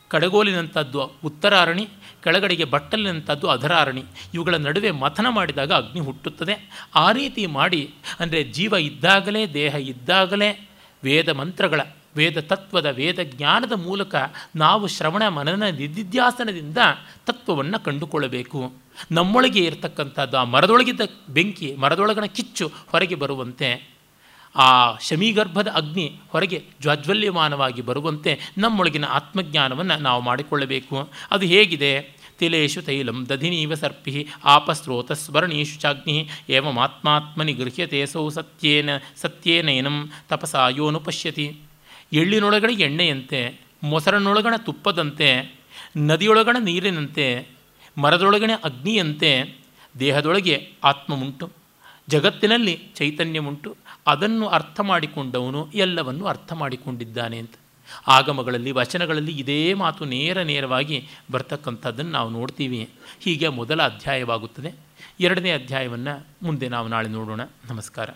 [0.08, 1.88] ಕಡಗೋಲಿನಂಥದ್ದು ಉತ್ತರಾರಣಿ,
[2.24, 4.04] ಕೆಳಗಡೆಗೆ ಬಟ್ಟಲಿನಂಥದ್ದು ಅಧರಾರಣಿ.
[4.34, 6.54] ಇವುಗಳ ನಡುವೆ ಮಥನ ಮಾಡಿದಾಗ ಅಗ್ನಿ ಹುಟ್ಟುತ್ತದೆ.
[6.94, 10.68] ಆ ರೀತಿ ಮಾಡಿ ಅಂದರೆ ಜೀವ ಇದ್ದಾಗಲೇ, ದೇಹ ಇದ್ದಾಗಲೇ
[11.04, 11.80] ವೇದ ಮಂತ್ರಗಳ
[12.16, 14.14] ವೇದ ತತ್ವದ ವೇದ ಜ್ಞಾನದ ಮೂಲಕ
[14.56, 16.78] ನಾವು ಶ್ರವಣ ಮನನ ನಿಧಿಧ್ಯಾಸನದಿಂದ
[17.26, 18.72] ತತ್ವವನ್ನು ಕಂಡುಕೊಳ್ಳಬೇಕು.
[19.12, 23.96] ನಮ್ಮೊಳಗೆ ಇರತಕ್ಕಂಥದ್ದು ಆ ಮರದೊಳಗಿದ್ದ ಬೆಂಕಿ, ಮರದೊಳಗನ ಕಿಚ್ಚು ಹೊರಗೆ ಬರುವಂತೆ,
[24.56, 31.08] ಆ ಶಮೀಗರ್ಭದ ಅಗ್ನಿ ಹೊರಗೆ ಜ್ವಾಜ್ವಲ್ಯಮಾನವಾಗಿ ಬರುವಂತೆ ನಮ್ಮೊಳಗಿನ ಆತ್ಮಜ್ಞಾನವನ್ನು ನಾವು ಮಾಡಿಕೊಳ್ಳಬೇಕು.
[31.30, 32.16] ಅದು ಹೇಗಿದೆ?
[32.38, 38.90] ತಿಲೇಶು ತೈಲಂ ದಧಿನೀವ ಸರ್ಪಿ ಆಪಸ್ರೋತ ಸ್ವರ್ಣೀಶು ಚಾಗ್ನಿ ಏವಮಾತ್ಮಾತ್ಮನಿ ಗೃಹ್ಯತೆ ಸೌ ಸತ್ಯೇನ
[39.20, 41.46] ಸತ್ಯೇನೈನಂ ತಪಸಾಯೋನು ಪಶ್ಯತಿ
[42.12, 45.58] ಎಳ್ಳಿನೊಳಗಡೆ ಎಣ್ಣೆಯಂತೆ, ಮೊಸರನೊಳಗಣ ತುಪ್ಪದಂತೆ,
[45.96, 47.48] ನದಿಯೊಳಗಣ ನೀರಿನಂತೆ,
[47.98, 49.58] ಮರದೊಳಗಣೆ ಅಗ್ನಿಯಂತೆ
[50.00, 51.50] ದೇಹದೊಳಗೆ ಆತ್ಮ ಉಂಟು
[52.08, 53.76] ಜಗತ್ತಿನಲ್ಲಿ ಚೈತನ್ಯವುಂಟು,
[54.06, 57.52] ಅದನ್ನು ಅರ್ಥ ಮಾಡಿಕೊಂಡವನು ಎಲ್ಲವನ್ನು ಅರ್ಥ ಮಾಡಿಕೊಂಡಿದ್ದಾನೆ ಅಂತ.
[58.08, 62.88] ಆಗಮಗಳಲ್ಲಿ, ವಚನಗಳಲ್ಲಿ ಇದೇ ಮಾತು ನೇರ ನೇರವಾಗಿ ಬರ್ತಕ್ಕಂಥದ್ದನ್ನು ನಾವು ನೋಡ್ತೀವಿ.
[63.20, 64.72] ಹೀಗೆ ಮೊದಲ ಅಧ್ಯಾಯವಾಗುತ್ತದೆ.
[65.20, 67.40] ಎರಡನೇ ಅಧ್ಯಾಯವನ್ನು ಮುಂದೆ ನಾವು ನಾಳೆ ನೋಡೋಣ.
[67.70, 68.10] ನಮಸ್ಕಾರ.